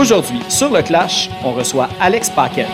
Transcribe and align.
Aujourd'hui, 0.00 0.40
sur 0.48 0.72
le 0.72 0.80
Clash, 0.80 1.28
on 1.44 1.52
reçoit 1.52 1.86
Alex 2.00 2.30
Paquette. 2.30 2.66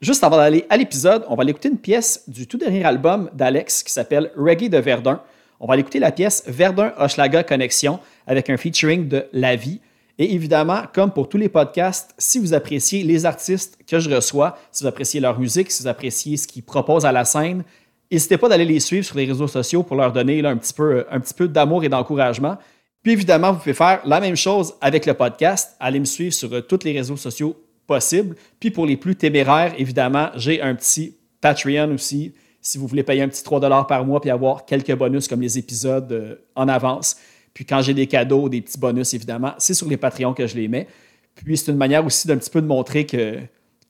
Juste 0.00 0.24
avant 0.24 0.38
d'aller 0.38 0.64
à 0.70 0.78
l'épisode, 0.78 1.26
on 1.28 1.34
va 1.34 1.42
aller 1.42 1.50
écouter 1.50 1.68
une 1.68 1.76
pièce 1.76 2.22
du 2.28 2.46
tout 2.46 2.56
dernier 2.56 2.82
album 2.86 3.28
d'Alex 3.34 3.82
qui 3.82 3.92
s'appelle 3.92 4.30
Reggae 4.38 4.70
de 4.70 4.78
Verdun. 4.78 5.20
On 5.62 5.66
va 5.66 5.74
aller 5.74 5.82
écouter 5.82 5.98
la 5.98 6.10
pièce 6.10 6.42
Verdun 6.46 6.94
Hochelaga 6.98 7.42
Connexion 7.42 8.00
avec 8.30 8.48
un 8.48 8.56
featuring 8.56 9.08
de 9.08 9.26
La 9.32 9.56
Vie. 9.56 9.80
Et 10.16 10.34
évidemment, 10.34 10.82
comme 10.94 11.10
pour 11.10 11.28
tous 11.28 11.36
les 11.36 11.48
podcasts, 11.48 12.14
si 12.16 12.38
vous 12.38 12.54
appréciez 12.54 13.02
les 13.02 13.26
artistes 13.26 13.76
que 13.88 13.98
je 13.98 14.08
reçois, 14.08 14.56
si 14.70 14.84
vous 14.84 14.88
appréciez 14.88 15.18
leur 15.18 15.40
musique, 15.40 15.68
si 15.72 15.82
vous 15.82 15.88
appréciez 15.88 16.36
ce 16.36 16.46
qu'ils 16.46 16.62
proposent 16.62 17.04
à 17.04 17.10
la 17.10 17.24
scène, 17.24 17.64
n'hésitez 18.08 18.38
pas 18.38 18.48
d'aller 18.48 18.64
les 18.64 18.78
suivre 18.78 19.04
sur 19.04 19.16
les 19.16 19.24
réseaux 19.24 19.48
sociaux 19.48 19.82
pour 19.82 19.96
leur 19.96 20.12
donner 20.12 20.46
un 20.46 20.56
petit 20.56 20.72
peu, 20.72 21.04
petit 21.10 21.34
peu 21.34 21.48
d'amour 21.48 21.82
et 21.82 21.88
d'encouragement. 21.88 22.56
Puis 23.02 23.12
évidemment, 23.12 23.50
vous 23.50 23.58
pouvez 23.58 23.74
faire 23.74 24.00
la 24.04 24.20
même 24.20 24.36
chose 24.36 24.74
avec 24.80 25.06
le 25.06 25.14
podcast. 25.14 25.74
Allez 25.80 25.98
me 25.98 26.04
suivre 26.04 26.32
sur 26.32 26.52
euh, 26.52 26.60
tous 26.60 26.84
les 26.84 26.92
réseaux 26.92 27.16
sociaux 27.16 27.56
possible. 27.88 28.36
Puis 28.60 28.70
pour 28.70 28.86
les 28.86 28.96
plus 28.96 29.16
téméraires, 29.16 29.74
évidemment, 29.76 30.28
j'ai 30.36 30.62
un 30.62 30.76
petit 30.76 31.16
Patreon 31.40 31.90
aussi. 31.94 32.32
Si 32.60 32.78
vous 32.78 32.86
voulez 32.86 33.02
payer 33.02 33.22
un 33.22 33.28
petit 33.28 33.42
3 33.42 33.86
par 33.88 34.04
mois 34.04 34.20
puis 34.20 34.30
avoir 34.30 34.66
quelques 34.66 34.94
bonus 34.94 35.26
comme 35.26 35.40
les 35.40 35.58
épisodes 35.58 36.12
euh, 36.12 36.36
en 36.54 36.68
avance. 36.68 37.16
Puis 37.54 37.64
quand 37.64 37.82
j'ai 37.82 37.94
des 37.94 38.06
cadeaux, 38.06 38.48
des 38.48 38.60
petits 38.60 38.78
bonus, 38.78 39.12
évidemment, 39.14 39.52
c'est 39.58 39.74
sur 39.74 39.88
les 39.88 39.96
Patreons 39.96 40.34
que 40.34 40.46
je 40.46 40.56
les 40.56 40.68
mets. 40.68 40.86
Puis 41.34 41.56
c'est 41.56 41.70
une 41.70 41.78
manière 41.78 42.04
aussi 42.04 42.28
d'un 42.28 42.36
petit 42.36 42.50
peu 42.50 42.60
de 42.60 42.66
montrer 42.66 43.06
que, 43.06 43.38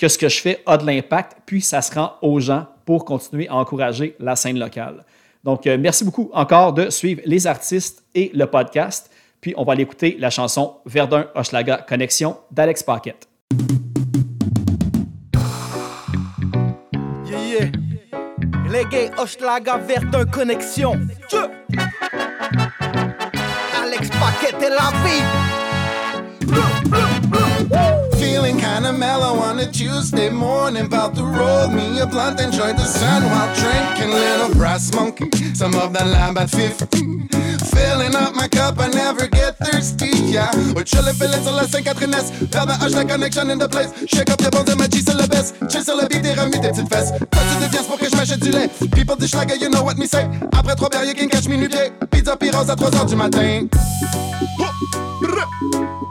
ce 0.00 0.18
que 0.18 0.28
je 0.28 0.40
fais 0.40 0.62
a 0.66 0.76
de 0.76 0.86
l'impact, 0.86 1.38
puis 1.46 1.60
ça 1.60 1.82
se 1.82 1.94
rend 1.94 2.12
aux 2.22 2.40
gens 2.40 2.66
pour 2.84 3.04
continuer 3.04 3.48
à 3.48 3.56
encourager 3.56 4.16
la 4.18 4.36
scène 4.36 4.58
locale. 4.58 5.04
Donc, 5.44 5.66
euh, 5.66 5.78
merci 5.78 6.04
beaucoup 6.04 6.30
encore 6.32 6.72
de 6.72 6.90
suivre 6.90 7.22
les 7.24 7.46
artistes 7.46 8.04
et 8.14 8.30
le 8.34 8.46
podcast. 8.46 9.10
Puis 9.40 9.54
on 9.56 9.64
va 9.64 9.72
aller 9.72 9.82
écouter 9.82 10.16
la 10.18 10.28
chanson 10.28 10.76
Verdun 10.84 11.26
Hochelaga 11.34 11.78
Connexion 11.88 12.36
d'Alex 12.50 12.82
Paquette. 12.82 13.26
Reggae, 18.70 19.10
Hochelaga, 19.18 19.78
Verdun, 19.78 20.24
Connexion. 20.26 20.92
Paquette 24.60 24.72
et 24.72 24.74
la 24.74 24.90
vie. 25.04 25.49
Mellow 28.92 29.38
on 29.38 29.58
a 29.58 29.70
Tuesday 29.70 30.30
morning. 30.30 30.86
About 30.86 31.14
to 31.14 31.24
roll 31.24 31.68
me 31.68 32.00
a 32.00 32.06
blunt, 32.06 32.40
enjoy 32.40 32.72
the 32.72 32.84
sun 32.84 33.22
while 33.24 33.54
drinking. 33.54 34.10
Little 34.10 34.54
brass 34.54 34.92
monkey, 34.94 35.30
some 35.54 35.74
of 35.74 35.92
that 35.92 36.06
lamb 36.06 36.36
at 36.38 36.50
50. 36.50 37.28
Filling 37.70 38.14
up 38.14 38.34
my 38.34 38.48
cup, 38.48 38.78
I 38.78 38.88
never 38.88 39.26
get 39.28 39.58
thirsty, 39.58 40.10
yeah. 40.26 40.50
We're 40.74 40.84
chillin', 40.84 41.14
feeling 41.14 41.42
sur 41.42 41.52
la 41.52 41.66
Saint-Catherine-S. 41.66 42.30
Vers 42.30 42.66
the 42.66 42.74
hush, 42.74 42.92
la 42.92 43.04
connection 43.04 43.50
in 43.50 43.58
the 43.58 43.68
place. 43.68 43.92
Shake 44.06 44.30
up 44.30 44.40
and 44.42 44.78
my 44.78 44.88
G 44.88 45.02
sur 45.02 45.16
le 45.16 45.26
baisse. 45.26 45.54
Chill 45.68 45.84
sur 45.84 45.96
le 45.96 46.08
beat 46.08 46.24
et 46.24 46.34
remue 46.34 46.60
tes 46.60 46.70
petites 46.70 46.88
fesses. 46.88 47.12
Toi, 47.30 47.42
tu 47.70 47.84
pour 47.84 47.98
que 47.98 48.10
je 48.10 48.16
m'achète 48.16 48.40
du 48.40 48.50
lait. 48.50 48.68
People 48.92 49.16
you 49.60 49.68
know 49.68 49.82
what 49.82 49.96
me 49.96 50.06
say. 50.06 50.26
Après 50.52 50.74
trois 50.74 50.88
bières, 50.88 51.04
you 51.04 51.14
can 51.14 51.28
catch 51.28 51.48
me 51.48 51.56
nu. 51.56 51.68
Pizza 52.10 52.36
Pyros 52.36 52.70
à 52.70 52.74
3h 52.74 53.06
du 53.06 53.16
matin. 53.16 53.66
Oh, 54.58 56.10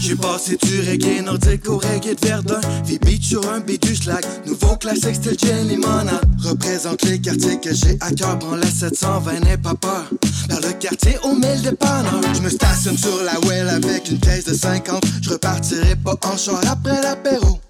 J'ai 0.00 0.16
passé 0.16 0.56
du 0.56 0.80
reggae 0.80 1.22
nordique 1.22 1.68
au 1.68 1.76
reggae 1.76 2.14
de 2.14 2.26
Verdun. 2.26 2.60
Beat 3.02 3.22
sur 3.22 3.46
un 3.52 3.60
beat 3.60 3.82
du 3.82 3.94
schlag 3.94 4.24
Nouveau 4.46 4.74
classique 4.76 5.14
style 5.16 5.36
gin 5.38 5.68
limonade 5.68 6.24
Représente 6.42 7.02
les 7.02 7.20
quartiers 7.20 7.60
que 7.60 7.74
j'ai 7.74 7.98
à 8.00 8.10
cœur. 8.10 8.38
Prends 8.38 8.56
la 8.56 8.66
720 8.66 9.40
n'aie 9.40 9.58
pas 9.58 9.74
peur 9.74 10.06
Vers 10.48 10.60
le 10.60 10.72
quartier 10.72 11.18
au 11.22 11.34
mille 11.34 11.60
dépanneurs. 11.62 12.20
Je 12.34 12.40
me 12.40 12.48
stationne 12.48 12.96
sur 12.96 13.22
la 13.24 13.38
well 13.46 13.68
avec 13.68 14.10
une 14.10 14.18
caisse 14.18 14.46
de 14.46 14.54
50 14.54 15.04
Je 15.20 15.30
repartirai 15.30 15.96
pas 15.96 16.16
en 16.24 16.36
char 16.36 16.60
après 16.66 17.00
l'apéro. 17.02 17.60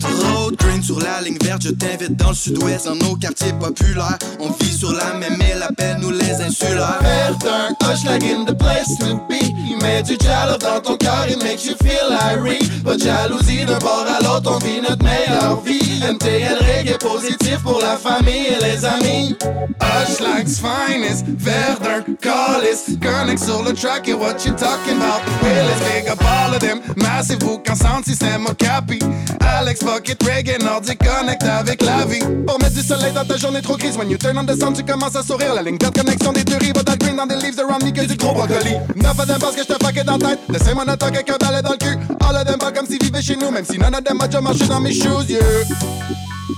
Road 0.00 0.56
green 0.58 0.82
sur 0.82 1.00
la 1.00 1.20
ligne 1.22 1.38
verte. 1.42 1.62
Je 1.62 1.70
t'invite 1.70 2.16
dans 2.16 2.30
le 2.30 2.34
sud-ouest 2.34 2.86
Dans 2.86 2.94
nos 2.94 3.16
quartiers 3.16 3.52
populaires. 3.54 4.18
On 4.38 4.50
vit 4.50 4.72
sur 4.72 4.92
la 4.92 5.14
même 5.14 5.40
île 5.40 5.62
Appelle-nous 5.68 6.12
les 6.12 6.34
insulaires. 6.40 7.00
Verdun, 7.02 7.74
Hochlag 7.82 8.22
in 8.22 8.44
the 8.44 8.56
place 8.56 8.96
to 8.98 9.16
be. 9.28 9.48
Il 9.70 9.78
met 9.82 10.02
du 10.02 10.16
dans 10.16 10.80
ton 10.80 10.96
cœur, 10.96 11.26
it 11.28 11.42
you 11.64 11.74
feel 11.76 12.10
irate. 12.12 12.82
Pas 12.84 12.96
de 12.96 13.02
jalousie 13.02 13.64
d'un 13.64 13.78
bord 13.78 14.06
à 14.06 14.22
l'autre, 14.22 14.52
on 14.54 14.58
vit 14.58 14.80
notre 14.80 15.04
meilleure 15.04 15.60
vie. 15.62 16.00
MTL 16.00 16.58
reggae 16.58 16.98
positif 16.98 17.58
pour 17.62 17.80
la 17.80 17.96
famille 17.96 18.46
et 18.46 18.64
les 18.64 18.84
amis. 18.84 19.36
Hochleg's 19.80 20.60
finest, 20.60 21.24
Verdun, 21.26 22.04
Callis. 22.20 22.98
Connect 23.00 23.42
sur 23.42 23.62
le 23.62 23.72
track 23.72 24.08
et 24.08 24.14
what 24.14 24.44
you 24.44 24.52
talking 24.52 24.96
about. 24.96 25.22
Willis, 25.42 25.80
big 25.92 26.08
up 26.08 26.20
all 26.22 26.54
of 26.54 26.60
them. 26.60 26.80
Massive 26.96 27.38
bouc 27.38 27.68
en 27.68 27.74
sound 27.74 28.04
system 28.04 28.46
au 28.46 28.54
capi. 28.54 28.98
Alex 29.40 29.80
Pocket 29.80 30.22
Reggae, 30.22 30.62
Nordic 30.62 30.98
Connect 30.98 31.42
avec 31.42 31.82
la 31.82 32.04
vie. 32.04 32.20
Pour 32.46 32.58
mettre 32.60 32.74
du 32.74 32.82
soleil 32.82 33.12
dans 33.12 33.24
ta 33.24 33.36
journée 33.36 33.62
trop 33.62 33.76
grise. 33.76 33.96
When 33.96 34.10
you 34.10 34.18
turn 34.18 34.38
on 34.38 34.44
the 34.44 34.58
sound, 34.58 34.76
tu 34.76 34.84
commences 34.84 35.16
à 35.16 35.22
sourire. 35.22 35.54
La 35.54 35.62
ligne 35.62 35.78
verte, 35.80 35.96
connexion 35.96 36.32
des 36.32 36.44
rives. 36.58 36.72
That 36.72 36.96
green 36.98 37.16
dans 37.16 37.26
des 37.26 37.36
leaves 37.36 37.58
around 37.58 37.82
me 37.82 37.90
que 37.90 38.06
du 38.06 38.16
gros 38.16 38.32
brocoli. 38.32 38.76
Neuf 38.96 39.16
them 39.26 39.38
parce 39.40 39.56
que 39.56 39.62
je 39.62 39.74
te 39.74 39.84
fucké 39.84 40.04
dans 40.04 40.16
la 40.16 40.30
tête. 40.30 40.38
Laissez-moi 40.48 40.84
attaque 40.86 41.14
avec 41.14 41.30
balai 41.38 41.62
dans 41.62 41.72
le 41.72 41.76
cul. 41.78 41.98
All 42.28 42.36
of 42.36 42.44
them 42.44 42.58
pas 42.58 42.72
comme 42.72 42.86
s'ils 42.86 43.02
vivaient 43.02 43.22
chez 43.22 43.36
nous. 43.36 43.50
Même 43.50 43.64
si 43.64 43.78
none 43.78 43.94
of 43.94 44.04
them 44.04 44.20
a 44.20 44.26
déjà 44.26 44.40
marché 44.40 44.66
dans 44.66 44.80
mes 44.80 44.92
shoes, 44.92 45.28
yeah. 45.28 45.40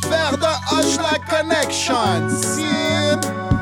Verdun 0.09 0.59
Hochlag 0.73 1.21
Connection. 1.29 2.29
See? 2.43 3.60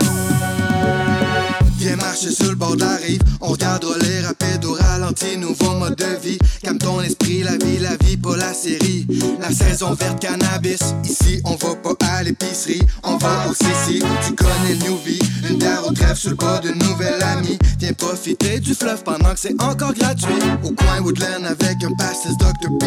Viens 1.78 1.94
marcher 1.94 2.32
sur 2.32 2.50
le 2.50 2.56
bord 2.56 2.74
de 2.74 2.80
la 2.80 2.96
rive, 2.96 3.22
on 3.40 3.48
regardera 3.52 3.96
les 3.98 4.20
rapides 4.20 4.64
au 4.64 4.72
ralenti, 4.72 5.36
nouveau 5.36 5.74
mode 5.78 5.94
de 5.94 6.20
vie. 6.20 6.38
Calme 6.60 6.78
ton 6.78 7.00
esprit, 7.00 7.44
la 7.44 7.52
vie, 7.52 7.78
la 7.78 7.96
vie, 8.04 8.16
pas 8.16 8.36
la 8.36 8.52
série. 8.52 9.06
La 9.40 9.52
saison 9.52 9.94
verte 9.94 10.20
cannabis, 10.20 10.80
ici 11.04 11.40
on 11.44 11.54
va 11.54 11.76
pas 11.76 12.06
à 12.06 12.22
l'épicerie, 12.24 12.82
on 13.04 13.16
va 13.16 13.48
au 13.48 13.54
CC, 13.54 14.00
tu 14.26 14.34
connais 14.34 14.74
le 14.74 14.88
New 14.88 14.98
Vie. 15.04 15.20
Une 15.48 15.58
terre 15.58 15.86
au 15.86 15.92
trèfle 15.92 16.16
sur 16.16 16.30
le 16.30 16.36
bas 16.36 16.58
d'une 16.58 16.78
nouvelle 16.78 17.22
amie. 17.22 17.58
Viens 17.78 17.92
profiter 17.92 18.58
du 18.58 18.74
fleuve 18.74 19.04
pendant 19.04 19.32
que 19.32 19.38
c'est 19.38 19.62
encore 19.62 19.94
gratuit. 19.94 20.34
Au 20.64 20.72
coin 20.72 21.00
Woodland 21.00 21.46
avec 21.46 21.84
un 21.84 21.92
pastis 21.96 22.36
Dr. 22.38 22.76
P. 22.80 22.86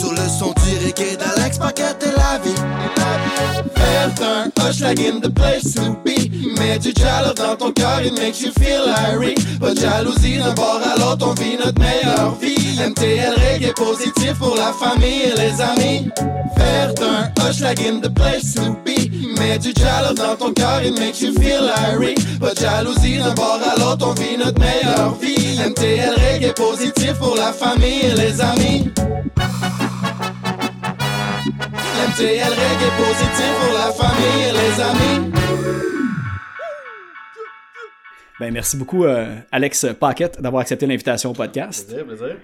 Sur 0.00 0.10
le 0.10 0.28
son 0.28 0.52
du 0.64 0.84
reggae 0.84 1.16
d'Alex 1.16 1.58
Paquette 1.58 2.02
et 2.02 2.18
la 2.18 2.38
vie. 2.38 2.54
Verdun, 3.76 4.50
Hochlag 4.58 4.98
in 5.00 5.20
the 5.20 5.32
place. 5.32 5.76
Mets 6.58 6.78
du 6.78 6.92
dans 7.36 7.56
ton 7.56 7.72
cœur, 7.72 8.02
it 8.02 8.14
you 8.40 8.52
feel 8.52 8.86
irate. 8.88 9.58
Pas 9.60 9.74
de 9.74 9.80
jalousie 9.80 10.38
d'un 10.38 10.52
bord 10.54 10.80
à 10.82 10.98
l'autre, 10.98 11.26
on 11.28 11.34
vit 11.34 11.56
notre 11.56 11.78
meilleure 11.80 12.34
vie. 12.40 12.78
MTL 12.78 13.34
reggae 13.34 13.72
positif 13.74 14.34
pour 14.38 14.56
la 14.56 14.72
famille 14.72 15.22
et 15.22 15.34
les 15.36 15.60
amis. 15.60 16.10
Verdun, 16.56 17.32
Hochlag 17.40 17.80
in 17.80 18.00
the 18.00 18.08
place 18.08 18.54
to 18.54 18.76
be. 18.84 19.10
Mets 19.38 19.58
du 19.58 19.72
jalo 19.74 20.14
dans 20.14 20.36
ton 20.36 20.52
cœur, 20.52 20.82
it 20.82 20.98
makes 20.98 21.20
you 21.20 21.32
feel 21.34 21.70
irate. 21.92 22.18
Pas 22.40 22.54
de 22.54 22.60
jalousie 22.60 23.18
d'un 23.18 23.34
bord 23.34 23.60
à 23.64 23.78
l'autre, 23.78 24.08
on 24.08 24.14
vit 24.14 24.36
notre 24.36 24.58
meilleure 24.58 25.14
vie. 25.20 25.58
MTL 25.58 26.14
reggae 26.14 26.52
positif 26.54 27.14
pour 27.18 27.36
la 27.36 27.52
famille 27.52 28.06
et 28.06 28.14
les 28.14 28.40
amis. 28.40 28.90
MTL 32.08 32.52
reggae 32.52 32.90
positif 32.96 33.52
pour 33.60 33.74
la 33.78 33.92
famille 33.92 34.42
et 34.48 34.52
les 34.52 34.82
amis. 34.82 35.34
Ben, 38.40 38.52
merci 38.52 38.76
beaucoup, 38.76 39.04
euh, 39.04 39.36
Alex 39.52 39.86
Paquette, 39.98 40.40
d'avoir 40.40 40.62
accepté 40.62 40.86
l'invitation 40.86 41.30
au 41.30 41.34
podcast. 41.34 41.86
Plaisir, 41.88 42.06
plaisir. 42.06 42.36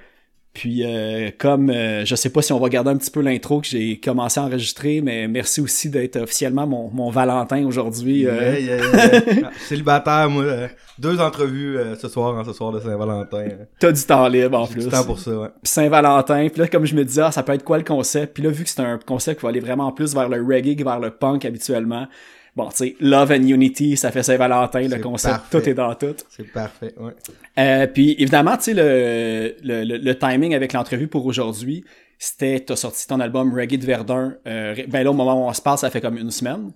Puis, 0.53 0.83
euh, 0.85 1.31
comme 1.39 1.71
euh, 1.71 2.05
je 2.05 2.15
sais 2.17 2.31
pas 2.31 2.43
si 2.43 2.53
on 2.53 2.59
va 2.59 2.69
garder 2.69 2.91
un 2.91 2.97
petit 2.97 3.11
peu 3.13 3.21
l'intro 3.21 3.61
que 3.61 3.69
j'ai 3.69 4.01
commencé 4.01 4.41
à 4.41 4.45
enregistrer, 4.45 5.01
mais 5.01 5.29
merci 5.29 5.61
aussi 5.61 5.91
d'être 5.91 6.17
officiellement 6.17 6.67
mon, 6.67 6.91
mon 6.91 7.09
Valentin 7.11 7.65
aujourd'hui. 7.67 8.27
euh. 8.27 8.59
Yeah, 8.59 8.59
yeah, 8.59 8.77
yeah. 8.77 9.41
Ah, 9.47 9.51
Célibataire, 9.61 10.29
moi. 10.29 10.43
euh, 10.43 10.69
deux 10.99 11.21
entrevues 11.21 11.79
euh, 11.79 11.95
ce 11.97 12.09
soir, 12.09 12.35
en 12.37 12.45
ce 12.45 12.53
soir 12.53 12.73
de 12.73 12.81
Saint-Valentin. 12.81 13.37
euh. 13.39 13.65
T'as 13.79 13.93
du 13.93 14.03
temps 14.03 14.27
libre 14.27 14.59
en 14.61 14.67
plus. 14.67 14.85
du 14.85 14.91
temps 14.91 15.05
pour 15.05 15.21
ça, 15.21 15.31
ouais. 15.31 15.49
Puis 15.63 15.71
Saint-Valentin, 15.73 16.49
puis 16.49 16.61
là, 16.61 16.67
comme 16.69 16.85
je 16.85 16.97
me 16.97 17.05
disais, 17.05 17.23
ah, 17.23 17.31
ça 17.33 17.45
peut 17.45 17.53
être 17.55 17.65
quoi 17.65 17.79
le 17.79 17.85
concept? 17.85 18.35
Puis 18.35 18.43
là, 18.43 18.51
vu 18.51 18.65
que 18.65 18.71
c'est 18.71 18.81
un 18.81 18.99
concept 18.99 19.39
qui 19.41 19.45
va 19.45 19.51
aller 19.51 19.61
vraiment 19.61 19.93
plus 19.93 20.15
vers 20.15 20.29
le 20.29 20.43
reggae 20.43 20.75
que 20.77 20.83
vers 20.83 20.99
le 20.99 21.11
punk 21.11 21.45
habituellement, 21.45 22.09
bon, 22.57 22.69
tu 22.69 22.77
sais, 22.77 22.97
Love 23.01 23.31
and 23.33 23.43
Unity, 23.47 23.97
ça 23.97 24.11
fait 24.11 24.23
Saint-Valentin, 24.23 24.83
le 24.89 24.99
concept, 24.99 25.35
parfait. 25.35 25.61
tout 25.61 25.69
est 25.69 25.75
dans 25.75 25.95
tout. 25.95 26.17
C'est 26.31 26.51
parfait, 26.53 26.95
ouais. 26.99 27.13
Euh, 27.59 27.87
puis 27.87 28.17
évidemment, 28.19 28.57
tu 28.57 28.65
sais, 28.65 28.75
le, 28.75 29.55
le, 29.63 29.85
le, 29.85 29.97
le 29.99 30.19
timing 30.19 30.55
avec 30.55 30.73
l'entrevue 30.73 31.09
pour 31.09 31.27
aujourd'hui, 31.27 31.85
c'était, 32.19 32.61
t'as 32.61 32.77
sorti 32.77 33.07
ton 33.07 33.21
album 33.21 33.55
Reggae 33.55 33.79
de 33.79 33.87
Verdun, 33.87 34.35
euh, 34.47 34.75
ben 34.89 35.03
là, 35.03 35.11
au 35.11 35.15
moment 35.15 35.47
où 35.47 35.49
on 35.49 35.53
se 35.53 35.63
parle, 35.63 35.79
ça 35.79 35.91
fait 35.91 36.01
comme 36.01 36.19
une 36.19 36.31
semaine. 36.31 36.73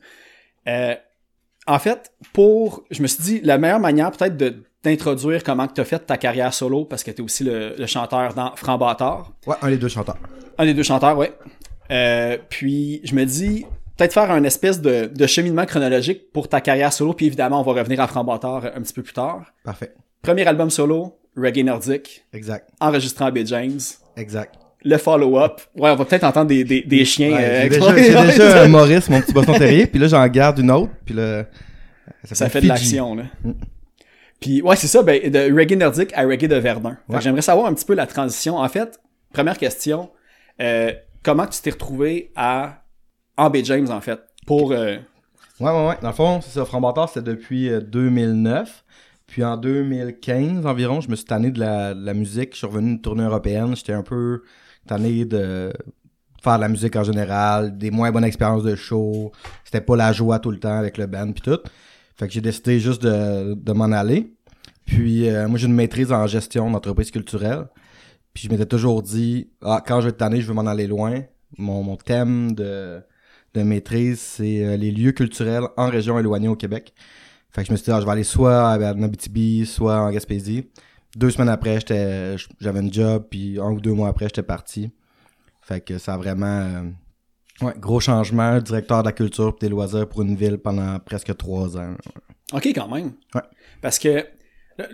Euh, 0.69 0.95
en 1.67 1.79
fait, 1.79 2.13
pour, 2.33 2.85
je 2.91 3.03
me 3.03 3.07
suis 3.07 3.23
dit, 3.23 3.41
la 3.43 3.59
meilleure 3.59 3.81
manière 3.81 4.11
peut-être 4.11 4.37
de 4.37 4.55
d'introduire 4.85 5.43
comment 5.43 5.67
tu 5.67 5.81
as 5.81 5.85
fait 5.87 5.99
ta 6.01 6.19
carrière 6.19 6.53
solo, 6.53 6.85
parce 6.85 7.03
que 7.03 7.11
tu 7.11 7.23
es 7.23 7.25
aussi 7.25 7.43
le, 7.43 7.75
le 7.79 7.87
chanteur 7.87 8.35
dans 8.35 8.55
Franc 8.55 8.77
Bâtard. 8.77 9.33
Ouais, 9.47 9.57
un 9.63 9.71
des 9.71 9.79
deux 9.79 9.89
chanteurs. 9.89 10.19
Un 10.59 10.67
des 10.67 10.75
deux 10.75 10.83
chanteurs, 10.83 11.17
ouais. 11.17 11.33
Euh, 11.91 12.37
puis 12.51 13.01
je 13.03 13.15
me 13.15 13.25
dis, 13.25 13.65
peut-être 13.97 14.13
faire 14.13 14.31
un 14.31 14.45
espèce 14.45 14.81
de, 14.81 15.07
de 15.07 15.27
cheminement 15.27 15.67
chronologique 15.67 16.33
pour 16.33 16.49
ta 16.49 16.61
carrière 16.61 16.93
solo, 16.93 17.13
puis 17.13 17.27
évidemment, 17.27 17.61
on 17.61 17.63
va 17.63 17.73
revenir 17.81 18.01
à 18.01 18.23
Bâtard 18.23 18.67
un 18.75 18.81
petit 18.83 18.93
peu 18.93 19.03
plus 19.03 19.13
tard. 19.15 19.45
Parfait. 19.65 19.95
Premier 20.23 20.47
album 20.47 20.71
solo, 20.71 21.19
Reggae 21.37 21.65
Nordique, 21.65 22.25
Exact. 22.33 22.69
enregistré 22.81 23.25
en 23.25 23.31
B. 23.31 23.39
James. 23.45 23.81
Exact. 24.17 24.55
Le 24.85 24.99
follow-up. 24.99 25.61
Ouais, 25.77 25.91
on 25.91 25.97
va 25.97 26.05
peut-être 26.05 26.25
entendre 26.25 26.49
des, 26.49 26.63
des, 26.63 26.83
des 26.83 27.05
chiens. 27.05 27.33
Ouais, 27.33 27.45
euh, 27.45 27.63
j'ai 27.63 27.69
déjà, 27.71 28.25
déjà 28.27 28.69
Maurice, 28.69 29.09
mon 29.09 29.21
petit 29.21 29.33
boston 29.33 29.57
terrier, 29.57 29.87
puis 29.87 29.99
là 29.99 30.09
j'en 30.09 30.27
garde 30.29 30.59
une 30.59 30.71
autre, 30.71 30.93
puis 31.05 31.15
là 31.15 31.45
Ça 32.25 32.49
fait 32.49 32.61
de 32.61 32.69
l'action, 32.69 33.15
là. 33.15 33.25
Puis, 34.41 34.61
ouais, 34.61 34.77
c'est 34.77 34.89
ça, 34.89 35.03
ben, 35.03 35.31
de 35.31 35.51
reggae 35.55 35.75
nordique 35.79 36.13
à 36.15 36.25
reggae 36.27 36.49
de 36.49 36.57
Verdun. 36.57 36.91
Fait 36.91 36.97
que 37.09 37.13
Ouais. 37.15 37.21
J'aimerais 37.23 37.41
savoir 37.41 37.67
un 37.67 37.73
petit 37.73 37.85
peu 37.87 37.95
la 37.95 38.07
transition. 38.07 38.57
En 38.59 38.69
fait, 38.69 39.01
première 39.33 39.57
question, 39.57 40.11
euh, 40.61 40.93
comment 41.23 41.47
tu 41.47 41.63
t'es 41.63 41.71
retrouvé 41.71 42.31
à 42.37 42.84
en 43.37 43.51
B. 43.51 43.59
James, 43.65 43.89
en 43.91 44.01
fait, 44.01 44.21
pour... 44.47 44.73
euh, 44.73 44.97
Ouais, 45.61 45.71
ouais, 45.71 45.87
ouais. 45.89 45.95
Dans 46.03 46.09
le 46.09 46.15
fond, 46.15 46.41
c'est 46.41 46.51
ça. 46.51 46.65
Franc 46.65 46.81
Bâtard, 46.81 47.09
c'était 47.09 47.31
depuis 47.31 47.69
euh, 47.69 47.81
2009. 47.81 48.85
Puis 49.27 49.45
en 49.45 49.57
2015 49.57 50.67
environ, 50.67 51.01
je 51.01 51.09
me 51.09 51.15
suis 51.17 51.25
tanné 51.25 51.51
de 51.53 51.61
la, 51.61 51.95
de 51.95 52.05
la 52.05 52.13
musique. 52.13 52.53
Je 52.53 52.59
suis 52.59 52.67
revenu 52.67 52.89
d'une 52.91 53.01
tournée 53.01 53.23
européenne. 53.23 53.75
J'étais 53.77 53.93
un 53.93 54.03
peu 54.03 54.43
tanné 54.87 55.25
de 55.25 55.73
faire 56.43 56.57
de 56.57 56.61
la 56.61 56.69
musique 56.69 56.95
en 56.97 57.05
général, 57.05 57.79
des 57.79 57.91
moins 57.91 58.11
bonnes 58.11 58.25
expériences 58.25 58.65
de 58.65 58.75
show. 58.75 59.31
C'était 59.65 59.81
pas 59.81 59.97
la 59.97 60.13
joie 60.13 60.41
tout 60.41 60.51
le 60.51 60.59
temps 60.59 60.77
avec 60.77 60.99
le 60.99 61.07
band 61.07 61.33
puis 61.33 61.41
tout. 61.41 61.61
Fait 62.17 62.27
que 62.27 62.33
j'ai 62.33 62.41
décidé 62.41 62.81
juste 62.81 63.03
de, 63.03 63.55
de 63.55 63.73
m'en 63.73 63.93
aller. 63.93 64.35
Puis 64.85 65.29
euh, 65.29 65.49
moi, 65.49 65.57
j'ai 65.59 65.67
une 65.67 65.75
maîtrise 65.75 66.13
en 66.13 66.27
gestion 66.27 66.71
d'entreprise 66.71 67.11
culturelle. 67.13 67.67
Puis 68.35 68.45
je 68.45 68.51
m'étais 68.51 68.67
toujours 68.67 69.03
dit, 69.03 69.51
ah, 69.63 69.83
quand 69.87 70.01
je 70.01 70.07
vais 70.07 70.11
être 70.11 70.19
tanné, 70.19 70.41
je 70.41 70.47
veux 70.49 70.55
m'en 70.55 70.67
aller 70.67 70.87
loin. 70.89 71.23
Mon, 71.57 71.83
mon 71.85 71.97
thème 71.97 72.53
de, 72.55 73.01
de 73.55 73.63
maîtrise, 73.63 74.21
c'est 74.21 74.65
euh, 74.65 74.77
les 74.77 74.91
lieux 74.91 75.13
culturels 75.13 75.65
en 75.77 75.89
région 75.89 76.19
éloignée 76.19 76.49
au 76.49 76.57
Québec. 76.57 76.93
Fait 77.51 77.63
que 77.63 77.69
je 77.69 77.73
me 77.73 77.77
suis 77.77 77.85
dit, 77.85 77.93
ah, 77.93 78.01
je 78.01 78.05
vais 78.05 78.13
aller 78.13 78.25
soit 78.25 78.71
à 78.71 78.73
Abitibi, 78.73 79.65
soit 79.65 79.97
en 80.01 80.11
Gaspésie. 80.11 80.69
Deux 81.17 81.31
semaines 81.31 81.49
après, 81.49 81.75
j'étais, 81.79 82.35
j'avais 82.61 82.81
un 82.81 82.91
job, 82.91 83.27
puis 83.31 83.59
un 83.61 83.71
ou 83.71 83.81
deux 83.81 83.93
mois 83.93 84.09
après, 84.09 84.27
j'étais 84.27 84.43
parti. 84.43 84.91
Fait 85.63 85.81
que 85.81 85.99
ça 85.99 86.15
a 86.15 86.17
vraiment... 86.17 86.47
euh, 86.47 86.83
ouais, 87.67 87.73
gros 87.79 88.01
changement, 88.01 88.59
directeur 88.59 89.03
de 89.03 89.09
la 89.09 89.13
culture 89.13 89.55
et 89.57 89.61
des 89.67 89.69
loisirs 89.69 90.09
pour 90.09 90.23
une 90.23 90.35
ville 90.35 90.59
pendant 90.59 90.99
presque 90.99 91.37
trois 91.37 91.77
ans. 91.79 91.95
OK, 92.53 92.67
quand 92.67 92.89
même. 92.89 93.13
Ouais. 93.35 93.43
Parce 93.81 94.01
que 94.01 94.27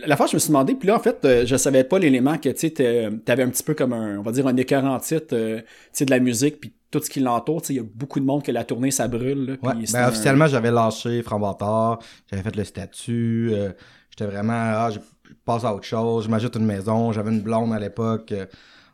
la- 0.07 0.17
fois, 0.17 0.27
je 0.27 0.35
me 0.37 0.39
suis 0.39 0.49
demandé, 0.49 0.75
puis 0.75 0.87
là, 0.87 0.97
en 0.97 1.01
fait, 1.01 1.25
euh, 1.25 1.47
je 1.47 1.57
savais 1.57 1.85
pas 1.85 1.99
l'élément 1.99 2.37
que, 2.37 2.51
tu 2.51 2.71
t'avais 2.73 3.43
un 3.43 3.49
petit 3.49 3.62
peu 3.62 3.73
comme 3.73 3.95
un, 3.95 4.19
on 4.19 4.23
va 4.23 4.33
dire, 4.33 4.47
un 4.47 4.57
écœur 4.57 4.85
en 4.85 4.99
titre, 4.99 5.35
euh, 5.35 5.61
tu 5.61 5.65
sais, 5.93 6.05
de 6.05 6.11
la 6.11 6.21
musique, 6.21 6.61
puis 6.61 6.75
tout 6.90 7.00
ce 7.00 7.08
qui 7.10 7.20
l'entoure, 7.20 7.62
tu 7.62 7.69
sais, 7.69 7.75
il 7.75 7.76
y 7.76 7.81
a 7.81 7.84
beaucoup 7.94 8.19
de 8.20 8.25
monde 8.25 8.42
que 8.42 8.50
la 8.52 8.64
tournée, 8.64 8.90
ça 8.90 9.06
brûle, 9.08 9.46
là, 9.46 9.52
Ouais, 9.62 9.75
ben, 9.92 10.04
un- 10.04 10.08
officiellement, 10.08 10.46
j'avais 10.46 10.70
lâché 10.70 11.22
Framboitard, 11.22 11.98
j'avais 12.31 12.42
fait 12.42 12.56
le 12.56 12.64
statut, 12.64 13.50
euh, 13.52 13.72
j'étais 14.10 14.26
vraiment, 14.26 14.52
ah, 14.54 14.90
je 14.92 14.98
passe 15.44 15.64
à 15.64 15.75
autre 15.75 15.84
chose, 15.87 16.25
je 16.25 16.31
m'ajoute 16.31 16.56
une 16.56 16.66
maison, 16.66 17.12
j'avais 17.12 17.31
une 17.31 17.40
blonde 17.42 17.72
à 17.72 17.78
l'époque, 17.78 18.32
euh, 18.32 18.46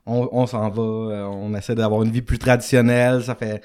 on, 0.04 0.28
on 0.32 0.46
s'en 0.46 0.68
va, 0.70 0.82
euh, 0.82 1.24
on 1.24 1.54
essaie 1.54 1.74
d'avoir 1.74 2.02
une 2.02 2.10
vie 2.10 2.22
plus 2.22 2.38
traditionnelle, 2.38 3.22
ça 3.24 3.34
fait... 3.34 3.62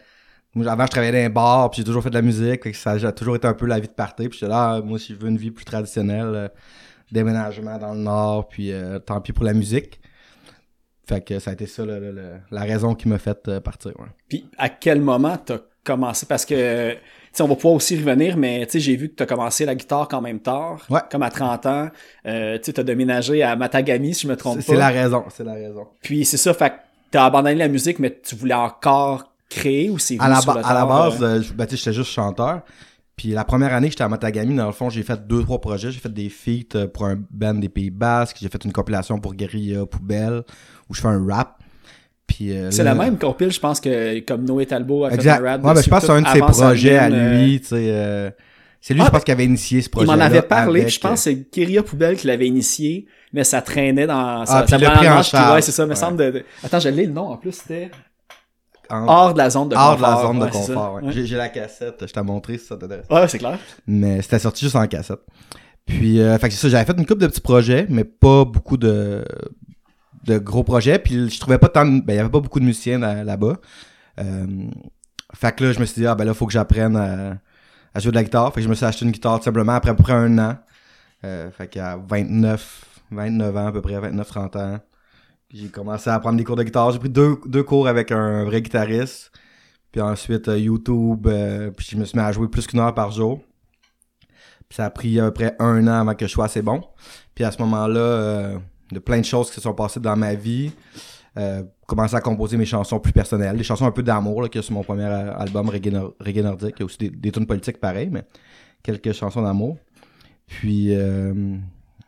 Moi, 0.53 0.69
avant, 0.69 0.85
je 0.85 0.91
travaillais 0.91 1.13
dans 1.13 1.27
un 1.27 1.29
bar, 1.29 1.69
puis 1.69 1.77
j'ai 1.77 1.85
toujours 1.85 2.03
fait 2.03 2.09
de 2.09 2.15
la 2.15 2.21
musique, 2.21 2.63
fait 2.63 2.71
que 2.71 2.77
ça 2.77 2.91
a 2.91 3.11
toujours 3.13 3.37
été 3.37 3.47
un 3.47 3.53
peu 3.53 3.65
la 3.67 3.79
vie 3.79 3.87
de 3.87 3.93
party, 3.93 4.27
puis 4.27 4.39
là, 4.45 4.73
ah, 4.75 4.81
moi, 4.81 4.99
si 4.99 5.13
je 5.13 5.19
veux 5.19 5.29
une 5.29 5.37
vie 5.37 5.51
plus 5.51 5.63
traditionnelle, 5.63 6.31
euh, 6.35 6.47
déménagement 7.11 7.77
dans 7.77 7.93
le 7.93 7.99
nord, 8.01 8.49
puis 8.49 8.71
euh, 8.73 8.99
tant 8.99 9.21
pis 9.21 9.31
pour 9.31 9.45
la 9.45 9.53
musique. 9.53 10.00
Fait 11.11 11.21
que 11.21 11.39
ça 11.39 11.51
a 11.51 11.53
été 11.53 11.65
ça, 11.65 11.85
le- 11.85 11.99
le- 11.99 12.11
le- 12.11 12.37
la 12.51 12.61
raison 12.61 12.95
qui 12.95 13.07
m'a 13.09 13.17
fait 13.17 13.37
euh, 13.47 13.59
partir, 13.59 13.91
ouais. 13.99 14.07
Puis 14.29 14.45
à 14.57 14.69
quel 14.69 15.01
moment 15.01 15.37
t'as 15.37 15.57
commencé? 15.83 16.25
Parce 16.25 16.45
que, 16.45 16.91
tu 16.91 16.97
sais, 17.33 17.43
on 17.43 17.47
va 17.47 17.55
pouvoir 17.55 17.73
aussi 17.73 17.97
revenir, 17.97 18.37
mais 18.37 18.65
tu 18.65 18.73
sais, 18.73 18.79
j'ai 18.79 18.95
vu 18.95 19.09
que 19.09 19.15
t'as 19.15 19.25
commencé 19.25 19.65
la 19.65 19.75
guitare 19.75 20.07
quand 20.07 20.21
même 20.21 20.39
tard, 20.39 20.85
Ouais. 20.89 21.01
comme 21.11 21.23
à 21.23 21.29
30 21.29 21.65
ans. 21.65 21.89
Euh, 22.25 22.57
tu 22.63 22.71
t'as 22.71 22.83
déménagé 22.83 23.43
à 23.43 23.55
Matagami, 23.55 24.13
si 24.13 24.23
je 24.23 24.27
me 24.27 24.37
trompe 24.37 24.57
pas. 24.57 24.61
c'est 24.61 24.75
la 24.75 24.89
raison, 24.89 25.25
c'est 25.29 25.43
la 25.43 25.53
raison. 25.53 25.87
Puis 26.01 26.23
c'est 26.25 26.37
ça, 26.37 26.53
fait 26.53 26.69
que 26.69 26.75
t'as 27.11 27.25
abandonné 27.25 27.55
la 27.55 27.67
musique, 27.67 27.99
mais 27.99 28.17
tu 28.23 28.35
voulais 28.35 28.53
encore 28.53 29.33
créer 29.49 29.89
ou 29.89 29.99
c'est 29.99 30.17
à 30.19 30.29
la, 30.29 30.39
ba- 30.41 30.61
à 30.63 30.73
la 30.73 30.85
base, 30.85 31.21
euh? 31.21 31.39
euh, 31.39 31.43
ben, 31.55 31.65
tu 31.65 31.71
sais, 31.71 31.77
j'étais 31.83 31.93
juste 31.93 32.11
chanteur. 32.11 32.61
Puis 33.21 33.29
la 33.33 33.43
première 33.43 33.71
année 33.75 33.85
que 33.85 33.91
j'étais 33.91 34.03
à 34.03 34.09
Matagami, 34.09 34.55
dans 34.55 34.65
le 34.65 34.71
fond, 34.71 34.89
j'ai 34.89 35.03
fait 35.03 35.27
deux, 35.27 35.43
trois 35.43 35.61
projets. 35.61 35.91
J'ai 35.91 35.99
fait 35.99 36.11
des 36.11 36.27
feats 36.27 36.75
euh, 36.75 36.87
pour 36.87 37.05
un 37.05 37.19
band 37.29 37.53
des 37.53 37.69
Pays 37.69 37.91
Basques. 37.91 38.37
J'ai 38.41 38.49
fait 38.49 38.65
une 38.65 38.71
compilation 38.73 39.19
pour 39.19 39.35
Guerilla 39.35 39.85
Poubelle, 39.85 40.41
où 40.89 40.95
je 40.95 41.01
fais 41.01 41.07
un 41.07 41.23
rap. 41.29 41.59
Puis, 42.25 42.51
euh, 42.51 42.71
C'est 42.71 42.83
là- 42.83 42.95
la 42.95 43.03
même 43.03 43.19
compile, 43.19 43.51
je 43.51 43.59
pense, 43.59 43.79
que 43.79 44.21
comme 44.21 44.43
Noé 44.45 44.65
Talbot 44.65 45.05
a 45.05 45.09
fait 45.09 45.15
Exact. 45.17 45.39
un 45.39 45.43
rap. 45.51 45.63
Ouais, 45.63 45.73
ben, 45.75 45.81
je 45.83 45.87
pense 45.91 45.99
que 45.99 46.05
c'est 46.07 46.11
un 46.13 46.21
de 46.23 46.27
ses 46.29 46.39
projets 46.39 46.97
à 46.97 47.11
euh, 47.11 47.43
lui, 47.45 47.61
tu 47.61 47.67
sais. 47.67 47.75
euh, 47.91 48.31
c'est 48.79 48.95
lui, 48.95 49.01
Ah, 49.03 49.05
je 49.05 49.11
pense, 49.11 49.23
qui 49.23 49.31
avait 49.31 49.45
initié 49.45 49.81
ce 49.83 49.87
Il 49.87 49.91
projet. 49.91 50.07
m'en 50.07 50.13
avait 50.19 50.41
parlé, 50.41 50.81
puis 50.81 50.91
je 50.93 50.99
pense 50.99 51.23
que 51.23 51.29
c'est 51.31 51.43
Kyria 51.51 51.83
Poubelle 51.83 52.15
qui 52.17 52.25
l'avait 52.25 52.47
initié, 52.47 53.05
mais 53.33 53.43
ça 53.43 53.61
traînait 53.61 54.07
dans 54.07 54.47
sa, 54.47 54.57
Ah, 54.59 54.63
puis 54.63 54.73
il 54.79 54.83
pris 54.83 55.07
en 55.09 55.15
puis 55.21 55.23
charge. 55.29 55.53
ouais, 55.53 55.61
c'est 55.61 55.71
ça, 55.71 55.85
me 55.85 55.91
Ouais. 55.91 55.95
semble 55.95 56.17
de, 56.17 56.31
de- 56.31 56.45
Attends, 56.63 56.79
je 56.79 56.89
l'ai 56.89 57.05
le 57.05 57.13
nom 57.13 57.27
en 57.27 57.37
plus, 57.37 57.51
c'était 57.51 57.91
hors 58.91 59.09
hors 59.09 59.33
de 59.33 59.37
la 59.37 59.49
zone 59.49 59.69
de 59.69 59.75
confort. 59.75 59.97
de 59.97 60.01
la 60.01 60.21
zone 60.21 60.39
de 60.39 60.43
ouais, 60.45 60.49
confort. 60.51 60.93
ouais. 60.95 61.11
J'ai 61.11 61.35
la 61.37 61.49
cassette, 61.49 62.05
je 62.07 62.11
t'ai 62.13 62.21
montré 62.21 62.57
si 62.57 62.65
ça 62.67 62.77
t'intéresse. 62.77 63.05
Ouais, 63.09 63.27
c'est 63.27 63.37
clair. 63.39 63.57
mais 63.87 64.21
c'était 64.21 64.39
sorti 64.39 64.65
juste 64.65 64.75
en 64.75 64.85
cassette. 64.87 65.19
Puis, 65.85 66.21
euh, 66.21 66.37
fait 66.37 66.47
que 66.49 66.53
c'est 66.53 66.61
ça, 66.61 66.69
j'avais 66.69 66.85
fait 66.85 66.97
une 66.97 67.05
couple 67.05 67.21
de 67.21 67.27
petits 67.27 67.41
projets, 67.41 67.85
mais 67.89 68.03
pas 68.03 68.45
beaucoup 68.45 68.77
de, 68.77 69.25
de 70.25 70.37
gros 70.37 70.63
projets. 70.63 70.99
Puis, 70.99 71.29
je 71.29 71.39
trouvais 71.39 71.57
pas 71.57 71.69
tant, 71.69 71.85
de- 71.85 72.01
ben, 72.01 72.13
il 72.13 72.17
y 72.17 72.19
avait 72.19 72.29
pas 72.29 72.39
beaucoup 72.39 72.59
de 72.59 72.65
musiciens 72.65 72.99
là- 72.99 73.23
là-bas. 73.23 73.57
Euh, 74.19 74.45
fait 75.33 75.55
que 75.55 75.63
là, 75.65 75.71
je 75.73 75.79
me 75.79 75.85
suis 75.85 76.01
dit, 76.01 76.07
ah, 76.07 76.15
ben 76.15 76.25
là, 76.25 76.33
faut 76.33 76.45
que 76.45 76.53
j'apprenne 76.53 76.95
à, 76.95 77.37
à 77.93 77.99
jouer 77.99 78.11
de 78.11 78.15
la 78.15 78.23
guitare. 78.23 78.49
Fait 78.53 78.59
que 78.61 78.63
je 78.65 78.69
me 78.69 78.75
suis 78.75 78.85
acheté 78.85 79.05
une 79.05 79.11
guitare 79.11 79.39
tout 79.39 79.45
simplement 79.45 79.73
après 79.73 79.89
à 79.91 79.95
peu 79.95 80.03
près 80.03 80.13
un 80.13 80.37
an. 80.37 80.55
Euh, 81.25 81.49
fait 81.51 81.67
qu'à 81.67 81.97
29, 82.07 82.85
29 83.11 83.57
ans, 83.57 83.67
à 83.67 83.71
peu 83.71 83.81
près, 83.81 83.99
29, 83.99 84.27
30 84.27 84.55
ans, 84.57 84.79
j'ai 85.53 85.67
commencé 85.67 86.09
à 86.09 86.19
prendre 86.19 86.37
des 86.37 86.43
cours 86.43 86.55
de 86.55 86.63
guitare. 86.63 86.91
J'ai 86.91 86.99
pris 86.99 87.09
deux, 87.09 87.37
deux 87.45 87.63
cours 87.63 87.87
avec 87.87 88.11
un 88.11 88.43
vrai 88.45 88.61
guitariste. 88.61 89.31
Puis 89.91 89.99
ensuite, 89.99 90.47
euh, 90.47 90.57
YouTube, 90.57 91.27
euh, 91.27 91.71
puis 91.71 91.87
je 91.91 91.97
me 91.97 92.05
suis 92.05 92.17
mis 92.17 92.23
à 92.23 92.31
jouer 92.31 92.47
plus 92.47 92.65
qu'une 92.65 92.79
heure 92.79 92.93
par 92.93 93.11
jour. 93.11 93.41
Puis 94.69 94.77
ça 94.77 94.85
a 94.85 94.89
pris 94.89 95.19
à 95.19 95.25
peu 95.25 95.33
près 95.33 95.55
un 95.59 95.85
an 95.87 96.01
avant 96.01 96.15
que 96.15 96.25
je 96.25 96.31
sois 96.31 96.45
assez 96.45 96.61
bon. 96.61 96.81
Puis 97.35 97.43
à 97.43 97.51
ce 97.51 97.61
moment-là, 97.61 97.99
euh, 97.99 98.57
a 98.95 98.99
plein 99.01 99.19
de 99.19 99.25
choses 99.25 99.49
qui 99.49 99.55
se 99.55 99.61
sont 99.61 99.73
passées 99.73 99.99
dans 99.99 100.15
ma 100.15 100.33
vie. 100.33 100.71
Euh, 101.37 101.63
commencer 101.87 102.15
à 102.15 102.21
composer 102.21 102.57
mes 102.57 102.65
chansons 102.65 102.99
plus 102.99 103.13
personnelles, 103.13 103.55
des 103.55 103.63
chansons 103.63 103.85
un 103.85 103.91
peu 103.91 104.03
d'amour 104.03 104.43
a 104.45 104.61
sur 104.61 104.73
mon 104.73 104.83
premier 104.83 105.05
album 105.05 105.69
Reggae, 105.69 105.91
Nor- 105.91 106.13
Reggae 106.19 106.43
Nordique. 106.43 106.75
Il 106.77 106.79
y 106.79 106.83
a 106.83 106.85
aussi 106.85 106.97
des, 106.97 107.09
des 107.09 107.31
tunes 107.31 107.45
politiques 107.45 107.79
pareilles, 107.79 108.09
mais 108.11 108.23
quelques 108.83 109.13
chansons 109.13 109.41
d'amour. 109.41 109.77
Puis, 110.47 110.93
euh, 110.93 111.57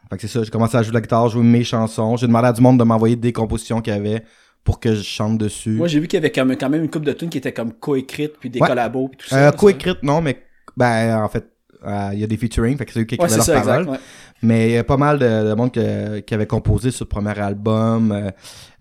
fait 0.10 0.16
que 0.18 0.22
c'est 0.22 0.28
ça, 0.28 0.44
j'ai 0.44 0.50
commencé 0.52 0.78
à 0.78 0.82
jouer 0.84 0.90
de 0.92 0.96
la 0.96 1.02
guitare, 1.02 1.28
jouer 1.30 1.44
mes 1.44 1.64
chansons. 1.64 2.18
J'ai 2.18 2.28
demandé 2.28 2.48
à 2.48 2.54
du 2.54 2.62
monde 2.62 2.78
de 2.80 2.84
m'envoyer 2.84 3.16
des 3.16 3.34
compositions 3.34 3.82
qu'il 3.82 3.94
y 3.94 3.96
avait 3.98 4.24
pour 4.64 4.80
que 4.80 4.94
je 4.96 5.02
chante 5.02 5.38
dessus. 5.38 5.72
Moi, 5.72 5.88
j'ai 5.88 6.00
vu 6.00 6.08
qu'il 6.08 6.18
y 6.18 6.22
avait 6.22 6.32
quand 6.32 6.46
même, 6.46 6.58
quand 6.58 6.70
même 6.70 6.84
une 6.84 6.90
couple 6.90 7.06
de 7.06 7.14
tunes 7.14 7.30
qui 7.30 7.38
étaient 7.38 7.52
comme 7.54 7.74
coécrites, 7.74 8.34
puis 8.40 8.50
des 8.50 8.60
Ouais. 8.60 8.68
collabos, 8.68 9.10
puis 9.10 9.18
tout 9.18 9.28
ça. 9.28 9.38
Euh, 9.38 9.52
ça? 9.52 9.58
co-écrite, 9.58 10.04
non, 10.04 10.22
mais 10.22 10.42
ben 10.78 11.22
en 11.24 11.28
fait, 11.30 11.46
euh, 11.86 12.10
il 12.14 12.20
y 12.20 12.24
a 12.24 12.28
des 12.28 12.38
featuring, 12.38 12.78
fait 12.78 12.86
que 12.86 12.94
c'est 12.94 13.00
eux 13.02 13.04
qui 13.04 13.16
écrivaient 13.16 13.30
c'est 13.32 13.38
leurs 13.38 13.46
ça, 13.46 13.54
paroles. 13.62 13.82
exact. 13.84 13.92
ouais. 13.92 14.00
Mais 14.42 14.70
il 14.70 14.74
y 14.74 14.78
a 14.78 14.84
pas 14.84 14.98
mal 14.98 15.20
de, 15.20 15.26
de 15.50 15.54
monde 15.54 15.72
que- 15.72 16.20
qui 16.20 16.34
avait 16.34 16.48
composé 16.48 16.92
sur 16.92 17.06
le 17.06 17.10
premier 17.10 17.38
album. 17.40 18.12
Euh, 18.12 18.30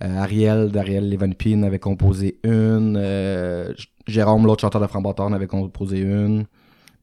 euh, 0.05 0.19
Ariel, 0.19 0.71
d'Ariel 0.73 1.09
Levenpin 1.11 1.63
avait 1.63 1.79
composé 1.79 2.39
une. 2.45 2.97
Euh, 2.99 3.73
Jérôme, 4.09 4.45
l'autre 4.47 4.61
chanteur 4.63 4.81
de 4.81 4.87
Framboiteur, 4.89 5.27
en 5.27 5.33
avait 5.33 5.47
composé 5.47 5.99
une. 6.01 6.47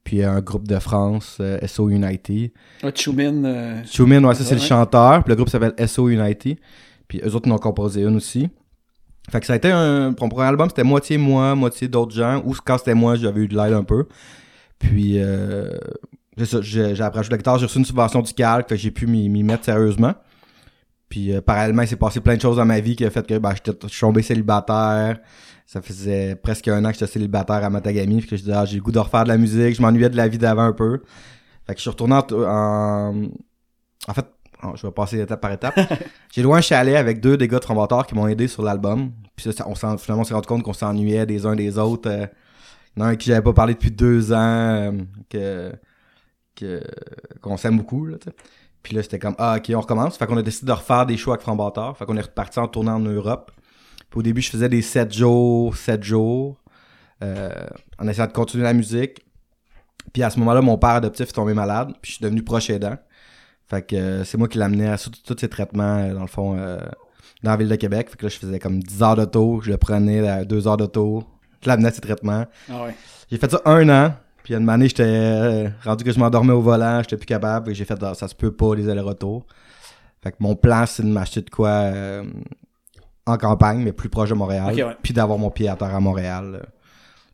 Puis 0.04 0.24
un 0.24 0.40
groupe 0.40 0.66
de 0.66 0.78
France, 0.78 1.36
euh, 1.40 1.58
SO 1.66 1.88
Unity. 1.90 2.52
Ouais, 2.82 2.92
Chumin, 2.94 3.44
euh, 3.44 3.82
Chumin, 3.84 4.24
ouais, 4.24 4.34
ça 4.34 4.44
c'est 4.44 4.54
le 4.54 4.60
chanteur. 4.60 5.22
Puis 5.22 5.30
le 5.30 5.36
groupe 5.36 5.48
s'appelle 5.50 5.74
SO 5.86 6.08
Unity. 6.08 6.58
Puis 7.06 7.20
eux 7.24 7.34
autres 7.34 7.50
en 7.50 7.54
ont 7.54 7.58
composé 7.58 8.02
une 8.02 8.16
aussi. 8.16 8.48
Fait 9.30 9.40
que 9.40 9.46
ça 9.46 9.52
a 9.52 9.56
été 9.56 9.70
un. 9.70 10.12
Pour 10.12 10.26
mon 10.26 10.30
premier 10.30 10.48
album, 10.48 10.68
c'était 10.68 10.82
moitié 10.84 11.18
moi, 11.18 11.54
moitié 11.54 11.86
d'autres 11.86 12.14
gens. 12.14 12.42
Ou 12.44 12.54
quand 12.64 12.78
c'était 12.78 12.94
moi, 12.94 13.14
j'avais 13.16 13.42
eu 13.42 13.48
de 13.48 13.56
l'aide 13.56 13.74
un 13.74 13.84
peu. 13.84 14.06
Puis, 14.78 15.14
euh, 15.18 15.68
c'est 16.38 16.46
ça, 16.46 16.58
j'ai 16.62 16.98
appris 17.02 17.18
à 17.18 17.22
jouer 17.22 17.28
de 17.28 17.34
la 17.34 17.36
guitare. 17.38 17.58
J'ai 17.58 17.66
reçu 17.66 17.78
une 17.78 17.84
subvention 17.84 18.22
du 18.22 18.32
calque, 18.32 18.68
fait 18.70 18.76
que 18.76 18.80
j'ai 18.80 18.90
pu 18.90 19.06
m'y 19.06 19.42
mettre 19.44 19.64
sérieusement. 19.66 20.14
Puis, 21.10 21.32
euh, 21.34 21.40
parallèlement, 21.40 21.82
il 21.82 21.88
s'est 21.88 21.96
passé 21.96 22.20
plein 22.20 22.36
de 22.36 22.40
choses 22.40 22.56
dans 22.56 22.64
ma 22.64 22.80
vie 22.80 22.96
qui 22.96 23.04
a 23.04 23.10
fait 23.10 23.26
que 23.26 23.36
ben, 23.38 23.52
j'étais- 23.54 23.76
je 23.82 23.88
suis 23.92 24.00
tombé 24.00 24.22
célibataire. 24.22 25.18
Ça 25.70 25.80
faisait 25.80 26.34
presque 26.34 26.66
un 26.66 26.84
an 26.84 26.88
que 26.88 26.94
j'étais 26.94 27.06
célibataire 27.06 27.62
à 27.62 27.70
Matagami. 27.70 28.18
Puis 28.18 28.30
que 28.30 28.34
je 28.36 28.42
disais, 28.42 28.56
ah, 28.56 28.64
j'ai 28.64 28.74
le 28.74 28.82
goût 28.82 28.90
de 28.90 28.98
refaire 28.98 29.22
de 29.22 29.28
la 29.28 29.38
musique. 29.38 29.76
Je 29.76 29.80
m'ennuyais 29.80 30.08
de 30.10 30.16
la 30.16 30.26
vie 30.26 30.36
d'avant 30.36 30.64
un 30.64 30.72
peu. 30.72 31.00
Fait 31.64 31.74
que 31.74 31.78
je 31.78 31.82
suis 31.82 31.90
retourné 31.90 32.16
en, 32.16 32.24
en, 32.32 33.14
en 34.08 34.14
fait, 34.14 34.26
oh, 34.64 34.72
je 34.74 34.84
vais 34.84 34.92
passer 34.92 35.20
étape 35.20 35.40
par 35.40 35.52
étape. 35.52 35.78
j'ai 36.32 36.42
loué 36.42 36.58
un 36.58 36.60
chalet 36.60 36.96
avec 36.96 37.20
deux 37.20 37.36
des 37.36 37.46
gars 37.46 37.58
de 37.58 37.62
Trombateur 37.62 38.04
qui 38.04 38.16
m'ont 38.16 38.26
aidé 38.26 38.48
sur 38.48 38.64
l'album. 38.64 39.12
Puis 39.36 39.52
ça, 39.52 39.64
on 39.68 39.76
s'en, 39.76 39.96
finalement, 39.96 40.22
on 40.22 40.24
s'est 40.24 40.34
rendu 40.34 40.48
compte 40.48 40.64
qu'on 40.64 40.72
s'ennuyait 40.72 41.24
des 41.24 41.46
uns 41.46 41.54
des 41.54 41.78
autres. 41.78 42.10
Euh, 42.10 42.26
il 42.96 43.00
y 43.00 43.02
en 43.04 43.06
a 43.06 43.10
un 43.10 43.14
qui 43.14 43.28
j'avais 43.28 43.40
pas 43.40 43.52
parlé 43.52 43.74
depuis 43.74 43.92
deux 43.92 44.32
ans. 44.32 44.36
euh, 44.38 44.92
que 45.28 45.72
que 46.56 46.82
qu'on 47.40 47.56
s'aime 47.56 47.76
beaucoup, 47.76 48.06
là. 48.06 48.16
Puis 48.82 48.96
là, 48.96 49.04
c'était 49.04 49.20
comme, 49.20 49.36
ah, 49.38 49.54
ok, 49.58 49.70
on 49.76 49.80
recommence. 49.82 50.16
Fait 50.16 50.26
qu'on 50.26 50.36
a 50.36 50.42
décidé 50.42 50.66
de 50.66 50.72
refaire 50.72 51.06
des 51.06 51.16
shows 51.16 51.30
avec 51.30 51.42
Franc 51.42 51.54
Bâtard. 51.54 51.96
Fait 51.96 52.06
qu'on 52.06 52.16
est 52.16 52.22
reparti 52.22 52.58
en 52.58 52.66
tournant 52.66 52.96
en 52.96 52.98
Europe. 52.98 53.52
Puis 54.10 54.18
au 54.18 54.22
début, 54.22 54.40
je 54.40 54.50
faisais 54.50 54.68
des 54.68 54.82
7 54.82 55.12
jours, 55.12 55.76
7 55.76 56.02
jours, 56.02 56.56
euh, 57.22 57.50
en 57.98 58.08
essayant 58.08 58.26
de 58.26 58.32
continuer 58.32 58.64
la 58.64 58.72
musique. 58.72 59.24
Puis 60.12 60.22
à 60.22 60.30
ce 60.30 60.38
moment-là, 60.40 60.60
mon 60.62 60.78
père 60.78 60.90
adoptif 60.90 61.28
est 61.28 61.32
tombé 61.32 61.54
malade, 61.54 61.92
puis 62.00 62.12
je 62.12 62.16
suis 62.16 62.22
devenu 62.24 62.42
proche 62.42 62.70
aidant. 62.70 62.96
Fait 63.68 63.82
que 63.82 63.94
euh, 63.94 64.24
c'est 64.24 64.36
moi 64.36 64.48
qui 64.48 64.58
l'amenais 64.58 64.88
à 64.88 64.98
tous 64.98 65.10
tous 65.10 65.36
ces 65.38 65.48
traitements, 65.48 65.98
euh, 65.98 66.14
dans 66.14 66.22
le 66.22 66.26
fond, 66.26 66.56
euh, 66.58 66.78
dans 67.42 67.52
la 67.52 67.56
ville 67.56 67.68
de 67.68 67.76
Québec. 67.76 68.10
Fait 68.10 68.16
que 68.16 68.26
là, 68.26 68.28
je 68.28 68.38
faisais 68.38 68.58
comme 68.58 68.82
10 68.82 69.02
heures 69.02 69.16
d'auto, 69.16 69.60
je 69.62 69.70
le 69.70 69.76
prenais 69.76 70.26
à 70.26 70.44
2 70.44 70.66
heures 70.66 70.76
d'auto, 70.76 71.22
je 71.62 71.68
l'amenais 71.68 71.88
à 71.88 71.92
ses 71.92 72.00
traitements. 72.00 72.46
Ah 72.68 72.84
ouais. 72.84 72.94
J'ai 73.30 73.38
fait 73.38 73.50
ça 73.50 73.60
un 73.64 73.88
an, 73.88 74.14
puis 74.42 74.54
une 74.54 74.68
année, 74.68 74.88
j'étais 74.88 75.04
euh, 75.04 75.68
rendu 75.84 76.04
que 76.04 76.12
je 76.12 76.18
m'endormais 76.18 76.52
au 76.52 76.60
volant, 76.60 77.00
j'étais 77.02 77.16
plus 77.16 77.26
capable, 77.26 77.70
et 77.70 77.74
j'ai 77.74 77.84
fait, 77.84 77.98
ah, 78.02 78.14
ça 78.14 78.26
se 78.26 78.34
peut 78.34 78.52
pas, 78.52 78.74
les 78.74 78.88
allers-retours. 78.88 79.46
Fait 80.22 80.32
que 80.32 80.36
mon 80.40 80.56
plan, 80.56 80.84
c'est 80.86 81.02
de 81.02 81.08
m'acheter 81.08 81.42
de 81.42 81.50
quoi 81.50 81.68
euh, 81.68 82.24
en 83.26 83.36
campagne, 83.36 83.82
mais 83.82 83.92
plus 83.92 84.08
proche 84.08 84.30
de 84.30 84.34
Montréal, 84.34 84.74
ouais. 84.74 84.96
puis 85.02 85.12
d'avoir 85.12 85.38
mon 85.38 85.50
pied 85.50 85.68
à 85.68 85.76
terre 85.76 85.94
à 85.94 86.00
Montréal. 86.00 86.62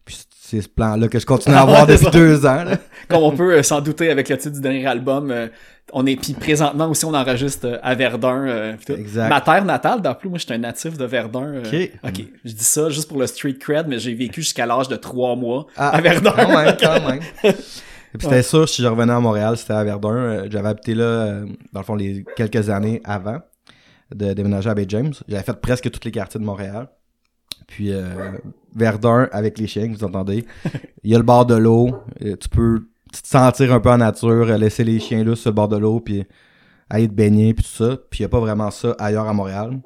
Puis 0.05 0.19
c'est 0.41 0.63
ce 0.63 0.69
plan-là 0.69 1.09
que 1.09 1.19
je 1.19 1.27
continue 1.27 1.57
à 1.57 1.61
avoir 1.63 1.87
depuis 1.87 2.11
deux 2.11 2.47
ans. 2.47 2.65
là. 2.65 2.77
Comme 3.09 3.23
on 3.23 3.33
peut 3.33 3.55
euh, 3.55 3.63
s'en 3.63 3.81
douter 3.81 4.11
avec 4.11 4.29
le 4.29 4.39
titre 4.39 4.55
du 4.55 4.61
dernier 4.61 4.87
album, 4.87 5.31
euh, 5.31 5.49
on 5.93 6.07
est 6.07 6.17
puis 6.17 6.33
présentement 6.35 6.89
aussi 6.89 7.05
on 7.05 7.15
enregistre 7.15 7.67
euh, 7.67 7.79
à 7.83 7.95
Verdun. 7.95 8.77
Exact. 8.89 9.29
Ma 9.29 9.41
terre 9.41 9.65
natale, 9.65 10.01
dans 10.03 10.15
plus, 10.15 10.29
moi 10.29 10.39
je 10.39 10.45
suis 10.45 10.55
un 10.55 10.59
natif 10.59 10.97
de 10.97 11.05
Verdun. 11.05 11.59
Ok. 11.59 11.91
ok. 12.05 12.25
Je 12.45 12.53
dis 12.53 12.65
ça 12.65 12.89
juste 12.91 13.09
pour 13.09 13.19
le 13.19 13.27
street 13.27 13.57
cred, 13.59 13.89
mais 13.89 13.99
j'ai 13.99 14.15
vécu 14.15 14.43
jusqu'à 14.43 14.67
l'âge 14.67 14.89
de 14.89 14.97
trois 14.97 15.35
mois 15.35 15.67
Ah, 15.77 15.91
à 15.91 16.01
Verdun. 16.01 16.33
Quand 16.37 16.49
même, 16.49 16.77
quand 16.81 17.09
même. 17.09 17.21
Et 18.15 18.19
puis 18.19 18.29
c'était 18.29 18.43
sûr, 18.43 18.67
si 18.69 18.81
je 18.83 18.87
revenais 18.87 19.13
à 19.13 19.21
Montréal, 19.21 19.57
c'était 19.59 19.75
à 19.75 19.85
Verdun. 19.85 20.45
J'avais 20.49 20.69
habité 20.69 20.95
là, 20.95 21.41
dans 21.73 21.81
le 21.81 21.85
fond, 21.85 21.97
les 21.97 22.25
quelques 22.37 22.71
années 22.71 23.03
avant 23.05 23.41
de 24.15 24.33
déménager 24.33 24.71
à 24.71 24.75
Bay 24.75 24.87
James. 24.89 25.13
J'avais 25.29 25.43
fait 25.43 25.61
presque 25.61 25.91
tous 25.91 26.05
les 26.05 26.11
quartiers 26.11 26.41
de 26.41 26.45
Montréal. 26.45 26.89
Puis 27.67 27.93
euh, 27.93 28.33
Verdun, 28.75 29.29
avec 29.33 29.59
les 29.59 29.67
chiens, 29.67 29.89
vous 29.89 30.05
entendez. 30.05 30.45
Il 31.03 31.11
y 31.11 31.15
a 31.15 31.19
le 31.19 31.25
bord 31.25 31.47
de 31.47 31.55
l'eau. 31.55 32.03
Euh, 32.23 32.37
Tu 32.37 32.49
peux 32.49 32.87
te 33.13 33.27
sentir 33.27 33.73
un 33.73 33.81
peu 33.81 33.91
en 33.91 33.99
nature, 33.99 34.49
euh, 34.49 34.57
laisser 34.57 34.85
les 34.85 35.01
chiens 35.01 35.25
là 35.25 35.35
sur 35.35 35.51
le 35.51 35.55
bord 35.55 35.69
de 35.69 35.77
l'eau, 35.77 36.01
puis 36.01 36.25
aller 36.91 37.09
te 37.09 37.15
baigner, 37.15 37.55
puis 37.55 37.65
tout 37.65 37.85
ça. 37.85 37.97
Puis 38.11 38.21
il 38.21 38.23
n'y 38.23 38.27
a 38.27 38.29
pas 38.29 38.41
vraiment 38.41 38.71
ça 38.71 38.95
ailleurs 38.99 39.27
à 39.27 39.33
Montréal. 39.33 39.81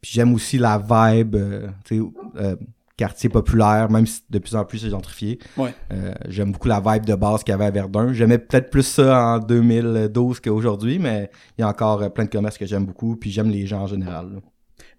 Puis 0.00 0.12
j'aime 0.14 0.32
aussi 0.34 0.58
la 0.58 0.78
vibe, 0.78 1.34
euh, 1.34 1.68
tu 1.84 2.02
sais, 2.36 2.56
quartier 2.98 3.30
populaire, 3.30 3.90
même 3.90 4.06
si 4.06 4.20
de 4.28 4.38
plus 4.38 4.54
en 4.54 4.64
plus 4.66 4.78
c'est 4.80 4.90
gentrifié. 4.90 5.38
Ouais. 5.56 5.72
Euh, 5.92 6.12
j'aime 6.28 6.52
beaucoup 6.52 6.68
la 6.68 6.80
vibe 6.84 7.06
de 7.06 7.14
base 7.14 7.42
qu'il 7.44 7.52
y 7.52 7.54
avait 7.54 7.64
à 7.64 7.70
Verdun. 7.70 8.12
J'aimais 8.12 8.36
peut-être 8.38 8.68
plus 8.68 8.82
ça 8.82 9.18
en 9.24 9.38
2012 9.38 10.40
qu'aujourd'hui, 10.40 10.98
mais 10.98 11.30
il 11.56 11.62
y 11.62 11.64
a 11.64 11.68
encore 11.68 12.02
euh, 12.02 12.08
plein 12.10 12.24
de 12.24 12.30
commerces 12.30 12.58
que 12.58 12.66
j'aime 12.66 12.84
beaucoup, 12.84 13.16
puis 13.16 13.30
j'aime 13.30 13.48
les 13.48 13.66
gens 13.66 13.82
en 13.82 13.86
général. 13.86 14.26
là. 14.34 14.40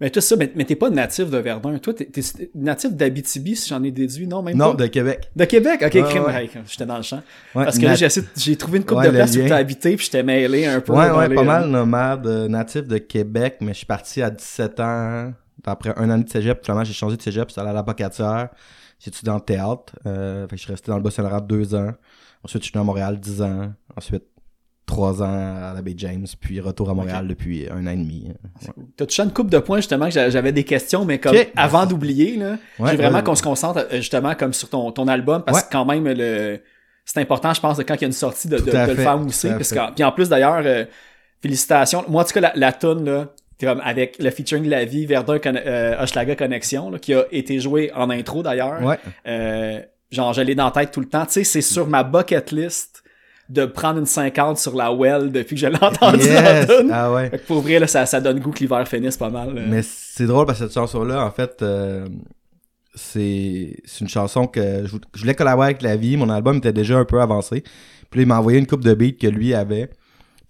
Mais 0.00 0.08
tout 0.08 0.22
ça, 0.22 0.34
mais, 0.36 0.50
mais 0.56 0.64
t'es 0.64 0.76
pas 0.76 0.88
natif 0.88 1.28
de 1.28 1.36
Verdun. 1.36 1.76
Toi, 1.78 1.92
t'es, 1.92 2.06
t'es 2.06 2.22
natif 2.54 2.92
d'Abitibi, 2.94 3.54
si 3.54 3.68
j'en 3.68 3.82
ai 3.82 3.90
déduit, 3.90 4.26
non? 4.26 4.42
Même 4.42 4.56
Non, 4.56 4.70
pas? 4.74 4.84
de 4.84 4.86
Québec. 4.86 5.30
De 5.36 5.44
Québec? 5.44 5.82
Ok, 5.84 6.02
crime. 6.04 6.24
ouais. 6.24 6.50
J'étais 6.66 6.86
dans 6.86 6.96
le 6.96 7.02
champ. 7.02 7.22
Ouais, 7.54 7.64
Parce 7.64 7.78
que 7.78 7.84
là, 7.84 7.94
j'ai, 7.94 8.56
trouvé 8.56 8.78
une 8.78 8.84
coupe 8.86 9.02
de 9.02 9.10
place 9.10 9.36
où 9.36 9.46
t'as 9.46 9.56
habité, 9.56 9.96
puis 9.96 10.06
j'étais 10.06 10.22
mêlé 10.22 10.64
un 10.64 10.80
peu. 10.80 10.94
Ouais, 10.94 11.10
ouais, 11.10 11.28
les- 11.28 11.34
pas 11.34 11.42
mal 11.42 11.68
nomade, 11.68 12.26
euh, 12.26 12.48
natif 12.48 12.86
de 12.88 12.96
Québec, 12.96 13.56
mais 13.60 13.72
je 13.72 13.78
suis 13.78 13.86
parti 13.86 14.22
à 14.22 14.30
17 14.30 14.80
ans. 14.80 15.32
Après 15.64 15.92
un 15.96 16.10
an 16.10 16.18
de 16.18 16.28
cégep, 16.28 16.64
finalement, 16.64 16.84
j'ai 16.84 16.92
changé 16.92 17.16
de 17.16 17.22
cégep, 17.22 17.50
c'est 17.50 17.60
allé 17.60 17.70
à 17.70 17.74
la 17.74 17.82
Bocatière. 17.82 18.48
J'ai 18.98 19.08
étudié 19.08 19.32
en 19.32 19.40
théâtre. 19.40 19.94
Euh, 20.06 20.42
fait 20.44 20.50
que 20.50 20.56
je 20.56 20.62
suis 20.62 20.72
resté 20.72 20.90
dans 20.90 20.96
le 20.98 21.02
Bas-Saint-Laurent 21.02 21.40
deux 21.40 21.74
ans. 21.74 21.92
Ensuite, 22.44 22.62
je 22.62 22.68
suis 22.68 22.72
venu 22.72 22.82
à 22.82 22.84
Montréal 22.84 23.18
10 23.18 23.42
ans. 23.42 23.72
Ensuite, 23.96 24.24
trois 24.86 25.22
ans 25.22 25.26
à 25.70 25.72
la 25.74 25.82
baie 25.82 25.94
James, 25.96 26.26
puis 26.40 26.60
retour 26.60 26.90
à 26.90 26.94
Montréal 26.94 27.28
depuis 27.28 27.68
un 27.70 27.86
an 27.86 27.90
et 27.90 27.96
demi. 27.96 28.26
Ouais. 28.66 28.72
T'as 28.96 29.06
touché 29.06 29.22
une 29.22 29.32
coupe 29.32 29.48
de 29.50 29.58
points, 29.58 29.76
justement, 29.78 30.06
que 30.06 30.10
j'a- 30.10 30.30
j'avais 30.30 30.52
des 30.52 30.64
questions, 30.64 31.04
mais 31.04 31.18
comme 31.20 31.36
avant 31.56 31.86
d'oublier, 31.86 32.36
là, 32.36 32.56
Ouais, 32.78 32.90
j'ai 32.90 32.96
vraiment 32.96 33.18
ouais. 33.18 33.24
qu'on 33.24 33.34
se 33.36 33.42
concentre 33.42 33.78
euh, 33.92 33.96
justement 33.96 34.34
comme 34.34 34.52
sur 34.52 34.68
ton, 34.68 34.90
ton 34.90 35.06
album, 35.06 35.42
parce 35.44 35.62
que 35.62 35.70
quand 35.72 35.84
même, 35.84 36.06
le 36.08 36.60
c'est 37.04 37.20
important, 37.20 37.52
je 37.54 37.60
pense, 37.60 37.76
de 37.78 37.82
quand 37.82 37.94
il 37.94 38.00
y 38.02 38.04
a 38.04 38.06
une 38.08 38.12
sortie 38.12 38.48
de, 38.48 38.58
de, 38.58 38.70
le 38.70 38.94
faire 38.94 39.18
mousser. 39.18 39.50
Parce 39.50 39.70
que, 39.70 39.94
puis 39.94 40.04
en 40.04 40.12
plus, 40.12 40.28
d'ailleurs, 40.28 40.62
euh, 40.64 40.84
félicitations. 41.40 42.04
Moi, 42.08 42.22
en 42.22 42.24
tout 42.24 42.32
cas, 42.34 42.40
la, 42.40 42.52
la 42.54 42.72
tune 42.72 43.04
là, 43.04 43.28
comme 43.60 43.80
avec 43.84 44.18
le 44.18 44.30
featuring 44.30 44.64
de 44.64 44.70
la 44.70 44.84
vie, 44.84 45.06
Verdun 45.06 45.38
euh, 45.46 46.02
Hochelaga 46.02 46.34
Connexion, 46.36 46.90
là, 46.90 46.98
qui 46.98 47.14
a 47.14 47.24
été 47.30 47.60
joué 47.60 47.90
en 47.94 48.10
intro 48.10 48.42
d'ailleurs. 48.42 48.82
Ouais. 48.82 48.98
Euh, 49.26 49.80
genre, 50.10 50.32
je 50.32 50.40
l'ai 50.40 50.54
dans 50.54 50.64
la 50.66 50.70
tête 50.70 50.90
tout 50.90 51.00
le 51.00 51.08
temps. 51.08 51.26
Tu 51.26 51.32
sais, 51.32 51.44
c'est 51.44 51.60
sur 51.60 51.86
ma 51.86 52.02
bucket 52.02 52.50
list 52.52 53.02
de 53.48 53.66
prendre 53.66 53.98
une 53.98 54.06
50 54.06 54.58
sur 54.58 54.76
la 54.76 54.92
well 54.92 55.32
depuis 55.32 55.56
que 55.56 55.60
je 55.60 55.66
l'ai 55.66 55.82
entendu 55.82 56.28
la. 56.28 56.64
Ah 56.92 57.12
ouais. 57.12 57.30
Fait 57.30 57.38
que 57.38 57.46
pour 57.46 57.60
vrai, 57.62 57.78
là, 57.80 57.86
ça, 57.86 58.06
ça 58.06 58.20
donne 58.20 58.38
goût 58.38 58.52
que 58.52 58.60
l'hiver 58.60 58.86
finisse 58.86 59.16
pas 59.16 59.28
mal. 59.30 59.48
euh. 59.58 59.66
Mais 59.68 59.82
c'est 59.82 60.26
drôle 60.26 60.46
parce 60.46 60.60
que 60.60 60.66
cette 60.66 60.74
chanson-là, 60.74 61.24
en 61.24 61.30
fait, 61.32 61.60
euh, 61.62 62.06
c'est 62.94 63.76
c'est 63.84 64.00
une 64.00 64.08
chanson 64.08 64.46
que 64.46 64.84
je, 64.86 64.96
je 65.14 65.20
voulais 65.20 65.34
collaborer 65.34 65.66
avec 65.68 65.82
La 65.82 65.96
Vie. 65.96 66.16
Mon 66.16 66.28
album 66.28 66.58
était 66.58 66.72
déjà 66.72 66.96
un 66.96 67.04
peu 67.04 67.20
avancé. 67.20 67.62
Puis 68.10 68.18
là, 68.20 68.22
il 68.22 68.26
m'a 68.26 68.38
envoyé 68.38 68.58
une 68.58 68.66
coupe 68.66 68.84
de 68.84 68.94
beats 68.94 69.12
que 69.20 69.26
lui 69.26 69.54
avait. 69.54 69.90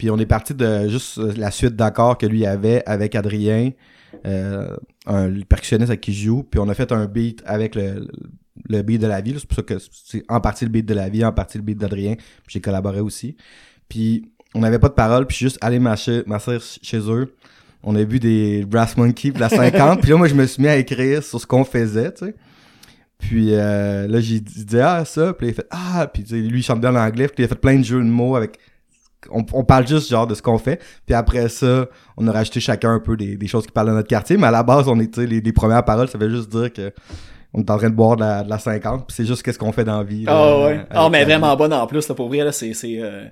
Puis 0.01 0.09
on 0.09 0.17
est 0.17 0.25
parti 0.25 0.55
de 0.55 0.89
juste 0.89 1.19
euh, 1.19 1.35
la 1.37 1.51
suite 1.51 1.77
d'accords 1.77 2.17
que 2.17 2.25
lui 2.25 2.47
avait 2.47 2.83
avec 2.87 3.15
Adrien, 3.15 3.73
euh, 4.25 4.75
un 5.05 5.29
le 5.29 5.45
percussionniste 5.45 5.91
avec 5.91 6.01
qui 6.01 6.15
je 6.15 6.25
joue. 6.25 6.43
Puis 6.43 6.59
on 6.59 6.71
a 6.71 6.75
fait 6.75 6.91
un 6.91 7.05
beat 7.05 7.43
avec 7.45 7.75
le, 7.75 8.09
le 8.67 8.81
beat 8.81 8.99
de 8.99 9.07
La 9.07 9.21
Vie. 9.21 9.35
C'est 9.37 9.45
pour 9.47 9.57
ça 9.57 9.63
que 9.63 9.75
c'est 9.93 10.25
en 10.31 10.41
partie 10.41 10.65
le 10.65 10.71
beat 10.71 10.87
de 10.87 10.95
La 10.95 11.11
Vie, 11.11 11.23
en 11.23 11.35
partie 11.35 11.59
le 11.59 11.65
beat 11.65 11.77
d'Adrien. 11.77 12.15
Puis 12.15 12.25
j'ai 12.49 12.63
collaboré 12.63 13.01
aussi. 13.01 13.37
Puis 13.91 14.33
on 14.55 14.61
n'avait 14.61 14.79
pas 14.79 14.89
de 14.89 14.95
parole, 14.95 15.27
puis 15.27 15.35
je 15.35 15.37
suis 15.37 15.47
juste 15.49 15.59
allé 15.61 15.79
m'asseoir 15.79 16.23
m'asseoir 16.27 16.63
chez 16.81 17.01
eux. 17.01 17.35
On 17.83 17.95
a 17.95 18.03
vu 18.03 18.21
des 18.21 18.65
Brass 18.65 18.97
Monkey 18.97 19.33
puis 19.33 19.41
la 19.41 19.51
50. 19.51 20.01
puis 20.01 20.13
là, 20.13 20.17
moi, 20.17 20.29
je 20.29 20.35
me 20.35 20.47
suis 20.47 20.63
mis 20.63 20.69
à 20.69 20.79
écrire 20.79 21.23
sur 21.23 21.39
ce 21.39 21.47
qu'on 21.47 21.65
faisait, 21.65 22.11
tu 22.15 22.25
sais. 22.25 22.35
Puis 23.19 23.49
euh, 23.53 24.09
là, 24.09 24.19
j'ai 24.19 24.41
dit, 24.41 24.81
ah, 24.81 25.05
ça. 25.05 25.35
Puis 25.35 25.49
il 25.49 25.53
fait, 25.53 25.67
ah. 25.71 26.11
Puis 26.11 26.23
lui, 26.23 26.61
il 26.61 26.63
chante 26.63 26.81
bien 26.81 26.97
en 26.97 27.07
anglais. 27.07 27.27
Puis 27.27 27.43
il 27.43 27.45
a 27.45 27.49
fait 27.49 27.55
plein 27.55 27.79
de 27.79 27.85
jeux 27.85 28.03
de 28.03 28.09
mots 28.09 28.35
avec. 28.35 28.59
On, 29.31 29.45
on 29.53 29.65
parle 29.65 29.87
juste 29.87 30.09
genre 30.11 30.27
de 30.27 30.35
ce 30.35 30.43
qu'on 30.43 30.59
fait. 30.59 30.81
Puis 31.07 31.15
après 31.15 31.49
ça, 31.49 31.87
on 32.17 32.27
a 32.29 32.33
rajouté 32.33 32.61
chacun 32.61 32.95
un 32.95 33.01
peu 33.01 33.17
des, 33.17 33.37
des 33.37 33.47
choses 33.47 33.67
qui 33.67 33.73
parlent 33.73 33.89
de 33.89 33.93
notre 33.95 34.09
quartier. 34.09 34.37
Mais 34.37 34.47
à 34.47 34.51
la 34.51 34.63
base, 34.63 34.89
on 34.89 34.99
sais, 34.99 35.27
les, 35.27 35.41
les 35.41 35.53
premières 35.53 35.85
paroles, 35.85 36.09
ça 36.09 36.17
veut 36.19 36.31
juste 36.31 36.49
dire 36.51 36.73
que 36.73 36.93
on 37.53 37.61
est 37.61 37.71
en 37.71 37.77
train 37.79 37.91
de 37.91 37.95
boire 37.95 38.17
de 38.17 38.21
la, 38.23 38.43
de 38.45 38.49
la 38.51 38.59
50. 38.59 39.07
Puis 39.09 39.17
c'est 39.17 39.25
juste 39.27 39.43
qu'est-ce 39.43 39.59
qu'on 39.59 39.73
fait 39.73 39.85
dans 39.85 39.99
la 39.99 40.05
vie. 40.05 40.25
Ah 40.27 40.59
ouais. 40.61 40.85
avec 40.89 41.13
mais 41.13 41.25
vraiment 41.25 41.55
bonne 41.57 41.73
en 41.73 41.87
plus, 41.87 42.09
là, 42.09 42.15
pour 42.15 42.29
vrai, 42.29 42.39
là, 42.45 42.53
c'est, 42.53 42.73
euh, 42.85 43.25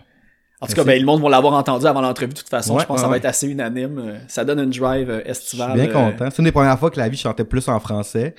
En 0.60 0.66
tout 0.66 0.72
cas, 0.74 0.82
ben, 0.84 0.98
le 0.98 1.06
monde 1.06 1.22
va 1.22 1.28
l'avoir 1.30 1.54
entendu 1.54 1.86
avant 1.86 2.00
l'entrevue, 2.00 2.32
de 2.32 2.38
toute 2.38 2.48
façon. 2.48 2.74
Ouais, 2.74 2.82
je 2.82 2.86
pense 2.86 2.96
que 2.96 3.02
ça 3.02 3.08
va 3.08 3.16
être 3.16 3.24
assez 3.26 3.46
unanime. 3.46 4.18
Ça 4.26 4.44
donne 4.44 4.58
une 4.58 4.70
drive 4.70 5.08
euh, 5.08 5.20
Je 5.24 5.30
estivale. 5.30 5.70
suis 5.78 5.80
bien 5.86 5.90
euh, 5.90 6.10
content. 6.10 6.28
C'est 6.30 6.38
une 6.38 6.46
des 6.46 6.52
premières 6.52 6.78
fois 6.78 6.90
que 6.90 6.98
la 6.98 7.08
vie 7.08 7.16
chantait 7.16 7.44
plus 7.44 7.68
en 7.68 7.78
français, 7.78 8.34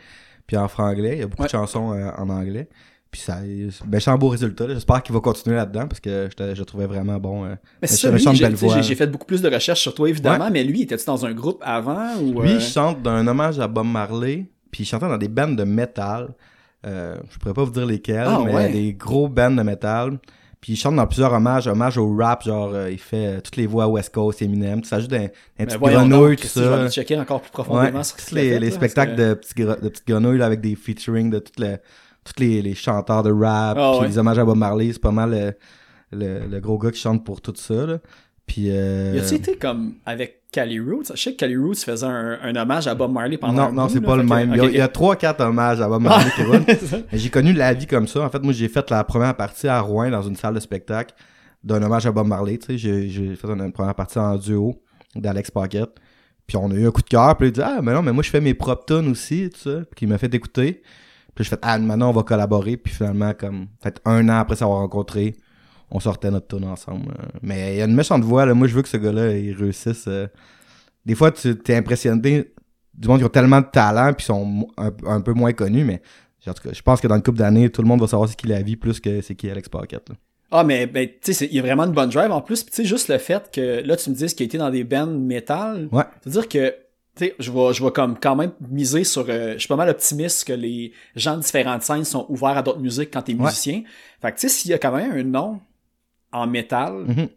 puis 0.45 0.57
en 0.57 0.67
franglais. 0.67 1.13
Il 1.13 1.19
y 1.19 1.23
a 1.23 1.27
beaucoup 1.27 1.43
Ouais. 1.43 1.47
de 1.47 1.51
chansons 1.51 1.93
euh, 1.93 2.09
en 2.17 2.29
anglais. 2.29 2.67
Puis 3.11 3.21
ça, 3.21 3.39
méchant 3.87 4.15
beau 4.19 4.29
résultat. 4.29 4.67
J'espère 4.67 5.01
qu'il 5.01 5.15
va 5.15 5.19
continuer 5.21 5.55
là-dedans 5.55 5.87
parce 5.87 5.99
que 5.99 6.29
je, 6.37 6.53
je 6.53 6.59
le 6.59 6.65
trouvais 6.65 6.85
vraiment 6.85 7.17
bon. 7.17 7.45
euh. 7.45 7.55
Mais 7.81 7.87
c'est 7.87 7.97
ça, 7.97 8.15
j'ai, 8.81 8.95
fait 8.95 9.07
beaucoup 9.07 9.25
plus 9.25 9.41
de 9.41 9.49
recherches 9.49 9.81
sur 9.81 9.95
toi, 9.95 10.07
évidemment, 10.09 10.49
mais 10.51 10.63
lui, 10.63 10.83
était-tu 10.83 11.05
dans 11.05 11.25
un 11.25 11.33
groupe 11.33 11.59
avant 11.65 12.15
ou... 12.21 12.41
Lui, 12.41 12.51
euh, 12.51 12.55
il 12.55 12.61
chante 12.61 13.01
d'un 13.01 13.25
hommage 13.25 13.59
à 13.59 13.67
Bob 13.67 13.87
Marley, 13.87 14.45
puis 14.69 14.83
il 14.83 14.85
chantait 14.85 15.07
dans 15.07 15.17
des 15.17 15.27
bandes 15.27 15.55
de 15.55 15.63
métal. 15.63 16.29
Euh, 16.85 17.17
je 17.31 17.37
pourrais 17.39 17.53
pas 17.55 17.63
vous 17.63 17.71
dire 17.71 17.85
lesquels, 17.87 18.25
Ah, 18.27 18.41
mais 18.45 18.53
ouais. 18.53 18.69
des 18.71 18.93
gros 18.93 19.27
bands 19.27 19.51
de 19.51 19.63
métal. 19.63 20.19
Puis 20.61 20.73
il 20.73 20.75
chante 20.75 20.95
dans 20.97 21.07
plusieurs 21.07 21.31
hommages, 21.33 21.67
hommages 21.67 21.97
au 21.97 22.15
rap, 22.15 22.43
genre 22.43 22.71
euh, 22.73 22.91
il 22.91 22.99
fait 22.99 23.25
euh, 23.25 23.39
toutes 23.41 23.55
les 23.55 23.65
voix 23.65 23.87
West 23.87 24.13
Coast, 24.13 24.41
Eminem, 24.41 24.83
ça 24.83 24.97
ajoute 24.97 25.13
un, 25.13 25.23
un 25.23 25.27
ben, 25.57 25.65
petit 25.67 25.77
grenouille, 25.79 26.35
tout 26.35 26.41
Christy, 26.41 26.59
Je 26.59 26.65
vais 26.65 26.75
ça. 26.83 26.89
checker 26.91 27.17
encore 27.17 27.39
plus 27.41 27.47
Ouais, 27.47 27.63
profondément 27.63 28.03
sur 28.03 28.17
qu'il 28.17 28.37
a 28.37 28.41
les, 28.41 28.49
fait, 28.49 28.59
les 28.59 28.69
là, 28.69 28.75
spectacles 28.75 29.15
que- 29.15 29.21
de, 29.29 29.33
petits 29.35 29.53
de 29.55 29.89
petites 29.89 30.07
grenouilles 30.07 30.37
là, 30.37 30.45
avec 30.45 30.59
des 30.61 30.75
featuring 30.75 31.29
de 31.29 31.39
toutes 31.39 31.59
les, 31.59 31.77
tous 32.33 32.41
les, 32.41 32.61
les 32.61 32.75
chanteurs 32.75 33.23
de 33.23 33.31
rap, 33.31 33.77
Ah, 33.79 33.91
puis 33.93 34.01
ouais. 34.01 34.07
les 34.07 34.17
hommages 34.17 34.39
à 34.39 34.45
Bob 34.45 34.57
Marley, 34.57 34.91
c'est 34.93 35.01
pas 35.01 35.11
mal 35.11 35.31
le, 36.11 36.17
le, 36.17 36.47
le 36.47 36.59
gros 36.59 36.77
gars 36.77 36.91
qui 36.91 36.99
chante 36.99 37.23
pour 37.25 37.41
tout 37.41 37.53
ça. 37.55 37.85
Là. 37.85 37.97
Puis 38.45 38.67
euh, 38.69 39.13
Y 39.15 39.19
a-tu 39.19 39.35
été 39.35 39.55
comme 39.57 39.93
avec 40.05 40.41
Cali 40.51 40.79
Roots? 40.79 41.11
Je 41.13 41.21
sais 41.21 41.33
que 41.33 41.37
Cali 41.37 41.55
Roots 41.55 41.75
faisait 41.85 42.05
un, 42.07 42.39
un 42.41 42.55
hommage 42.55 42.87
à 42.87 42.95
Bob 42.95 43.11
Marley 43.11 43.37
pendant 43.37 43.67
non, 43.69 43.71
non, 43.83 43.89
c'est 43.89 43.99
là, 43.99 44.07
pas 44.07 44.15
le 44.17 44.23
que- 44.23 44.27
même. 44.29 44.51
Il 44.53 44.57
y 44.57 44.59
a- 44.59 44.63
ok, 44.63 44.69
il 44.73 44.77
y 44.77 44.81
a 44.81 44.87
trois, 44.87 45.15
quatre 45.15 45.41
hommages 45.41 45.79
à 45.81 45.87
Bob 45.87 46.01
Marley. 46.01 46.31
Mais 47.11 47.17
J'ai 47.19 47.29
connu 47.29 47.53
la 47.53 47.73
vie 47.73 47.85
comme 47.85 48.07
ça. 48.07 48.21
En 48.21 48.29
fait, 48.29 48.41
moi, 48.41 48.53
j'ai 48.53 48.67
fait 48.67 48.89
la 48.89 49.03
première 49.03 49.35
partie 49.35 49.67
à 49.67 49.79
Rouen 49.81 50.09
dans 50.09 50.23
une 50.23 50.35
salle 50.35 50.55
de 50.55 50.59
spectacle 50.59 51.13
d'un 51.63 51.81
hommage 51.83 52.07
à 52.07 52.11
Bob 52.11 52.25
Marley. 52.27 52.57
Tu 52.57 52.65
sais, 52.67 52.77
j'ai 52.79 53.07
j'ai 53.09 53.35
fait 53.35 53.47
une, 53.47 53.61
une 53.61 53.71
première 53.71 53.93
partie 53.93 54.17
en 54.17 54.35
duo 54.37 54.81
d'Alex 55.15 55.51
Pocket. 55.51 55.89
Puis 56.47 56.57
on 56.57 56.71
a 56.71 56.73
eu 56.73 56.87
un 56.87 56.91
coup 56.91 57.03
de 57.03 57.07
cœur. 57.09 57.37
Puis 57.37 57.49
il 57.49 57.51
dit 57.51 57.61
Ah, 57.61 57.79
mais 57.83 57.93
non, 57.93 58.01
mais 58.01 58.11
moi, 58.13 58.23
je 58.23 58.31
fais 58.31 58.41
mes 58.41 58.55
propres 58.55 58.85
tunes 58.85 59.11
aussi. 59.11 59.51
Tout 59.51 59.69
ça. 59.69 59.79
Puis 59.95 60.07
il 60.07 60.09
m'a 60.09 60.17
fait 60.17 60.33
écouter. 60.33 60.81
Puis 61.39 61.45
je 61.45 61.51
fais 61.51 61.59
Ah, 61.61 61.79
maintenant, 61.79 62.09
on 62.09 62.11
va 62.11 62.23
collaborer. 62.23 62.75
Puis 62.75 62.93
finalement, 62.93 63.33
comme, 63.33 63.67
fait 63.81 64.01
un 64.03 64.27
an 64.27 64.39
après 64.39 64.57
s'avoir 64.57 64.79
rencontré, 64.79 65.37
on 65.89 66.01
sortait 66.01 66.29
notre 66.29 66.47
tune 66.47 66.65
ensemble. 66.67 67.13
Euh, 67.17 67.27
Mais 67.41 67.75
il 67.75 67.77
y 67.77 67.81
a 67.81 67.85
une 67.85 67.95
méchante 67.95 68.23
voix. 68.25 68.45
Là. 68.45 68.53
Moi, 68.53 68.67
je 68.67 68.75
veux 68.75 68.81
que 68.81 68.89
ce 68.89 68.97
gars-là, 68.97 69.37
il 69.37 69.53
réussisse. 69.55 70.03
euh. 70.09 70.27
Des 71.05 71.15
fois, 71.15 71.31
tu 71.31 71.57
t'es 71.57 71.77
impressionné 71.77 72.51
du 72.93 73.07
monde 73.07 73.19
qui 73.19 73.23
ont 73.23 73.29
tellement 73.29 73.61
de 73.61 73.67
talent 73.71 74.11
puis 74.11 74.25
sont 74.25 74.67
un, 74.75 74.91
un 75.07 75.21
peu 75.21 75.31
moins 75.31 75.53
connus, 75.53 75.85
mais 75.85 76.01
en 76.45 76.53
tout 76.53 76.61
cas, 76.61 76.73
je 76.73 76.81
pense 76.81 76.99
que 76.99 77.07
dans 77.07 77.15
une 77.15 77.23
couple 77.23 77.37
d'années, 77.37 77.69
tout 77.69 77.81
le 77.81 77.87
monde 77.87 78.01
va 78.01 78.07
savoir 78.07 78.27
c'est 78.27 78.35
qui 78.35 78.47
la 78.47 78.61
vie 78.61 78.75
plus 78.75 78.99
que 78.99 79.21
c'est 79.21 79.35
qui 79.35 79.49
Alex 79.49 79.69
là. 79.73 79.99
Ah, 80.51 80.65
mais 80.65 80.87
ben, 80.87 81.07
tu 81.21 81.33
sais, 81.33 81.45
il 81.45 81.55
y 81.55 81.59
a 81.59 81.61
vraiment 81.61 81.83
une 81.85 81.93
bonne 81.93 82.09
drive 82.09 82.31
en 82.31 82.41
plus. 82.41 82.63
Puis 82.63 82.71
tu 82.71 82.81
sais, 82.81 82.85
juste 82.85 83.07
le 83.07 83.17
fait 83.17 83.49
que 83.49 83.81
là, 83.85 83.95
tu 83.95 84.09
me 84.09 84.15
dises 84.15 84.33
qu'il 84.33 84.43
a 84.43 84.47
été 84.47 84.57
dans 84.57 84.71
des 84.71 84.83
bands 84.83 85.05
métal. 85.07 85.87
Ouais. 85.91 86.03
C'est-à-dire 86.21 86.49
que, 86.49 86.75
sais, 87.25 87.35
je 87.39 87.51
vais, 87.51 87.73
je 87.73 87.83
vais 87.83 87.91
comme 87.91 88.17
quand 88.19 88.35
même 88.35 88.51
miser 88.69 89.03
sur. 89.03 89.25
euh, 89.29 89.53
je 89.53 89.59
suis 89.59 89.67
pas 89.67 89.75
mal 89.75 89.89
optimiste 89.89 90.45
que 90.47 90.53
les 90.53 90.91
gens 91.15 91.37
de 91.37 91.41
différentes 91.41 91.83
scènes 91.83 92.03
sont 92.05 92.25
ouverts 92.29 92.57
à 92.57 92.61
d'autres 92.61 92.79
musiques 92.79 93.11
quand 93.13 93.21
t'es 93.21 93.33
Ouais. 93.33 93.39
musicien. 93.45 93.83
Fait 94.21 94.31
que 94.31 94.37
tu 94.39 94.47
sais, 94.47 94.49
s'il 94.53 94.71
y 94.71 94.73
a 94.73 94.77
quand 94.77 94.91
même 94.91 95.11
un 95.11 95.23
nom 95.23 95.59
en 96.31 96.47
métal, 96.47 96.93
Mhm. 97.07 97.29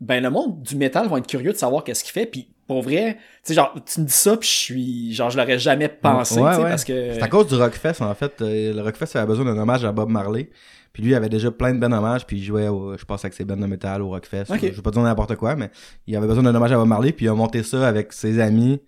ben 0.00 0.22
le 0.22 0.30
monde 0.30 0.62
du 0.62 0.76
métal 0.76 1.08
va 1.08 1.18
être 1.18 1.26
curieux 1.26 1.52
de 1.52 1.56
savoir 1.58 1.84
qu'est-ce 1.84 2.02
qu'il 2.04 2.12
fait. 2.12 2.26
Puis 2.26 2.48
pour 2.66 2.82
vrai, 2.82 3.14
tu 3.14 3.20
sais, 3.44 3.54
genre, 3.54 3.74
tu 3.84 4.00
me 4.00 4.06
dis 4.06 4.12
ça, 4.12 4.36
puis 4.36 4.48
je 4.48 4.54
suis. 4.54 5.14
Genre, 5.14 5.30
je 5.30 5.36
l'aurais 5.38 5.58
jamais 5.58 5.88
pensé, 5.88 6.40
Ouais, 6.40 6.56
ouais. 6.56 6.62
parce 6.70 6.84
que. 6.84 7.14
C'est 7.14 7.22
à 7.22 7.28
cause 7.28 7.46
du 7.48 7.54
Rockfest, 7.56 8.00
en 8.02 8.14
fait. 8.14 8.40
Euh, 8.40 8.72
Le 8.74 8.82
Rockfest 8.82 9.16
avait 9.18 9.26
besoin 9.26 9.44
d'un 9.44 9.58
hommage 9.60 9.84
à 9.84 9.92
Bob 9.92 10.08
Marley. 10.08 10.48
Puis 10.92 11.02
lui, 11.02 11.12
il 11.12 11.14
avait 11.14 11.30
déjà 11.30 11.50
plein 11.50 11.72
de 11.72 11.78
ben 11.78 11.90
hommages, 11.92 12.26
puis 12.26 12.36
il 12.36 12.42
jouait, 12.44 12.68
au, 12.68 12.98
je 12.98 13.04
pense, 13.06 13.24
avec 13.24 13.32
ses 13.32 13.44
bandes 13.46 13.60
de 13.60 13.66
métal 13.66 14.02
au 14.02 14.10
Rockfest. 14.10 14.44
Ok. 14.50 14.58
Je 14.60 14.66
vais 14.68 14.82
pas 14.82 14.90
dire 14.90 15.00
n'importe 15.02 15.36
quoi, 15.36 15.56
mais 15.56 15.70
il 16.06 16.14
avait 16.16 16.26
besoin 16.26 16.42
d'un 16.42 16.54
hommage 16.54 16.70
à 16.72 16.76
Bob 16.76 16.86
Marley, 16.86 17.12
puis 17.12 17.24
il 17.24 17.28
a 17.30 17.34
monté 17.34 17.62
ça 17.62 17.88
avec 17.88 18.12
ses 18.12 18.38
amis 18.40 18.78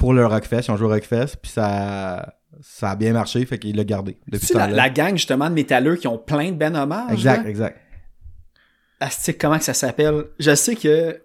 pour 0.00 0.14
le 0.14 0.26
Rockfest. 0.26 0.62
Ils 0.66 0.70
ont 0.72 0.76
joué 0.76 0.86
au 0.86 0.90
Rockfest, 0.90 1.36
puis 1.40 1.52
ça, 1.52 2.34
ça 2.62 2.90
a 2.90 2.96
bien 2.96 3.12
marché, 3.12 3.44
fait 3.44 3.58
qu'il 3.58 3.76
l'a 3.76 3.84
gardé. 3.84 4.16
Depuis 4.26 4.46
sais, 4.46 4.54
la, 4.54 4.66
la 4.66 4.88
gang 4.88 5.12
justement 5.12 5.48
de 5.48 5.54
métalleux 5.54 5.96
qui 5.96 6.08
ont 6.08 6.18
plein 6.18 6.50
de 6.50 6.56
ben 6.56 6.74
hommages. 6.74 7.12
Exact, 7.12 7.44
là. 7.44 7.50
exact. 7.50 7.80
Asti, 8.98 9.36
comment 9.36 9.58
que 9.58 9.64
ça 9.64 9.74
s'appelle? 9.74 10.24
Je 10.38 10.54
sais 10.54 10.74
que. 10.74 11.20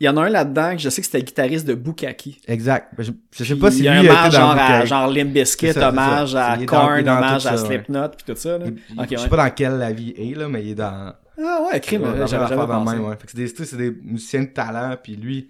Il 0.00 0.06
y 0.06 0.08
en 0.08 0.16
a 0.16 0.22
un 0.22 0.28
là-dedans 0.28 0.72
que 0.72 0.78
je 0.82 0.88
sais 0.90 1.00
que 1.00 1.06
c'était 1.06 1.18
le 1.18 1.24
guitariste 1.24 1.66
de 1.66 1.74
Bukaki. 1.74 2.40
Exact. 2.48 2.92
Je, 2.98 3.12
je 3.30 3.44
sais 3.44 3.54
Puis 3.54 3.60
pas 3.60 3.70
si 3.70 3.78
il 3.78 3.84
y 3.84 3.88
a 3.88 3.92
un 3.92 4.00
hommage 4.00 4.32
genre 4.32 4.50
à 4.58 4.84
genre 4.84 5.06
Limp 5.06 5.32
Bizkit, 5.32 5.72
ça, 5.72 5.88
hommage 5.88 6.34
à 6.34 6.58
Korn, 6.66 7.08
hommage 7.08 7.46
à 7.46 7.56
ça, 7.56 7.62
ouais. 7.62 7.68
Slipknot 7.68 8.08
puis 8.08 8.34
tout 8.34 8.38
ça. 8.38 8.58
Là. 8.58 8.66
Il- 8.66 8.76
je 9.08 9.16
sais 9.16 9.22
ouais. 9.22 9.28
pas 9.28 9.36
dans 9.36 9.50
quelle 9.50 9.78
la 9.78 9.92
vie 9.92 10.12
est, 10.18 10.36
là, 10.36 10.48
mais 10.48 10.64
il 10.64 10.70
est 10.70 10.74
dans. 10.74 11.14
Ah 11.40 11.60
ouais, 11.72 11.78
crime, 11.80 12.02
j'avais 12.26 12.44
affaire 12.44 12.66
dans 12.66 12.84
même, 12.84 13.04
ouais. 13.04 13.14
C'est 13.24 13.36
des, 13.36 13.46
sais, 13.46 13.76
des 13.76 13.92
musiciens 14.02 14.42
de 14.42 14.48
talent, 14.48 14.96
puis 15.00 15.14
lui, 15.14 15.48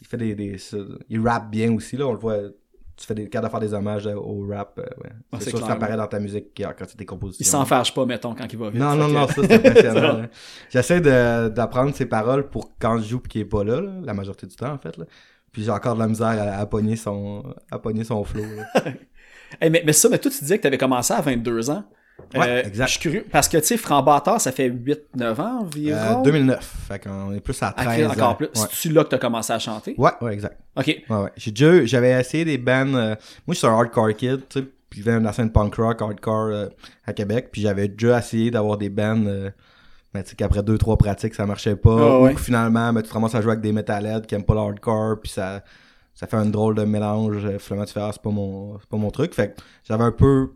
il 0.00 0.06
fait 0.06 0.16
des, 0.16 0.56
il 1.08 1.26
rappe 1.26 1.50
bien 1.50 1.72
aussi, 1.74 1.96
là, 1.96 2.06
on 2.06 2.12
le 2.12 2.18
voit, 2.18 2.38
tu 2.96 3.06
fais 3.06 3.14
des 3.14 3.28
cas 3.28 3.40
de 3.40 3.48
faire 3.48 3.60
des 3.60 3.72
hommages 3.74 4.06
euh, 4.06 4.14
au 4.14 4.46
rap, 4.46 4.78
euh, 4.78 4.82
ouais. 5.02 5.10
Ah, 5.32 5.38
c'est 5.40 5.50
sûr 5.50 5.60
que 5.60 5.66
ça 5.66 5.72
apparaît 5.72 5.96
dans 5.96 6.06
ta 6.06 6.18
musique 6.20 6.46
quand 6.56 6.86
tu 6.86 6.96
tes 6.96 7.06
compositions. 7.06 7.42
Il 7.44 7.48
s'en 7.48 7.64
fâche 7.64 7.94
pas, 7.94 8.04
mettons, 8.06 8.34
quand 8.34 8.46
il 8.50 8.58
va 8.58 8.70
vite. 8.70 8.80
Non, 8.80 8.94
non, 8.94 9.08
non, 9.08 9.26
ça 9.26 9.34
c'est 9.34 9.52
impressionnant. 9.66 10.18
là. 10.18 10.28
J'essaie 10.70 11.00
d'apprendre 11.00 11.94
ses 11.94 12.06
paroles 12.06 12.48
pour 12.48 12.72
quand 12.78 12.98
je 12.98 13.08
joue 13.08 13.20
qu'il 13.20 13.42
est 13.42 13.46
pas 13.46 13.64
là, 13.64 13.80
là, 13.80 13.92
la 14.02 14.14
majorité 14.14 14.46
du 14.46 14.56
temps 14.56 14.72
en 14.72 14.78
fait. 14.78 14.96
Là. 14.96 15.04
Puis 15.52 15.64
j'ai 15.64 15.70
encore 15.70 15.94
de 15.94 16.00
la 16.00 16.08
misère 16.08 16.28
à, 16.28 16.58
à 16.58 16.66
pogner 16.66 16.96
son 16.96 17.42
à 17.70 17.78
pogner 17.78 18.04
son 18.04 18.24
flow. 18.24 18.44
Hey, 19.60 19.68
mais, 19.68 19.82
mais 19.84 19.92
ça, 19.92 20.08
mais 20.08 20.18
toi, 20.18 20.30
tu 20.30 20.38
disais 20.38 20.58
que 20.58 20.62
tu 20.62 20.68
avais 20.68 20.78
commencé 20.78 21.12
à 21.12 21.20
22 21.20 21.70
ans. 21.70 21.84
Ouais, 22.34 22.48
Euh, 22.48 22.62
exact. 22.64 22.86
Je 22.86 22.90
suis 22.92 23.00
curieux, 23.00 23.26
parce 23.30 23.48
que, 23.48 23.56
tu 23.58 23.64
sais, 23.66 23.76
Frambatteur, 23.76 24.40
ça 24.40 24.52
fait 24.52 24.68
8-9 24.68 25.40
ans 25.40 25.60
environ. 25.62 26.20
Euh, 26.20 26.22
2009, 26.22 26.74
fait 26.88 26.98
qu'on 27.00 27.32
est 27.32 27.40
plus 27.40 27.62
à 27.62 27.74
Ah, 27.76 27.84
13 27.84 28.06
encore 28.10 28.36
plus. 28.36 28.46
Ouais. 28.46 28.52
C'est-tu 28.54 28.90
là 28.90 29.04
que 29.04 29.08
tu 29.10 29.14
as 29.14 29.18
commencé 29.18 29.52
à 29.52 29.58
chanter? 29.58 29.94
ouais, 29.98 30.10
ouais, 30.20 30.34
exact. 30.34 30.58
Ok. 30.76 30.86
Ouais, 30.86 31.16
ouais. 31.16 31.30
J'ai 31.36 31.50
déjà, 31.50 31.84
j'avais 31.86 32.10
essayé 32.20 32.44
des 32.44 32.58
bands. 32.58 32.94
euh, 32.94 33.14
moi, 33.46 33.54
je 33.54 33.54
suis 33.54 33.66
un 33.66 33.72
hardcore 33.72 34.14
kid, 34.14 34.40
tu 34.48 34.60
sais. 34.60 34.66
Puis 34.88 35.00
je 35.00 35.04
viens 35.04 35.20
de 35.20 35.24
la 35.24 35.32
scène 35.32 35.52
punk 35.52 35.74
rock, 35.76 36.02
hardcore 36.02 36.46
euh, 36.48 36.66
à 37.06 37.12
Québec. 37.12 37.50
Puis 37.52 37.62
j'avais 37.62 37.86
déjà 37.86 38.18
essayé 38.18 38.50
d'avoir 38.50 38.76
des 38.76 38.88
bands. 38.88 39.24
euh, 39.26 39.48
mais 40.12 40.24
tu 40.24 40.30
sais 40.30 40.34
qu'après 40.36 40.64
deux, 40.64 40.78
trois 40.78 40.96
pratiques, 40.96 41.34
ça 41.34 41.46
marchait 41.46 41.76
pas. 41.76 42.18
Ou 42.22 42.36
finalement, 42.36 42.92
ben, 42.92 43.00
tu 43.00 43.08
te 43.08 43.14
ramasses 43.14 43.36
à 43.36 43.40
jouer 43.40 43.52
avec 43.52 43.62
des 43.62 43.70
metalheads 43.72 44.22
qui 44.26 44.34
aiment 44.34 44.42
pas 44.44 44.54
le 44.54 44.60
hardcore. 44.60 45.20
Puis 45.20 45.30
ça, 45.30 45.62
ça 46.12 46.26
fait 46.26 46.36
un 46.36 46.46
drôle 46.46 46.74
de 46.74 46.82
mélange. 46.82 47.44
Euh, 47.44 47.60
Finalement, 47.60 47.84
tu 47.86 47.92
fais, 47.92 48.00
ah, 48.00 48.10
c'est 48.12 48.20
pas 48.20 48.30
mon, 48.30 48.80
c'est 48.80 48.88
pas 48.88 48.96
mon 48.96 49.12
truc. 49.12 49.32
Fait 49.32 49.54
que 49.54 49.62
j'avais 49.84 50.02
un 50.02 50.10
peu 50.10 50.50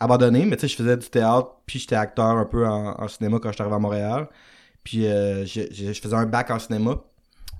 abandonné. 0.00 0.44
Mais 0.46 0.56
tu 0.56 0.62
sais, 0.62 0.68
je 0.68 0.76
faisais 0.76 0.96
du 0.96 1.08
théâtre. 1.08 1.56
Puis 1.66 1.78
j'étais 1.78 1.96
acteur 1.96 2.26
un 2.26 2.44
peu 2.46 2.66
en, 2.66 3.00
en 3.00 3.08
cinéma 3.08 3.38
quand 3.40 3.50
j'étais 3.50 3.62
arrivé 3.62 3.76
à 3.76 3.78
Montréal. 3.78 4.28
Puis 4.84 5.06
euh, 5.06 5.44
je, 5.46 5.62
je- 5.70 5.92
je 5.92 6.00
faisais 6.00 6.16
un 6.16 6.26
bac 6.26 6.50
en 6.50 6.58
cinéma. 6.58 6.96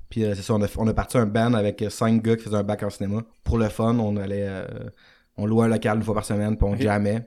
Puis 0.09 0.25
euh, 0.25 0.35
c'est 0.35 0.43
ça, 0.43 0.55
on 0.55 0.63
a, 0.63 0.67
on 0.79 0.89
a 0.89 0.95
parti 0.95 1.19
un 1.19 1.27
band 1.27 1.55
avec 1.55 1.83
euh, 1.83 1.91
cinq 1.91 2.23
gars 2.23 2.37
qui 2.37 2.45
faisaient 2.45 2.57
un 2.57 2.63
bac 2.65 2.83
en 2.83 2.91
cinéma. 2.91 3.23
Pour 3.45 3.59
le 3.59 3.69
fun, 3.69 3.97
on 3.99 4.17
allait, 4.17 4.47
euh, 4.49 4.67
on 5.37 5.47
louait 5.47 5.67
un 5.67 5.69
local 5.69 5.99
une 5.99 6.03
fois 6.05 6.15
par 6.15 6.25
semaine, 6.25 6.57
puis 6.57 6.67
on 6.67 6.73
Ok. 6.73 6.81
jammait. 6.83 7.27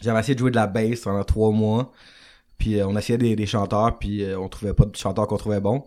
J'avais 0.00 0.18
essayé 0.20 0.34
de 0.34 0.40
jouer 0.40 0.50
de 0.50 0.56
la 0.56 0.66
bass 0.66 1.00
pendant 1.00 1.22
trois 1.24 1.50
mois. 1.52 1.92
Puis 2.58 2.82
on 2.82 2.96
essayait 2.96 3.18
des, 3.18 3.36
des 3.36 3.46
chanteurs, 3.46 3.98
puis 3.98 4.24
on 4.36 4.48
trouvait 4.48 4.74
pas 4.74 4.84
de 4.84 4.96
chanteurs 4.96 5.26
qu'on 5.26 5.36
trouvait 5.36 5.60
bons. 5.60 5.84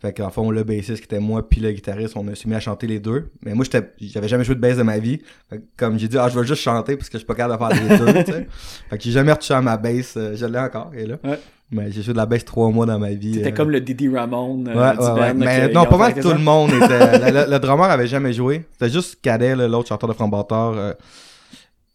Fait 0.00 0.14
qu'en 0.14 0.30
fond, 0.30 0.50
le 0.50 0.64
bassiste 0.64 0.96
qui 0.98 1.04
était 1.04 1.18
moi, 1.20 1.46
puis 1.46 1.60
le 1.60 1.72
guitariste, 1.72 2.14
on 2.16 2.26
a 2.28 2.34
s'est 2.34 2.48
mis 2.48 2.54
à 2.54 2.60
chanter 2.60 2.86
les 2.86 3.00
deux. 3.00 3.30
Mais 3.44 3.52
moi, 3.52 3.64
j'étais, 3.64 3.92
j'avais 4.00 4.28
jamais 4.28 4.44
joué 4.44 4.54
de 4.54 4.60
bass 4.60 4.78
de 4.78 4.82
ma 4.82 4.98
vie. 4.98 5.20
Fait 5.50 5.58
que 5.58 5.62
comme 5.76 5.98
j'ai 5.98 6.08
dit, 6.08 6.16
ah, 6.16 6.28
je 6.30 6.38
veux 6.38 6.44
juste 6.44 6.62
chanter 6.62 6.96
parce 6.96 7.08
que 7.10 7.14
je 7.14 7.18
suis 7.18 7.26
pas 7.26 7.34
capable 7.34 7.74
de 7.74 7.86
faire 7.86 7.98
les 7.98 7.98
deux, 8.14 8.24
tu 8.24 8.32
sais. 8.32 8.46
Fait 8.90 8.96
que 8.96 9.04
j'ai 9.04 9.10
jamais 9.10 9.32
retouché 9.32 9.52
à 9.52 9.60
ma 9.60 9.76
bass. 9.76 10.14
euh, 10.16 10.34
je 10.36 10.46
l'ai 10.46 10.58
encore, 10.58 10.90
est 10.96 11.04
là. 11.06 11.16
Ouais. 11.22 11.38
Mais 11.72 11.92
j'ai 11.92 12.02
joué 12.02 12.14
de 12.14 12.18
la 12.18 12.24
bass 12.26 12.44
trois 12.46 12.70
mois 12.70 12.86
dans 12.86 12.98
ma 12.98 13.10
vie. 13.10 13.34
C'était 13.34 13.52
euh, 13.52 13.54
comme 13.54 13.70
le 13.70 13.80
Didi 13.80 14.08
Ramone 14.08 14.66
euh, 14.68 14.74
Ouais, 15.14 15.34
Mais 15.34 15.68
non, 15.68 15.84
pas 15.84 15.98
mal 15.98 16.14
tout 16.20 16.30
le 16.30 16.38
monde 16.38 16.70
était. 16.72 17.18
le, 17.30 17.44
le- 17.44 17.50
le 17.50 17.58
drummer 17.58 17.84
avait 17.90 18.06
jamais 18.08 18.32
joué. 18.32 18.64
C'était 18.72 18.90
juste 18.90 19.20
Cadet, 19.20 19.54
l'autre 19.54 19.88
chanteur 19.88 20.08
de 20.08 20.14
Frambatteur, 20.14 20.72
euh, 20.78 20.92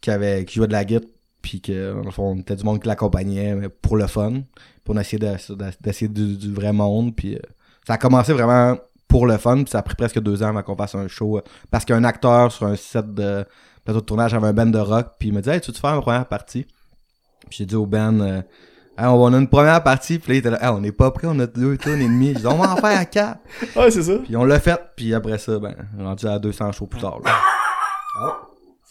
qui 0.00 0.10
avait 0.12 0.44
qui 0.44 0.54
jouait 0.54 0.68
de 0.68 0.72
la 0.72 0.84
guitare, 0.84 1.08
puis 1.42 1.60
que 1.60 1.92
dans 1.92 2.04
le 2.04 2.10
fond, 2.10 2.34
on 2.36 2.38
était 2.38 2.56
du 2.56 2.64
monde 2.64 2.80
qui 2.80 2.86
l'accompagnait 2.88 3.68
pour 3.82 3.96
le 3.96 4.06
fun. 4.06 4.32
De- 4.88 4.94
de- 4.94 5.64
d'essayer 5.80 6.08
du, 6.08 6.36
du 6.36 6.52
vrai 6.54 6.72
monde. 6.72 7.14
Puis 7.16 7.34
euh, 7.34 7.38
ça 7.86 7.94
a 7.94 7.98
commencé 7.98 8.32
vraiment 8.32 8.76
pour 9.08 9.26
le 9.26 9.36
fun. 9.38 9.56
Puis 9.56 9.70
ça 9.70 9.78
a 9.78 9.82
pris 9.82 9.94
presque 9.94 10.18
deux 10.20 10.42
ans 10.42 10.48
avant 10.48 10.62
qu'on 10.62 10.76
fasse 10.76 10.94
un 10.94 11.08
show. 11.08 11.38
euh, 11.38 11.42
parce 11.70 11.84
qu'un 11.84 12.04
acteur 12.04 12.50
sur 12.52 12.66
un 12.66 12.76
set 12.76 13.14
de 13.14 13.44
plateau 13.84 14.00
de 14.00 14.04
tournage 14.06 14.34
avait 14.34 14.48
un 14.48 14.52
band 14.52 14.66
de 14.66 14.78
rock. 14.78 15.06
Puis 15.18 15.28
il 15.28 15.34
me 15.34 15.40
dit 15.40 15.48
Hey, 15.50 15.60
tu 15.60 15.68
veux 15.70 15.74
te 15.74 15.78
faire 15.80 15.94
une 15.94 16.02
première 16.02 16.26
partie? 16.26 16.64
Puis 17.48 17.58
j'ai 17.58 17.66
dit 17.66 17.76
au 17.76 17.86
band 17.86 18.18
euh, 18.20 18.42
Hey, 18.98 19.04
on 19.06 19.32
a 19.32 19.36
une 19.38 19.48
première 19.48 19.82
partie. 19.84 20.18
Puis 20.18 20.30
là, 20.32 20.34
il 20.34 20.38
était 20.38 20.50
là 20.50 20.62
Hey, 20.62 20.68
on 20.70 20.80
n'est 20.80 20.90
pas 20.92 21.10
prêt, 21.12 21.28
on 21.30 21.38
a 21.38 21.46
deux 21.46 21.76
tonnes 21.76 22.00
et 22.00 22.08
demi. 22.08 22.28
J'ai 22.34 22.40
dit 22.40 22.46
On 22.46 22.56
va 22.56 22.72
en 22.72 22.76
faire 22.76 22.98
à 22.98 23.04
quatre. 23.04 23.40
Ouais, 23.76 23.90
c'est 23.90 24.02
ça. 24.02 24.14
Puis 24.24 24.36
on 24.36 24.44
l'a 24.44 24.58
fait, 24.58 24.80
puis 24.96 25.14
après 25.14 25.38
ça, 25.38 25.58
ben, 25.58 25.74
rendu 25.98 26.26
à 26.26 26.38
200 26.38 26.72
shows 26.72 26.86
plus 26.86 27.00
tard. 27.00 27.18
là. 27.24 27.32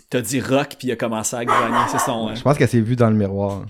T'as 0.10 0.21
dit 0.21 0.39
rock, 0.39 0.75
puis 0.77 0.88
il 0.89 0.91
a 0.91 0.95
commencé 0.95 1.36
à 1.36 1.43
grogner. 1.43 1.77
C'est 1.91 1.97
son. 1.99 2.29
euh, 2.29 2.36
Je 2.36 2.41
pense 2.43 2.58
qu'elle 2.58 2.69
s'est 2.69 2.79
vue 2.79 2.95
dans 2.95 3.10
le 3.10 3.15
miroir. 3.15 3.63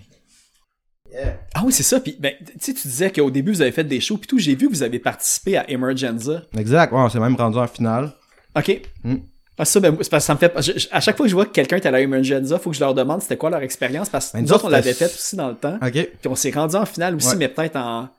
Ah 1.54 1.62
oui, 1.65 1.71
c'est 1.73 1.84
ça. 1.84 1.99
Puis, 1.99 2.15
ben, 2.19 2.34
tu 2.45 2.54
sais, 2.60 2.73
tu 2.73 2.88
disais 2.88 3.12
qu'au 3.12 3.30
début, 3.32 3.51
vous 3.51 3.62
avez 3.62 3.71
fait 3.71 3.84
des 3.84 3.99
shows, 4.01 4.17
puis 4.17 4.28
tout. 4.28 4.39
J'ai 4.39 4.56
vu 4.56 4.67
que 4.67 4.73
vous 4.73 4.84
avez 4.84 4.99
participé 4.99 5.58
à 5.58 5.69
Emergenza. 5.69 6.41
Exact, 6.58 6.91
ouais, 6.91 6.99
on 6.99 7.10
s'est 7.10 7.19
même 7.19 7.36
rendu 7.36 7.58
en 7.58 7.67
finale. 7.67 8.12
OK. 8.58 8.82
Hmm. 9.04 9.15
Ah, 9.58 9.63
ça, 9.63 9.80
ben, 9.80 9.95
c'est 10.01 10.10
parce 10.10 10.23
que 10.23 10.28
ça 10.28 10.34
me 10.34 10.39
fait. 10.39 10.51
je- 10.62 10.78
je- 10.80 10.88
à 10.91 10.99
chaque 10.99 11.15
fois 11.15 11.25
que 11.25 11.30
je 11.30 11.36
vois 11.36 11.45
que 11.45 11.51
quelqu'un 11.51 11.78
est 11.78 11.86
à 11.86 11.91
la 11.91 12.01
Emergenza, 12.01 12.60
faut 12.60 12.71
que 12.71 12.75
je 12.75 12.82
leur 12.82 12.93
demande 12.93 13.21
c'était 13.21 13.38
quoi 13.38 13.49
leur 13.49 13.62
expérience, 13.62 14.10
parce 14.10 14.32
que 14.32 14.38
Ben, 14.38 14.43
nous 14.43 14.51
autres, 14.51 14.65
on 14.65 14.69
l'avait 14.69 14.93
fait 14.93 15.06
aussi 15.06 15.38
dans 15.38 15.47
le 15.47 15.56
temps. 15.56 15.78
Ok. 15.82 15.91
Puis 15.93 16.28
on 16.28 16.36
s'est 16.36 16.51
rendu 16.51 16.75
en 16.75 16.86
finale 16.86 17.15
aussi, 17.15 17.30
Ouais. 17.30 17.36
mais 17.38 17.47
peut-être 17.47 17.78
en 17.78 18.10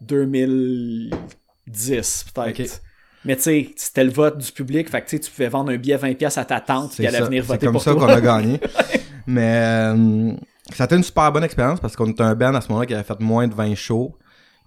2010, 0.00 2.24
peut-être. 2.34 2.80
Mais 3.26 3.36
tu 3.36 3.42
sais, 3.42 3.68
c'était 3.76 4.04
le 4.04 4.10
vote 4.10 4.38
du 4.38 4.50
public, 4.50 4.88
fait 4.88 5.02
que 5.02 5.10
tu 5.10 5.16
sais, 5.16 5.20
tu 5.22 5.30
pouvais 5.30 5.48
vendre 5.48 5.70
un 5.70 5.76
billet 5.76 5.98
20$ 5.98 6.38
à 6.38 6.44
ta 6.46 6.60
tante, 6.60 6.88
puis 6.88 6.96
C'est 6.96 7.02
elle 7.04 7.08
allait 7.10 7.18
ça. 7.18 7.24
venir 7.26 7.42
C'est 7.42 7.48
voter 7.48 7.66
comme 7.66 7.72
pour 7.74 7.82
ça 7.82 7.92
toi. 7.92 8.06
qu'on 8.06 8.12
a 8.12 8.20
gagné. 8.20 8.58
Mais 9.26 9.92
euh, 9.94 10.32
ça 10.72 10.84
a 10.84 10.86
été 10.86 10.96
une 10.96 11.02
super 11.02 11.32
bonne 11.32 11.44
expérience 11.44 11.80
parce 11.80 11.96
qu'on 11.96 12.06
était 12.10 12.22
un 12.22 12.34
band 12.34 12.54
à 12.54 12.60
ce 12.60 12.68
moment-là 12.68 12.86
qui 12.86 12.94
avait 12.94 13.02
fait 13.04 13.20
moins 13.20 13.48
de 13.48 13.54
20 13.54 13.74
shows. 13.74 14.16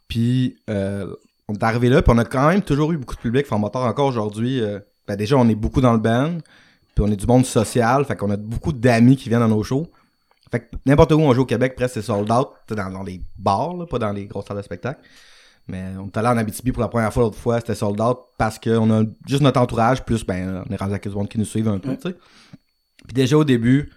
Puis 0.07 0.57
euh, 0.69 1.13
on 1.47 1.53
est 1.53 1.63
arrivé 1.63 1.89
là, 1.89 2.01
puis 2.01 2.11
on 2.13 2.17
a 2.17 2.25
quand 2.25 2.47
même 2.49 2.61
toujours 2.61 2.91
eu 2.91 2.97
beaucoup 2.97 3.15
de 3.15 3.21
public. 3.21 3.45
Formateur 3.45 3.83
encore 3.83 4.07
aujourd'hui. 4.07 4.61
euh, 4.61 4.79
ben 5.07 5.15
déjà, 5.15 5.35
on 5.37 5.47
est 5.49 5.55
beaucoup 5.55 5.81
dans 5.81 5.93
le 5.93 5.99
band. 5.99 6.37
Puis 6.95 7.03
on 7.03 7.11
est 7.11 7.15
du 7.15 7.25
monde 7.25 7.45
social. 7.45 8.05
Fait 8.05 8.15
qu'on 8.15 8.31
a 8.31 8.37
beaucoup 8.37 8.71
d'amis 8.73 9.17
qui 9.17 9.29
viennent 9.29 9.41
dans 9.41 9.47
nos 9.47 9.63
shows. 9.63 9.87
Fait 10.51 10.59
que 10.61 10.65
n'importe 10.85 11.11
où 11.13 11.19
on 11.19 11.33
joue 11.33 11.41
au 11.41 11.45
Québec, 11.45 11.75
presque 11.75 11.95
c'est 11.95 12.01
sold 12.03 12.31
out. 12.31 12.49
Dans, 12.69 12.89
dans 12.91 13.03
les 13.03 13.21
bars, 13.37 13.75
là, 13.75 13.85
pas 13.85 13.97
dans 13.99 14.11
les 14.11 14.25
grosses 14.25 14.45
salles 14.45 14.57
de 14.57 14.61
spectacle. 14.61 15.01
Mais 15.67 15.83
on 15.97 16.07
est 16.07 16.17
allé 16.17 16.27
en 16.27 16.37
Abitibi 16.37 16.71
pour 16.73 16.81
la 16.81 16.89
première 16.89 17.11
fois 17.13 17.23
l'autre 17.23 17.37
fois, 17.37 17.59
c'était 17.59 17.73
sold 17.73 17.99
out 18.01 18.17
parce 18.37 18.59
qu'on 18.59 18.91
a 18.91 19.03
juste 19.25 19.41
notre 19.41 19.61
entourage, 19.61 20.03
plus 20.03 20.25
ben 20.25 20.61
on 20.69 20.73
est 20.73 20.75
rendu 20.75 20.91
avec 20.91 21.05
les 21.05 21.11
monde 21.11 21.29
qui 21.29 21.39
nous 21.39 21.45
suivent 21.45 21.69
un 21.69 21.79
peu, 21.79 21.89
Ouais. 21.91 21.97
tu 21.97 22.09
sais. 22.09 22.15
Puis 23.07 23.13
déjà 23.13 23.37
au 23.37 23.45
début, 23.45 23.89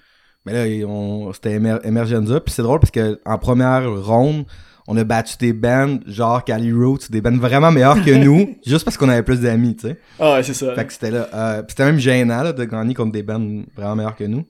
ben 0.46 0.54
là, 0.54 0.86
on, 0.86 1.32
c'était 1.32 1.56
Emer- 1.58 1.80
Emergenza, 1.84 2.40
puis 2.40 2.54
c'est 2.54 2.62
drôle 2.62 2.80
parce 2.80 2.90
que 2.92 3.20
en 3.26 3.38
première 3.38 3.90
ronde, 4.04 4.44
on 4.88 4.96
a 4.96 5.04
battu 5.04 5.36
des 5.38 5.52
bands 5.52 5.98
genre 6.06 6.44
Cali 6.44 6.72
Roots, 6.72 7.10
des 7.10 7.20
bands 7.20 7.36
vraiment 7.36 7.72
meilleurs 7.72 8.02
que 8.04 8.12
nous, 8.12 8.56
juste 8.66 8.84
parce 8.84 8.96
qu'on 8.96 9.08
avait 9.08 9.24
plus 9.24 9.40
d'amis, 9.40 9.74
tu 9.76 9.88
sais. 9.88 9.98
Ah 10.20 10.34
ouais, 10.34 10.42
c'est 10.44 10.54
ça. 10.54 10.74
Fait 10.74 10.86
que 10.86 10.92
c'était 10.92 11.10
là. 11.10 11.28
euh, 11.34 11.62
c'était 11.68 11.84
même 11.84 11.98
gênant 11.98 12.42
là, 12.44 12.52
de 12.52 12.64
gagner 12.64 12.94
contre 12.94 13.12
des 13.12 13.24
bands 13.24 13.62
vraiment 13.76 13.96
meilleurs 13.96 14.16
que 14.16 14.24
nous. 14.24 14.46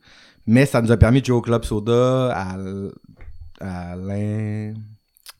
Mais 0.46 0.66
ça 0.66 0.80
nous 0.82 0.92
a 0.92 0.96
permis 0.96 1.22
de 1.22 1.26
jouer 1.26 1.36
au 1.36 1.40
Club 1.42 1.64
Soda, 1.64 2.32
à, 2.32 2.56
à 3.60 3.96
l'In- 3.96 4.74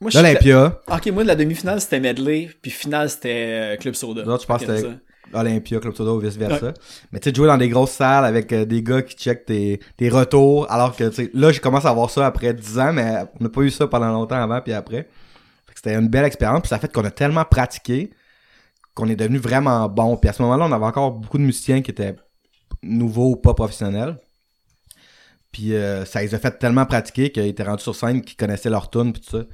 Moi, 0.01 0.11
l'Olympia, 0.15 0.81
Ok, 0.91 1.07
moi, 1.09 1.25
la 1.25 1.37
demi-finale, 1.37 1.81
c'était 1.81 2.01
Medley, 2.01 2.51
puis 2.61 2.71
finale, 2.71 3.09
c'était 3.11 3.75
euh, 3.75 3.77
Club 3.77 3.95
Soda. 3.95 4.23
L'autre, 4.25 4.43
je 4.43 4.47
pense 4.47 4.63
Ok, 4.63 4.67
que 4.69 4.77
c'était-. 4.77 4.95
Olympia, 5.33 5.81
Club 5.81 5.95
Soda 5.95 6.13
ou 6.13 6.19
vice-versa. 6.19 6.73
Mais 7.13 7.21
tu 7.21 7.31
sais, 7.31 7.35
jouer 7.35 7.47
dans 7.47 7.59
des 7.59 7.69
grosses 7.69 7.93
salles 7.93 8.25
avec 8.25 8.53
euh, 8.53 8.65
des 8.65 8.83
gars 8.83 9.03
qui 9.03 9.17
checkent 9.17 9.47
tes, 9.47 9.81
tes 9.97 10.09
retours, 10.09 10.71
alors 10.71 10.95
que 10.97 11.05
tu 11.09 11.15
sais, 11.15 11.31
là, 11.35 11.53
je 11.53 11.61
commence 11.61 11.85
à 11.85 11.91
avoir 11.91 12.11
ça 12.11 12.27
après 12.27 12.55
10 12.55 12.79
ans, 12.79 12.93
mais 12.93 13.25
on 13.41 13.45
n'a 13.45 13.51
pas 13.51 13.63
eu 13.63 13.71
ça 13.71 13.87
pendant 13.87 14.11
longtemps 14.13 14.41
avant 14.41 14.61
puis 14.61 14.73
après. 14.73 15.09
C'était 15.75 15.95
une 15.95 16.09
belle 16.09 16.25
expérience, 16.25 16.61
puis 16.63 16.69
ça 16.69 16.79
fait 16.79 16.91
qu'on 16.91 17.05
a 17.05 17.11
tellement 17.11 17.45
pratiqué 17.45 18.11
qu'on 18.95 19.09
est 19.09 19.17
devenu 19.17 19.37
vraiment 19.39 19.89
bon. 19.89 20.17
Puis 20.17 20.31
à 20.31 20.33
ce 20.33 20.43
moment-là, 20.43 20.65
on 20.65 20.73
avait 20.73 20.87
encore 20.87 21.13
beaucoup 21.13 21.37
de 21.37 21.43
musiciens 21.43 21.83
qui 21.83 21.91
étaient 21.91 22.17
nouveaux 22.83 23.33
ou 23.33 23.37
pas 23.37 23.53
professionnels. 23.53 24.19
Puis 25.53 25.75
euh, 25.75 26.05
ça 26.07 26.23
les 26.23 26.35
a 26.35 26.39
fait 26.39 26.59
tellement 26.59 26.87
pratiquer 26.87 27.31
qu'ils 27.31 27.47
étaient 27.47 27.63
rendus 27.63 27.83
sur 27.83 27.95
scène, 27.95 28.23
qu'ils 28.23 28.37
connaissaient 28.37 28.71
leur 28.71 28.91
tune 28.91 29.13
puis 29.13 29.23
tout 29.23 29.39
ça. 29.39 29.45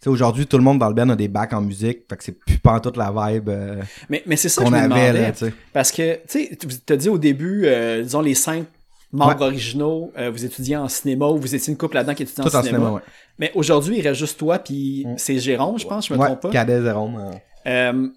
Sais, 0.00 0.08
aujourd'hui, 0.10 0.46
tout 0.46 0.56
le 0.56 0.62
monde 0.64 0.78
dans 0.78 0.88
le 0.88 0.94
band 0.94 1.08
a 1.10 1.16
des 1.16 1.28
bacs 1.28 1.52
en 1.52 1.60
musique, 1.60 2.00
fait 2.08 2.16
que 2.16 2.24
c'est 2.24 2.38
plus 2.38 2.58
pas 2.58 2.80
toute 2.80 2.96
la 2.96 3.10
vibe 3.10 3.48
euh, 3.48 3.82
Mais, 4.08 4.22
mais 4.26 4.36
c'est 4.36 4.48
ça 4.48 4.62
que 4.62 4.68
qu'on 4.68 4.74
je 4.74 4.80
me 4.80 4.84
avait, 4.92 5.08
demandais. 5.08 5.22
là, 5.22 5.32
tu 5.32 5.38
sais. 5.46 5.54
Parce 5.72 5.92
que, 5.92 6.14
tu 6.14 6.20
sais, 6.26 6.56
tu 6.58 6.66
t'as 6.86 6.96
dit 6.96 7.08
au 7.08 7.18
début, 7.18 7.62
euh, 7.66 8.02
disons, 8.02 8.20
les 8.22 8.34
cinq 8.34 8.64
membres 9.12 9.36
Ouais. 9.40 9.46
originaux, 9.46 10.12
euh, 10.18 10.30
vous 10.30 10.44
étudiez 10.44 10.76
en 10.76 10.88
cinéma 10.88 11.26
ou 11.26 11.36
vous 11.38 11.54
étiez 11.54 11.72
une 11.72 11.76
couple 11.78 11.96
là-dedans 11.96 12.14
qui 12.14 12.22
étudiait 12.22 12.44
Tout 12.44 12.54
en 12.54 12.60
en 12.60 12.62
cinéma. 12.62 12.78
cinéma, 12.78 12.94
ouais. 12.96 13.02
Mais 13.38 13.50
aujourd'hui, 13.54 13.98
il 13.98 14.02
reste 14.06 14.20
juste 14.20 14.38
toi, 14.38 14.58
puis 14.58 15.04
Mm. 15.06 15.14
c'est 15.16 15.38
Jérôme, 15.38 15.78
je 15.78 15.86
pense, 15.86 16.06
je 16.08 16.14
me 16.14 16.18
Ouais, 16.18 16.26
trompe 16.26 16.40
pas. 16.42 16.50
Cadet 16.50 16.82
Jérôme. 16.82 17.16
euh, 17.16 17.32
Euh, 17.92 18.08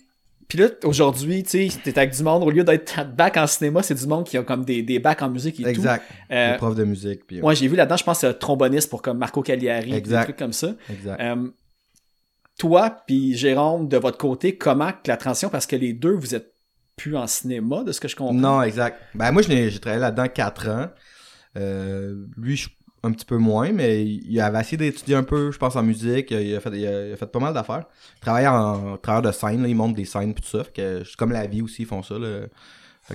puis 0.48 0.60
là, 0.60 0.68
aujourd'hui, 0.84 1.42
tu 1.44 1.70
sais, 1.70 1.80
t'es 1.84 1.98
avec 1.98 2.16
du 2.16 2.22
monde, 2.22 2.44
au 2.44 2.52
lieu 2.52 2.64
d'être 2.64 3.06
bac 3.16 3.38
en 3.38 3.48
cinéma, 3.48 3.82
c'est 3.82 3.96
du 3.96 4.06
monde 4.06 4.26
qui 4.26 4.38
a 4.38 4.44
comme 4.44 4.64
des, 4.64 4.84
des 4.84 5.00
bacs 5.00 5.22
en 5.24 5.30
musique 5.30 5.60
et 5.60 5.68
Exact. 5.68 6.04
tout. 6.08 6.34
Euh, 6.36 6.58
profs 6.58 6.76
de 6.76 6.84
musique. 6.84 7.26
Puis, 7.26 7.42
moi, 7.42 7.54
j'ai 7.56 7.68
vu 7.68 7.76
là-dedans, 7.76 7.98
je 7.98 8.04
pense, 8.04 8.20
c'est 8.20 8.34
tromboniste 8.38 8.90
pour 8.90 9.02
comme 9.02 9.18
Marco 9.18 9.42
Cagliari, 9.42 9.90
des 9.92 9.98
Exact. 9.98 10.24
trucs 10.26 10.38
comme 10.38 10.54
ça. 10.54 10.74
Exact. 10.92 11.20
Euh, 11.20 11.48
toi, 12.58 12.90
puis 13.08 13.36
Jérôme, 13.36 13.88
de 13.88 13.98
votre 13.98 14.18
côté, 14.18 14.58
comment 14.58 14.92
la 15.06 15.18
transition, 15.18 15.50
parce 15.50 15.66
que 15.66 15.76
les 15.76 15.94
deux, 15.94 16.14
vous 16.14 16.36
êtes 16.36 16.54
plus 16.96 17.16
en 17.18 17.26
cinéma, 17.28 17.84
de 17.84 17.92
ce 17.92 18.00
que 18.00 18.08
je 18.08 18.16
comprends. 18.16 18.34
Non, 18.34 18.62
exact. 18.62 19.00
Ben 19.16 19.32
moi, 19.32 19.42
j'ai 19.42 19.80
travaillé 19.80 20.00
là-dedans 20.02 20.28
4 20.28 20.70
ans. 20.70 20.88
Euh, 21.58 22.26
lui, 22.38 22.56
je- 22.56 22.70
un 23.06 23.12
petit 23.12 23.26
peu 23.26 23.38
moins, 23.38 23.72
mais 23.74 24.06
il 24.06 24.40
avait 24.40 24.62
essayé 24.62 24.78
d'étudier 24.78 25.16
un 25.16 25.24
peu, 25.24 25.52
je 25.52 25.58
pense, 25.58 25.76
en 25.76 25.84
musique. 25.84 26.32
Il 26.32 26.56
a 26.56 26.60
fait, 26.62 26.70
il 26.74 26.88
a, 26.88 27.08
il 27.10 27.18
fait 27.18 27.26
pas 27.28 27.40
mal 27.40 27.54
d'affaires. 27.54 27.86
Il 28.18 28.20
travaille 28.22 28.48
en 28.48 28.96
travailleur 28.98 29.24
de 29.30 29.32
scène, 29.38 29.66
il 29.68 29.76
monte 29.76 29.96
des 29.96 30.06
scènes 30.06 30.34
pis 30.34 30.42
tout 30.42 30.58
ça. 30.58 30.64
Fait 30.64 30.72
que, 30.72 31.16
comme 31.18 31.32
la 31.34 31.46
vie 31.48 31.62
aussi, 31.62 31.82
ils 31.82 31.86
font 31.88 32.02
ça. 32.02 32.16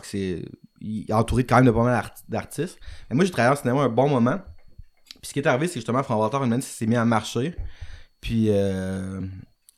C'est. 0.02 0.42
Il 0.80 1.06
est 1.08 1.12
entouré 1.12 1.44
quand 1.44 1.56
même 1.56 1.64
de 1.66 1.70
pas 1.70 1.82
mal 1.82 1.94
d'art- 1.94 2.14
d'artistes. 2.28 2.78
Mais 3.10 3.16
moi, 3.16 3.24
j'ai 3.24 3.30
travaillé 3.32 3.52
en 3.52 3.60
cinéma 3.60 3.80
un 3.82 3.88
bon 3.88 4.08
moment. 4.08 4.38
Puis 5.20 5.28
ce 5.28 5.32
qui 5.32 5.38
est 5.40 5.46
arrivé, 5.48 5.66
c'est 5.66 5.74
justement, 5.74 6.02
Franck 6.02 6.20
Walter, 6.20 6.36
une 6.38 6.44
semaine, 6.44 6.62
s'est 6.62 6.86
mis 6.86 6.94
à 6.96 7.04
marcher. 7.04 7.56
Puis 8.20 8.46
euh, 8.48 9.20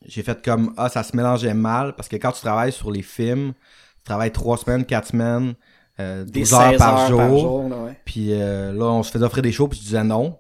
j'ai 0.07 0.23
fait 0.23 0.43
comme 0.45 0.73
Ah, 0.77 0.89
ça 0.89 1.03
se 1.03 1.17
mélangeait 1.17 1.55
mal. 1.55 1.95
Parce 1.95 2.09
que 2.09 2.17
quand 2.17 2.33
tu 2.33 2.41
travailles 2.41 2.73
sur 2.73 2.91
les 2.91 3.03
films, 3.03 3.53
tu 3.99 4.05
travailles 4.05 4.33
3 4.33 4.59
semaines, 4.59 4.85
4 4.85 5.09
semaines, 5.09 5.55
euh, 5.99 6.25
12 6.25 6.33
des 6.33 6.45
16 6.45 6.57
heures 6.63 6.77
par 6.79 7.09
jour. 7.09 7.69
là, 7.69 7.77
ouais. 7.77 8.01
Puis 8.05 8.29
euh, 8.33 8.73
là, 8.73 8.87
on 8.87 9.03
se 9.03 9.11
faisait 9.11 9.25
offrir 9.25 9.43
des 9.43 9.53
shows, 9.53 9.69
puis 9.69 9.79
je 9.79 9.85
disais 9.85 10.05
non. 10.05 10.39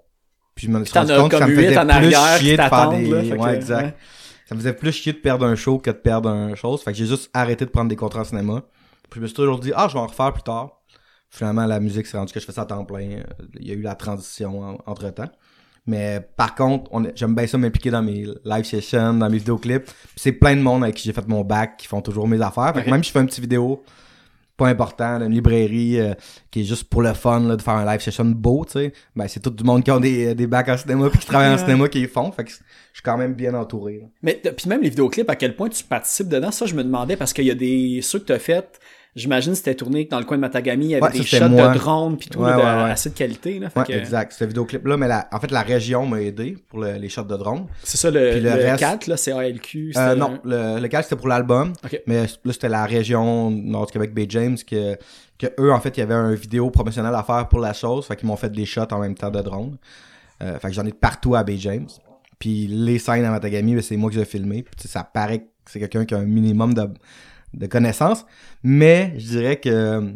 Puis 0.54 0.66
je 0.66 0.72
me 0.72 0.84
suis 0.84 0.98
rendu 0.98 1.12
compte 1.14 1.30
que 1.30 1.38
ça 1.38 1.46
me 1.46 1.54
8 1.54 1.66
faisait 1.66 1.98
plus 1.98 2.14
chier 2.38 2.56
de 2.56 2.62
faire 2.62 2.90
des... 2.90 3.08
là, 3.08 3.22
fait 3.22 3.36
que, 3.36 3.42
ouais, 3.42 3.54
exact. 3.56 3.84
ouais. 3.84 3.94
Ça 4.46 4.54
me 4.54 4.60
faisait 4.60 4.72
plus 4.72 4.92
chier 4.92 5.12
de 5.12 5.18
perdre 5.18 5.46
un 5.46 5.54
show 5.54 5.78
que 5.78 5.90
de 5.90 5.96
perdre 5.96 6.28
un 6.28 6.54
chose. 6.54 6.82
Fait 6.82 6.90
que 6.92 6.98
j'ai 6.98 7.06
juste 7.06 7.30
arrêté 7.32 7.64
de 7.64 7.70
prendre 7.70 7.88
des 7.88 7.96
contrats 7.96 8.22
en 8.22 8.24
cinéma. 8.24 8.62
Puis 9.08 9.18
je 9.18 9.22
me 9.22 9.26
suis 9.26 9.36
toujours 9.36 9.58
dit, 9.60 9.72
ah, 9.74 9.86
je 9.88 9.94
vais 9.94 10.00
en 10.00 10.06
refaire 10.06 10.32
plus 10.32 10.42
tard. 10.42 10.80
Finalement, 11.30 11.64
la 11.66 11.78
musique 11.78 12.06
s'est 12.06 12.18
rendu 12.18 12.32
que 12.32 12.40
je 12.40 12.44
fais 12.44 12.52
ça 12.52 12.62
à 12.62 12.66
temps 12.66 12.84
plein. 12.84 13.22
Il 13.60 13.68
y 13.68 13.70
a 13.70 13.74
eu 13.74 13.82
la 13.82 13.94
transition 13.94 14.78
entre 14.86 15.08
temps. 15.10 15.30
Mais 15.87 16.21
par 16.37 16.55
contre, 16.55 16.90
j'aime 17.14 17.35
bien 17.35 17.47
ça 17.47 17.59
m'impliquer 17.59 17.90
dans 17.90 18.03
mes 18.03 18.27
live 18.45 18.64
sessions, 18.64 19.14
dans 19.14 19.29
mes 19.29 19.38
vidéoclips. 19.38 19.90
C'est 20.16 20.33
plein 20.33 20.55
de 20.57 20.61
monde 20.61 20.85
avec 20.85 20.97
qui 20.97 21.05
j'ai 21.05 21.12
fait 21.12 21.27
mon 21.27 21.43
bac 21.43 21.77
qui 21.79 21.87
font 21.87 22.01
toujours 22.03 22.29
mes 22.29 22.40
affaires. 22.40 22.73
Fait 22.75 22.85
que 22.85 22.90
même 22.90 23.03
si 23.03 23.09
je 23.09 23.12
fais 23.12 23.21
une 23.21 23.27
petite 23.27 23.40
vidéo 23.40 23.83
pas 24.61 24.69
important, 24.69 25.23
une 25.23 25.33
librairie 25.33 25.99
euh, 25.99 26.12
qui 26.51 26.61
est 26.61 26.64
juste 26.64 26.85
pour 26.85 27.01
le 27.01 27.14
fun 27.14 27.40
là, 27.40 27.57
de 27.57 27.62
faire 27.62 27.75
un 27.75 27.90
live 27.90 28.01
session 28.01 28.27
beau, 28.27 28.66
tu 28.66 28.73
sais, 28.73 28.93
ben 29.16 29.27
c'est 29.27 29.40
tout 29.40 29.49
du 29.49 29.64
monde 29.64 29.83
qui 29.83 29.90
ont 29.90 30.01
des, 30.01 30.35
des 30.35 30.47
bacs 30.47 30.69
en 30.69 30.77
cinéma 30.77 31.09
puis 31.09 31.19
qui 31.19 31.27
travaillent 31.27 31.55
en 31.55 31.57
cinéma 31.57 31.88
qui 31.88 32.01
les 32.01 32.07
font. 32.09 32.31
Fait 32.31 32.45
que 32.45 32.51
je 32.51 32.57
suis 32.57 33.03
quand 33.03 33.16
même 33.16 33.33
bien 33.33 33.55
entouré. 33.55 34.01
là. 34.03 34.07
Mais 34.23 34.35
puis 34.35 34.69
même 34.69 34.83
les 34.83 34.90
vidéoclips, 34.90 35.31
à 35.31 35.37
quel 35.37 35.57
point 35.57 35.71
tu 35.71 35.83
participes 35.83 36.29
dedans, 36.29 36.51
ça 36.51 36.66
je 36.66 36.75
me 36.75 36.85
demandais 36.85 37.16
parce 37.16 37.33
qu'il 37.33 37.47
y 37.47 37.51
a 37.51 37.55
des 37.55 38.01
ceux 38.03 38.19
que 38.19 38.27
tu 38.27 38.33
as 38.35 38.38
fait, 38.38 38.79
j'imagine 39.16 39.55
c'était 39.55 39.75
tourné 39.75 40.05
dans 40.05 40.18
le 40.18 40.25
coin 40.25 40.37
de 40.37 40.40
Matagami, 40.42 40.87
il 40.87 40.90
y 40.90 40.94
avait 40.94 41.05
Ouais, 41.05 41.11
des 41.12 41.23
shots 41.25 41.49
moi. 41.49 41.68
de 41.68 41.79
drone 41.79 42.16
puis 42.16 42.29
tout 42.29 42.38
Ouais, 42.40 42.51
là, 42.51 42.85
ouais, 42.85 42.90
assez 42.90 43.11
de 43.11 43.14
qualité 43.14 43.59
là, 43.59 43.70
fait 43.70 43.85
que 43.85 43.92
exact. 43.92 44.33
Ce 44.33 44.44
vidéoclip-là, 44.44 44.96
mais 44.96 45.09
la, 45.09 45.29
en 45.33 45.40
fait, 45.40 45.51
la 45.51 45.62
région 45.62 46.07
m'a 46.07 46.20
aidé 46.23 46.57
pour 46.68 46.79
le- 46.81 46.94
les 46.94 47.09
shots 47.09 47.23
de 47.25 47.37
drone. 47.37 47.66
C'est 47.83 47.96
ça 47.96 48.11
le, 48.11 48.35
le 48.35 48.40
le 48.40 48.51
reste- 48.51 48.79
4 48.81 49.07
là, 49.09 49.16
c'est 49.16 49.33
ALQ, 49.33 49.92
Euh, 49.96 50.14
non, 50.14 50.38
le, 50.44 50.81
le 50.81 50.88
cas 50.88 51.03
c'était 51.03 51.16
pour 51.16 51.29
l'album. 51.29 51.73
Mais 52.07 52.23
là, 52.44 52.53
c'était 52.53 52.68
la 52.68 52.85
région 52.87 53.51
Nord 53.51 53.87
du 53.87 53.92
Québec, 53.92 54.14
Bay 54.14 54.27
James, 54.29 54.57
que, 54.66 54.96
que 55.38 55.46
eux, 55.59 55.73
en 55.73 55.81
fait, 55.81 55.96
il 55.96 56.01
y 56.01 56.03
avait 56.03 56.14
un 56.14 56.35
vidéo 56.35 56.70
promotionnel 56.70 57.14
à 57.14 57.23
faire 57.23 57.49
pour 57.49 57.61
la 57.61 57.73
chose. 57.73 58.07
Fait 58.07 58.16
qu'ils 58.16 58.29
m'ont 58.29 58.37
fait 58.37 58.51
des 58.51 58.64
shots 58.66 58.83
en 58.92 58.99
même 58.99 59.14
temps 59.14 59.31
de 59.31 59.40
drone. 59.40 59.77
Euh, 60.42 60.59
fait 60.59 60.68
que 60.68 60.75
j'en 60.75 60.85
ai 60.87 60.90
de 60.90 60.96
partout 60.96 61.35
à 61.35 61.42
Bay 61.44 61.57
James. 61.59 61.88
Puis 62.38 62.66
les 62.68 62.99
scènes 62.99 63.25
à 63.27 63.31
Matagami, 63.31 63.75
ben, 63.75 63.83
c'est 63.83 63.96
moi 63.99 64.11
qui 64.11 64.16
les 64.16 64.23
ai 64.23 64.27
filmé. 64.27 64.62
Puis 64.62 64.88
ça 64.88 65.05
paraît 65.05 65.40
que 65.40 65.44
c'est 65.66 65.79
quelqu'un 65.79 66.05
qui 66.07 66.14
a 66.14 66.18
un 66.18 66.25
minimum 66.25 66.73
de, 66.73 66.88
de 67.54 67.66
connaissances. 67.66 68.24
Mais 68.62 69.14
je 69.18 69.26
dirais 69.26 69.56
que 69.56 69.68
euh, 69.68 70.10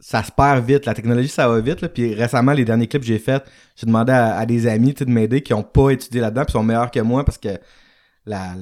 ça 0.00 0.22
se 0.22 0.32
perd 0.32 0.64
vite. 0.64 0.86
La 0.86 0.94
technologie, 0.94 1.28
ça 1.28 1.48
va 1.48 1.60
vite. 1.60 1.80
Là. 1.80 1.88
Puis 1.88 2.14
récemment, 2.14 2.52
les 2.52 2.64
derniers 2.64 2.86
clips 2.86 3.02
que 3.02 3.08
j'ai 3.08 3.18
faits, 3.18 3.44
j'ai 3.76 3.86
demandé 3.86 4.12
à, 4.12 4.36
à 4.36 4.46
des 4.46 4.66
amis 4.66 4.94
de 4.94 5.04
m'aider 5.06 5.42
qui 5.42 5.54
ont 5.54 5.62
pas 5.62 5.90
étudié 5.90 6.20
là-dedans 6.20 6.44
puis 6.44 6.52
sont 6.52 6.62
meilleurs 6.62 6.90
que 6.90 7.00
moi 7.00 7.24
parce 7.24 7.38
que 7.38 7.58
la, 8.26 8.54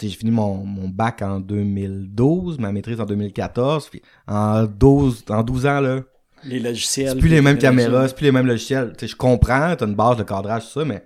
j'ai 0.00 0.10
fini 0.10 0.30
mon, 0.30 0.64
mon 0.64 0.88
bac 0.88 1.22
en 1.22 1.40
2012, 1.40 2.58
ma 2.58 2.72
maîtrise 2.72 3.00
en 3.00 3.06
2014. 3.06 3.88
Puis 3.88 4.02
en 4.26 4.64
12, 4.64 5.24
en 5.30 5.42
12 5.42 5.66
ans, 5.66 5.80
là, 5.80 6.00
les 6.44 6.60
logiciels. 6.60 7.10
c'est 7.12 7.18
plus 7.18 7.28
les 7.28 7.40
mêmes 7.40 7.58
caméras, 7.58 8.08
c'est 8.08 8.16
plus 8.16 8.24
les 8.24 8.32
mêmes 8.32 8.46
logiciels. 8.46 8.92
Je 9.00 9.14
comprends, 9.14 9.74
t'as 9.76 9.86
une 9.86 9.94
base 9.94 10.16
de 10.16 10.22
cadrage, 10.22 10.64
tout 10.64 10.80
ça, 10.80 10.84
mais 10.84 11.04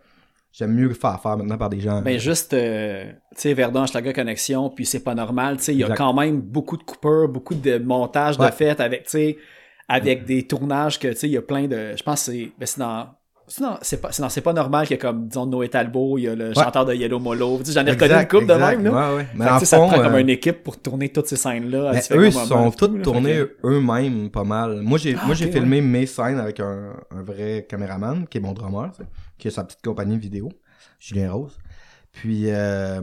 j'aime 0.53 0.73
mieux 0.75 0.93
faire 0.95 1.21
faire 1.21 1.37
maintenant 1.37 1.59
par 1.59 1.69
des 1.71 1.81
gens. 1.81 2.03
Ben 2.03 2.19
juste, 2.19 2.53
euh, 2.55 3.05
tu 3.35 3.41
sais, 3.43 3.55
Verdun, 3.55 3.87
Schlager 3.87 4.13
Connexion, 4.13 4.71
puis 4.71 4.85
c'est 4.87 5.05
pas 5.05 5.15
normal, 5.15 5.59
tu 5.59 5.65
sais, 5.65 5.73
il 5.75 5.79
y 5.79 5.85
a 5.85 5.91
quand 5.91 6.13
même 6.15 6.41
beaucoup 6.41 6.77
de 6.77 6.83
coupeurs, 6.83 7.29
beaucoup 7.29 7.55
de 7.55 7.79
montages 7.79 8.39
de 8.39 8.47
fêtes 8.47 8.81
avec, 8.81 9.05
tu 9.05 9.11
sais, 9.11 9.39
avec 9.89 10.25
des 10.25 10.47
tournages 10.47 10.99
que, 10.99 11.09
tu 11.09 11.17
sais, 11.17 11.29
il 11.29 11.33
y 11.33 11.37
a 11.37 11.43
plein 11.43 11.67
de, 11.67 11.95
je 11.97 12.03
pense 12.03 12.27
que 12.27 12.33
c'est, 12.33 12.53
ben 12.59 12.67
c'est 12.67 12.81
dans, 12.81 13.09
c'est 13.83 14.01
pas, 14.01 14.11
c'est 14.13 14.41
pas 14.43 14.53
normal 14.53 14.87
qu'il 14.87 14.97
y 14.97 15.01
a 15.01 15.03
comme, 15.03 15.27
disons, 15.27 15.45
Noé 15.45 15.69
Talbot, 15.69 16.19
il 16.19 16.23
y 16.25 16.29
a 16.29 16.37
le 16.37 16.55
chanteur 16.55 16.85
de 16.85 16.95
Yellow 16.95 17.19
Molo, 17.19 17.59
tu 17.59 17.65
sais, 17.65 17.73
j'en 17.73 17.85
ai 17.85 17.91
reconnu 17.91 18.13
une 18.13 18.17
Exact, 18.19 18.31
couple 18.31 18.47
de 18.47 18.55
même, 18.55 18.85
là. 18.85 18.91
Ouais, 19.11 19.17
ouais. 19.17 19.27
Mais 19.35 19.45
Fait 19.45 19.51
en 19.51 19.59
sais, 19.59 19.65
ça 19.65 19.77
te 19.77 19.83
fond, 19.83 19.89
prend 19.89 20.03
comme 20.03 20.15
euh, 20.15 20.21
une 20.21 20.29
équipe 20.31 20.63
pour 20.63 20.81
tourner 20.81 21.09
toutes 21.09 21.27
ces 21.27 21.35
scènes-là. 21.35 21.91
Mais 21.93 22.01
différents 22.01 22.21
eux, 22.21 22.27
ils 22.29 22.33
sont 22.33 22.71
tous 22.71 23.03
tournés 23.03 23.43
eux-mêmes 23.65 24.31
pas 24.31 24.45
mal. 24.45 24.81
Moi, 24.83 24.99
j'ai 24.99 25.17
Ah, 25.21 25.27
moi 25.27 25.35
j'ai 25.35 25.47
ok, 25.47 25.53
filmé 25.53 25.81
mes 25.81 26.07
scènes 26.07 26.39
avec 26.39 26.61
un, 26.61 26.93
un 27.11 27.23
vrai 27.23 27.67
caméraman, 27.69 28.25
qui 28.29 28.39
est 28.39 28.41
mon 28.41 28.53
drummer, 28.53 28.93
tu 28.93 29.03
sais, 29.03 29.09
qui 29.41 29.49
a 29.49 29.51
sa 29.51 29.65
petite 29.65 29.83
compagnie 29.83 30.17
vidéo, 30.19 30.51
Julien 31.01 31.33
Rose. 31.33 31.59
Puis 32.13 32.45
euh, 32.47 33.01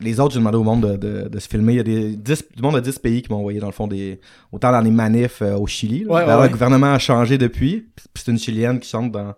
les 0.00 0.20
autres, 0.20 0.32
j'ai 0.34 0.40
demandé 0.40 0.56
au 0.56 0.64
monde 0.64 0.82
de, 0.86 0.96
de, 0.96 1.28
de 1.28 1.38
se 1.38 1.48
filmer. 1.48 1.74
Il 1.74 1.76
y 1.76 1.80
a 1.80 1.82
des 1.82 2.16
10, 2.16 2.44
du 2.56 2.62
monde 2.62 2.74
de 2.74 2.80
10 2.80 2.98
pays 2.98 3.22
qui 3.22 3.30
m'ont 3.30 3.38
envoyé, 3.38 3.60
dans 3.60 3.66
le 3.66 3.72
fond, 3.72 3.86
des 3.86 4.20
autant 4.50 4.72
dans 4.72 4.80
les 4.80 4.90
manifs 4.90 5.42
euh, 5.42 5.56
au 5.56 5.66
Chili. 5.66 6.04
là. 6.04 6.12
Ouais, 6.12 6.24
ouais. 6.24 6.42
Le 6.46 6.52
gouvernement 6.52 6.92
a 6.92 6.98
changé 6.98 7.38
depuis. 7.38 7.88
Puis 8.12 8.24
c'est 8.24 8.30
une 8.32 8.38
Chilienne 8.38 8.80
qui 8.80 8.88
chante 8.88 9.12
dans... 9.12 9.24
Moi, 9.24 9.34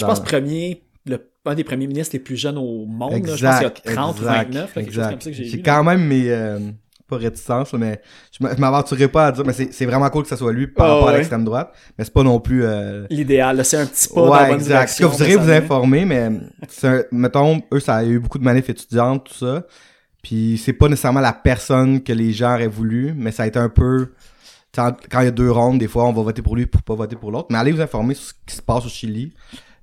je 0.00 0.04
pense 0.06 0.20
premier, 0.20 0.82
le, 1.04 1.18
un 1.44 1.54
des 1.54 1.64
premiers 1.64 1.86
ministres 1.86 2.14
les 2.14 2.20
plus 2.20 2.36
jeunes 2.36 2.56
au 2.58 2.86
monde, 2.86 3.26
là. 3.26 3.36
je 3.36 3.44
pense 3.44 3.60
Exact, 3.60 3.80
qu'il 3.82 3.90
y 3.90 3.92
a 3.92 3.96
30 3.96 4.16
ou 4.16 4.22
exact, 4.22 4.34
29, 4.46 4.54
là, 4.54 4.66
quelque 4.82 4.84
chose 4.86 4.86
exact. 5.04 5.10
comme 5.10 5.20
ça 5.20 5.30
que 5.30 5.36
j'ai 5.36 5.62
quand 5.62 5.84
même 5.84 6.06
mes... 6.06 6.30
euh, 6.30 6.58
pas 7.18 7.18
là, 7.18 7.64
mais 7.78 8.00
je 8.32 8.46
je 8.54 8.60
m'aventurerai 8.60 9.08
pas 9.08 9.26
à 9.28 9.32
dire, 9.32 9.44
mais 9.46 9.52
c'est 9.52 9.86
vraiment 9.86 10.08
cool 10.10 10.22
que 10.22 10.28
ça 10.28 10.36
soit 10.36 10.52
lui 10.52 10.66
par 10.66 10.86
Ah, 10.86 10.94
rapport 10.94 11.08
à 11.08 11.16
l'extrême 11.16 11.44
droite, 11.44 11.72
mais 11.98 12.04
c'est 12.04 12.12
pas 12.12 12.22
non 12.22 12.40
plus... 12.40 12.64
euh, 12.64 13.06
L'idéal, 13.10 13.56
là, 13.56 13.64
c'est 13.64 13.76
un 13.78 13.86
petit 13.86 14.08
pas 14.08 14.14
dans 14.20 14.34
la 14.34 14.42
ouais, 14.42 14.48
bonne 14.48 14.58
exact. 14.58 14.88
Ce 14.88 14.98
que 15.02 15.04
vous 15.06 15.22
irez 15.22 15.36
vous 15.36 15.50
informer, 15.50 16.04
mais 16.04 16.30
un- 16.82 17.02
mettons, 17.12 17.62
eux, 17.72 17.80
ça 17.80 17.96
a 17.96 18.04
eu 18.04 18.18
beaucoup 18.18 18.38
de 18.38 18.44
manifs 18.44 18.68
étudiantes, 18.70 19.24
tout 19.24 19.34
ça. 19.34 19.64
Puis 20.22 20.60
c'est 20.64 20.72
pas 20.72 20.88
nécessairement 20.88 21.20
la 21.20 21.32
personne 21.32 22.02
que 22.02 22.12
les 22.12 22.32
gens 22.32 22.54
auraient 22.54 22.68
voulu, 22.68 23.12
mais 23.16 23.32
ça 23.32 23.42
a 23.42 23.46
été 23.46 23.58
un 23.58 23.68
peu. 23.68 24.12
Quand 24.74 24.94
il 25.20 25.24
y 25.24 25.26
a 25.26 25.30
deux 25.32 25.50
rondes, 25.50 25.78
des 25.78 25.88
fois, 25.88 26.04
on 26.04 26.12
va 26.12 26.22
voter 26.22 26.40
pour 26.42 26.56
lui 26.56 26.66
pour 26.66 26.80
pas 26.82 26.94
voter 26.94 27.16
pour 27.16 27.30
l'autre. 27.30 27.48
Mais 27.50 27.58
allez 27.58 27.72
vous 27.72 27.80
informer 27.80 28.14
sur 28.14 28.26
ce 28.28 28.32
qui 28.46 28.54
se 28.56 28.62
passe 28.62 28.86
au 28.86 28.88
Chili. 28.88 29.34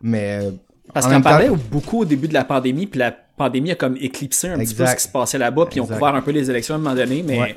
Mais. 0.02 0.40
euh, 0.44 0.52
Parce 0.94 1.06
qu'on 1.08 1.22
parlait 1.22 1.50
beaucoup 1.70 2.00
au 2.00 2.06
début 2.06 2.28
de 2.28 2.34
la 2.34 2.44
pandémie, 2.46 2.88
puis 2.88 3.00
la 3.00 3.14
pandémie 3.40 3.72
a 3.72 3.76
comme 3.76 3.98
éclipsé 4.00 4.50
un 4.50 4.58
petit 4.60 4.76
peu 4.76 4.84
Exact. 4.84 4.90
ce 4.92 4.96
qui 4.98 5.08
se 5.08 5.12
passait 5.12 5.38
là-bas, 5.40 5.66
puis 5.66 5.78
ils 5.78 5.82
ont 5.82 5.86
Exact. 5.86 5.98
couvert 6.00 6.14
un 6.16 6.22
peu 6.22 6.32
les 6.32 6.50
élections 6.50 6.76
à 6.76 6.78
un 6.78 6.82
moment 6.82 6.96
donné, 6.96 7.24
mais 7.26 7.40
Ouais. 7.40 7.56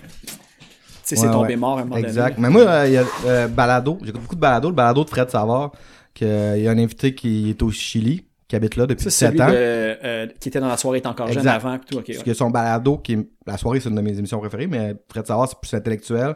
c'est 1.02 1.18
Ouais, 1.20 1.30
tombé 1.30 1.48
ouais. 1.48 1.56
mort 1.56 1.78
à 1.78 1.82
un 1.82 1.84
moment 1.84 1.96
Exact. 1.96 2.36
donné. 2.36 2.48
Mais 2.48 2.52
moi, 2.52 2.62
euh, 2.62 2.86
il 2.86 2.92
y 2.94 2.96
a 2.96 3.04
euh, 3.26 3.48
Balado. 3.48 3.98
J'écoute 4.02 4.22
beaucoup 4.22 4.34
de 4.36 4.40
Balado. 4.40 4.68
Le 4.70 4.74
Balado 4.74 5.04
de 5.04 5.10
Fred 5.10 5.28
Savard, 5.30 5.72
qu'il 6.14 6.26
y 6.28 6.66
a 6.66 6.70
un 6.70 6.78
invité 6.78 7.14
qui 7.14 7.50
est 7.50 7.62
au 7.62 7.70
Chili, 7.70 8.24
qui 8.48 8.56
habite 8.56 8.76
là 8.76 8.86
depuis 8.86 9.04
Ça, 9.04 9.10
7 9.10 9.28
celui 9.30 9.42
ans. 9.42 9.48
de, 9.50 9.54
euh, 9.56 10.26
qui 10.40 10.48
était 10.48 10.60
dans 10.60 10.68
la 10.68 10.76
soirée 10.76 10.98
est 10.98 11.06
encore 11.06 11.26
jeune 11.28 11.38
Exact. 11.38 11.54
avant, 11.54 11.78
tout. 11.78 12.00
Parce 12.06 12.22
que 12.22 12.34
son 12.34 12.50
balado, 12.50 12.98
qui 12.98 13.14
est, 13.14 13.28
la 13.46 13.56
soirée, 13.58 13.80
c'est 13.80 13.88
une 13.88 13.94
de 13.96 14.00
mes 14.00 14.16
émissions 14.18 14.38
préférées, 14.40 14.66
mais 14.66 14.94
Fred 15.10 15.26
Savard, 15.26 15.48
c'est 15.48 15.58
plus 15.60 15.74
intellectuel, 15.74 16.34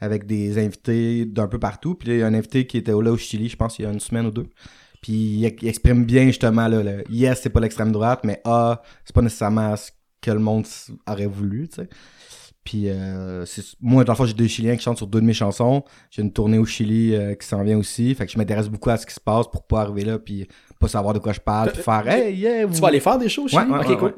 avec 0.00 0.26
des 0.26 0.58
invités 0.64 1.24
d'un 1.26 1.46
peu 1.48 1.58
partout. 1.58 1.94
Puis 1.94 2.08
là, 2.08 2.14
il 2.14 2.20
y 2.20 2.22
a 2.22 2.26
un 2.26 2.34
invité 2.34 2.66
qui 2.66 2.78
était 2.78 2.92
là 2.92 3.10
au 3.10 3.16
Chili, 3.16 3.48
je 3.48 3.56
pense, 3.56 3.78
il 3.78 3.82
y 3.82 3.86
a 3.86 3.90
une 3.90 4.00
semaine 4.00 4.26
ou 4.26 4.30
deux. 4.30 4.46
Puis 5.02 5.12
il, 5.12 5.44
il 5.62 5.68
exprime 5.68 6.04
bien, 6.04 6.26
justement, 6.26 6.66
là, 6.68 6.82
le 6.82 7.04
yes, 7.10 7.40
c'est 7.42 7.50
pas 7.50 7.60
l'extrême 7.60 7.92
droite, 7.92 8.20
mais 8.24 8.40
ah, 8.44 8.82
c'est 9.04 9.14
pas 9.14 9.22
nécessairement 9.22 9.76
ce 9.76 9.90
que 10.20 10.30
le 10.30 10.40
monde 10.40 10.66
aurait 11.08 11.26
voulu, 11.26 11.68
tu 11.68 11.76
sais. 11.76 11.88
Puis 12.64 12.84
euh, 12.88 13.46
moi, 13.80 14.04
dans 14.04 14.12
le 14.12 14.16
fond, 14.16 14.26
j'ai 14.26 14.34
deux 14.34 14.46
Chiliens 14.46 14.76
qui 14.76 14.82
chantent 14.82 14.98
sur 14.98 15.06
deux 15.06 15.20
de 15.20 15.24
mes 15.24 15.32
chansons. 15.32 15.84
J'ai 16.10 16.20
une 16.20 16.32
tournée 16.32 16.58
au 16.58 16.66
Chili 16.66 17.14
euh, 17.14 17.34
qui 17.34 17.46
s'en 17.46 17.62
vient 17.62 17.78
aussi. 17.78 18.14
Fait 18.14 18.26
que 18.26 18.32
je 18.32 18.36
m'intéresse 18.36 18.68
beaucoup 18.68 18.90
à 18.90 18.98
ce 18.98 19.06
qui 19.06 19.14
se 19.14 19.20
passe 19.20 19.46
pour 19.50 19.66
pas 19.66 19.80
arriver 19.82 20.04
là 20.04 20.18
puis 20.18 20.46
pas 20.78 20.86
savoir 20.88 21.14
de 21.14 21.18
quoi 21.18 21.32
je 21.32 21.40
parle, 21.40 21.72
puis 21.72 21.82
faire 21.82 22.06
Hey, 22.06 22.36
yeah, 22.36 22.60
Tu 22.66 22.66
vous- 22.66 22.80
vas 22.82 22.88
aller 22.88 23.00
faire 23.00 23.16
des 23.18 23.28
shows, 23.30 23.44
Ouais, 23.44 23.48
Chili? 23.48 23.70
ouais, 23.72 23.78
Ok, 23.78 23.88
ouais, 23.88 23.96
cool. 23.96 24.14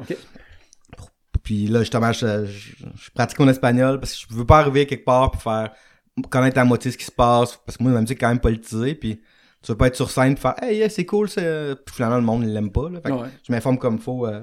Puis 1.42 1.66
là, 1.68 1.80
justement, 1.80 2.12
je, 2.12 2.46
je, 2.46 2.74
je 2.96 3.10
pratique 3.14 3.38
mon 3.38 3.48
espagnol 3.48 3.98
parce 4.00 4.14
que 4.14 4.26
je 4.30 4.34
veux 4.36 4.44
pas 4.46 4.58
arriver 4.58 4.86
quelque 4.86 5.04
part 5.04 5.30
puis 5.30 5.40
faire 5.40 5.70
connaître 6.28 6.58
à 6.58 6.64
moitié 6.64 6.90
ce 6.90 6.98
qui 6.98 7.04
se 7.04 7.10
passe. 7.12 7.58
Parce 7.64 7.78
que 7.78 7.82
moi, 7.82 7.92
ma 7.92 8.00
musique 8.00 8.18
est 8.18 8.20
quand 8.20 8.28
même 8.28 8.40
politisée. 8.40 8.94
Puis 8.94 9.20
tu 9.62 9.73
veux 9.73 9.77
pas 9.79 9.88
être 9.88 9.96
sur 9.96 10.11
scène 10.11 10.33
et 10.33 10.37
faire 10.37 10.55
Hey, 10.62 10.79
yeah, 10.79 10.88
c'est 10.88 11.05
cool. 11.07 11.29
c'est- 11.29 11.75
Puis 11.85 11.94
finalement, 11.96 12.16
le 12.16 12.23
monde, 12.23 12.42
il 12.44 12.53
l'aime 12.55 12.70
pas. 12.70 12.88
Là. 12.90 13.01
Fait 13.03 13.11
que 13.11 13.14
Ouais. 13.16 13.29
Je 13.46 13.53
m'informe 13.53 13.79
comme 13.79 13.96
il 13.96 14.01
faut 14.03 14.27
euh, 14.27 14.40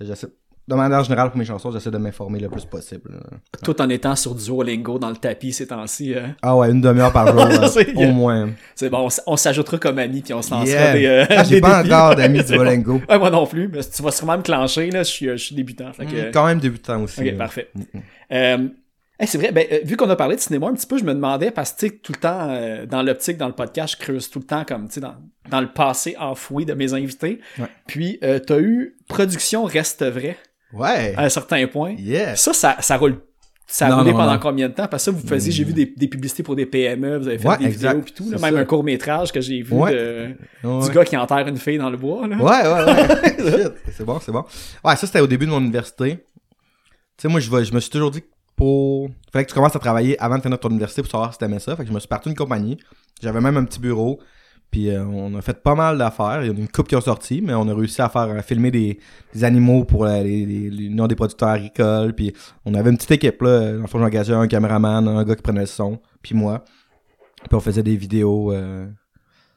J'essaie, 0.00 0.26
de 0.68 0.74
manière 0.76 1.02
générale, 1.04 1.28
pour 1.30 1.38
mes 1.38 1.44
chansons, 1.44 1.70
j'essaie 1.72 1.90
de 1.90 1.98
m'informer 1.98 2.38
le 2.40 2.48
plus 2.48 2.64
possible. 2.64 3.10
là. 3.12 3.20
Tout 3.64 3.80
en 3.82 3.88
étant 3.88 4.14
sur 4.16 4.34
Duolingo 4.34 4.98
dans 4.98 5.10
le 5.10 5.16
tapis 5.16 5.52
ces 5.52 5.66
temps-ci. 5.66 6.14
euh, 6.14 6.28
Ah 6.40 6.56
ouais, 6.56 6.70
une 6.70 6.80
demi-heure 6.80 7.12
par 7.12 7.26
jour, 7.26 7.40
euh, 7.76 7.84
au 7.96 8.12
moins. 8.12 8.50
c'est 8.76 8.88
bon, 8.88 9.08
on 9.26 9.36
s'ajoutera 9.36 9.78
comme 9.78 9.98
amis 9.98 10.22
puis 10.22 10.32
on 10.34 10.42
se 10.42 10.50
lancera 10.52 10.66
Yeah. 10.66 10.92
des, 10.94 11.06
euh, 11.06 11.26
Ah, 11.30 11.44
j'ai 11.44 11.56
des 11.56 11.60
pas 11.60 11.82
défis. 11.82 11.94
encore 11.94 12.14
d'amis 12.16 12.38
bon. 12.40 12.44
Duolingo. 12.48 13.00
Ouais, 13.08 13.18
moi 13.18 13.30
non 13.30 13.46
plus, 13.46 13.68
mais 13.68 13.80
tu 13.82 14.02
vas 14.02 14.10
sûrement 14.12 14.38
me 14.38 14.42
clencher, 14.42 14.90
là, 14.90 15.02
je 15.02 15.10
suis, 15.10 15.28
euh, 15.28 15.36
je 15.36 15.44
suis 15.44 15.54
débutant. 15.56 15.92
Fait 15.92 16.06
que, 16.06 16.28
Mm, 16.28 16.32
Quand 16.32 16.46
même 16.46 16.58
débutant 16.60 17.02
aussi. 17.02 17.20
Ok, 17.20 17.26
là. 17.26 17.32
parfait. 17.32 17.68
Euh, 18.32 18.68
hey, 19.22 19.28
c'est 19.28 19.38
vrai, 19.38 19.52
ben, 19.52 19.66
euh, 19.72 19.78
vu 19.84 19.96
qu'on 19.96 20.10
a 20.10 20.16
parlé 20.16 20.36
de 20.36 20.40
cinéma 20.40 20.66
un 20.66 20.74
petit 20.74 20.86
peu, 20.86 20.98
je 20.98 21.04
me 21.04 21.14
demandais, 21.14 21.50
parce 21.50 21.72
que 21.72 21.86
tu 21.86 21.98
tout 22.00 22.12
le 22.12 22.18
temps, 22.20 22.48
euh, 22.50 22.84
dans 22.86 23.02
l'optique, 23.02 23.36
dans 23.38 23.46
le 23.46 23.54
podcast, 23.54 23.94
je 23.98 24.04
creuse 24.04 24.28
tout 24.30 24.40
le 24.40 24.44
temps 24.44 24.64
comme, 24.64 24.88
tu 24.88 24.94
sais, 24.94 25.00
dans, 25.00 25.14
dans 25.50 25.60
le 25.60 25.68
passé 25.72 26.16
enfoui 26.18 26.64
de 26.66 26.74
mes 26.74 26.92
invités. 26.92 27.40
Ouais. 27.58 27.66
Puis, 27.86 28.18
euh, 28.24 28.38
t'as 28.38 28.58
eu 28.58 28.96
Production 29.08 29.64
Reste 29.64 30.04
Vrai 30.04 30.36
Ouais. 30.72 31.14
à 31.16 31.24
un 31.24 31.28
certain 31.28 31.66
point. 31.66 31.94
Yeah. 31.98 32.34
Ça, 32.36 32.52
ça, 32.52 32.76
ça 32.80 32.96
roule. 32.96 33.16
Ça 33.66 33.86
a 33.86 33.96
roulé 33.96 34.10
pendant 34.12 34.32
non. 34.34 34.38
combien 34.38 34.68
de 34.68 34.74
temps? 34.74 34.86
Parce 34.88 35.04
que 35.06 35.12
ça, 35.12 35.16
vous 35.16 35.26
faisiez, 35.26 35.50
j'ai 35.52 35.64
vu 35.64 35.72
des, 35.72 35.86
des 35.86 36.08
publicités 36.08 36.42
pour 36.42 36.56
des 36.56 36.66
PME, 36.66 37.16
vous 37.18 37.28
avez 37.28 37.38
fait 37.38 37.48
Ouais, 37.48 37.56
des 37.58 37.66
exact. 37.66 37.88
vidéos 37.90 38.02
puis 38.04 38.12
tout, 38.12 38.30
là, 38.30 38.38
même 38.38 38.54
ça. 38.54 38.60
un 38.60 38.64
court-métrage 38.66 39.32
que 39.32 39.40
j'ai 39.40 39.62
vu 39.62 39.72
Ouais. 39.74 39.92
de, 39.94 40.34
Ouais. 40.64 40.86
du 40.86 40.90
gars 40.92 41.04
qui 41.06 41.16
enterre 41.16 41.46
une 41.48 41.56
fille 41.56 41.78
dans 41.78 41.88
le 41.88 41.96
bois, 41.96 42.26
là. 42.26 42.36
Ouais, 42.36 42.68
ouais, 42.68 43.50
ouais. 43.50 43.68
C'est 43.96 44.04
bon, 44.04 44.18
c'est 44.20 44.32
bon. 44.32 44.44
Ouais, 44.84 44.96
ça, 44.96 45.06
c'était 45.06 45.20
au 45.20 45.26
début 45.26 45.46
de 45.46 45.50
mon 45.52 45.60
université. 45.60 46.18
Tu 46.18 47.22
sais, 47.22 47.28
moi, 47.28 47.40
je, 47.40 47.48
je 47.64 47.72
me 47.72 47.80
suis 47.80 47.90
toujours 47.90 48.10
dit 48.10 48.20
que 48.22 48.26
pour. 48.56 49.08
Fallait 49.32 49.44
que 49.44 49.50
tu 49.50 49.54
commences 49.54 49.76
à 49.76 49.78
travailler 49.78 50.18
avant 50.20 50.36
de 50.36 50.42
finir 50.42 50.58
ton 50.58 50.70
université 50.70 51.02
pour 51.02 51.10
savoir 51.10 51.32
si 51.32 51.38
t'aimais 51.38 51.58
ça. 51.58 51.76
Fait 51.76 51.82
que 51.82 51.88
je 51.88 51.94
me 51.94 52.00
suis 52.00 52.08
parti 52.08 52.28
d'une 52.28 52.36
compagnie. 52.36 52.78
J'avais 53.22 53.40
même 53.40 53.56
un 53.56 53.64
petit 53.64 53.80
bureau. 53.80 54.20
Puis 54.70 54.88
euh, 54.88 55.04
on 55.04 55.34
a 55.34 55.42
fait 55.42 55.62
pas 55.62 55.74
mal 55.74 55.98
d'affaires. 55.98 56.42
Il 56.42 56.46
y 56.46 56.50
a 56.50 56.58
une 56.58 56.68
coupe 56.68 56.88
qui 56.88 56.96
ont 56.96 57.00
sorti, 57.02 57.42
mais 57.42 57.52
on 57.52 57.68
a 57.68 57.74
réussi 57.74 58.00
à 58.00 58.08
faire 58.08 58.22
à 58.22 58.42
filmer 58.42 58.70
des, 58.70 58.98
animaux 59.42 59.84
pour 59.84 60.06
euh, 60.06 60.22
l'Union 60.22 61.06
des 61.06 61.14
producteurs 61.14 61.50
agricoles. 61.50 62.14
Puis 62.14 62.32
on 62.64 62.74
avait 62.74 62.90
une 62.90 62.96
petite 62.96 63.10
équipe 63.10 63.42
là. 63.42 63.72
Dans 63.72 63.82
le 63.82 63.86
fond, 63.86 64.02
engagé 64.02 64.32
un 64.32 64.48
caméraman, 64.48 65.06
un 65.06 65.24
gars 65.24 65.36
qui 65.36 65.42
prenait 65.42 65.60
le 65.60 65.66
son, 65.66 66.00
puis 66.22 66.34
moi. 66.34 66.64
Puis 67.44 67.54
on 67.54 67.60
faisait 67.60 67.82
des 67.82 67.96
vidéos. 67.96 68.52
euh, 68.52 68.86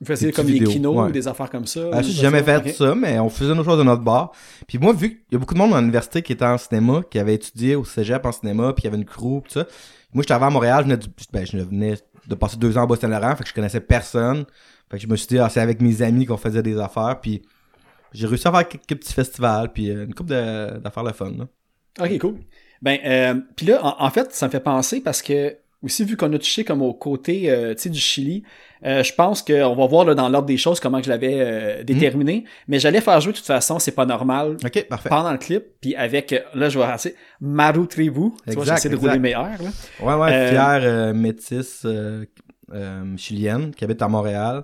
Vous 0.02 0.08
faisiez 0.08 0.32
comme 0.32 0.48
des 0.48 0.60
kinos 0.60 0.96
ouais. 0.96 1.04
ou 1.10 1.12
des 1.12 1.28
affaires 1.28 1.50
comme 1.50 1.66
ça. 1.66 1.90
ça, 1.92 2.02
j'ai 2.02 2.12
jamais 2.12 2.44
fait 2.44 2.70
ça, 2.74 2.94
mais 2.96 3.18
on 3.20 3.30
faisait 3.30 3.56
nos 3.56 3.64
choses 3.64 3.78
de 3.78 3.84
notre 3.84 4.02
bar. 4.04 4.32
Puis 4.68 4.78
moi, 4.78 4.92
vu 4.94 5.10
qu'il 5.10 5.20
y 5.32 5.36
a 5.36 5.38
beaucoup 5.40 5.54
de 5.54 5.60
monde 5.60 5.74
à 5.74 5.80
l'université 5.80 6.22
qui 6.22 6.34
était 6.34 6.46
en 6.46 6.58
cinéma, 6.58 7.02
qui 7.10 7.18
avait 7.18 7.36
étudié 7.36 7.76
au 7.76 7.86
cégep 7.86 8.26
en 8.26 8.32
cinéma, 8.34 8.74
puis 8.74 8.82
il 8.84 8.86
y 8.86 8.88
avait 8.90 8.98
une 8.98 9.06
crew, 9.06 9.42
tout 9.44 9.52
ça. 9.52 9.66
Moi, 10.14 10.22
j'étais 10.24 10.34
arrivé 10.34 10.48
à 10.48 10.50
Montréal, 10.50 10.80
je 10.80 10.84
venais, 10.84 10.98
du- 10.98 11.08
ben, 11.32 11.46
je 11.46 11.58
venais 11.58 11.96
de 12.28 12.36
passer 12.36 12.58
deux 12.58 12.78
ans 12.78 12.84
à 12.84 12.86
Boston-Laurent, 12.86 13.36
fait 13.38 13.44
que 13.44 13.50
je 13.50 13.54
connaissais 13.54 13.80
personne. 13.82 14.46
Fait 14.92 14.98
que 14.98 15.04
je 15.04 15.08
me 15.08 15.16
suis 15.16 15.28
dit, 15.28 15.40
ah, 15.40 15.48
c'est 15.50 15.62
avec 15.62 15.82
mes 15.82 16.02
amis 16.02 16.26
qu'on 16.26 16.38
faisait 16.38 16.62
des 16.64 16.78
affaires, 16.78 17.20
puis 17.22 17.42
j'ai 18.14 18.28
réussi 18.28 18.48
à 18.48 18.52
faire 18.52 18.68
quelques 18.68 19.00
petits 19.00 19.14
festivals, 19.14 19.72
puis 19.74 19.90
euh, 19.92 20.06
une 20.06 20.14
couple 20.14 20.30
d'affaires 20.84 21.04
le 21.04 21.14
fun, 21.14 21.32
là. 21.38 21.48
Ok, 22.06 22.18
cool. 22.20 22.36
Ben, 22.82 22.98
euh, 23.06 23.36
puis 23.56 23.66
là, 23.68 23.80
en, 23.84 24.06
en 24.06 24.10
fait, 24.10 24.34
ça 24.34 24.48
me 24.48 24.52
fait 24.52 24.60
penser 24.60 25.00
parce 25.02 25.22
que, 25.22 25.56
aussi, 25.86 26.04
vu 26.04 26.18
qu'on 26.18 26.34
a 26.34 26.38
touché 26.38 26.64
comme 26.64 26.82
au 26.82 26.94
côté, 26.94 27.50
euh, 27.50 27.74
du 27.74 28.00
Chili, 28.00 28.44
euh, 28.86 29.04
je 29.04 29.14
pense 29.14 29.42
qu'on 29.42 29.76
va 29.76 29.86
voir 29.86 30.06
là, 30.06 30.16
dans 30.16 30.28
l'ordre 30.30 30.48
des 30.48 30.58
choses 30.58 30.80
comment 30.80 31.00
que 31.00 31.06
je 31.06 31.10
l'avais 31.10 31.36
euh, 31.38 31.84
déterminé, 31.84 32.44
mais 32.68 32.80
j'allais 32.80 33.02
faire 33.02 33.22
jouer 33.22 33.32
de 33.32 33.38
toute 33.38 33.46
façon, 33.46 33.80
c'est 33.80 33.94
pas 33.94 34.06
normal, 34.06 34.58
Ok, 34.66 34.86
parfait. 34.88 35.10
pendant 35.10 35.32
le 35.32 35.38
clip, 35.38 35.64
puis 35.80 35.96
avec, 35.96 36.36
là, 36.54 36.70
je 36.70 36.78
vais 36.80 36.86
rater, 36.86 37.16
Maru 37.40 37.88
Tribu, 37.88 38.32
tu 38.48 38.54
vois, 38.56 38.66
j'essaie 38.66 38.90
de 38.90 38.96
rouler 38.96 39.20
mes 39.20 39.32
airs, 39.32 39.62
là. 39.62 39.70
Ouais, 40.02 40.14
ouais, 40.16 40.56
euh, 40.84 41.14
métisse 41.14 41.86
chilienne 43.18 43.74
qui 43.76 43.84
habite 43.84 44.02
à 44.02 44.08
Montréal. 44.08 44.64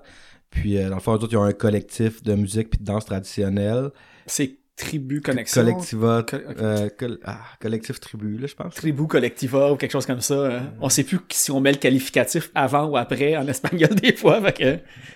Puis, 0.50 0.76
dans 0.84 0.96
le 0.96 1.00
fond, 1.00 1.12
eux 1.12 1.14
autres, 1.14 1.32
ils 1.32 1.38
ont 1.38 1.44
un 1.44 1.52
collectif 1.54 2.22
de 2.22 2.34
musique 2.34 2.70
puis 2.70 2.78
de 2.78 2.84
danse 2.84 3.06
traditionnelle. 3.06 3.88
C'est 4.26 4.58
Tribu 4.76 5.20
Connexion. 5.20 5.60
Collectiva, 5.62 6.22
Co- 6.28 6.36
euh, 6.36 6.88
col- 6.98 7.18
ah, 7.24 7.40
collectif 7.60 8.00
tribu, 8.00 8.38
là, 8.38 8.46
je 8.46 8.54
pense. 8.54 8.74
Tribu 8.74 9.06
Collectiva 9.06 9.70
ou 9.72 9.76
quelque 9.76 9.90
chose 9.92 10.06
comme 10.06 10.22
ça. 10.22 10.46
hein. 10.46 10.72
On 10.80 10.88
sait 10.88 11.04
plus 11.04 11.18
si 11.30 11.50
on 11.50 11.60
met 11.60 11.72
le 11.72 11.78
qualificatif 11.78 12.50
avant 12.54 12.86
ou 12.86 12.96
après 12.96 13.36
en 13.36 13.46
espagnol 13.46 13.90
des 14.02 14.16
fois. 14.16 14.40
Fait 14.40 14.52
que, 14.52 14.64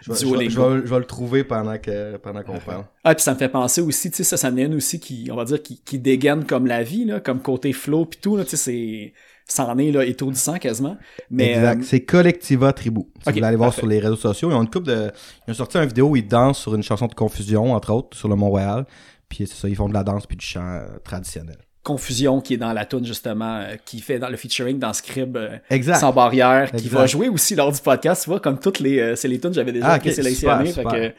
Je 0.02 0.12
vais, 0.12 0.18
je 0.18 0.26
vais- 0.26 0.50
je 0.50 0.60
vais- 0.60 0.86
je 0.86 0.90
vais 0.92 0.98
le 0.98 1.04
trouver 1.06 1.42
pendant 1.42 1.78
que 1.78 2.16
pendant 2.18 2.42
qu'on 2.42 2.58
parle. 2.58 2.84
Ah, 3.02 3.14
puis 3.14 3.22
ça 3.24 3.32
me 3.32 3.38
fait 3.38 3.48
penser 3.48 3.80
aussi, 3.80 4.10
tu 4.10 4.18
sais, 4.18 4.24
ça, 4.24 4.36
ça 4.36 4.50
aussi 4.74 5.00
qui, 5.00 5.28
on 5.32 5.36
va 5.36 5.44
dire, 5.44 5.62
qui, 5.62 5.80
qui 5.82 5.98
dégaine 5.98 6.44
comme 6.44 6.66
la 6.66 6.82
vie, 6.82 7.04
là, 7.06 7.20
comme 7.20 7.40
côté 7.40 7.72
flow 7.72 8.04
puis 8.04 8.18
tout, 8.20 8.36
là, 8.36 8.44
tu 8.44 8.50
sais, 8.50 8.56
c'est, 8.56 9.12
ça 9.48 9.64
en 9.66 9.78
est, 9.78 9.90
là, 9.92 10.04
étourdissant 10.04 10.58
quasiment. 10.58 10.96
Mais, 11.30 11.52
exact. 11.52 11.80
euh, 11.80 11.84
C'est 11.86 12.00
Collectiva 12.04 12.72
Tribu. 12.72 13.02
Si 13.22 13.28
ok, 13.30 13.38
vous 13.38 13.44
aller 13.44 13.56
voir 13.56 13.68
parfait. 13.70 13.80
sur 13.80 13.88
les 13.88 14.00
réseaux 14.00 14.16
sociaux, 14.16 14.50
ils 14.50 14.54
ont 14.54 14.62
une 14.62 14.70
coupe 14.70 14.84
de. 14.86 15.10
Ils 15.46 15.52
ont 15.52 15.54
sorti 15.54 15.78
une 15.78 15.86
vidéo 15.86 16.08
où 16.10 16.16
ils 16.16 16.26
dansent 16.26 16.58
sur 16.58 16.74
une 16.74 16.82
chanson 16.82 17.06
de 17.06 17.14
confusion, 17.14 17.72
entre 17.72 17.92
autres, 17.92 18.16
sur 18.16 18.28
le 18.28 18.34
Mont-Royal. 18.36 18.84
Puis 19.28 19.46
c'est 19.46 19.54
ça, 19.54 19.68
ils 19.68 19.76
font 19.76 19.88
de 19.88 19.94
la 19.94 20.04
danse 20.04 20.26
puis 20.26 20.36
du 20.36 20.44
chant 20.46 20.66
euh, 20.66 20.86
traditionnel. 21.04 21.56
Confusion 21.82 22.40
qui 22.40 22.54
est 22.54 22.58
dans 22.58 22.72
la 22.72 22.84
tune 22.84 23.04
justement, 23.04 23.58
euh, 23.58 23.76
qui 23.84 24.00
fait 24.00 24.18
dans 24.18 24.28
le 24.28 24.36
featuring 24.36 24.78
dans 24.78 24.92
Scrib 24.92 25.36
euh, 25.36 25.56
Exact. 25.70 25.96
sans 25.96 26.12
barrière, 26.12 26.72
qui 26.72 26.88
va 26.88 27.06
jouer 27.06 27.28
aussi 27.28 27.54
lors 27.54 27.70
du 27.72 27.80
podcast, 27.80 28.24
tu 28.24 28.30
vois, 28.30 28.40
comme 28.40 28.58
toutes 28.58 28.80
les, 28.80 28.98
euh, 28.98 29.16
c'est 29.16 29.28
les 29.28 29.38
tunes 29.38 29.50
que 29.50 29.56
j'avais 29.56 29.72
déjà 29.72 29.86
Ah, 29.92 29.94
ok, 29.96 30.00
présélectionnées. 30.02 30.66
super, 30.72 30.90
fait 30.90 30.96
super. 30.98 31.12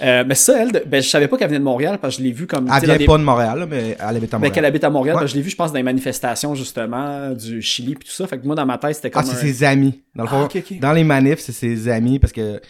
que, 0.00 0.04
euh, 0.04 0.24
mais 0.26 0.34
ça, 0.34 0.62
elle, 0.62 0.82
ben, 0.86 1.02
je 1.02 1.08
savais 1.08 1.28
pas 1.28 1.36
qu'elle 1.36 1.48
venait 1.48 1.58
de 1.58 1.64
Montréal 1.64 1.98
parce 2.00 2.16
que 2.16 2.22
je 2.22 2.26
l'ai 2.26 2.32
vu 2.32 2.46
comme, 2.46 2.70
Elle 2.74 2.84
vient 2.86 2.96
des- 2.96 3.04
pas 3.04 3.18
de 3.18 3.22
Montréal, 3.22 3.66
mais 3.68 3.96
elle 4.00 4.16
habite 4.16 4.32
à 4.32 4.36
Ben, 4.36 4.38
Montréal. 4.38 4.52
qu'elle 4.52 4.64
habite 4.64 4.84
à 4.84 4.90
Montréal, 4.90 5.16
Ouais. 5.16 5.20
parce 5.20 5.30
que 5.32 5.34
je 5.34 5.36
l'ai 5.40 5.42
vu, 5.44 5.50
je 5.50 5.56
pense, 5.56 5.72
dans 5.72 5.76
les 5.76 5.82
manifestations, 5.82 6.54
justement, 6.54 7.30
du 7.32 7.60
Chili 7.60 7.94
puis 7.94 8.08
tout 8.08 8.14
ça. 8.14 8.26
Fait 8.26 8.38
que 8.38 8.46
moi, 8.46 8.54
dans 8.54 8.66
ma 8.66 8.78
tête, 8.78 8.94
c'était 8.96 9.10
comme 9.10 9.22
Ah, 9.24 9.30
c'est 9.30 9.36
un- 9.36 9.52
ses 9.52 9.62
amis. 9.64 10.02
Dans 10.14 10.22
le 10.24 10.28
fond, 10.30 10.48
Ah, 10.54 10.74
dans 10.80 10.92
les 10.92 11.04
manifs, 11.04 11.40
c'est 11.40 11.52
ses 11.52 11.88
amis 11.88 12.18
parce 12.18 12.32
que 12.32 12.60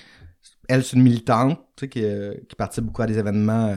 elle, 0.68 0.82
c'est 0.82 0.96
une 0.96 1.02
militante, 1.02 1.58
tu 1.76 1.84
sais, 1.84 1.88
qui, 1.88 2.00
qui 2.48 2.56
participe 2.56 2.84
beaucoup 2.84 3.02
à 3.02 3.06
des 3.06 3.16
événements. 3.18 3.76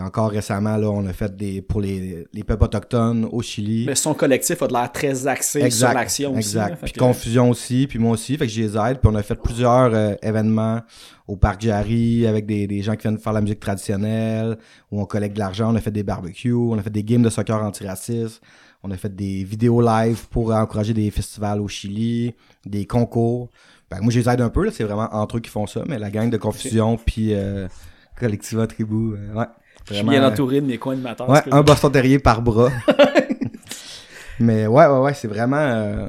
Encore 0.00 0.30
récemment, 0.30 0.76
là, 0.76 0.88
on 0.90 1.06
a 1.06 1.12
fait 1.12 1.34
des 1.36 1.62
pour 1.62 1.80
les, 1.80 2.26
les 2.32 2.44
peuples 2.44 2.64
autochtones 2.64 3.26
au 3.30 3.42
Chili. 3.42 3.84
Mais 3.86 3.94
son 3.94 4.14
collectif 4.14 4.62
a 4.62 4.66
de 4.66 4.72
l'air 4.72 4.90
très 4.92 5.26
axé 5.26 5.70
sur 5.70 5.88
l'action 5.92 6.30
aussi. 6.30 6.38
exact. 6.38 6.70
là. 6.70 6.76
Fait 6.76 6.84
Puis 6.84 6.92
que- 6.92 6.98
confusion 7.00 7.50
aussi, 7.50 7.86
puis 7.86 7.98
moi 7.98 8.12
aussi, 8.12 8.36
fait 8.36 8.46
que 8.46 8.52
je 8.52 8.60
les 8.62 8.76
aide. 8.76 8.98
Puis 9.00 9.10
on 9.10 9.14
a 9.14 9.22
fait 9.22 9.34
plusieurs 9.40 9.94
euh, 9.94 10.14
événements 10.22 10.80
au 11.26 11.36
parc 11.36 11.60
Jarry 11.60 12.26
avec 12.26 12.46
des, 12.46 12.66
des 12.66 12.82
gens 12.82 12.96
qui 12.96 13.02
viennent 13.02 13.18
faire 13.18 13.32
la 13.32 13.40
musique 13.40 13.60
traditionnelle, 13.60 14.56
où 14.90 15.00
on 15.00 15.04
collecte 15.04 15.34
de 15.34 15.40
l'argent, 15.40 15.72
on 15.72 15.76
a 15.76 15.80
fait 15.80 15.90
des 15.90 16.02
barbecues, 16.02 16.52
on 16.52 16.78
a 16.78 16.82
fait 16.82 16.90
des 16.90 17.04
games 17.04 17.22
de 17.22 17.30
soccer 17.30 17.62
antiracistes, 17.62 18.40
on 18.82 18.90
a 18.90 18.96
fait 18.96 19.14
des 19.14 19.44
vidéos 19.44 19.80
live 19.82 20.26
pour 20.30 20.52
encourager 20.54 20.94
des 20.94 21.10
festivals 21.10 21.60
au 21.60 21.68
Chili, 21.68 22.34
des 22.64 22.86
concours. 22.86 23.50
Ben, 23.90 24.00
moi, 24.00 24.10
je 24.12 24.20
les 24.20 24.28
aide 24.28 24.40
un 24.40 24.50
peu, 24.50 24.64
là, 24.64 24.70
c'est 24.72 24.84
vraiment 24.84 25.08
entre 25.12 25.38
eux 25.38 25.40
qui 25.40 25.50
font 25.50 25.66
ça, 25.66 25.82
mais 25.86 25.98
la 25.98 26.10
gang 26.10 26.30
de 26.30 26.36
confusion, 26.36 26.96
puis 26.96 27.34
euh, 27.34 27.66
Collectiva 28.18 28.66
Tribu, 28.66 29.14
euh, 29.14 29.44
Je 29.90 29.94
suis 29.94 30.04
bien 30.04 30.22
euh, 30.22 30.30
entouré 30.30 30.60
de 30.60 30.66
mes 30.66 30.78
co-animateurs. 30.78 31.28
Ouais, 31.28 31.42
un 31.50 31.62
Boston 31.62 31.90
Terrier 31.92 32.18
par 32.18 32.42
bras. 32.42 32.70
Mais 34.40 34.66
ouais, 34.66 34.86
ouais, 34.86 34.98
ouais, 35.00 35.14
c'est 35.14 35.28
vraiment 35.28 35.56
euh, 35.56 36.08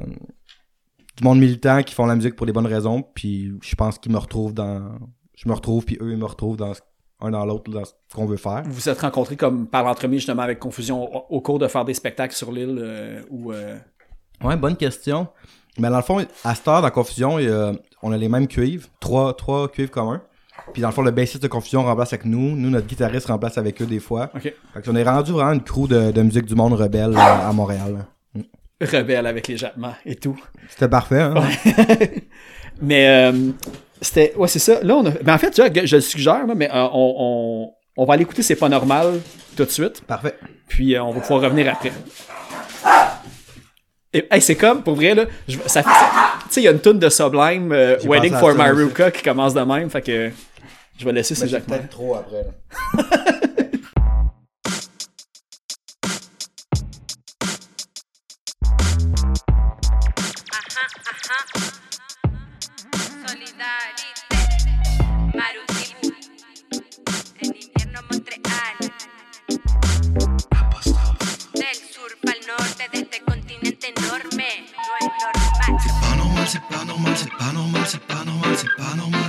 du 1.16 1.24
monde 1.24 1.38
militant 1.40 1.82
qui 1.82 1.94
font 1.94 2.06
la 2.06 2.14
musique 2.14 2.36
pour 2.36 2.46
les 2.46 2.52
bonnes 2.52 2.66
raisons. 2.66 3.02
Puis 3.14 3.52
je 3.62 3.74
pense 3.74 3.98
qu'ils 3.98 4.12
me 4.12 4.18
retrouvent 4.18 4.54
dans. 4.54 4.98
Je 5.34 5.48
me 5.48 5.54
retrouve, 5.54 5.84
puis 5.84 5.98
eux, 6.00 6.12
ils 6.12 6.18
me 6.18 6.26
retrouvent 6.26 6.56
dans 6.56 6.74
ce- 6.74 6.80
un 7.22 7.30
dans 7.30 7.44
l'autre, 7.44 7.70
dans 7.70 7.84
ce 7.84 7.92
qu'on 8.14 8.26
veut 8.26 8.36
faire. 8.36 8.62
Vous 8.64 8.72
vous 8.72 8.88
êtes 8.88 9.00
rencontrés 9.00 9.36
comme 9.36 9.66
par 9.66 9.84
l'entremise 9.84 10.20
justement 10.20 10.42
avec 10.42 10.58
Confusion 10.58 11.02
au, 11.30 11.36
au 11.36 11.40
cours 11.40 11.58
de 11.58 11.66
faire 11.66 11.84
des 11.84 11.94
spectacles 11.94 12.34
sur 12.34 12.52
l'île 12.52 12.78
euh, 12.80 13.22
ou 13.30 13.52
euh, 13.52 13.76
Ouais, 14.42 14.56
bonne 14.56 14.76
question. 14.76 15.28
Mais 15.78 15.88
dans 15.88 15.96
le 15.98 16.02
fond, 16.02 16.24
à 16.44 16.54
cette 16.54 16.68
heure, 16.68 16.82
dans 16.82 16.90
Confusion, 16.90 17.38
il 17.38 17.46
y 17.46 17.50
a- 17.50 17.72
on 18.02 18.12
a 18.12 18.16
les 18.16 18.28
mêmes 18.28 18.46
cuivres, 18.48 18.86
trois, 19.00 19.34
trois 19.34 19.68
cuivres 19.68 19.90
communs. 19.90 20.22
Puis 20.72 20.82
dans 20.82 20.88
le 20.88 20.94
fond, 20.94 21.02
le 21.02 21.10
bassiste 21.10 21.42
de 21.42 21.48
Confusion 21.48 21.82
remplace 21.84 22.12
avec 22.12 22.24
nous. 22.24 22.56
Nous, 22.56 22.70
notre 22.70 22.86
guitariste 22.86 23.26
remplace 23.26 23.58
avec 23.58 23.80
eux 23.82 23.86
des 23.86 24.00
fois. 24.00 24.30
OK. 24.34 24.42
Fait 24.42 24.82
qu'on 24.84 24.96
est 24.96 25.02
rendu 25.02 25.32
vraiment 25.32 25.52
une 25.52 25.62
crew 25.62 25.86
de, 25.88 26.10
de 26.10 26.22
musique 26.22 26.46
du 26.46 26.54
monde 26.54 26.72
rebelle 26.74 27.12
euh, 27.16 27.48
à 27.48 27.52
Montréal. 27.52 28.06
rebelle 28.80 29.26
avec 29.26 29.48
les 29.48 29.56
jappements 29.56 29.94
et 30.06 30.14
tout. 30.16 30.38
C'était 30.68 30.88
parfait, 30.88 31.20
hein? 31.20 31.34
Mais 32.82 33.08
euh, 33.08 33.50
c'était. 34.00 34.32
Ouais, 34.36 34.48
c'est 34.48 34.58
ça. 34.58 34.80
Là, 34.82 34.96
on 34.96 35.06
a. 35.06 35.10
Mais 35.24 35.32
en 35.32 35.38
fait, 35.38 35.50
tu 35.50 35.60
vois, 35.62 35.70
je 35.84 35.96
le 35.96 36.00
suggère, 36.02 36.46
là, 36.46 36.54
mais 36.54 36.70
euh, 36.70 36.88
on, 36.92 37.14
on, 37.18 37.70
on 37.96 38.04
va 38.06 38.14
aller 38.14 38.22
écouter 38.22 38.42
C'est 38.42 38.56
pas 38.56 38.68
normal 38.70 39.20
tout 39.56 39.64
de 39.64 39.70
suite. 39.70 40.00
Parfait. 40.06 40.34
Puis 40.68 40.94
euh, 40.96 41.02
on 41.02 41.10
va 41.12 41.20
pouvoir 41.20 41.42
revenir 41.42 41.70
après. 41.70 41.92
Et, 44.12 44.26
hey, 44.30 44.40
c'est 44.40 44.56
comme, 44.56 44.82
pour 44.82 44.94
vrai, 44.96 45.14
là, 45.14 45.26
je- 45.46 45.58
ça 45.66 45.82
Tu 45.82 45.88
sais, 46.50 46.60
il 46.62 46.64
y 46.64 46.68
a 46.68 46.72
une 46.72 46.80
tune 46.80 46.98
de 46.98 47.08
Sublime, 47.08 47.70
euh, 47.72 47.96
à 47.96 48.38
for 48.40 48.54
Maruka, 48.54 49.10
qui 49.12 49.22
commence 49.22 49.54
de 49.54 49.60
même, 49.60 49.88
fait 49.88 50.02
que 50.02 50.30
je 51.00 51.06
vais 51.06 51.12
laisser 51.12 51.34
ces 51.34 51.48
jappements. 51.48 51.78
trop 51.90 52.14
après. 52.14 52.44
Là. 52.44 52.50
C'est 75.82 75.88
pas 76.00 76.16
normal, 76.16 76.46
c'est 76.46 76.60
pas 76.60 76.84
normal. 76.84 77.14
C'est 77.16 77.30
pas 77.30 77.52
normal, 77.52 77.82
c'est 77.86 78.00
pas 78.00 78.24
normal, 78.24 78.56
c'est 78.56 78.76
pas 78.76 78.94
normal, 78.96 79.19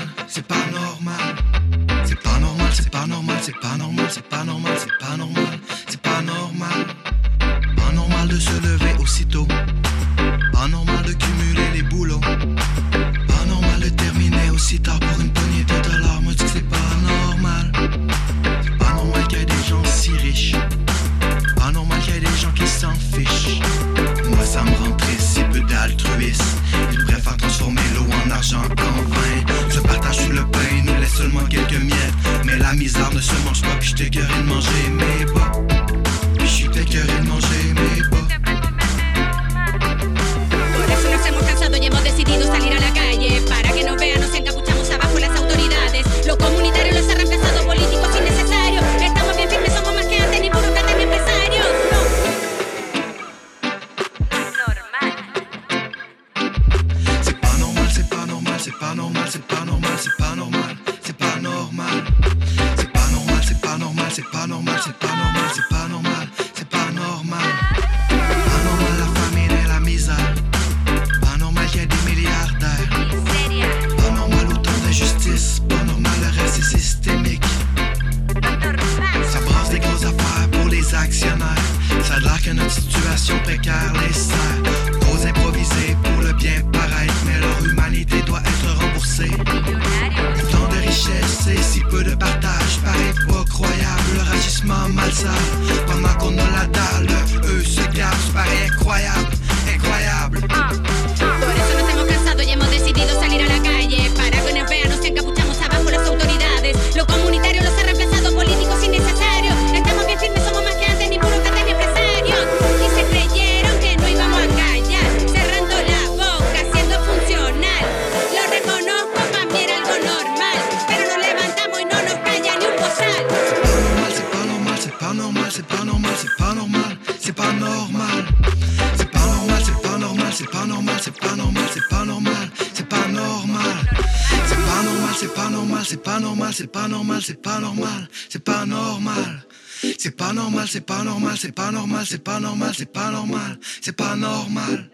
c'est 140.71 140.86
pas 140.86 141.03
normal, 141.03 141.36
c'est 141.38 141.51
pas 141.51 141.69
normal, 141.69 142.05
c'est 142.05 142.23
pas 142.23 142.39
normal, 142.39 142.71
c'est 142.73 142.91
pas 142.91 143.12
normal, 143.12 143.60
c'est 143.81 143.95
pas 143.95 144.15
normal. 144.15 144.89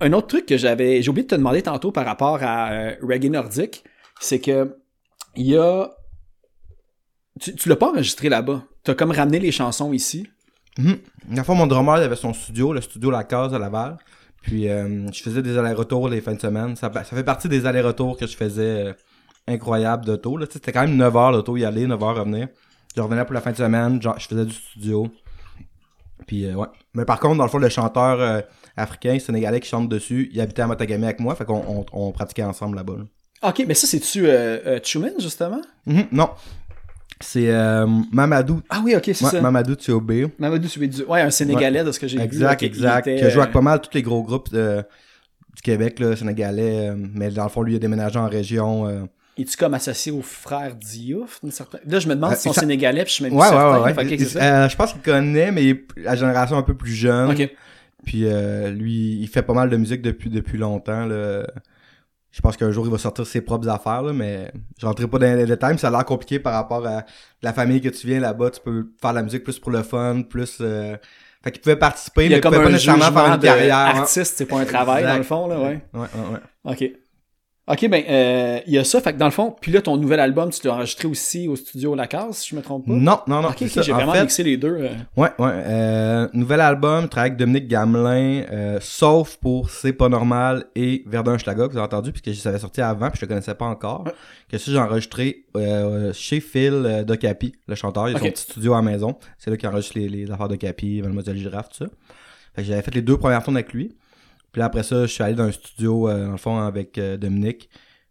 Un 0.00 0.12
autre 0.14 0.28
truc 0.28 0.46
que 0.46 0.56
j'avais, 0.56 1.02
j'ai 1.02 1.10
oublié 1.10 1.24
de 1.24 1.28
te 1.28 1.34
demander 1.34 1.60
tantôt 1.60 1.92
par 1.92 2.06
rapport 2.06 2.42
à 2.42 2.72
euh, 2.72 2.96
reggae 3.02 3.30
nordique, 3.30 3.84
c'est 4.18 4.40
que 4.40 4.78
il 5.36 5.46
y 5.46 5.56
a, 5.58 5.90
tu, 7.38 7.54
tu 7.54 7.68
l'as 7.68 7.76
pas 7.76 7.90
enregistré 7.90 8.30
là-bas. 8.30 8.64
T'as 8.82 8.94
comme 8.94 9.10
ramené 9.10 9.40
les 9.40 9.52
chansons 9.52 9.92
ici. 9.92 10.26
Mhm. 10.78 10.98
La 11.32 11.44
fois, 11.44 11.54
mon 11.54 11.66
drummer 11.66 11.98
il 11.98 12.04
avait 12.04 12.16
son 12.16 12.32
studio, 12.32 12.72
le 12.72 12.80
studio 12.80 13.10
La 13.10 13.24
Case 13.24 13.52
à 13.52 13.58
Laval. 13.58 13.98
Puis 14.40 14.70
euh, 14.70 15.06
je 15.12 15.22
faisais 15.22 15.42
des 15.42 15.58
allers-retours 15.58 16.08
les 16.08 16.22
fins 16.22 16.34
de 16.34 16.40
semaine. 16.40 16.76
Ça, 16.76 16.90
ça 16.92 17.04
fait 17.04 17.24
partie 17.24 17.48
des 17.48 17.66
allers-retours 17.66 18.16
que 18.16 18.26
je 18.26 18.36
faisais 18.36 18.86
euh, 18.86 18.92
incroyables 19.46 20.06
d'auto. 20.06 20.38
C'était 20.50 20.72
quand 20.72 20.82
même 20.82 20.96
9 20.96 21.16
heures 21.16 21.32
l'auto 21.32 21.56
y 21.58 21.64
aller, 21.64 21.86
9 21.86 22.02
heures 22.02 22.16
revenir. 22.16 22.48
Je 22.96 23.02
revenais 23.02 23.24
pour 23.24 23.34
la 23.34 23.40
fin 23.42 23.50
de 23.52 23.56
semaine, 23.56 24.00
genre, 24.00 24.18
je 24.18 24.26
faisais 24.26 24.44
du 24.46 24.52
studio. 24.54 25.08
Puis 26.26 26.46
euh, 26.46 26.54
ouais. 26.54 26.66
Mais 26.94 27.04
par 27.04 27.20
contre, 27.20 27.36
dans 27.36 27.44
le 27.44 27.50
fond, 27.50 27.58
le 27.58 27.68
chanteur 27.68 28.20
euh, 28.20 28.40
africain, 28.76 29.18
sénégalais 29.18 29.60
qui 29.60 29.68
chante 29.68 29.88
dessus, 29.88 30.30
il 30.32 30.40
habitait 30.40 30.62
à 30.62 30.66
Matagami 30.66 31.04
avec 31.04 31.20
moi, 31.20 31.34
fait 31.34 31.44
qu'on 31.44 31.62
on, 31.68 31.84
on 31.92 32.12
pratiquait 32.12 32.42
ensemble 32.42 32.76
là-bas. 32.76 32.94
là. 32.98 33.48
Ok, 33.50 33.64
mais 33.68 33.74
ça 33.74 33.86
c'est-tu 33.86 34.26
euh, 34.26 34.58
euh, 34.66 35.12
justement? 35.18 35.60
Mhm, 35.84 36.06
non. 36.10 36.30
C'est 37.20 37.50
Mamadou. 38.12 38.60
Ah 38.68 38.80
oui, 38.84 38.94
ok, 38.96 39.02
c'est 39.06 39.24
Ouais, 39.24 39.30
ça. 39.30 39.40
Mamadou 39.40 39.74
Thiobé. 39.74 40.28
Mamadou 40.38 40.68
Soubedu. 40.68 41.02
Ouais, 41.04 41.20
un 41.22 41.30
Sénégalais 41.30 41.82
de 41.84 41.90
ce 41.92 41.98
que 41.98 42.06
j'ai 42.06 42.18
vu. 42.18 42.24
Exact, 42.24 42.62
exact. 42.62 43.06
était, 43.06 43.18
Qui 43.20 43.24
a 43.24 43.30
joué 43.30 43.42
avec 43.42 43.54
pas 43.54 43.62
mal 43.62 43.80
tous 43.80 43.94
les 43.94 44.02
gros 44.02 44.22
groupes 44.22 44.50
du 44.54 45.62
Québec, 45.62 45.98
là, 45.98 46.14
sénégalais. 46.14 46.92
mais 47.14 47.30
dans 47.30 47.44
le 47.44 47.48
fond, 47.48 47.62
lui, 47.62 47.72
il 47.72 47.76
a 47.76 47.78
déménagé 47.78 48.18
en 48.18 48.28
région. 48.28 49.08
Es-tu 49.38 49.56
comme 49.56 49.74
associé 49.74 50.12
au 50.12 50.22
frère 50.22 50.74
Diouf 50.74 51.40
d'une 51.42 51.50
certaine... 51.52 51.80
Là, 51.86 51.98
je 51.98 52.08
me 52.08 52.14
demande 52.14 52.32
Euh, 52.32 52.36
s'ils 52.36 52.48
sont 52.50 52.54
ça- 52.54 52.60
sénégalais, 52.62 53.02
puis 53.04 53.10
je 53.10 53.14
suis 53.16 53.24
même 53.24 53.34
Ouais, 53.34 53.46
plus 53.48 53.56
ouais, 53.56 54.16
certain. 54.28 54.40
Euh, 54.64 54.68
je 54.68 54.76
pense 54.76 54.92
qu'il 54.92 55.02
connaît, 55.02 55.52
mais 55.52 55.64
il 55.64 55.70
est 55.70 55.84
la 55.96 56.16
génération 56.16 56.56
un 56.56 56.62
peu 56.62 56.74
plus 56.74 56.92
jeune. 56.92 57.30
Ok. 57.30 57.50
Puis 58.06 58.22
euh, 58.24 58.70
lui, 58.70 59.18
il 59.20 59.28
fait 59.28 59.42
pas 59.42 59.52
mal 59.52 59.68
de 59.68 59.76
musique 59.76 60.00
depuis, 60.00 60.30
depuis 60.30 60.56
longtemps. 60.56 61.04
Là. 61.04 61.46
Je 62.30 62.40
pense 62.40 62.56
qu'un 62.56 62.70
jour, 62.70 62.86
il 62.86 62.92
va 62.92 62.98
sortir 62.98 63.26
ses 63.26 63.40
propres 63.40 63.68
affaires, 63.68 64.02
là, 64.02 64.12
mais 64.12 64.50
je 64.78 64.86
rentrerai 64.86 65.08
pas 65.08 65.18
dans 65.18 65.36
les 65.36 65.44
détails. 65.46 65.72
mais 65.72 65.78
Ça 65.78 65.88
a 65.88 65.90
l'air 65.90 66.04
compliqué 66.04 66.38
par 66.38 66.52
rapport 66.54 66.86
à 66.86 67.04
la 67.42 67.52
famille 67.52 67.80
que 67.80 67.88
tu 67.88 68.06
viens 68.06 68.20
là-bas. 68.20 68.50
Tu 68.50 68.60
peux 68.60 68.90
faire 69.00 69.10
de 69.10 69.16
la 69.16 69.22
musique 69.22 69.44
plus 69.44 69.58
pour 69.58 69.70
le 69.72 69.82
fun, 69.82 70.22
plus... 70.22 70.58
Euh... 70.60 70.96
Fait 71.44 71.52
qu'il 71.52 71.60
pouvait 71.60 71.76
participer, 71.76 72.24
Il 72.24 72.30
mais 72.30 72.36
il 72.36 72.40
pouvait 72.40 72.56
pas 72.62 72.68
nécessairement 72.70 73.12
faire 73.12 73.34
une 73.34 73.38
carrière. 73.40 73.76
hein. 73.78 73.98
artiste, 74.00 74.34
c'est 74.38 74.46
pas 74.46 74.58
un 74.60 74.64
travail, 74.64 75.04
dans 75.04 75.16
le 75.16 75.22
fond, 75.22 75.46
là, 75.46 75.58
ouais. 75.60 75.80
Ouais, 75.94 76.00
ouais, 76.00 76.08
ouais. 76.64 76.72
OK. 76.72 76.90
OK, 77.68 77.88
ben, 77.88 78.04
euh, 78.08 78.60
il 78.68 78.74
y 78.74 78.78
a 78.78 78.84
ça. 78.84 79.00
Fait 79.00 79.12
que 79.12 79.18
dans 79.18 79.24
le 79.26 79.32
fond, 79.32 79.54
puis 79.60 79.72
là, 79.72 79.82
ton 79.82 79.96
nouvel 79.96 80.20
album, 80.20 80.50
tu 80.50 80.64
l'as 80.66 80.74
enregistré 80.74 81.08
aussi 81.08 81.48
au 81.48 81.56
studio 81.56 81.96
La 81.96 82.06
Case, 82.06 82.36
si 82.36 82.50
je 82.50 82.56
me 82.56 82.62
trompe 82.62 82.86
pas? 82.86 82.92
Non, 82.92 83.18
non, 83.26 83.42
non. 83.42 83.48
OK, 83.48 83.56
c'est 83.58 83.64
ok, 83.64 83.70
ça. 83.72 83.82
j'ai 83.82 83.92
En 83.92 83.96
vraiment 83.96 84.12
fait, 84.12 84.20
mixé 84.22 84.42
les 84.44 84.56
deux. 84.56 84.76
euh. 84.82 84.88
Ouais, 85.16 85.30
ouais. 85.40 85.50
Euh, 85.66 86.28
nouvel 86.32 86.60
album, 86.60 87.08
travaille 87.08 87.30
avec 87.30 87.38
Dominique 87.40 87.66
Gamelin, 87.66 88.44
euh, 88.52 88.78
sauf 88.80 89.36
pour 89.38 89.68
C'est 89.70 89.92
pas 89.92 90.08
normal 90.08 90.66
et 90.76 91.02
Verdun 91.06 91.38
Schlaga, 91.38 91.66
que 91.66 91.72
vous 91.72 91.78
avez 91.78 91.86
entendu, 91.86 92.12
puisque 92.12 92.40
ça 92.40 92.50
avait 92.50 92.60
sorti 92.60 92.80
avant, 92.82 93.10
puis 93.10 93.18
je 93.20 93.24
le 93.26 93.28
connaissais 93.30 93.54
pas 93.54 93.64
encore. 93.66 94.04
Ouais. 94.06 94.12
Que 94.48 94.58
ça, 94.58 94.70
j'ai 94.70 94.78
enregistré 94.78 95.44
euh, 95.56 96.12
chez 96.12 96.38
Phil 96.38 97.04
Docapi, 97.04 97.52
le 97.66 97.74
chanteur. 97.74 98.08
Il 98.08 98.14
a 98.14 98.20
son 98.20 98.26
petit 98.30 98.42
studio 98.42 98.74
à 98.74 98.76
la 98.76 98.82
maison. 98.82 99.16
C'est 99.38 99.50
là 99.50 99.56
qu'il 99.56 99.68
enregistre 99.68 99.98
les, 99.98 100.08
les 100.08 100.30
affaires 100.30 100.46
de 100.48 100.54
Capi, 100.54 101.02
Mademoiselle 101.02 101.36
Girafe, 101.36 101.70
tout 101.70 101.84
ça. 101.84 101.90
Fait 102.54 102.62
que 102.62 102.68
j'avais 102.68 102.82
fait 102.82 102.94
les 102.94 103.02
deux 103.02 103.16
premières 103.16 103.42
tournes 103.42 103.56
avec 103.56 103.72
lui. 103.72 103.96
Puis 104.56 104.60
là, 104.60 104.66
après 104.68 104.84
ça, 104.84 105.02
je 105.02 105.12
suis 105.12 105.22
allé 105.22 105.34
dans 105.34 105.44
un 105.44 105.52
studio, 105.52 106.08
euh, 106.08 106.24
dans 106.24 106.30
le 106.30 106.36
fond, 106.38 106.56
avec 106.56 106.96
euh, 106.96 107.18
Dominique. 107.18 107.68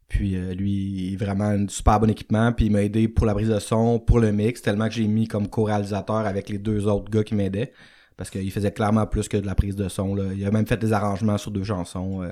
Puis 0.08 0.36
euh, 0.36 0.54
lui, 0.54 0.74
il 0.74 1.14
est 1.14 1.16
vraiment 1.16 1.46
un 1.46 1.68
super 1.68 2.00
bon 2.00 2.08
équipement. 2.08 2.54
Puis 2.54 2.68
il 2.68 2.72
m'a 2.72 2.84
aidé 2.84 3.08
pour 3.08 3.26
la 3.26 3.34
prise 3.34 3.50
de 3.50 3.58
son, 3.58 3.98
pour 3.98 4.20
le 4.20 4.32
mix, 4.32 4.62
tellement 4.62 4.88
que 4.88 4.94
j'ai 4.94 5.08
mis 5.08 5.28
comme 5.28 5.48
co-réalisateur 5.48 6.18
avec 6.18 6.50
les 6.50 6.60
deux 6.60 6.86
autres 6.86 7.10
gars 7.10 7.24
qui 7.24 7.34
m'aidaient. 7.34 7.72
Parce 8.16 8.30
qu'il 8.30 8.52
faisait 8.52 8.72
clairement 8.72 9.08
plus 9.08 9.28
que 9.28 9.38
de 9.38 9.46
la 9.48 9.56
prise 9.56 9.76
de 9.76 9.90
son. 9.90 10.14
Là. 10.14 10.26
Il 10.36 10.46
a 10.46 10.52
même 10.52 10.68
fait 10.68 10.78
des 10.78 10.94
arrangements 10.94 11.40
sur 11.40 11.50
deux 11.50 11.64
chansons. 11.64 12.22
euh. 12.22 12.32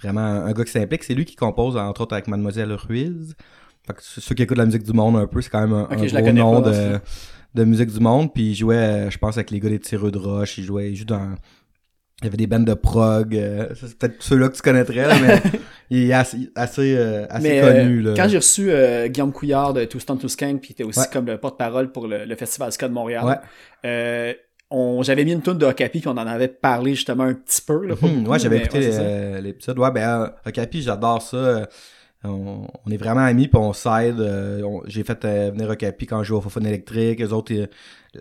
vraiment 0.00 0.22
un, 0.22 0.52
gars 0.54 0.64
qui 0.64 0.72
s'implique. 0.72 1.04
C'est 1.04 1.12
lui 1.12 1.26
qui 1.26 1.36
compose, 1.36 1.76
entre 1.76 2.00
autres, 2.00 2.14
avec 2.14 2.28
Mademoiselle 2.28 2.72
Ruiz. 2.72 3.36
Fait 3.86 3.92
que 3.92 4.00
ceux 4.02 4.34
qui 4.34 4.42
écoutent 4.42 4.56
la 4.56 4.64
musique 4.64 4.84
du 4.84 4.94
monde 4.94 5.16
un 5.16 5.26
peu, 5.26 5.42
c'est 5.42 5.50
quand 5.50 5.60
même 5.60 5.74
un, 5.74 5.82
Ok, 5.82 5.98
un 5.98 6.06
je 6.06 6.14
la 6.14 6.22
gros 6.22 6.32
nom 6.32 6.62
de, 6.62 6.98
de 7.54 7.64
musique 7.64 7.92
du 7.92 8.00
monde. 8.00 8.32
Puis 8.32 8.52
il 8.52 8.54
jouait, 8.54 9.10
je 9.10 9.18
pense, 9.18 9.36
avec 9.36 9.50
les 9.50 9.60
gars 9.60 9.68
des 9.68 9.80
Tireux 9.80 10.10
de 10.10 10.16
Roche. 10.16 10.56
Il 10.56 10.64
jouait, 10.64 10.92
il 10.92 10.96
joue 10.96 11.04
dans... 11.04 11.34
Il 12.24 12.28
y 12.28 12.28
avait 12.28 12.36
des 12.38 12.46
bandes 12.46 12.64
de 12.64 12.72
prog. 12.72 13.36
euh, 13.36 13.68
c'est 13.74 13.98
peut-être 13.98 14.22
ceux-là 14.22 14.48
que 14.48 14.56
tu 14.56 14.62
connaîtrais, 14.62 15.06
là, 15.06 15.14
mais 15.20 15.42
il 15.90 16.08
est 16.08 16.12
assez, 16.14 16.50
assez, 16.54 16.96
euh, 16.96 17.26
assez 17.28 17.42
Mais 17.48 17.60
connu. 17.60 17.98
euh, 17.98 18.02
là. 18.10 18.14
quand 18.16 18.28
j'ai 18.28 18.38
reçu 18.38 18.70
Guillaume 19.10 19.30
Couillard 19.32 19.74
de 19.74 19.84
Two 19.84 20.00
Stone 20.00 20.18
to 20.18 20.28
Skank, 20.28 20.60
puis 20.62 20.70
il 20.70 20.72
était 20.72 20.84
aussi 20.84 21.00
Ouais. 21.00 21.06
comme 21.12 21.26
le 21.26 21.36
porte-parole 21.36 21.92
pour 21.92 22.06
le, 22.08 22.24
le 22.24 22.34
Festival 22.34 22.72
Ska 22.72 22.88
de 22.88 22.94
Montréal, 22.94 23.24
Ouais. 23.84 24.38
j'avais 25.02 25.24
mis 25.24 25.32
une 25.32 25.42
tune 25.42 25.58
de 25.58 25.66
Okapi, 25.66 26.00
puis 26.00 26.08
on 26.08 26.12
en 26.12 26.26
avait 26.26 26.48
parlé 26.48 26.94
justement 26.94 27.24
un 27.24 27.34
petit 27.34 27.60
peu. 27.60 27.86
Là, 27.86 27.94
Hmm, 28.00 28.26
ouais, 28.26 28.38
j'avais 28.38 28.56
écouté 28.58 28.90
l'épisode. 29.42 29.78
Ouais, 29.78 29.90
ben, 29.90 30.32
Okapi, 30.46 30.80
j'adore 30.82 31.20
ça. 31.22 31.68
On, 32.24 32.66
on 32.86 32.90
est 32.90 32.96
vraiment 32.96 33.20
amis, 33.20 33.48
puis 33.48 33.58
on 33.58 33.72
s'aide. 33.72 34.18
euh, 34.20 34.62
J'ai 34.86 35.04
fait 35.04 35.24
euh, 35.24 35.50
venir 35.52 35.68
Okapi 35.70 36.06
quand 36.06 36.22
je 36.22 36.28
jouais 36.28 36.38
au 36.38 36.40
Fofone 36.40 36.66
électrique. 36.66 37.18
Les 37.20 37.32
autres, 37.32 37.52
euh, 37.54 37.66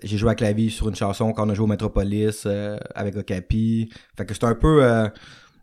j'ai 0.04 0.18
joué 0.18 0.32
à 0.32 0.36
clavier 0.36 0.70
sur 0.70 0.90
une 0.90 0.96
chanson 0.96 1.32
quand 1.34 1.48
on 1.48 1.50
a 1.50 1.54
joué 1.54 1.64
au 1.64 1.68
Metropolis 1.68 2.44
euh, 2.46 2.78
avec 2.96 3.16
Okapi. 3.16 3.90
Fait 4.18 4.26
que 4.26 4.34
c'est 4.34 4.44
un 4.44 4.56
peu 4.56 4.84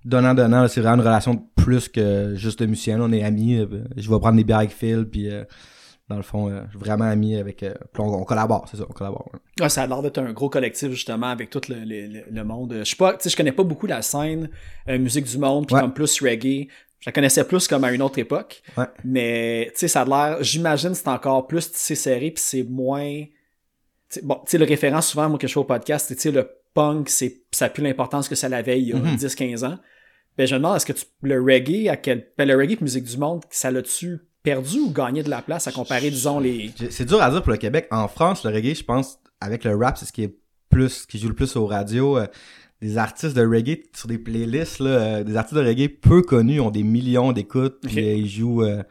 donnant-donnant. 0.05 0.69
C'est 0.69 0.81
vraiment 0.81 0.97
une 1.03 1.07
relation 1.09 1.35
de 1.35 1.41
plus 1.57 1.89
que 1.89 2.35
juste 2.35 2.61
de 2.61 2.67
musicien. 2.67 2.99
là. 2.99 3.05
On 3.07 3.13
est 3.13 3.23
amis. 3.23 3.59
Je 3.97 4.11
vais 4.11 4.19
prendre 4.19 4.37
des 4.37 4.45
bières 4.45 4.59
avec 4.59 4.71
Phil, 4.73 5.05
puis 5.07 5.29
dans 6.09 6.17
le 6.17 6.23
fond, 6.23 6.49
euh, 6.49 6.63
je 6.67 6.71
suis 6.71 6.79
vraiment 6.81 7.05
ami 7.05 7.37
avec... 7.37 7.63
euh, 7.63 7.73
puis 7.93 8.03
on, 8.03 8.07
on 8.13 8.25
collabore, 8.25 8.67
c'est 8.69 8.77
ça, 8.77 8.85
on 8.89 8.93
collabore. 8.93 9.29
ouais. 9.33 9.39
Ouais, 9.63 9.69
ça 9.69 9.83
a 9.83 9.87
l'air 9.87 10.03
d'être 10.03 10.19
un 10.19 10.33
gros 10.33 10.49
collectif 10.49 10.91
justement 10.91 11.29
avec 11.29 11.51
tout 11.51 11.61
le, 11.69 11.77
le, 11.85 12.07
le- 12.09 12.25
le 12.29 12.45
monde. 12.45 12.75
Je 12.81 12.85
sais 12.85 12.97
pas, 12.97 13.17
je 13.25 13.37
connais 13.37 13.53
pas 13.53 13.63
beaucoup 13.63 13.87
la 13.87 14.03
scène 14.03 14.49
euh, 14.89 14.99
musique 14.99 15.27
du 15.27 15.39
monde, 15.39 15.67
puis 15.67 15.77
Ouais. 15.77 15.83
comme 15.83 15.93
plus 15.95 16.21
reggae. 16.21 16.67
Je 17.01 17.09
la 17.09 17.13
connaissais 17.13 17.45
plus 17.45 17.67
comme 17.67 17.83
à 17.85 17.93
une 17.93 18.03
autre 18.03 18.19
époque. 18.19 18.63
Ouais. 18.77 18.85
Mais, 19.05 19.69
tu 19.73 19.81
sais, 19.81 19.89
ça 19.89 20.03
a 20.03 20.05
l'air, 20.05 20.43
j'imagine, 20.43 20.95
c'est 20.95 21.09
encore 21.09 21.47
plus 21.47 21.71
tissé 21.73 21.95
serré, 21.95 22.31
puis 22.31 22.43
c'est 22.45 22.63
moins. 22.63 23.25
t'sais, 24.09 24.21
bon, 24.23 24.35
tu 24.45 24.51
sais, 24.53 24.59
le 24.59 24.65
référent 24.67 25.01
souvent, 25.01 25.29
moi, 25.29 25.39
que 25.39 25.47
je 25.47 25.53
fais 25.53 25.61
au 25.61 25.65
podcast, 25.65 26.07
c'est, 26.09 26.17
tu 26.17 26.23
sais, 26.23 26.31
le 26.31 26.49
punk, 26.75 27.09
c'est, 27.09 27.43
ça 27.53 27.67
n'a 27.67 27.71
plus 27.71 27.83
l'importance 27.83 28.29
que 28.29 28.35
ça 28.35 28.49
l'avait 28.49 28.81
il 28.81 28.89
y 28.89 28.93
a 28.93 28.97
Mhm. 28.97 29.17
10-15 29.17 29.65
ans. 29.65 29.79
Ben, 30.39 30.47
je 30.47 30.55
me 30.55 30.59
demande, 30.61 30.77
est-ce 30.77 30.87
que 30.87 30.93
tu, 30.93 31.05
le 31.23 31.41
reggae, 31.43 31.89
à 31.89 31.97
quel, 31.97 32.29
ben, 32.39 32.47
le 32.47 32.57
reggae 32.57 32.81
musique 32.81 33.05
du 33.05 33.17
monde, 33.19 33.43
ça 33.51 33.71
l'a-tu 33.71 34.19
perdu 34.43 34.79
ou 34.81 34.91
gagné 34.91 35.23
de 35.23 35.29
la 35.31 35.43
place 35.43 35.67
à 35.69 35.73
comparer, 35.73 36.11
disons, 36.11 36.39
les. 36.39 36.71
C'est 36.91 37.05
dur 37.05 37.21
à 37.23 37.31
dire 37.31 37.43
pour 37.43 37.53
le 37.53 37.59
Québec. 37.59 37.87
En 37.91 38.09
France, 38.09 38.45
le 38.45 38.51
reggae, 38.51 38.75
je 38.75 38.85
pense, 38.85 39.19
avec 39.41 39.65
le 39.65 39.75
rap, 39.77 39.99
c'est 39.99 40.07
ce 40.07 40.13
qui 40.13 40.23
est 40.25 40.35
plus, 40.71 41.05
qui 41.07 41.19
joue 41.19 41.29
le 41.29 41.35
plus 41.35 41.57
aux 41.57 41.67
radios. 41.67 42.19
Des 42.83 42.97
artistes 42.99 43.37
de 43.37 43.45
reggae 43.47 43.83
sur 43.95 44.09
des 44.09 44.19
playlists, 44.19 44.79
là, 44.81 44.91
euh, 44.91 45.25
des 45.25 45.37
artistes 45.37 45.59
de 45.61 45.67
reggae 45.67 45.89
peu 45.89 46.23
connus 46.23 46.61
ont 46.61 46.71
des 46.71 46.83
millions 46.83 47.33
d'écoutes, 47.33 47.79
puis 47.83 47.99
euh, 47.99 48.15
ils 48.15 48.29
jouent 48.29 48.63
euh, 48.63 48.83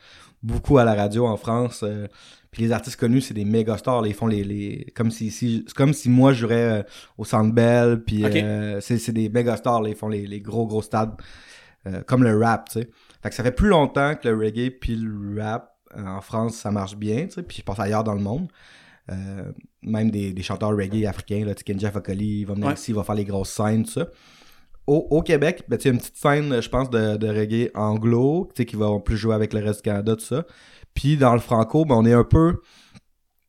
beaucoup 0.43 0.77
à 0.77 0.83
la 0.83 0.93
radio 0.93 1.25
en 1.25 1.37
France. 1.37 1.81
euh, 1.83 2.07
puis 2.51 2.63
les 2.63 2.71
artistes 2.71 2.99
connus, 2.99 3.21
c'est 3.21 3.33
des 3.35 3.45
méga 3.45 3.77
stars. 3.77 4.01
là, 4.01 4.07
ils 4.07 4.13
font 4.13 4.25
les, 4.27 4.43
les 4.43 4.91
comme 4.95 5.11
si, 5.11 5.29
si 5.29 5.65
comme 5.75 5.93
si 5.93 6.09
moi 6.09 6.33
je 6.33 6.39
jouerais 6.41 6.79
euh, 6.79 6.83
au 7.17 7.25
Centre 7.25 7.53
Bell, 7.53 8.03
puis 8.03 8.23
euh, 8.25 8.79
c'est 8.81 8.97
c'est 8.97 9.11
des 9.11 9.29
méga 9.29 9.55
stars. 9.55 9.81
là, 9.81 9.89
ils 9.89 9.95
font 9.95 10.07
les, 10.07 10.25
les 10.25 10.39
gros 10.41 10.65
gros 10.65 10.81
stades, 10.81 11.13
euh, 11.87 12.01
comme 12.07 12.23
le 12.23 12.37
rap, 12.37 12.69
tu 12.69 12.79
sais. 12.81 12.89
Fait 13.21 13.29
que 13.29 13.35
ça 13.35 13.43
fait 13.43 13.51
plus 13.51 13.67
longtemps 13.69 14.15
que 14.15 14.27
le 14.29 14.35
reggae 14.37 14.71
puis 14.71 14.95
le 14.95 15.41
rap 15.41 15.75
euh, 15.95 16.05
en 16.05 16.21
France 16.21 16.55
ça 16.57 16.71
marche 16.71 16.95
bien, 16.95 17.25
tu 17.25 17.33
sais. 17.33 17.43
Puis 17.43 17.57
je 17.57 17.63
pense 17.63 17.79
ailleurs 17.79 18.03
dans 18.03 18.15
le 18.15 18.21
monde. 18.21 18.47
Euh, 19.11 19.51
même 19.81 20.11
des, 20.11 20.33
des 20.33 20.41
chanteurs 20.43 20.75
reggae 20.75 21.05
africains, 21.07 21.43
là, 21.45 21.53
Kenja 21.55 21.89
Fakoli, 21.91 22.41
il 22.41 22.45
va 22.45 22.53
venir 22.53 22.67
Ouais. 22.67 22.73
ici, 22.73 22.91
il 22.91 22.95
va 22.95 23.03
faire 23.03 23.15
les 23.15 23.25
grosses 23.25 23.49
scènes, 23.49 23.83
tout 23.83 23.91
ça. 23.91 24.07
Au, 24.85 25.07
au 25.09 25.21
Québec, 25.21 25.63
ben, 25.67 25.77
tu 25.77 25.83
sais, 25.83 25.89
une 25.89 25.97
petite 25.99 26.17
scène, 26.17 26.61
je 26.61 26.69
pense, 26.69 26.89
de, 26.89 27.17
de 27.17 27.27
reggae 27.27 27.71
anglo, 27.75 28.49
tu 28.53 28.61
sais, 28.61 28.65
qui 28.65 28.75
va 28.75 28.99
plus 28.99 29.17
jouer 29.17 29.35
avec 29.35 29.53
le 29.53 29.61
reste 29.61 29.79
du 29.79 29.89
Canada, 29.89 30.15
tout 30.15 30.25
ça. 30.25 30.45
Puis 30.93 31.17
dans 31.17 31.33
le 31.33 31.39
franco, 31.39 31.85
ben, 31.85 31.95
on 31.95 32.05
est 32.05 32.13
un 32.13 32.23
peu... 32.23 32.61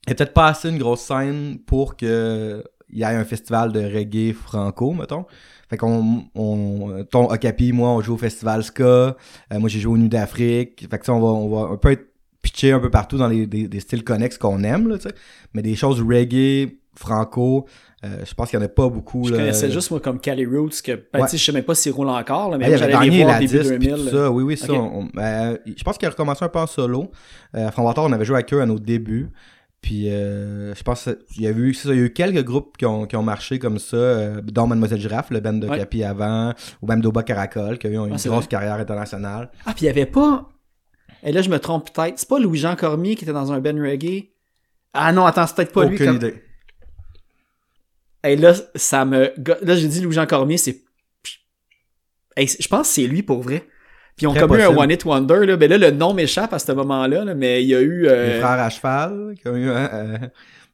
Il 0.07 0.11
y 0.11 0.13
a 0.13 0.15
peut-être 0.15 0.33
pas 0.33 0.49
assez 0.49 0.69
une 0.71 0.79
grosse 0.79 1.03
scène 1.03 1.59
pour 1.67 1.97
que 1.97 2.63
il 2.93 2.99
y 2.99 3.03
ait 3.03 3.07
un 3.07 3.25
festival 3.25 3.71
de 3.73 3.81
reggae 3.81 4.33
franco, 4.35 4.93
mettons. 4.93 5.25
Fait 5.69 5.77
qu'on, 5.77 6.25
on, 6.35 7.05
ton 7.09 7.31
Okapi, 7.33 7.73
moi, 7.73 7.91
on 7.91 8.01
joue 8.01 8.15
au 8.15 8.19
festival 8.19 8.65
Ska. 8.65 8.83
Euh, 8.85 9.15
moi, 9.53 9.69
j'ai 9.69 9.79
joué 9.79 9.95
au 9.95 9.97
Nuit 9.97 10.09
d'Afrique. 10.09 10.87
Fait 10.91 10.99
que 10.99 11.07
ça, 11.07 11.13
on 11.15 11.21
va, 11.21 11.27
on 11.29 11.49
va 11.49 11.73
un 11.75 11.77
peu 11.77 11.93
être 11.93 12.10
pitché 12.43 12.73
un 12.73 12.81
peu 12.81 12.91
partout 12.91 13.17
dans 13.19 13.29
les, 13.29 13.47
des, 13.47 13.69
des 13.69 13.81
styles 13.81 14.05
connexes 14.05 14.39
qu'on 14.39 14.63
aime, 14.63 14.89
là, 14.89 14.97
tu 14.99 15.09
sais. 15.09 15.15
Mais 15.55 15.63
des 15.63 15.77
choses 15.77 16.01
reggae, 16.01 16.71
franco, 16.95 17.67
euh, 18.05 18.25
je 18.27 18.33
pense 18.35 18.49
qu'il 18.51 18.59
y 18.59 18.63
en 18.63 18.65
a 18.65 18.69
pas 18.69 18.89
beaucoup, 18.89 19.25
Je 19.27 19.33
là. 19.33 19.39
connaissais 19.39 19.71
juste, 19.71 19.91
moi, 19.91 20.01
comme 20.01 20.19
Cali 20.21 20.47
Roots, 20.47 20.81
que, 20.85 20.93
ben, 21.13 21.21
Ouais. 21.23 21.27
je 21.31 21.37
sais 21.37 21.53
même 21.53 21.65
pas 21.65 21.75
s'ils 21.75 21.93
roulent 21.93 22.09
encore, 22.09 22.51
là, 22.51 22.59
mais 22.59 22.67
Ah, 22.73 22.77
j'allais 22.77 23.11
les 23.11 23.23
voir 23.23 23.33
la 23.35 23.39
début 23.41 23.59
disque 23.59 23.77
puis 23.79 23.89
2000. 23.89 24.05
tout 24.05 24.11
ça. 24.17 24.31
Oui, 24.31 24.43
oui, 24.43 24.57
ça. 24.57 24.73
On- 24.73 25.09
ben, 25.13 25.59
je 25.67 25.83
pense 25.85 25.99
qu'il 25.99 26.07
a 26.09 26.11
recommencé 26.11 26.45
un 26.45 26.49
peu 26.49 26.59
en 26.59 26.67
solo. 26.67 27.11
Euh, 27.55 27.69
à 27.69 27.73
on 28.01 28.13
avait 28.13 28.25
joué 28.25 28.37
avec 28.37 28.53
eux 28.55 28.61
à 28.61 28.67
nos 28.67 28.79
débuts. 28.79 29.29
Puis 29.83 30.11
euh, 30.11 30.75
je 30.75 30.83
pense 30.83 31.09
qu'il 31.33 31.43
y 31.43 31.47
a 31.47 31.51
eu, 31.53 31.73
ça, 31.73 31.89
il 31.95 31.99
y 31.99 32.03
a 32.03 32.05
eu 32.05 32.13
quelques 32.13 32.45
groupes 32.45 32.77
qui 32.77 32.85
ont, 32.85 33.07
qui 33.07 33.17
ont 33.17 33.23
marché 33.23 33.59
comme 33.59 33.79
ça, 33.79 33.97
euh, 33.97 34.41
dont 34.43 34.67
Mademoiselle 34.67 35.01
Giraffe, 35.01 35.31
le 35.31 35.41
band 35.41 35.55
de 35.55 35.67
Ouais. 35.69 35.79
Capi 35.79 36.05
avant, 36.05 36.53
ou 36.83 36.87
même 36.87 37.01
Doba 37.01 37.23
Caracol, 37.23 37.79
qui 37.79 37.87
a 37.87 37.91
eu 37.91 37.95
une 37.95 38.01
Ah, 38.05 38.09
grosse 38.09 38.27
vrai. 38.27 38.47
carrière 38.47 38.75
internationale. 38.75 39.51
Ah, 39.65 39.73
puis 39.75 39.85
il 39.85 39.87
y 39.87 39.89
avait 39.89 40.05
pas. 40.05 40.50
Et 41.23 41.33
là, 41.33 41.43
je 41.43 41.51
me 41.51 41.59
trompe 41.59 41.91
peut-être. 41.93 42.19
C'est 42.19 42.29
pas 42.29 42.39
Louis-Jean 42.39 42.77
Cormier 42.77 43.15
qui 43.15 43.25
était 43.25 43.33
dans 43.33 43.53
un 43.53 43.61
Ben 43.61 43.81
Reggae. 43.81 44.31
Ah 44.93 45.13
non, 45.13 45.25
attends, 45.27 45.47
c'est 45.47 45.55
peut-être 45.57 45.73
pas 45.73 45.85
lui. 45.85 45.95
Aucune 45.97 46.07
comme- 46.07 46.17
idée. 46.17 46.43
Et 48.25 48.37
là, 48.37 48.53
ça 48.75 49.05
me. 49.05 49.33
Là, 49.63 49.77
j'ai 49.77 49.89
dit 49.89 50.01
Louis-Jean 50.01 50.27
Cormier, 50.27 50.57
c'est. 50.59 50.79
Hey, 52.37 52.47
je 52.49 52.69
pense 52.69 52.89
que 52.89 52.95
c'est 52.95 53.07
lui 53.07 53.23
pour 53.23 53.43
vrai. 53.43 53.65
Puis 54.17 54.25
ils 54.25 54.27
ont 54.29 54.35
comme 54.35 54.51
eu 54.59 54.63
un 54.63 54.67
possible. 54.67 54.79
One 54.79 54.91
It 54.91 55.05
Wonder. 55.05 55.47
Là. 55.47 55.57
Ben 55.57 55.71
là, 55.71 55.79
le 55.79 55.91
nom 55.91 56.13
m'échappe 56.13 56.53
à 56.53 56.59
ce 56.59 56.73
moment-là, 56.73 57.25
là, 57.25 57.35
mais 57.35 57.63
il 57.63 57.69
y 57.69 57.75
a 57.75 57.81
eu. 57.81 58.07
euh, 58.07 58.35
Les 58.35 58.41
frères 58.41 58.61
à 58.61 58.69
cheval, 58.71 59.35
qui 59.41 59.49
ont 59.49 59.57
eu 59.57 59.69
euh, 59.71 60.19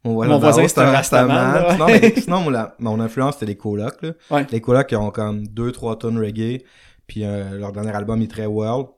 mon, 0.05 0.25
Mon 0.25 0.39
voisin, 0.39 0.67
c'est 0.67 0.79
un 0.81 0.91
rastaman, 0.91 1.37
là, 1.55 1.77
Sinon, 2.17 2.39
mais- 2.41 2.45
mon, 2.45 2.51
la- 2.51 2.75
mon 2.79 3.01
influence, 3.01 3.35
c'était 3.35 3.47
les 3.47 3.57
colocs. 3.57 4.03
Là. 4.03 4.11
Ouais. 4.31 4.47
Les 4.51 4.61
colocs 4.61 4.87
qui 4.89 4.97
ont 4.97 5.11
comme 5.11 5.47
deux, 5.47 5.71
trois 5.73 5.97
tonnes 5.99 6.19
reggae. 6.19 6.63
Puis 7.07 7.25
euh, 7.25 7.59
leur 7.59 7.71
dernier 7.73 7.95
album, 7.95 8.21
est 8.23 8.31
très 8.31 8.47
world. 8.47 8.89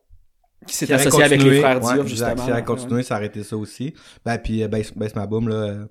Qui 0.67 0.75
s'est 0.75 0.93
associé 0.93 1.23
avec 1.25 1.43
les 1.43 1.61
frères 1.61 1.83
ouais, 1.83 1.95
Diop, 1.95 2.07
justement. 2.07 2.45
Qui 2.45 2.53
Ouais, 2.53 2.63
continué, 2.65 3.03
ça 3.03 3.15
a 3.15 3.17
arrêté 3.19 3.43
ça 3.43 3.57
aussi. 3.57 3.95
Ben, 4.25 4.39
puis 4.39 4.63
euh, 4.63 4.69
Bass, 4.69 4.93
Bass 4.95 5.15
Ma 5.15 5.27
Boom, 5.27 5.49
là, 5.49 5.55
euh, 5.55 5.87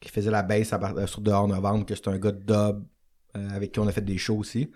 qui 0.00 0.08
faisait 0.10 0.30
la 0.30 0.42
bass 0.42 0.72
euh, 0.72 1.06
sur 1.06 1.20
Dehors 1.20 1.46
Novembre, 1.48 1.86
que 1.86 1.94
c'est 1.94 2.08
un 2.08 2.18
gars 2.18 2.32
de 2.32 2.38
dub 2.38 2.82
euh, 3.36 3.48
avec 3.54 3.72
qui 3.72 3.78
on 3.80 3.86
a 3.86 3.92
fait 3.92 4.00
des 4.04 4.18
shows 4.18 4.36
aussi. 4.38 4.70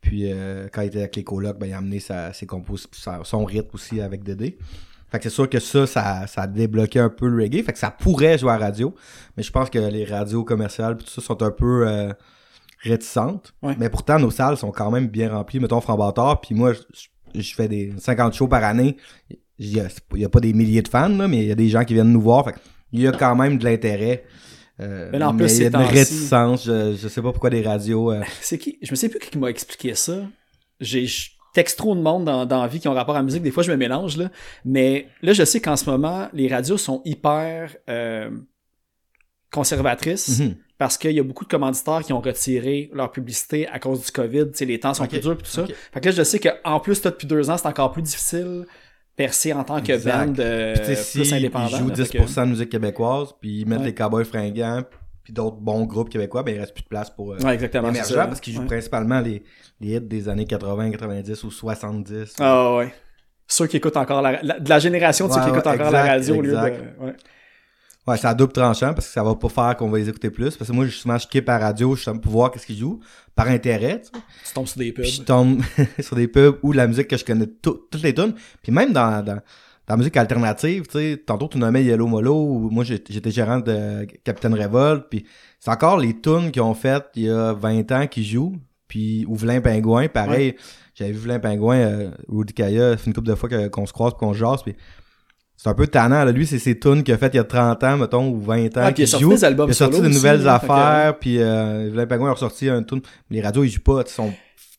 Puis 0.00 0.32
euh, 0.32 0.68
quand 0.72 0.80
il 0.82 0.86
était 0.86 0.98
avec 1.00 1.16
les 1.16 1.24
colocs, 1.24 1.58
ben, 1.58 1.66
il 1.66 1.72
a 1.72 1.78
amené 1.78 2.00
sa, 2.00 2.32
ses 2.32 2.46
compos, 2.46 2.76
sa- 2.92 3.20
son 3.24 3.44
rythme 3.44 3.70
aussi 3.74 4.00
avec 4.00 4.22
Dédé. 4.24 4.56
Fait 5.10 5.18
que 5.18 5.24
c'est 5.24 5.34
sûr 5.34 5.50
que 5.50 5.58
ça, 5.58 5.86
ça, 5.86 6.26
ça 6.26 6.42
a 6.42 6.46
débloqué 6.46 7.00
un 7.00 7.10
peu 7.10 7.26
le 7.28 7.42
reggae. 7.42 7.62
Fait 7.64 7.72
que 7.72 7.78
ça 7.78 7.90
pourrait 7.90 8.38
jouer 8.38 8.50
à 8.52 8.58
la 8.58 8.66
radio. 8.66 8.94
Mais 9.36 9.42
je 9.42 9.50
pense 9.50 9.68
que 9.68 9.78
les 9.78 10.04
radios 10.04 10.44
commerciales 10.44 10.96
tout 10.96 11.06
ça 11.06 11.20
sont 11.20 11.42
un 11.42 11.50
peu 11.50 11.84
réticentes. 12.82 13.52
Ouais. 13.62 13.74
Mais 13.78 13.88
pourtant, 13.90 14.18
nos 14.18 14.30
salles 14.30 14.56
sont 14.56 14.70
quand 14.70 14.90
même 14.90 15.08
bien 15.08 15.30
remplies. 15.32 15.60
Mettons 15.60 15.80
Frambatard, 15.80 16.40
puis 16.40 16.54
moi, 16.54 16.72
je, 16.72 16.80
je- 17.34 17.54
fais 17.54 17.68
des 17.68 17.92
50 17.98 18.34
shows 18.34 18.48
par 18.48 18.64
année. 18.64 18.96
Il 19.58 19.76
y 19.76 19.80
a, 19.80 19.84
pas- 20.30 20.38
a 20.38 20.40
des 20.40 20.52
milliers 20.52 20.82
de 20.82 20.88
fans, 20.88 21.08
là, 21.08 21.28
mais 21.28 21.38
il 21.38 21.48
y 21.48 21.52
a 21.52 21.54
des 21.54 21.68
gens 21.68 21.84
qui 21.84 21.94
viennent 21.94 22.12
nous 22.12 22.20
voir. 22.20 22.44
Fait 22.44 22.54
il 22.92 23.00
y 23.02 23.06
a 23.06 23.12
quand 23.12 23.36
même 23.36 23.58
de 23.58 23.64
l'intérêt. 23.64 24.24
Euh, 24.80 25.10
Mais 25.12 25.18
là, 25.18 25.28
en 25.28 25.36
plus, 25.36 25.58
il 25.58 25.62
y 25.64 25.66
a 25.66 25.70
temps-ci- 25.70 25.92
réticence. 25.94 26.64
Je, 26.64 26.96
je 26.96 27.08
sais 27.08 27.20
pas 27.20 27.30
pourquoi 27.32 27.50
des 27.50 27.62
radios. 27.62 28.10
euh, 28.12 28.22
C'est 28.40 28.56
qui? 28.58 28.78
Je 28.82 28.90
me 28.90 28.96
sais 28.96 29.08
plus 29.08 29.18
qui 29.20 29.36
m'a 29.38 29.48
expliqué 29.50 29.94
ça. 29.94 30.22
J'ai 30.80 31.06
je 31.06 31.30
texte 31.52 31.76
trop 31.78 31.94
de 31.94 32.00
monde 32.00 32.24
dans, 32.24 32.46
dans 32.46 32.62
la 32.62 32.68
vie 32.68 32.80
qui 32.80 32.88
ont 32.88 32.94
rapport 32.94 33.14
à 33.16 33.18
la 33.18 33.24
musique. 33.24 33.42
Des 33.42 33.50
fois, 33.50 33.62
je 33.62 33.70
me 33.70 33.76
mélange, 33.76 34.16
là. 34.16 34.30
Mais 34.64 35.08
là, 35.20 35.32
je 35.34 35.44
sais 35.44 35.60
qu'en 35.60 35.76
ce 35.76 35.88
moment, 35.90 36.28
les 36.32 36.48
radios 36.48 36.78
sont 36.78 37.02
hyper 37.04 37.76
euh, 37.90 38.30
conservatrices. 39.52 40.40
mhm. 40.40 40.54
Parce 40.78 40.96
qu'il 40.96 41.10
y 41.12 41.20
a 41.20 41.22
beaucoup 41.22 41.44
de 41.44 41.50
commanditaires 41.50 42.00
qui 42.02 42.14
ont 42.14 42.20
retiré 42.22 42.90
leur 42.94 43.12
publicité 43.12 43.68
à 43.68 43.78
cause 43.78 44.02
du 44.06 44.10
COVID. 44.10 44.46
Les 44.60 44.80
temps 44.80 44.94
sont 44.94 45.06
plus 45.06 45.20
durs 45.20 45.32
et 45.32 45.36
tout 45.36 45.44
ça. 45.44 45.66
Fait 45.92 46.00
que 46.00 46.06
là, 46.06 46.12
je 46.12 46.22
sais 46.22 46.38
qu'en 46.40 46.80
plus, 46.80 47.02
toi, 47.02 47.10
depuis 47.10 47.26
deux 47.26 47.50
ans, 47.50 47.58
c'est 47.58 47.66
encore 47.68 47.92
plus 47.92 48.00
difficile 48.02 48.64
percer 49.14 49.52
en 49.52 49.62
tant 49.62 49.82
que 49.82 49.92
Exact. 49.92 50.28
band 50.28 50.34
euh, 50.38 50.74
plus 50.76 50.96
si 51.26 51.34
indépendant. 51.34 51.66
ils 51.70 51.76
jouent 51.76 51.88
là. 51.90 51.94
Fait 51.96 52.18
10% 52.20 52.44
de 52.46 52.50
musique 52.52 52.70
québécoise, 52.70 53.34
puis 53.38 53.60
ils 53.60 53.66
mettent 53.66 53.80
Ouais. 53.80 53.86
les 53.86 53.94
Cowboys 53.94 54.24
fringants, 54.24 54.82
puis 55.22 55.34
d'autres 55.34 55.58
bons 55.58 55.84
groupes 55.84 56.08
québécois, 56.08 56.42
ben 56.42 56.54
il 56.54 56.58
reste 56.60 56.72
plus 56.72 56.84
de 56.84 56.88
place 56.88 57.10
pour 57.10 57.32
euh, 57.34 57.38
Ouais, 57.40 57.52
exactement. 57.52 57.92
ça. 57.92 58.26
parce 58.26 58.40
qu'ils 58.40 58.54
jouent 58.54 58.60
Ouais. 58.62 58.66
principalement 58.66 59.20
les, 59.20 59.42
les 59.82 59.96
hits 59.96 60.00
des 60.00 60.30
années 60.30 60.46
80, 60.46 60.90
90 60.92 61.44
ou 61.44 61.50
70. 61.50 62.36
Ah 62.40 62.76
ouais. 62.76 62.94
Ceux 63.46 63.66
qui 63.66 63.76
écoutent 63.76 63.98
encore 63.98 64.22
la, 64.22 64.40
la- 64.42 64.58
de 64.60 64.68
la 64.70 64.78
génération 64.78 65.28
de 65.28 65.32
ceux 65.34 65.40
qui 65.42 65.48
écoutent 65.50 65.66
encore 65.66 65.90
la 65.90 66.00
exact, 66.00 66.08
radio 66.08 66.36
au 66.36 66.40
lieu 66.40 66.52
de. 66.52 67.14
Ouais. 68.06 68.16
C'est 68.16 68.26
à 68.26 68.34
double 68.34 68.52
tranchant, 68.52 68.92
parce 68.94 69.06
que 69.06 69.12
ça 69.12 69.22
va 69.22 69.34
pas 69.34 69.48
faire 69.48 69.76
qu'on 69.76 69.88
va 69.88 69.98
les 69.98 70.08
écouter 70.08 70.30
plus. 70.30 70.56
Parce 70.56 70.70
que 70.70 70.74
moi, 70.74 70.84
justement, 70.86 71.18
je 71.18 71.26
kippe 71.28 71.48
à 71.48 71.58
la 71.58 71.66
radio, 71.66 71.94
je 71.94 72.10
pour 72.10 72.32
voir 72.32 72.50
qu'est-ce 72.50 72.66
qu'ils 72.66 72.78
jouent, 72.78 73.00
par 73.34 73.46
intérêt, 73.48 74.00
tu 74.00 74.06
sais. 74.18 74.24
Tu 74.48 74.52
tombes 74.54 74.66
sur 74.66 74.78
des 74.78 74.92
pubs. 74.92 75.04
Puis 75.04 75.12
je 75.12 75.22
tombe 75.22 75.62
sur 76.00 76.16
des 76.16 76.26
pubs 76.28 76.56
ou 76.62 76.72
de 76.72 76.76
la 76.78 76.86
musique 76.86 77.08
que 77.08 77.16
je 77.16 77.24
connais 77.24 77.46
tout- 77.46 77.82
toutes 77.90 78.02
les 78.02 78.14
tunes. 78.14 78.34
Puis 78.62 78.72
même 78.72 78.92
dans, 78.92 79.22
dans, 79.24 79.34
dans 79.34 79.40
la 79.88 79.96
musique 79.96 80.16
alternative, 80.16 80.86
tu 80.86 80.98
sais, 80.98 81.22
tantôt 81.24 81.46
tu 81.48 81.58
nommais 81.58 81.84
Yellow 81.84 82.06
Molo, 82.06 82.34
ou 82.34 82.70
moi 82.70 82.84
j'étais 82.84 83.30
gérant 83.30 83.60
de 83.60 84.06
Captain 84.24 84.54
Revolt, 84.54 85.06
puis 85.10 85.24
c'est 85.60 85.70
encore 85.70 85.98
les 85.98 86.18
tunes 86.20 86.50
qu'ils 86.50 86.62
ont 86.62 86.74
faites 86.74 87.06
il 87.16 87.24
y 87.24 87.30
a 87.30 87.52
20 87.52 87.92
ans 87.92 88.06
qui 88.06 88.24
jouent. 88.24 88.56
Puis 88.88 89.24
ou 89.28 89.36
Vlain 89.36 89.60
Pingouin, 89.60 90.08
pareil. 90.08 90.56
J'avais 90.96 91.12
vu 91.12 91.18
Vlain 91.18 91.38
Pingouin, 91.38 91.76
euh, 91.76 92.10
Rudy 92.28 92.52
Kaya, 92.52 92.96
c'est 92.98 93.06
une 93.06 93.12
couple 93.14 93.28
de 93.28 93.34
fois 93.36 93.48
qu'on 93.68 93.86
se 93.86 93.92
croise 93.92 94.14
qu'on 94.14 94.32
se 94.32 94.38
jase, 94.38 94.62
puis 94.64 94.74
c'est 95.62 95.68
un 95.68 95.74
peu 95.74 95.86
tannant. 95.86 96.24
Là. 96.24 96.32
Lui, 96.32 96.46
c'est 96.46 96.58
ses 96.58 96.78
tunes 96.78 97.02
qu'il 97.02 97.12
a 97.12 97.18
faites 97.18 97.34
il 97.34 97.36
y 97.36 97.40
a 97.40 97.44
30 97.44 97.84
ans, 97.84 97.96
mettons, 97.98 98.28
ou 98.30 98.40
20 98.40 98.64
ans. 98.78 98.82
Ah, 98.82 98.92
puis 98.92 99.02
il 99.02 99.04
a 99.04 99.06
sorti 99.08 99.24
joue. 99.24 99.30
des 99.34 99.44
albums 99.44 99.68
Il 99.68 99.72
a 99.72 99.74
sorti 99.74 99.96
solo 99.96 100.06
de 100.06 100.10
aussi, 100.10 100.16
nouvelles 100.18 100.42
que- 100.42 100.46
affaires, 100.48 101.18
puis 101.18 101.36
euh, 101.38 101.90
Vlain 101.92 102.06
Pingouin 102.06 102.30
a 102.30 102.32
ressorti 102.32 102.70
un 102.70 102.82
tune. 102.82 103.02
Les 103.30 103.42
radios, 103.42 103.64
ils 103.64 103.68
jouent 103.70 103.80
pas. 103.80 104.02
Ils 104.06 104.10
sont 104.10 104.32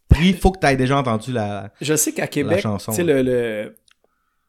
pris. 0.10 0.34
Faut 0.34 0.52
que 0.52 0.60
tu 0.60 0.66
aies 0.66 0.76
déjà 0.76 0.98
entendu 0.98 1.32
la. 1.32 1.70
Je 1.82 1.96
sais 1.96 2.14
qu'à 2.14 2.26
Québec, 2.26 2.66
tu 2.86 2.94
sais, 2.94 3.04
le, 3.04 3.22
le, 3.22 3.76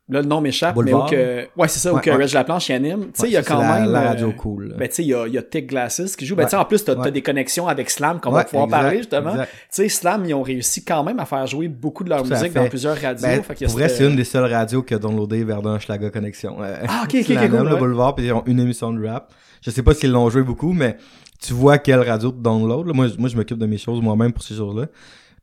là, 0.09 0.21
le 0.21 0.27
nom 0.27 0.41
m'échappe, 0.41 0.77
mais 0.77 0.93
où 0.93 1.03
que, 1.05 1.47
ouais, 1.57 1.69
c'est 1.69 1.79
ça, 1.79 1.93
où 1.93 1.97
Ouais, 1.97 2.03
que 2.03 2.11
ouais. 2.11 2.17
Reg 2.25 2.33
Laplanche 2.33 2.69
y 2.69 2.73
anime. 2.73 3.05
Tu 3.07 3.21
sais, 3.21 3.27
il 3.29 3.33
y 3.33 3.37
a 3.37 3.43
quand 3.43 3.59
la- 3.59 3.81
même. 3.81 3.93
La 3.93 4.03
euh, 4.03 4.09
radio 4.09 4.33
cool. 4.33 4.75
Ben, 4.79 4.89
tu 4.89 4.97
sais, 4.97 5.03
il 5.05 5.09
y 5.09 5.15
a, 5.15 5.27
il 5.27 5.33
y 5.35 5.39
a 5.39 5.43
Tick 5.43 5.69
Glasses 5.69 6.17
qui 6.17 6.27
joue. 6.27 6.37
Ben, 6.37 6.45
tu 6.45 6.51
sais, 6.51 6.57
en 6.57 6.65
plus, 6.65 6.85
t'as 6.85 6.97
t'as 6.97 7.11
des 7.11 7.23
connexions 7.23 7.69
avec 7.69 7.89
Slam 7.91 8.21
qu'on 8.21 8.31
va 8.31 8.45
pouvoir 8.45 8.65
exact, 8.67 8.81
parler, 8.81 8.97
justement. 8.99 9.33
Tu 9.35 9.39
sais, 9.71 9.89
Slam, 9.89 10.25
ils 10.27 10.35
ont 10.35 10.43
réussi 10.43 10.85
quand 10.85 11.03
même 11.05 11.19
à 11.21 11.25
faire 11.25 11.47
jouer 11.47 11.69
beaucoup 11.69 12.05
de 12.05 12.11
leur 12.11 12.23
musique 12.25 12.53
fait. 12.53 12.61
dans 12.61 12.69
plusieurs 12.69 12.97
radios. 13.01 13.27
Ben, 13.27 13.43
fait 13.43 13.65
pour 13.65 13.75
vrai, 13.75 13.89
c'est 13.89 14.07
une 14.07 14.17
des 14.17 14.25
seules 14.25 14.51
radios 14.53 14.83
qui 14.83 14.95
a 14.95 14.99
downloadé 14.99 15.45
Verdun 15.45 15.79
Schlager 15.79 16.11
Connexion. 16.11 16.57
Euh, 16.63 16.77
Ah, 16.89 17.03
ok, 17.05 17.15
ok, 17.21 17.31
ok, 17.31 17.51
cool, 17.51 17.69
le 17.69 17.77
boulevard, 17.77 18.15
puis 18.15 18.27
ils 18.27 18.33
ont 18.33 18.43
une 18.47 18.61
émission 18.61 18.93
de 18.93 19.07
rap. 19.07 19.33
Je 19.65 19.71
sais 19.71 19.83
pas 19.83 19.95
s'ils 19.95 20.11
l'ont 20.11 20.29
joué 20.29 20.43
beaucoup, 20.43 20.73
mais 20.73 20.97
tu 21.41 21.53
vois 21.55 21.79
quelle 21.79 22.01
radio 22.01 22.31
tu 22.33 22.39
download. 22.41 22.87
là. 22.89 22.93
Moi, 22.93 23.07
je- 23.09 23.17
moi, 23.17 23.29
je 23.29 23.37
m'occupe 23.37 23.59
de 23.59 23.67
mes 23.67 23.79
choses 23.79 24.01
moi-même 24.03 24.33
pour 24.33 24.43
ces 24.43 24.55
choses-là. 24.57 24.87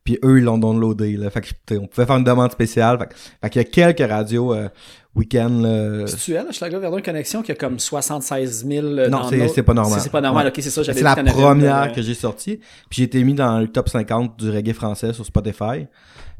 Puis 0.04 0.18
eux, 0.24 0.38
ils 0.38 0.44
l'ont 0.44 0.58
downloadé. 0.58 1.16
Là. 1.16 1.28
Fait 1.30 1.40
que, 1.42 1.74
on 1.76 1.86
pouvait 1.86 2.06
faire 2.06 2.16
une 2.16 2.24
demande 2.24 2.50
spéciale. 2.52 2.98
Fait, 2.98 3.06
que- 3.06 3.14
fait 3.42 3.50
qu'il 3.50 3.62
y 3.80 3.84
a 3.84 3.92
quelques 3.94 4.10
radios 4.10 4.54
euh, 4.54 4.68
week-end. 5.14 5.50
là. 5.62 6.06
C'est-tu 6.06 6.32
elle, 6.34 6.50
Schlager 6.52 6.78
Verdun 6.78 7.00
Connexion, 7.02 7.42
qui 7.42 7.52
a 7.52 7.54
comme 7.54 7.78
76 7.78 8.64
000 8.66 8.86
euh, 8.86 9.08
Non, 9.08 9.28
c'est- 9.28 9.48
c'est 9.48 9.62
pas 9.62 9.74
normal. 9.74 10.00
C'est 10.00 10.10
pas 10.10 10.20
normal, 10.20 10.46
Ouais. 10.46 10.50
ok, 10.56 10.62
c'est 10.62 10.70
ça, 10.70 10.82
j'avais 10.82 10.98
C'est 10.98 11.04
la 11.04 11.16
première 11.16 11.82
euh, 11.82 11.86
que 11.88 12.00
j'ai 12.02 12.14
sortie. 12.14 12.56
Puis 12.88 12.98
j'ai 12.98 13.02
été 13.04 13.22
mis 13.24 13.34
dans 13.34 13.58
le 13.58 13.68
top 13.68 13.88
50 13.88 14.38
du 14.38 14.50
reggae 14.50 14.72
français 14.72 15.12
sur 15.12 15.26
Spotify. 15.26 15.86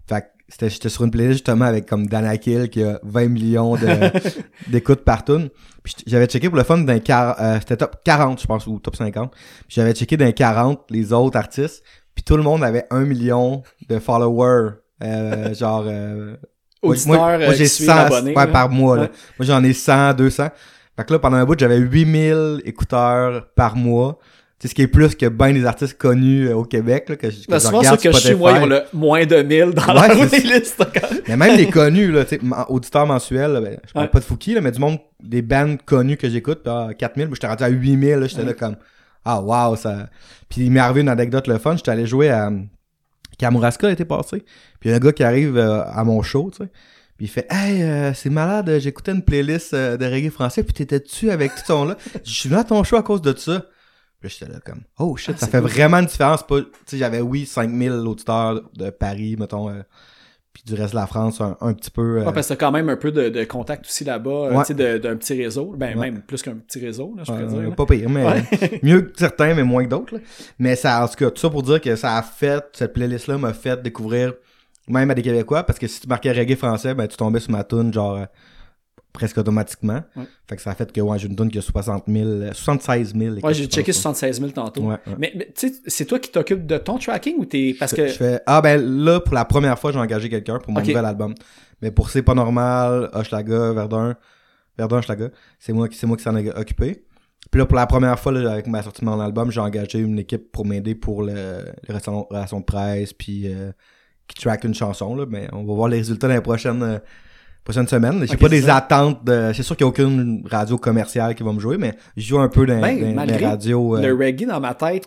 Fait 0.09 0.23
que 0.23 0.27
c'était 0.49 0.71
j'étais 0.71 0.89
sur 0.89 1.05
une 1.05 1.11
playlist 1.13 1.35
justement 1.35 1.67
avec 1.67 1.87
comme 1.87 2.07
Dana 2.09 2.37
Kill 2.39 2.69
qui 2.71 2.83
a 2.83 2.99
20 3.05 3.29
millions 3.29 3.77
d'écoutes 4.69 5.05
par 5.05 5.25
tune. 5.25 5.49
Puis 5.83 5.95
j'avais 6.07 6.27
checké 6.27 6.49
pour 6.49 6.59
le 6.59 6.65
fun 6.65 6.79
d'un 6.79 6.99
quar- 6.99 7.37
euh, 7.41 7.59
c'était 7.61 7.77
top 7.77 7.97
40 8.05 8.41
je 8.41 8.47
pense 8.47 8.67
ou 8.67 8.79
top 8.79 8.97
50. 8.97 9.33
Puis 9.33 9.67
j'avais 9.69 9.93
checké 9.93 10.17
d'un 10.17 10.33
40 10.33 10.83
les 10.91 11.13
autres 11.13 11.39
artistes, 11.39 11.83
puis 12.15 12.25
tout 12.25 12.37
le 12.37 12.43
monde 12.43 12.63
avait 12.65 12.87
un 12.91 13.01
million 13.05 13.63
de 13.89 13.99
followers 13.99 14.71
euh, 15.03 15.55
genre 15.59 15.85
euh, 15.87 16.37
moi- 16.83 16.93
Auditeurs 16.93 17.15
moi, 17.15 17.29
euh, 17.31 17.45
moi, 17.47 17.55
j'ai 17.55 17.65
qui 17.65 17.71
suivent 17.71 17.87
100 17.89 17.97
abonnés, 17.97 18.35
ouais, 18.37 18.47
par 18.47 18.69
mois 18.69 18.97
là. 18.97 19.03
Ouais. 19.05 19.11
Moi 19.39 19.47
j'en 19.47 19.63
ai 19.65 19.73
100, 19.73 20.15
200. 20.15 20.49
Fait 20.97 21.05
que 21.05 21.13
là 21.13 21.19
pendant 21.19 21.37
un 21.37 21.45
bout, 21.45 21.59
j'avais 21.59 21.79
8000 21.79 22.63
écouteurs 22.65 23.47
par 23.55 23.77
mois. 23.77 24.19
Tu 24.59 24.67
sais 24.67 24.73
ce 24.73 24.75
qui 24.75 24.83
est 24.83 24.89
plus 24.89 25.15
que 25.15 25.25
ben 25.25 25.55
des 25.55 25.65
artistes 25.65 25.97
connus 25.97 26.49
euh, 26.49 26.55
au 26.55 26.65
Québec 26.65 27.09
là, 27.09 27.17
que, 27.17 27.31
je- 27.31 27.47
que 27.47 27.51
Ben, 27.51 27.59
je 27.59 27.65
souvent, 27.65 27.79
regarde 27.79 27.99
ceux 27.99 28.11
que 28.11 28.17
je 28.17 28.21
suis, 28.23 28.35
moi, 28.35 28.53
ils 28.53 28.63
ont 28.63 28.67
le 28.67 28.83
moins 28.93 29.25
de 29.25 29.37
1000 29.41 29.71
dans 29.71 29.87
Ouais, 29.87 30.09
leur 30.09 30.17
même. 30.19 30.29
Mais 31.29 31.37
même 31.39 31.57
les 31.57 31.71
connus, 31.71 32.13
là, 32.13 32.25
tu 32.27 32.37
sais, 32.37 32.41
auditeurs 32.69 33.07
mensuels, 33.07 33.53
là, 33.53 33.61
ben, 33.63 33.79
je 33.87 33.93
parle 33.95 34.05
Ouais. 34.05 34.11
pas 34.11 34.19
de 34.19 34.25
Fouki, 34.25 34.53
là, 34.53 34.61
mais 34.61 34.71
du 34.71 34.79
monde, 34.79 34.99
des 35.23 35.41
bands 35.41 35.77
connus 35.87 36.19
que 36.19 36.29
j'écoute, 36.29 36.61
puis, 36.63 36.71
ah, 36.75 36.91
4000, 36.99 37.29
moi, 37.29 37.35
j'étais 37.37 37.47
rendu 37.47 37.65
à 37.65 37.69
8000, 37.69 38.17
là, 38.17 38.27
j'étais 38.27 38.45
là 38.45 38.53
comme, 38.53 38.77
ah, 39.25 39.41
wow, 39.41 39.77
ça. 39.77 40.09
Puis 40.49 40.63
il 40.63 40.71
m'est 40.71 40.81
arrivé 40.81 41.01
une 41.03 41.09
anecdote 41.09 41.47
le 41.47 41.59
fun, 41.59 41.77
j'étais 41.77 41.91
allé 41.91 42.07
jouer 42.07 42.31
à 42.31 42.51
Kamouraska 43.39 43.89
l'été 43.89 44.05
passé, 44.05 44.45
puis 44.81 44.89
il 44.89 44.91
y 44.91 44.93
a 44.93 44.97
un 44.97 45.01
gars 45.01 45.13
qui 45.13 45.25
arrive 45.25 45.57
euh, 45.57 45.85
à 45.85 46.05
mon 46.05 46.23
show, 46.23 46.51
tu 46.51 46.65
sais, 46.65 46.71
puis 47.21 47.27
il 47.27 47.29
fait, 47.29 47.47
hey, 47.51 47.83
euh, 47.83 48.15
c'est 48.15 48.31
malade, 48.31 48.79
j'écoutais 48.79 49.13
une 49.13 49.23
playlist 49.23 49.75
euh, 49.75 49.99
de 49.99 50.07
reggae 50.07 50.31
français, 50.31 50.63
puis 50.63 50.73
t'étais 50.73 51.01
dessus 51.01 51.31
avec 51.31 51.55
tout 51.55 51.61
son 51.67 51.85
là. 51.85 51.99
Je 52.25 52.31
suis 52.31 52.49
venu 52.49 52.59
à 52.59 52.65
ton 52.65 52.83
show 52.83 52.97
à 52.97 53.03
cause 53.03 53.21
de 53.21 53.37
ça. 53.37 53.67
Puis 54.21 54.31
j'étais 54.31 54.51
là 54.51 54.59
comme, 54.65 54.81
oh 54.99 55.15
shit, 55.19 55.39
ça 55.39 55.45
c'est 55.45 55.53
fait 55.53 55.61
cool. 55.61 55.69
vraiment 55.69 55.99
une 55.99 56.07
différence. 56.07 56.47
Pas, 56.47 56.63
tu 56.63 56.67
sais, 56.87 56.97
j'avais, 56.97 57.21
oui, 57.21 57.45
5000 57.45 57.91
auditeurs 57.91 58.63
de 58.73 58.89
Paris, 58.89 59.37
mettons, 59.39 59.69
euh, 59.69 59.83
puis 60.65 60.75
du 60.75 60.81
reste 60.81 60.93
de 60.95 60.99
la 60.99 61.07
France, 61.07 61.41
un, 61.41 61.57
un 61.61 61.73
petit 61.73 61.91
peu. 61.91 62.19
euh, 62.19 62.25
Ouais, 62.27 62.33
parce 62.33 62.49
que 62.49 62.55
t'as 62.55 62.57
quand 62.67 62.73
même 62.73 62.89
un 62.89 62.97
peu 62.97 63.11
de, 63.13 63.29
de 63.29 63.45
contact 63.45 63.87
aussi 63.87 64.05
là-bas, 64.05 64.31
euh, 64.31 64.51
Ouais. 64.57 64.65
tu 64.65 64.75
sais, 64.77 64.99
d'un 64.99 65.17
petit 65.17 65.43
réseau. 65.43 65.75
Ben, 65.77 65.97
Ouais. 65.99 66.11
même 66.11 66.23
plus 66.23 66.43
qu'un 66.43 66.55
petit 66.57 66.79
réseau, 66.85 67.15
là, 67.17 67.23
je 67.27 67.33
pourrais 67.33 67.47
dire. 67.47 67.61
là. 67.63 67.71
pas 67.71 67.87
pire, 67.87 68.09
mais 68.11 68.25
mieux 68.83 69.01
que 69.03 69.19
certains, 69.19 69.55
mais 69.55 69.63
moins 69.65 69.85
que 69.85 69.91
d'autres. 69.91 70.15
Mais 70.59 70.77
ça, 70.77 71.03
en 71.05 71.09
tout 71.09 71.15
cas, 71.17 71.31
tout 71.31 71.41
ça 71.41 71.51
pour 71.51 71.63
dire 71.63 71.81
que 71.81 71.97
ça 71.97 72.17
a 72.17 72.23
fait, 72.23 72.65
cette 72.73 72.93
playlist-là 72.93 73.39
m'a 73.39 73.53
fait 73.53 73.81
découvrir 73.83 74.35
même 74.89 75.11
à 75.11 75.15
des 75.15 75.23
Québécois, 75.23 75.63
parce 75.63 75.79
que 75.79 75.87
si 75.87 76.01
tu 76.01 76.09
marquais 76.09 76.33
reggae 76.33 76.57
français, 76.57 76.95
ben 76.95 77.07
tu 77.07 77.17
tombais 77.17 77.39
sur 77.41 77.53
ma 77.53 77.63
tune 77.63 77.93
genre 77.93 78.17
euh, 78.17 78.25
presque 79.13 79.39
automatiquement. 79.39 80.03
Ouais. 80.17 80.25
Fait 80.49 80.57
que 80.57 80.63
ça 80.63 80.71
a 80.71 80.75
fait 80.75 80.91
que 80.93 81.01
ouais, 81.01 81.19
j'ai 81.19 81.29
une 81.29 81.37
tune 81.37 81.51
qui 81.51 81.59
a 81.59 81.63
60 81.63 82.05
000, 82.07 82.29
euh, 82.29 82.53
76 82.53 83.15
000. 83.17 83.35
Ouais, 83.43 83.55
j'ai 83.55 83.67
checké 83.67 83.93
je 83.93 83.97
pense. 83.99 84.19
76 84.19 84.41
000 84.41 84.51
tantôt. 84.53 84.83
Ouais, 84.83 84.97
ouais. 85.07 85.15
Mais, 85.19 85.33
mais 85.35 85.53
tu 85.55 85.69
sais, 85.69 85.75
c'est 85.87 86.05
toi 86.05 86.19
qui 86.19 86.31
t'occupes 86.31 86.67
de 86.67 86.79
ton 86.79 86.99
tracking 86.99 87.37
ou 87.39 87.45
t'es. 87.45 87.75
Parce 87.79 87.93
que. 87.93 88.07
Je 88.07 88.13
fais, 88.13 88.41
ah 88.47 88.61
ben 88.61 88.81
là, 88.81 89.21
pour 89.21 89.35
la 89.35 89.45
première 89.45 89.79
fois, 89.79 89.93
j'ai 89.93 89.99
engagé 89.99 90.29
quelqu'un 90.29 90.59
pour 90.59 90.73
mon 90.73 90.81
nouvel 90.81 91.05
album. 91.05 91.35
Mais 91.83 91.91
pour 91.91 92.11
C'est 92.11 92.23
pas 92.23 92.35
normal, 92.35 93.11
Hochelaga, 93.13 93.73
Verdun, 93.73 94.17
Verdun, 94.77 94.99
Hochelaga, 94.99 95.31
c'est 95.59 95.73
moi 95.73 95.89
qui, 95.89 95.97
c'est 95.97 96.07
moi 96.07 96.17
qui 96.17 96.23
s'en 96.23 96.37
ai 96.37 96.51
occupé. 96.51 97.05
Puis 97.51 97.59
là, 97.59 97.67
pour 97.67 97.77
la 97.77 97.87
première 97.87 98.19
fois, 98.19 98.33
là, 98.33 98.53
avec 98.53 98.67
ma 98.67 98.83
sortie 98.83 99.01
de 99.01 99.07
mon 99.07 99.19
album, 99.19 99.51
j'ai 99.51 99.61
engagé 99.61 99.99
une 99.99 100.19
équipe 100.19 100.53
pour 100.53 100.67
m'aider 100.67 100.95
pour 100.95 101.23
le, 101.23 101.65
les 101.89 101.95
relations 101.95 102.61
de 102.61 102.65
presse, 102.65 103.13
puis 103.13 103.53
euh, 103.53 103.73
qui 104.29 104.41
track 104.41 104.65
une 104.65 104.75
chanson, 104.75 105.17
là. 105.17 105.25
Mais 105.29 105.49
on 105.53 105.65
va 105.65 105.75
voir 105.75 105.89
les 105.89 105.99
résultats 105.99 106.29
dans 106.29 106.35
les 106.35 106.41
prochaines, 106.41 106.83
euh, 106.83 106.99
prochaines 107.71 107.89
semaines. 107.89 108.27
J'ai 108.29 108.37
pas 108.37 108.49
des 108.49 108.63
ça. 108.63 108.77
attentes 108.77 109.25
de, 109.25 109.53
c'est 109.55 109.63
sûr 109.63 109.77
qu'il 109.77 109.85
y 109.85 109.87
a 109.87 109.89
aucune 109.89 110.43
radio 110.51 110.77
commerciale 110.79 111.35
qui 111.35 111.43
va 111.43 111.53
me 111.53 111.61
jouer, 111.61 111.79
mais 111.79 111.95
je 112.17 112.23
joue 112.23 112.39
un 112.39 112.49
peu 112.49 112.67
dans, 112.67 112.81
Ben, 112.81 113.15
dans- 113.15 113.25
les 113.25 113.37
radios. 113.37 113.97
euh, 113.97 114.01
Le 114.01 114.15
reggae, 114.15 114.47
dans 114.47 114.61
ma 114.61 114.75
tête, 114.75 115.07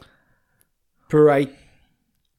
peut 1.10 1.28
être 1.30 1.52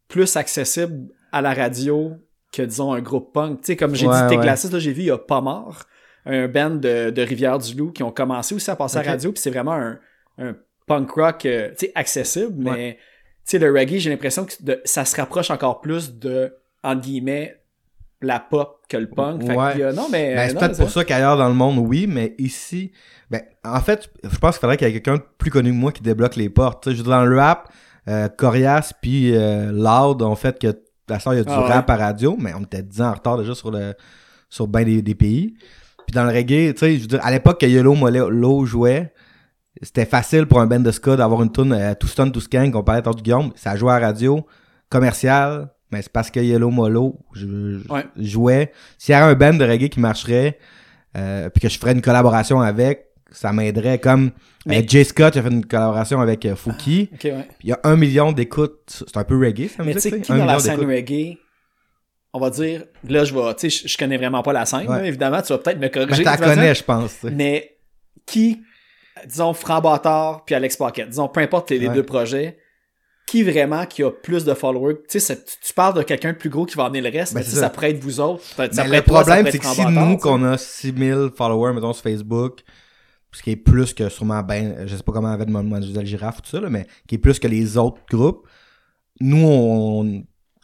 plus 0.09 0.37
accessible 0.37 1.09
à 1.33 1.41
la 1.43 1.53
radio 1.55 2.13
que, 2.53 2.63
disons, 2.63 2.93
un 2.93 3.01
groupe 3.01 3.33
punk. 3.33 3.61
Tu 3.61 3.67
sais, 3.67 3.77
comme 3.77 3.95
j'ai 3.95 4.07
Ouais, 4.07 4.15
dit, 4.23 4.29
T'es 4.29 4.39
ouais. 4.39 4.47
là, 4.47 4.79
j'ai 4.79 4.93
vu, 4.93 5.03
il 5.03 5.07
y 5.07 5.11
a 5.11 5.19
pas 5.19 5.41
mort. 5.41 5.83
Un 6.27 6.49
band 6.49 6.71
de, 6.71 7.11
de 7.11 7.23
Rivière-du-Loup 7.23 7.93
qui 7.93 8.03
ont 8.03 8.11
commencé 8.13 8.55
aussi 8.55 8.71
à 8.71 8.77
passer 8.77 8.99
à 8.99 9.03
la 9.03 9.11
radio, 9.13 9.31
puis 9.33 9.41
c'est 9.43 9.51
vraiment 9.51 9.75
un, 9.75 9.99
un 10.39 10.55
punk 10.87 11.11
rock, 11.11 11.45
euh, 11.47 11.71
accessible, 11.95 12.55
mais, 12.57 12.71
Ouais. 12.71 12.99
tu 12.99 13.03
sais, 13.45 13.59
le 13.59 13.71
reggae, 13.71 13.99
j'ai 13.99 14.11
l'impression 14.11 14.45
que 14.47 14.55
de- 14.61 14.81
ça 14.85 15.05
se 15.05 15.17
rapproche 15.17 15.51
encore 15.51 15.81
plus 15.81 16.15
de, 16.15 16.55
entre 16.83 17.03
guillemets, 17.03 17.61
la 18.25 18.41
pop 18.41 18.81
que 18.89 18.97
le 18.97 19.09
punk. 19.09 19.43
Fait 19.45 19.57
Ouais. 19.57 19.83
a- 19.83 19.93
non, 19.93 20.09
mais. 20.11 20.35
Ben, 20.35 20.49
c'est 20.49 20.59
peut-être 20.59 20.79
pour 20.79 20.91
ça 20.91 21.05
qu'ailleurs 21.05 21.37
dans 21.37 21.49
le 21.49 21.55
monde, 21.55 21.79
oui, 21.79 22.07
mais 22.09 22.35
ici, 22.39 22.93
ben, 23.31 23.43
en 23.65 23.81
fait, 23.81 24.11
je 24.23 24.37
pense 24.39 24.57
qu'il 24.57 24.61
faudrait 24.61 24.77
qu'il 24.77 24.87
y 24.89 24.91
ait 24.91 25.01
quelqu'un 25.01 25.23
plus 25.39 25.51
connu 25.51 25.71
que 25.71 25.77
moi 25.77 25.93
qui 25.93 26.03
débloque 26.03 26.37
les 26.37 26.49
portes. 26.51 26.89
Dans 26.89 27.25
le 27.25 27.37
rap, 27.39 27.69
euh, 28.09 28.29
Corias 28.29 28.93
puis 29.01 29.35
euh, 29.35 29.71
Loud 29.73 30.23
ont 30.23 30.35
fait 30.37 30.59
que 30.59 30.69
la 31.09 31.19
soeur, 31.21 31.35
il 31.35 31.39
y 31.39 31.41
a 31.41 31.45
du 31.45 31.51
Ah 31.53 31.63
ouais. 31.63 31.69
rap 31.73 31.89
à 31.91 31.97
radio, 31.97 32.37
mais 32.39 32.53
on 32.55 32.63
était 32.63 32.83
10 32.83 33.01
ans 33.03 33.09
en 33.11 33.15
retard 33.15 33.39
déjà 33.39 33.55
sur 33.55 33.71
le 33.71 33.95
sur 34.49 34.69
ben 34.69 34.85
des, 34.85 35.03
des 35.03 35.15
pays. 35.15 35.55
Puis 36.07 36.15
dans 36.15 36.25
le 36.25 36.31
reggae, 36.31 36.73
tu 36.75 36.79
sais, 36.79 36.97
je 36.97 37.01
veux 37.03 37.07
dire, 37.09 37.21
à 37.23 37.31
l'époque 37.31 37.61
que 37.61 37.67
Yellow 37.67 37.95
Molo 37.95 38.65
jouait, 38.67 39.13
c'était 39.83 40.05
facile 40.07 40.47
pour 40.47 40.61
un 40.61 40.67
band 40.67 40.81
de 40.81 40.91
ska 40.91 41.17
d'avoir 41.17 41.43
une 41.43 41.51
tune 41.51 41.73
euh, 41.73 41.95
tout 41.99 42.07
stun, 42.07 42.29
tout 42.31 42.41
skank, 42.41 42.75
on 42.77 42.83
parlait 42.85 43.03
de 43.03 43.11
du 43.11 43.23
Guillaume, 43.23 43.51
ça 43.57 43.75
jouait 43.75 43.93
à 43.93 43.99
radio, 43.99 44.47
commercial, 44.91 45.71
mais 45.95 46.03
c'est 46.03 46.13
parce 46.13 46.31
que 46.31 46.41
Yellow 46.41 46.71
Molo 46.71 47.19
je, 47.35 47.47
je- 47.47 47.89
Ouais. 47.93 48.05
jouait. 48.17 48.73
S'il 48.99 49.13
y 49.13 49.17
avait 49.17 49.31
un 49.33 49.35
band 49.35 49.55
de 49.55 49.65
reggae 49.65 49.89
qui 49.89 50.01
marcherait, 50.01 50.59
euh, 51.17 51.49
puis 51.51 51.61
que 51.61 51.69
je 51.69 51.79
ferais 51.79 51.93
une 51.93 52.03
collaboration 52.03 52.61
avec, 52.61 53.07
ça 53.31 53.53
m'aiderait. 53.53 53.99
Comme 53.99 54.33
Mais- 54.67 54.81
euh, 54.83 54.87
Jay 54.87 55.05
Scott 55.05 55.37
a 55.37 55.43
fait 55.43 55.49
une 55.51 55.65
collaboration 55.65 56.21
avec 56.21 56.45
euh, 56.47 56.57
Fouki, 56.57 57.09
ouais. 57.13 57.19
puis 57.19 57.33
il 57.65 57.71
y 57.71 57.73
a 57.73 57.81
un 57.85 57.97
million 57.97 58.33
d'écoutes, 58.33 58.81
c'est 59.09 59.17
un 59.17 59.25
peu 59.25 59.39
reggae, 59.39 59.69
ça 59.69 59.83
me 59.83 59.89
Mais 59.89 59.95
dit, 59.95 60.01
tu 60.01 60.01
sais, 60.03 60.11
tu 60.11 60.17
sais, 60.17 60.23
qui 60.23 60.33
un 60.33 60.39
dans 60.39 60.45
la 60.47 60.59
scène 60.59 60.81
reggae, 60.85 61.39
on 62.33 62.41
va 62.41 62.51
dire, 62.51 62.85
là, 63.09 63.25
je 63.25 63.33
vais, 63.35 63.55
tu 63.55 63.71
sais, 63.71 63.83
je- 63.87 63.89
je 63.93 63.97
connais 63.99 64.17
vraiment 64.17 64.43
pas 64.43 64.53
la 64.53 64.67
scène, 64.67 64.89
Ouais. 64.89 64.99
là, 65.03 65.07
évidemment, 65.07 65.41
tu 65.43 65.53
vas 65.53 65.59
peut-être 65.59 65.77
me 65.77 65.83
Ben, 65.83 65.91
corriger. 65.91 66.15
je 66.17 66.23
la 66.23 66.33
de 66.33 66.37
toute 66.37 66.45
façon. 66.47 66.55
connais, 66.61 66.75
je 66.75 66.83
pense. 66.85 67.21
tu. 67.21 67.31
Mais 67.31 67.77
qui, 68.27 68.61
disons, 69.27 69.53
Franc 69.55 69.81
Bâtard 69.81 70.45
puis 70.45 70.55
Alex 70.57 70.77
Pocket, 70.77 71.09
disons, 71.09 71.29
peu 71.29 71.41
importe 71.41 71.71
les 71.71 71.87
Ouais. 71.87 71.95
deux 71.95 72.03
projets, 72.03 72.59
qui 73.27 73.43
vraiment 73.43 73.87
qui 73.87 74.03
a 74.03 74.11
plus 74.11 74.45
de 74.45 74.55
followers? 74.55 74.97
Tu 75.09 75.19
sais, 75.21 75.39
parles 75.75 75.95
de 75.95 76.03
quelqu'un 76.03 76.33
de 76.33 76.37
plus 76.39 76.51
gros 76.51 76.67
qui 76.67 76.77
va 76.77 76.85
emmener 76.85 77.01
le 77.01 77.11
reste, 77.11 77.35
Ben, 77.35 77.41
mais 77.41 77.47
ça 77.47 77.61
ça. 77.61 77.71
pourrait 77.71 77.91
être 77.91 78.03
vous 78.03 78.21
autres. 78.21 78.43
Ça, 78.43 78.71
ça 78.71 78.85
le 78.85 79.01
toi, 79.03 79.23
problème, 79.23 79.49
c'est 79.51 79.59
que 79.59 79.67
si 79.67 79.85
nous, 79.87 80.17
qu'on 80.19 80.43
a 80.45 80.59
6000 80.59 81.31
followers, 81.37 81.73
mettons, 81.75 81.93
sur 81.93 82.03
Facebook, 82.03 82.61
ce 83.33 83.43
qui 83.43 83.51
est 83.53 83.57
plus 83.57 83.93
que 83.95 84.09
sûrement 84.09 84.43
ben, 84.43 84.87
je 84.87 84.95
sais 84.97 85.03
pas 85.03 85.13
comment 85.13 85.29
avec 85.33 85.49
Mademoiselle 85.49 86.07
Girafe, 86.07 86.43
tout 86.43 86.51
ça, 86.51 86.61
là, 86.61 86.71
mais 86.71 86.87
qui 87.09 87.17
est 87.17 87.19
plus 87.19 87.39
que 87.39 87.49
les 87.49 87.77
autres 87.77 88.01
groupes, 88.11 88.47
nous, 89.21 89.45
on, 89.45 90.03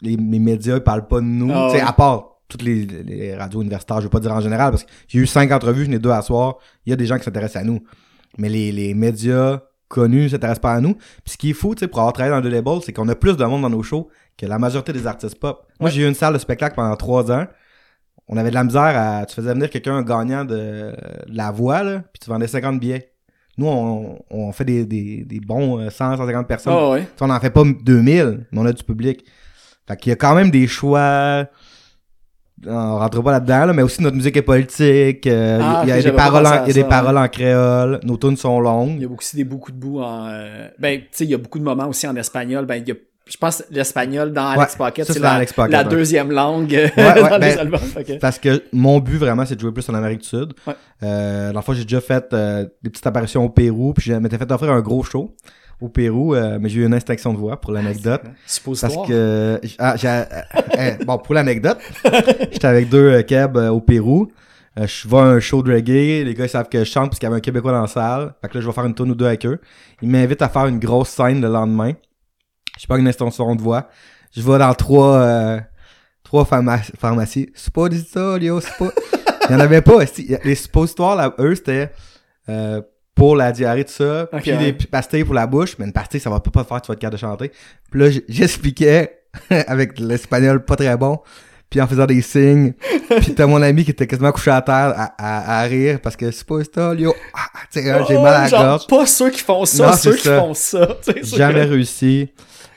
les, 0.01 0.15
les 0.15 0.39
médias, 0.39 0.75
ils 0.77 0.83
parlent 0.83 1.07
pas 1.07 1.19
de 1.19 1.25
nous, 1.25 1.51
Ah 1.53 1.67
tu 1.71 1.77
sais, 1.77 1.83
ouais. 1.83 1.89
à 1.89 1.93
part 1.93 2.27
toutes 2.47 2.63
les, 2.63 2.85
les 2.85 3.35
radios 3.35 3.61
universitaires, 3.61 3.97
je 3.97 4.03
veux 4.03 4.09
pas 4.09 4.19
dire 4.19 4.33
en 4.33 4.41
général, 4.41 4.71
parce 4.71 4.83
que 4.83 4.89
j'ai 5.07 5.19
eu 5.19 5.27
cinq 5.27 5.51
entrevues, 5.51 5.85
j'en 5.85 5.91
ai 5.93 5.99
deux 5.99 6.09
à 6.11 6.21
soir, 6.21 6.57
il 6.85 6.89
y 6.89 6.93
a 6.93 6.95
des 6.97 7.05
gens 7.05 7.17
qui 7.17 7.23
s'intéressent 7.23 7.61
à 7.61 7.65
nous. 7.65 7.81
Mais 8.37 8.49
les, 8.49 8.71
les 8.71 8.93
médias 8.93 9.61
connus 9.91 10.29
s'intéressent 10.29 10.61
pas 10.61 10.73
à 10.73 10.81
nous. 10.81 10.95
Puis 10.95 11.33
ce 11.33 11.37
qui 11.37 11.51
est 11.51 11.53
fou, 11.53 11.75
tu 11.75 11.81
sais, 11.81 11.87
pour 11.87 11.99
avoir 11.99 12.13
travaillé 12.13 12.35
dans 12.35 12.41
le 12.41 12.49
label, 12.49 12.79
c'est 12.83 12.93
qu'on 12.93 13.07
a 13.09 13.15
plus 13.15 13.37
de 13.37 13.45
monde 13.45 13.61
dans 13.61 13.69
nos 13.69 13.83
shows 13.83 14.09
que 14.37 14.45
la 14.45 14.57
majorité 14.57 14.93
des 14.93 15.05
artistes 15.05 15.39
pop. 15.39 15.67
Moi, 15.79 15.89
j'ai 15.89 16.01
eu 16.03 16.07
une 16.07 16.15
salle 16.15 16.33
de 16.33 16.39
spectacle 16.39 16.75
pendant 16.75 16.95
trois 16.95 17.31
ans. 17.31 17.45
On 18.27 18.37
avait 18.37 18.49
de 18.49 18.55
la 18.55 18.63
misère 18.63 18.81
à. 18.81 19.25
Tu 19.25 19.35
faisais 19.35 19.53
venir 19.53 19.69
quelqu'un 19.69 20.01
gagnant 20.03 20.45
de, 20.45 20.55
de 21.27 21.35
la 21.35 21.51
voix, 21.51 21.83
là, 21.83 21.99
puis 22.13 22.19
tu 22.23 22.29
vendais 22.29 22.47
50 22.47 22.79
billets. 22.79 23.11
Nous, 23.57 23.67
on, 23.67 24.19
on 24.29 24.51
fait 24.53 24.63
des, 24.65 24.85
des, 24.85 25.25
des 25.25 25.39
bons 25.41 25.79
euh, 25.79 25.89
100, 25.89 26.17
150 26.17 26.47
personnes. 26.47 26.73
Ah 26.75 26.89
ouais. 26.91 27.01
Tu 27.01 27.05
sais, 27.07 27.25
on 27.25 27.29
en 27.29 27.39
fait 27.39 27.49
pas 27.49 27.63
2000, 27.63 28.47
mais 28.51 28.59
on 28.59 28.65
a 28.65 28.71
du 28.71 28.83
public. 28.83 29.25
Fait 29.87 29.97
qu'il 29.97 30.09
y 30.11 30.13
a 30.13 30.15
quand 30.15 30.33
même 30.35 30.49
des 30.49 30.67
choix. 30.67 31.45
On 32.67 32.97
rentre 32.99 33.21
pas 33.23 33.31
là-dedans, 33.31 33.65
là, 33.65 33.73
mais 33.73 33.81
aussi 33.81 34.01
notre 34.03 34.15
musique 34.15 34.37
est 34.37 34.41
politique. 34.41 35.25
euh, 35.27 35.59
Ah, 35.61 35.81
il 35.83 35.89
y 35.89 35.91
a, 35.93 36.01
des 36.01 36.11
paroles, 36.11 36.45
en, 36.45 36.65
y 36.65 36.69
a 36.69 36.73
des 36.73 36.83
paroles 36.83 37.17
en 37.17 37.27
créole. 37.27 37.99
Nos 38.03 38.17
tunes 38.17 38.37
sont 38.37 38.57
Il 38.59 38.61
y 38.61 38.63
longues. 38.63 39.03
a 39.11 39.15
aussi 39.17 39.35
des 39.35 39.43
beaucoup 39.43 39.71
de 39.71 39.77
bouts 39.77 40.01
en. 40.01 40.27
euh, 40.27 40.67
ben, 40.77 40.99
tu 40.99 41.07
sais, 41.11 41.23
il 41.25 41.31
y 41.31 41.33
a 41.33 41.37
beaucoup 41.37 41.59
de 41.59 41.63
moments 41.63 41.87
aussi 41.87 42.07
en 42.07 42.15
espagnol. 42.15 42.65
Ben, 42.65 42.75
il 42.75 42.87
y 42.87 42.91
a, 42.91 42.95
je 43.27 43.37
pense 43.37 43.57
que 43.67 43.73
l'espagnol 43.73 44.31
dans 44.33 44.45
Alex 44.47 44.73
Ouais, 44.73 44.77
Pocket, 44.77 45.05
c'est 45.11 45.19
la, 45.19 45.31
Alex 45.33 45.53
Pocket, 45.53 45.71
la 45.71 45.83
ouais. 45.83 45.89
deuxième 45.89 46.31
langue 46.31 46.75
euh, 46.75 46.87
Ouais, 46.97 47.21
dans 47.29 47.37
les 47.37 47.39
ben, 47.55 47.59
albums. 47.59 47.79
Fait 47.79 48.03
que- 48.03 48.19
Parce 48.19 48.37
que 48.37 48.61
mon 48.73 48.99
but 48.99 49.17
vraiment, 49.17 49.45
c'est 49.45 49.55
de 49.55 49.61
jouer 49.61 49.71
plus 49.71 49.87
en 49.89 49.93
Amérique 49.95 50.21
du 50.21 50.27
Sud. 50.27 50.53
Ouais. 50.67 50.73
Euh, 51.03 51.51
le 51.53 51.61
fond, 51.61 51.73
j'ai 51.73 51.83
déjà 51.83 52.01
fait 52.01 52.25
euh, 52.33 52.65
des 52.83 52.89
petites 52.89 53.07
apparitions 53.07 53.43
au 53.45 53.49
Pérou, 53.49 53.93
puis 53.93 54.03
je 54.05 54.13
m'étais 54.13 54.37
fait 54.37 54.51
offrir 54.51 54.71
un 54.71 54.81
gros 54.81 55.01
show 55.03 55.33
au 55.81 55.89
Pérou, 55.89 56.35
euh, 56.35 56.57
mais 56.61 56.69
j'ai 56.69 56.81
eu 56.81 56.85
une 56.85 56.93
instinction 56.93 57.33
de 57.33 57.37
voix 57.39 57.59
pour 57.59 57.71
l'anecdote. 57.71 58.21
Parce 58.23 58.35
Suppositoire. 58.45 59.07
que, 59.07 59.59
ah, 59.79 59.95
j'ai, 59.97 60.07
euh, 60.07 60.91
bon, 61.05 61.17
pour 61.17 61.33
l'anecdote, 61.33 61.79
j'étais 62.51 62.67
avec 62.67 62.89
deux 62.89 63.09
euh, 63.09 63.23
euh, 63.31 63.69
au 63.69 63.81
Pérou. 63.81 64.31
Je 64.77 65.07
vais 65.09 65.17
à 65.17 65.21
un 65.23 65.39
show 65.41 65.61
de 65.63 65.73
reggae, 65.73 66.23
les 66.23 66.33
gars 66.33 66.45
ils 66.45 66.49
savent 66.49 66.69
que 66.69 66.79
je 66.79 66.83
chante 66.85 67.09
parce 67.09 67.19
qu'il 67.19 67.25
y 67.27 67.29
avait 67.29 67.37
un 67.37 67.41
Québécois 67.41 67.73
dans 67.73 67.81
la 67.81 67.87
salle. 67.87 68.33
Fait 68.41 68.47
que 68.47 68.53
là, 68.57 68.61
je 68.61 68.67
vais 68.67 68.73
faire 68.73 68.85
une 68.85 68.93
tourne 68.93 69.11
ou 69.11 69.15
deux 69.15 69.25
avec 69.25 69.45
eux. 69.45 69.59
Ils 70.01 70.07
m'invitent 70.07 70.41
à 70.41 70.47
faire 70.47 70.67
une 70.67 70.79
grosse 70.79 71.09
scène 71.09 71.41
le 71.41 71.49
lendemain. 71.49 71.91
Je 72.79 72.87
pas 72.87 72.97
une 72.97 73.07
extension 73.07 73.53
de 73.55 73.61
voix. 73.61 73.89
Je 74.35 74.41
vais 74.41 74.57
dans 74.57 74.73
trois, 74.73 75.17
euh, 75.17 75.59
trois 76.23 76.45
pharma- 76.45 76.81
pharmacies. 76.97 77.49
Suppositorio, 77.53 78.61
suppo... 78.61 78.91
Il 79.49 79.53
y 79.53 79.55
en 79.55 79.59
avait 79.59 79.81
pas. 79.81 79.97
Les 80.45 80.55
suppositoires, 80.55 81.15
là, 81.17 81.33
eux, 81.39 81.55
c'était 81.55 81.91
euh, 82.47 82.81
pour 83.15 83.35
la 83.35 83.51
diarrhée, 83.51 83.85
tout 83.85 83.91
ça. 83.93 84.23
Ok, 84.31 84.41
puis 84.41 84.51
ouais. 84.51 84.57
les 84.63 84.73
pastilles 84.73 85.23
pour 85.23 85.33
la 85.35 85.45
bouche. 85.47 85.75
Mais 85.79 85.85
une 85.85 85.93
pastille, 85.93 86.19
ça 86.19 86.29
va 86.29 86.39
pas 86.39 86.51
pas 86.51 86.63
te 86.63 86.67
faire, 86.69 86.81
tu 86.81 86.87
vas 86.87 86.93
être 86.93 86.99
capable 86.99 87.15
de 87.17 87.19
chanter. 87.21 87.51
Puis 87.91 87.99
là, 87.99 88.09
j'expliquais 88.29 89.19
avec 89.49 89.99
l'espagnol 89.99 90.63
pas 90.65 90.75
très 90.75 90.95
bon. 90.97 91.19
puis 91.69 91.79
en 91.81 91.87
faisant 91.87 92.05
des 92.05 92.21
signes. 92.21 92.73
puis 93.21 93.33
t'as 93.35 93.45
mon 93.47 93.61
ami 93.61 93.83
qui 93.85 93.91
était 93.91 94.07
quasiment 94.07 94.31
couché 94.31 94.51
à 94.51 94.61
terre 94.61 94.93
à, 94.95 95.13
à, 95.17 95.59
à 95.59 95.63
rire 95.63 95.99
parce 96.01 96.15
que 96.15 96.31
c'est 96.31 96.45
pas 96.45 96.59
ça, 96.73 96.93
yo. 96.95 97.13
Ah, 97.33 97.39
tu 97.71 97.81
sais, 97.81 98.03
j'ai 98.07 98.17
Oh, 98.17 98.21
mal 98.21 98.33
à 98.35 98.41
la 98.41 98.47
genre, 98.47 98.63
gorge. 98.63 98.87
Pas 98.87 99.05
ceux 99.05 99.29
qui 99.29 99.39
font 99.41 99.65
ça, 99.65 99.87
Non, 99.87 99.93
ceux 99.93 100.15
qui 100.15 100.23
ça. 100.23 100.39
font 100.39 100.53
Jamais 101.23 101.63
réussi. 101.63 102.29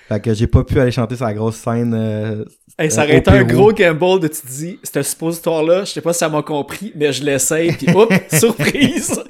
Fait 0.09 0.21
que 0.21 0.35
j'ai 0.35 0.47
pas 0.47 0.63
pu 0.65 0.79
aller 0.79 0.91
chanter 0.93 1.17
sur 1.17 1.25
la 1.25 1.33
grosse 1.35 1.57
scène. 1.57 1.95
euh, 1.97 2.45
Hey, 2.77 2.91
ça 2.91 3.03
euh, 3.03 3.05
aurait 3.05 3.15
au 3.15 3.19
été 3.19 3.31
un 3.31 3.45
gros 3.45 3.73
gamble 3.73 4.21
de 4.21 4.29
tu 4.29 4.47
dis, 4.47 4.81
ce 4.83 5.03
suppositoire-là, 5.03 5.85
je 5.85 5.93
sais 5.93 6.01
pas 6.01 6.13
si 6.13 6.19
ça 6.19 6.29
m'a 6.29 6.43
compris, 6.43 6.93
mais 6.97 7.13
je 7.13 7.23
l'essaye, 7.23 7.73
puis 7.73 7.87
hop, 7.95 8.13
surprise! 8.33 9.23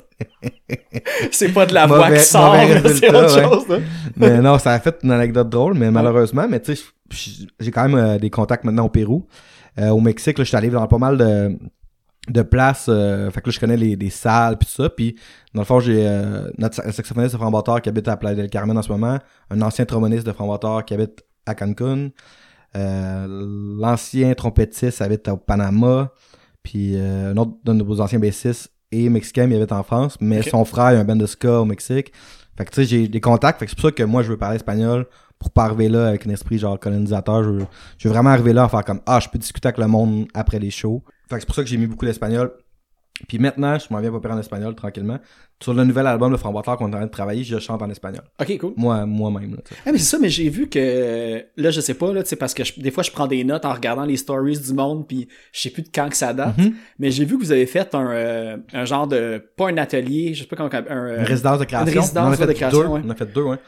c'est 1.31 1.53
pas 1.53 1.67
de 1.67 1.75
la 1.75 1.87
voix 1.87 2.11
qui 2.11 2.21
sort, 2.21 2.57
c'est 2.87 3.15
autre 3.15 3.37
ouais. 3.37 3.43
chose. 3.43 3.69
là. 3.69 3.79
mais 4.17 4.41
non, 4.41 4.59
ça 4.59 4.73
a 4.73 4.81
fait 4.81 4.97
une 5.03 5.11
anecdote 5.11 5.51
drôle, 5.51 5.75
mais 5.75 5.91
malheureusement, 5.91 6.47
mais 6.49 6.61
tu 6.61 6.75
sais, 6.75 6.83
j'ai 7.61 7.71
quand 7.71 7.87
même 7.89 7.99
euh, 7.99 8.19
des 8.19 8.31
contacts 8.31 8.65
maintenant 8.65 8.87
au 8.87 8.89
Pérou. 8.89 9.27
Euh, 9.79 9.91
au 9.91 10.01
Mexique, 10.01 10.39
là, 10.39 10.45
je 10.45 10.49
suis 10.49 10.57
allé 10.57 10.71
dans 10.71 10.87
pas 10.87 10.99
mal 10.99 11.19
de, 11.19 11.59
de 12.29 12.43
places. 12.43 12.87
euh, 12.89 13.31
fait 13.31 13.41
que 13.43 13.49
là, 13.49 13.53
je 13.53 13.61
connais 13.61 13.77
les, 13.77 13.97
des 13.97 14.11
salles 14.11 14.57
puis 14.57 14.67
tout 14.69 14.83
ça. 14.83 14.89
Puis, 14.89 15.17
dans 15.53 15.63
le 15.63 15.67
fond, 15.67 15.81
j'ai 15.81 16.09
notre 16.57 16.77
sa- 16.77 16.91
saxophoniste 16.93 17.35
de 17.35 17.39
Framboteur 17.39 17.83
qui 17.83 17.89
habite 17.91 18.09
à 18.09 18.17
Playa 18.17 18.37
del 18.37 18.49
Carmen 18.49 18.79
en 18.79 18.83
ce 18.83 18.91
moment, 18.91 19.19
un 19.51 19.63
ancien 19.63 19.85
tromboniste 19.85 20.27
de 20.27 20.33
Framboteur 20.33 20.85
qui 20.85 20.95
habite 20.95 21.25
à 21.45 21.55
Cancun, 21.55 22.11
l'ancien 22.75 24.35
trompettiste 24.35 25.01
habite 25.03 25.29
au 25.29 25.37
Panama, 25.37 26.13
puis 26.63 26.93
euh, 26.97 27.33
un 27.33 27.37
autre 27.37 27.53
de 27.65 27.73
nos 27.73 28.01
anciens 28.01 28.19
bassistes 28.19 28.73
et 28.91 29.09
mexicain, 29.09 29.47
mais 29.47 29.57
il 29.57 29.59
habite 29.59 29.73
en 29.73 29.83
France, 29.83 30.17
mais 30.21 30.43
son 30.43 30.65
frère 30.65 30.87
a 30.87 30.91
un 30.91 31.05
band 31.05 31.17
de 31.17 31.27
ska 31.27 31.61
au 31.61 31.65
Mexique. 31.65 32.13
Fait 32.57 32.65
que 32.65 32.71
tu 32.71 32.77
sais, 32.77 32.85
j'ai 32.85 33.09
des 33.09 33.21
contacts, 33.21 33.59
fait 33.59 33.67
que 33.67 33.71
c'est 33.71 33.77
pour 33.77 33.89
ça 33.89 33.93
que 33.93 34.03
moi 34.05 34.23
je 34.23 34.31
veux 34.31 34.37
parler 34.37 34.57
espagnol 34.57 35.07
pour 35.39 35.51
pas 35.51 35.65
arriver 35.65 35.89
là 35.89 36.09
avec 36.09 36.27
un 36.27 36.31
esprit 36.31 36.59
genre 36.59 36.79
colonisateur. 36.79 37.43
Je 37.43 37.51
veux, 37.51 37.67
je 37.99 38.09
veux 38.09 38.15
vraiment 38.15 38.31
arriver 38.31 38.53
là 38.53 38.65
à 38.65 38.69
faire 38.69 38.85
comme 38.85 39.01
Ah, 39.07 39.21
je 39.21 39.29
peux 39.29 39.39
discuter 39.39 39.69
avec 39.69 39.79
le 39.79 39.89
monde 39.89 40.27
après 40.33 40.59
les 40.59 40.71
shows. 40.71 41.03
Fait 41.29 41.37
que 41.37 41.41
c'est 41.41 41.47
pour 41.47 41.55
ça 41.55 41.63
que 41.63 41.69
j'ai 41.69 41.77
mis 41.77 41.87
beaucoup 41.87 42.07
d'espagnol. 42.07 42.53
Puis 43.29 43.39
maintenant, 43.39 43.79
je 43.79 43.87
m'en 43.91 44.01
viens 44.01 44.11
pas 44.19 44.29
en 44.35 44.39
espagnol 44.41 44.75
tranquillement. 44.75 45.19
Sur 45.63 45.73
le 45.73 45.85
nouvel 45.85 46.07
album 46.09 46.33
de 46.33 46.37
Framboteur 46.37 46.77
qu'on 46.77 46.87
est 46.91 46.95
en 46.95 46.99
train 46.99 47.07
de 47.07 47.11
travailler, 47.11 47.45
je 47.45 47.59
chante 47.61 47.81
en 47.81 47.89
espagnol. 47.89 48.23
Ok, 48.41 48.59
cool. 48.59 48.73
Moi, 48.77 49.07
moi-même. 49.07 49.57
Ah, 49.87 49.93
mais 49.93 49.99
c'est 49.99 50.05
ça, 50.17 50.19
mais 50.21 50.29
j'ai 50.29 50.49
vu 50.49 50.69
que, 50.69 51.45
là, 51.57 51.71
je 51.71 51.81
sais 51.81 51.95
pas, 51.95 52.13
là, 52.13 52.23
parce 52.39 52.53
que 52.55 52.65
je- 52.65 52.81
des 52.81 52.91
fois, 52.91 53.05
je 53.05 53.13
prends 53.13 53.29
des 53.29 53.45
notes 53.45 53.65
en 53.65 53.73
regardant 53.73 54.05
les 54.05 54.17
stories 54.17 54.59
du 54.59 54.73
monde, 54.75 55.07
puis 55.07 55.29
je 55.53 55.61
sais 55.61 55.71
plus 55.71 55.85
de 55.85 55.91
quand 55.95 56.09
que 56.09 56.17
ça 56.17 56.35
date, 56.35 56.59
Mhm. 56.59 56.75
mais 56.99 57.13
j'ai 57.13 57.25
vu 57.25 57.39
que 57.39 57.45
vous 57.45 57.53
avez 57.53 57.67
fait 57.67 57.95
un, 57.95 58.11
euh, 58.11 58.57
un 58.73 58.85
genre 58.85 59.07
de, 59.07 59.43
pas 59.57 59.69
un 59.69 59.77
atelier, 59.79 60.35
je 60.35 60.41
sais 60.43 60.49
pas 60.49 60.57
comment, 60.57 60.69
un, 60.73 60.83
euh, 61.07 61.19
Une 61.21 61.25
résidence 61.25 61.61
de 61.61 61.65
création. 61.67 61.87
une 61.93 61.99
résidence 62.01 62.25
On 62.25 62.29
en 62.29 62.33
a 62.33 62.37
fait 62.37 62.47
de 62.49 62.53
création, 62.53 62.81
deux. 62.81 62.87
ouais. 62.89 63.01
On 63.07 63.11
a 63.11 63.15
fait 63.15 63.33
deux, 63.33 63.43
ouais. 63.43 63.59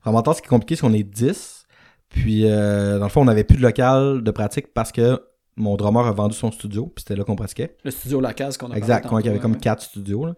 Framboteur, 0.00 0.36
ce 0.36 0.40
qui 0.42 0.46
est 0.46 0.48
compliqué, 0.48 0.76
c'est 0.76 0.82
qu'on 0.82 0.92
est 0.94 1.02
10. 1.02 1.64
Puis, 2.08 2.42
euh, 2.46 2.98
dans 2.98 3.06
le 3.06 3.10
fond, 3.10 3.22
on 3.22 3.24
n'avait 3.24 3.44
plus 3.44 3.56
de 3.56 3.62
local 3.62 4.22
de 4.22 4.30
pratique 4.30 4.72
parce 4.72 4.92
que 4.92 5.20
mon 5.56 5.76
drummer 5.76 6.06
a 6.06 6.12
vendu 6.12 6.34
son 6.34 6.50
studio, 6.50 6.86
puis 6.86 7.02
c'était 7.02 7.16
là 7.16 7.24
qu'on 7.24 7.36
pratiquait. 7.36 7.76
le 7.84 7.90
studio 7.90 8.20
La 8.20 8.32
Case 8.34 8.56
qu'on 8.56 8.70
a 8.70 8.76
Exact, 8.76 9.06
quand 9.08 9.18
il 9.18 9.26
y 9.26 9.28
avait 9.28 9.38
comme 9.38 9.56
quatre 9.58 9.82
studios. 9.82 10.26
là. 10.26 10.34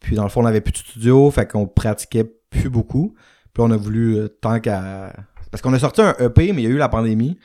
Puis 0.00 0.16
dans 0.16 0.22
le 0.24 0.28
fond, 0.28 0.40
on 0.40 0.44
n'avait 0.44 0.60
plus 0.60 0.72
de 0.72 0.78
studio, 0.78 1.30
fait 1.30 1.46
qu'on 1.46 1.66
pratiquait 1.66 2.24
plus 2.50 2.68
beaucoup. 2.70 3.14
Puis 3.52 3.62
on 3.62 3.70
a 3.70 3.76
voulu, 3.76 4.16
euh, 4.16 4.28
tant 4.28 4.60
qu'à... 4.60 5.12
Parce 5.50 5.62
qu'on 5.62 5.72
a 5.74 5.78
sorti 5.78 6.00
un 6.00 6.14
EP, 6.18 6.52
mais 6.52 6.62
il 6.62 6.64
y 6.64 6.68
a 6.68 6.70
eu 6.70 6.78
la 6.78 6.88
pandémie. 6.88 7.38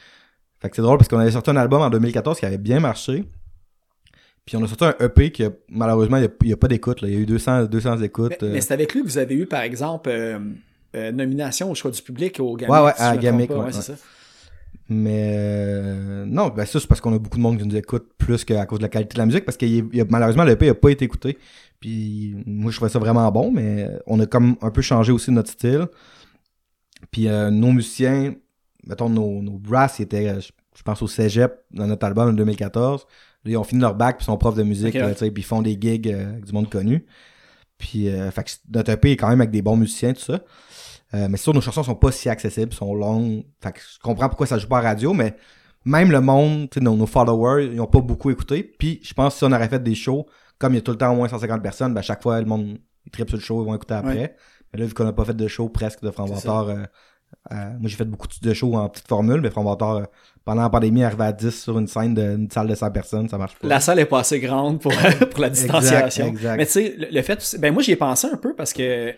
Fait 0.60 0.70
que 0.70 0.76
c'est 0.76 0.82
drôle 0.82 0.98
parce 0.98 1.08
qu'on 1.10 1.20
avait 1.20 1.32
sorti 1.32 1.50
un 1.50 1.56
album 1.58 1.82
en 1.82 1.90
2014 1.90 2.40
qui 2.40 2.46
avait 2.46 2.58
bien 2.58 2.80
marché. 2.80 3.26
Puis 4.46 4.56
on 4.56 4.64
a 4.64 4.68
sorti 4.68 4.86
un 4.86 4.96
EP 5.00 5.32
qui, 5.32 5.44
a- 5.44 5.52
malheureusement, 5.70 6.18
il 6.18 6.32
n'y 6.44 6.54
a, 6.54 6.58
pas 6.58 6.68
d'écoute. 6.70 7.02
là. 7.02 7.10
Il 7.10 7.14
y 7.14 7.18
a 7.18 7.20
eu 7.20 7.26
200, 7.26 7.66
200 7.66 8.02
écoutes. 8.02 8.34
Mais, 8.42 8.48
euh. 8.48 8.54
mais 8.54 8.62
c'est 8.62 8.74
avec 8.74 8.94
lui 8.94 9.02
que 9.02 9.08
vous 9.08 9.18
avez 9.18 9.36
eu, 9.36 9.46
par 9.46 9.62
exemple, 9.62 10.10
euh, 10.10 10.40
nomination 11.12 11.70
au 11.70 11.76
choix 11.76 11.92
du 11.92 12.02
public 12.02 12.40
au 12.40 12.56
Gamic. 12.56 12.74
Ouais, 12.74 12.82
ouais, 12.82 12.94
si 12.96 13.02
à 13.04 13.18
Gamic, 13.18 13.50
pas, 13.50 13.58
ouais, 13.58 13.72
c'est 13.72 13.92
ouais. 13.92 13.98
ça. 13.98 14.04
Mais 14.90 15.34
euh, 15.38 16.26
non, 16.26 16.48
ben 16.48 16.66
ça 16.66 16.80
c'est 16.80 16.88
parce 16.88 17.02
qu'on 17.02 17.14
a 17.14 17.20
beaucoup 17.20 17.38
de 17.38 17.42
monde 17.44 17.58
qui 17.58 17.66
nous 17.68 17.76
écoute 17.76 18.08
plus 18.18 18.46
qu'à 18.46 18.66
cause 18.66 18.80
de 18.80 18.84
la 18.84 18.90
qualité 18.90 19.16
de 19.16 19.20
la 19.20 19.26
musique 19.26 19.44
parce 19.44 19.58
que 19.58 19.66
y 19.66 20.02
a- 20.02 20.06
malheureusement 20.10 20.46
le 20.46 20.52
EP 20.52 20.70
a 20.70 20.74
pas 20.76 20.90
été 20.92 21.04
écouté. 21.06 21.38
Puis 21.80 22.36
moi 22.46 22.72
je 22.72 22.78
trouvais 22.78 22.90
ça 22.92 22.98
vraiment 23.00 23.30
bon, 23.32 23.52
mais 23.52 23.88
on 24.06 24.20
a 24.20 24.26
comme 24.26 24.56
un 24.62 24.72
peu 24.72 24.82
changé 24.82 25.12
aussi 25.12 25.32
notre 25.32 25.52
style. 25.52 25.88
Puis 27.12 27.28
euh, 27.28 27.50
nos 27.52 27.72
musiciens, 27.72 28.34
mettons 28.86 29.10
nos, 29.10 29.42
nos 29.42 29.58
brass, 29.60 30.00
ils 30.00 30.04
étaient, 30.04 30.30
euh, 30.30 30.40
je 30.40 30.50
je 30.78 30.84
pense 30.84 31.02
au 31.02 31.08
Cégep 31.08 31.54
dans 31.72 31.88
notre 31.88 32.06
album 32.06 32.30
en 32.30 32.34
2014. 32.34 33.02
Là, 33.46 33.52
ils 33.52 33.58
ont 33.58 33.64
fini 33.64 33.82
leur 33.82 33.96
bac 33.96 34.18
puis 34.18 34.24
ils 34.24 34.28
sont 34.28 34.38
profs 34.38 34.56
de 34.56 34.62
musique, 34.62 34.90
Ok, 34.90 34.94
ouais. 34.94 35.08
là, 35.08 35.14
tu 35.14 35.20
sais, 35.26 35.32
puis 35.32 35.42
ils 35.42 35.46
font 35.46 35.64
des 35.64 35.76
gigs 35.82 36.08
euh, 36.08 36.30
avec 36.34 36.46
du 36.46 36.54
monde 36.54 36.70
connu. 36.70 37.04
Puis 37.80 38.10
euh, 38.10 38.30
fait 38.30 38.44
que 38.44 38.52
notre 38.72 38.92
EP 38.92 39.12
est 39.14 39.18
quand 39.18 39.28
même 39.30 39.42
avec 39.42 39.50
des 39.50 39.64
bons 39.64 39.76
musiciens 39.76 40.14
tout 40.14 40.22
ça. 40.22 40.40
Euh, 41.14 41.28
mais 41.30 41.38
c'est 41.38 41.44
sûr, 41.44 41.54
nos 41.54 41.62
chansons 41.62 41.84
sont 41.84 41.96
pas 41.96 42.12
si 42.12 42.30
accessibles, 42.30 42.74
sont 42.74 42.94
longues. 42.94 43.44
Fait 43.62 43.72
que 43.72 43.80
je 43.80 44.00
comprends 44.00 44.28
pourquoi 44.28 44.46
ça 44.46 44.58
joue 44.58 44.68
pas 44.68 44.80
à 44.80 44.82
radio, 44.82 45.14
mais 45.14 45.36
même 45.86 46.12
le 46.12 46.20
monde, 46.20 46.68
nos, 46.82 46.96
nos 46.96 47.06
followers, 47.06 47.70
ils 47.74 47.80
ont 47.80 47.88
pas 47.88 48.02
beaucoup 48.02 48.30
écouté. 48.30 48.64
Puis 48.64 49.00
je 49.04 49.14
pense 49.14 49.34
que 49.34 49.40
si 49.40 49.44
on 49.46 49.52
aurait 49.52 49.70
fait 49.70 49.82
des 49.82 49.96
shows, 49.96 50.26
comme 50.60 50.74
il 50.74 50.78
y 50.78 50.80
a 50.80 50.82
tout 50.82 50.92
le 50.92 50.98
temps 50.98 51.12
au 51.14 51.16
moins 51.16 51.30
150 51.30 51.62
personnes, 51.62 51.94
ben 51.94 52.00
à 52.00 52.04
chaque 52.04 52.22
fois, 52.22 52.40
le 52.40 52.46
monde, 52.46 52.78
ils 53.06 53.12
tripe 53.12 53.30
sur 53.30 53.38
le 53.38 53.44
show, 53.44 53.64
ils 53.64 53.68
vont 53.68 53.76
écouter 53.76 53.94
après. 53.94 54.18
Ouais. 54.18 54.36
Mais 54.74 54.80
là, 54.80 54.86
vu 54.86 54.94
qu'on 54.94 55.06
n'a 55.06 55.14
pas 55.14 55.24
fait 55.24 55.36
de 55.36 55.48
show 55.48 55.70
presque 55.70 56.02
de 56.02 56.08
C'est 56.08 56.14
Framboteur, 56.14 56.70
euh, 56.70 56.84
euh, 57.52 57.56
moi 57.80 57.90
j'ai 57.90 57.96
fait 57.96 58.06
beaucoup 58.06 58.28
de 58.42 58.54
shows 58.54 58.76
en 58.76 58.90
petite 58.90 59.08
formule, 59.08 59.40
mais 59.40 59.50
Framboteur, 59.50 59.96
euh, 59.96 60.04
pendant 60.44 60.64
la 60.64 60.70
pandémie, 60.70 61.04
arrivé 61.04 61.24
à 61.24 61.32
10 61.32 61.52
sur 61.52 61.80
une 61.80 61.88
scène 61.88 62.16
d'une 62.16 62.52
salle 62.52 62.68
de 62.68 62.76
100 62.76 62.92
personnes, 62.92 63.30
ça 63.30 63.38
marche 63.38 63.56
pas. 63.56 63.68
La 63.68 63.80
salle 63.80 64.00
est 64.00 64.06
pas 64.06 64.20
assez 64.20 64.42
grande 64.42 64.82
pour, 64.82 64.92
pour 65.32 65.40
la 65.40 65.50
distanciation. 65.50 66.26
exact. 66.26 66.58
Mais 66.58 66.66
tu 66.66 66.72
sais, 66.74 66.96
le, 66.98 67.08
le 67.12 67.22
fait 67.22 67.56
ben 67.60 67.74
moi 67.74 67.82
j'y 67.82 67.92
ai 67.92 67.96
pensé 67.96 68.28
un 68.28 68.38
peu 68.38 68.54
parce 68.54 68.74
que 68.74 69.14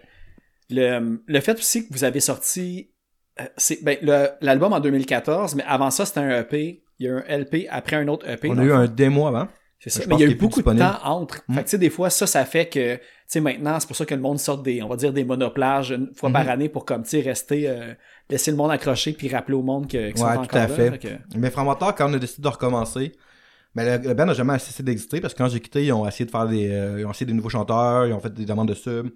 le, 0.69 1.21
le 1.25 1.39
fait 1.39 1.57
aussi 1.57 1.87
que 1.87 1.93
vous 1.93 2.03
avez 2.03 2.19
sorti 2.19 2.91
euh, 3.39 3.45
c'est 3.57 3.83
ben, 3.83 3.97
l'album 4.41 4.73
en 4.73 4.79
2014, 4.79 5.55
mais 5.55 5.63
avant 5.67 5.91
ça 5.91 6.05
c'était 6.05 6.19
un 6.19 6.41
EP, 6.41 6.83
il 6.99 7.05
y 7.05 7.09
a 7.09 7.13
eu 7.13 7.17
un 7.17 7.37
LP 7.37 7.67
après 7.69 7.95
un 7.95 8.07
autre 8.07 8.27
EP. 8.29 8.49
on 8.49 8.57
a 8.57 8.63
eu 8.63 8.71
un 8.73 8.87
démo 8.87 9.27
avant. 9.27 9.47
C'est 9.81 9.89
ça. 9.91 10.01
Mais 10.07 10.15
il 10.15 10.19
y 10.21 10.23
a 10.25 10.27
eu 10.27 10.35
beaucoup 10.35 10.61
de 10.61 10.77
temps 10.77 10.99
entre. 11.05 11.41
Mm. 11.47 11.53
Fait 11.53 11.59
que, 11.61 11.65
tu 11.65 11.71
sais, 11.71 11.77
des 11.77 11.89
fois, 11.89 12.09
ça, 12.09 12.27
ça 12.27 12.43
fait 12.43 12.65
que, 12.67 12.95
tu 12.97 13.01
sais, 13.27 13.39
maintenant, 13.39 13.79
c'est 13.79 13.87
pour 13.87 13.95
ça 13.95 14.05
que 14.05 14.13
le 14.13 14.19
monde 14.19 14.37
sort 14.37 14.61
des, 14.61 14.83
on 14.83 14.89
va 14.89 14.97
dire, 14.97 15.13
des 15.13 15.23
monoplages 15.23 15.91
une 15.91 16.13
fois 16.13 16.29
par 16.31 16.49
année 16.49 16.67
pour, 16.67 16.83
comme, 16.83 17.03
tu 17.03 17.11
sais, 17.11 17.21
rester, 17.21 17.69
euh, 17.69 17.93
laisser 18.29 18.51
le 18.51 18.57
monde 18.57 18.71
accroché 18.71 19.13
puis 19.13 19.29
rappeler 19.29 19.55
au 19.55 19.61
monde 19.61 19.87
que, 19.89 20.13
sont 20.17 20.25
Ouais, 20.25 20.35
tout 20.45 20.53
à 20.57 20.67
là. 20.67 20.67
fait. 20.67 20.97
que- 20.99 21.07
Mais 21.37 21.49
Framboteur, 21.49 21.95
quand 21.95 22.09
on 22.11 22.13
a 22.13 22.19
décidé 22.19 22.41
de 22.43 22.47
recommencer, 22.49 23.13
ben 23.73 24.01
le, 24.01 24.09
le 24.09 24.13
band 24.13 24.25
n'a 24.25 24.33
jamais 24.33 24.59
cessé 24.59 24.83
d'exister 24.83 25.21
parce 25.21 25.33
que 25.33 25.37
quand 25.37 25.47
j'ai 25.47 25.61
quitté, 25.61 25.85
ils 25.85 25.93
ont 25.93 26.05
essayé 26.05 26.25
de 26.25 26.31
faire 26.31 26.45
des. 26.47 26.69
euh, 26.71 26.99
ils 26.99 27.05
ont 27.05 27.11
essayé 27.11 27.25
des 27.27 27.33
nouveaux 27.33 27.47
chanteurs, 27.47 28.05
ils 28.05 28.11
ont 28.11 28.19
fait 28.19 28.33
des 28.33 28.43
demandes 28.45 28.67
de 28.67 28.73
sub, 28.73 29.07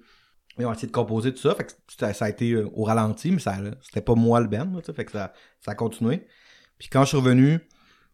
ils 0.60 0.66
ont 0.66 0.74
essayé 0.74 0.88
de 0.88 0.94
composer 0.94 1.34
tout 1.34 1.42
ça. 1.42 1.56
Fait 1.56 1.66
que 1.66 1.72
ça, 1.98 2.14
ça 2.14 2.26
a 2.26 2.30
été 2.30 2.52
euh, 2.52 2.70
au 2.74 2.84
ralenti, 2.84 3.32
mais 3.32 3.40
ça 3.40 3.56
c'était 3.82 4.02
pas 4.02 4.16
moi 4.16 4.40
le 4.40 4.48
band, 4.48 4.70
là, 4.74 4.82
fait 4.94 5.06
que 5.06 5.12
ça, 5.12 5.34
ça 5.62 5.72
a 5.72 5.76
continué. 5.76 6.26
Puis 6.78 6.90
quand 6.90 7.04
je 7.04 7.10
suis 7.10 7.18
revenu, 7.18 7.60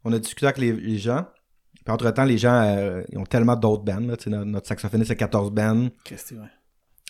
on 0.03 0.13
a 0.13 0.19
discuté 0.19 0.45
avec 0.45 0.57
les, 0.57 0.71
les 0.71 0.97
gens. 0.97 1.25
Puis 1.73 1.93
entre-temps, 1.93 2.23
les 2.25 2.37
gens 2.37 2.61
euh, 2.63 3.01
ils 3.09 3.17
ont 3.17 3.25
tellement 3.25 3.55
d'autres 3.55 3.83
bands. 3.83 3.99
Là, 3.99 4.07
notre, 4.07 4.29
notre 4.29 4.67
saxophoniste 4.67 5.11
a 5.11 5.15
14 5.15 5.51
bands. 5.51 5.89
Qu'est-ce 6.03 6.23
que 6.23 6.29
c'est, 6.29 6.35
ouais. 6.35 6.47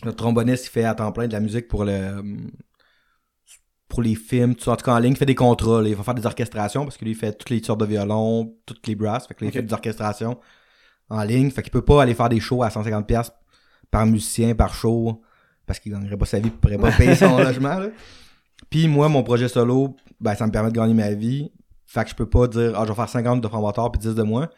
Notre 0.04 0.16
tromboniste, 0.16 0.66
il 0.66 0.70
fait 0.70 0.84
à 0.84 0.94
temps 0.94 1.12
plein 1.12 1.28
de 1.28 1.32
la 1.32 1.40
musique 1.40 1.68
pour 1.68 1.84
le 1.84 2.22
pour 3.88 4.02
les 4.02 4.14
films, 4.14 4.54
tout. 4.54 4.70
En 4.70 4.76
tout 4.76 4.84
cas, 4.84 4.94
en 4.94 4.98
ligne, 4.98 5.12
il 5.12 5.18
fait 5.18 5.26
des 5.26 5.34
contrats. 5.34 5.82
là. 5.82 5.88
Il 5.88 5.96
va 5.96 6.04
faire 6.04 6.14
des 6.14 6.24
orchestrations 6.24 6.84
parce 6.84 6.96
que 6.96 7.04
lui, 7.04 7.10
il 7.10 7.16
fait 7.16 7.32
toutes 7.32 7.50
les 7.50 7.62
sortes 7.62 7.80
de 7.80 7.86
violons, 7.86 8.56
toutes 8.64 8.86
les 8.86 8.94
brasses. 8.94 9.26
Fait 9.26 9.34
que 9.34 9.44
là, 9.44 9.50
il 9.50 9.52
fait 9.52 9.62
des 9.62 9.72
orchestrations 9.72 10.38
en 11.10 11.22
ligne. 11.24 11.50
Fait 11.50 11.62
qu'il 11.62 11.72
peut 11.72 11.84
pas 11.84 12.02
aller 12.02 12.14
faire 12.14 12.28
des 12.28 12.40
shows 12.40 12.62
à 12.62 12.68
150$ 12.68 13.04
piastres 13.04 13.36
par 13.90 14.06
musicien, 14.06 14.54
par 14.54 14.74
show, 14.74 15.20
parce 15.66 15.78
qu'il 15.78 15.92
gagnerait 15.92 16.16
pas 16.16 16.26
sa 16.26 16.38
vie, 16.38 16.46
il 16.48 16.52
pourrait 16.52 16.78
pas 16.78 16.90
payer 16.92 17.14
son 17.14 17.36
logement. 17.42 17.78
Là. 17.78 17.88
Puis 18.68 18.88
moi, 18.88 19.08
mon 19.08 19.22
projet 19.22 19.48
solo, 19.48 19.96
ben, 20.20 20.34
ça 20.34 20.46
me 20.46 20.52
permet 20.52 20.70
de 20.70 20.76
gagner 20.76 20.94
ma 20.94 21.10
vie. 21.12 21.50
Fait 21.86 22.04
que 22.04 22.10
je 22.10 22.14
peux 22.14 22.28
pas 22.28 22.46
dire, 22.46 22.72
ah, 22.76 22.82
je 22.84 22.88
vais 22.90 22.94
faire 22.94 23.08
50 23.08 23.40
de 23.40 23.48
Framboteur 23.48 23.90
puis 23.90 24.00
10 24.00 24.14
de 24.14 24.22
moi. 24.22 24.50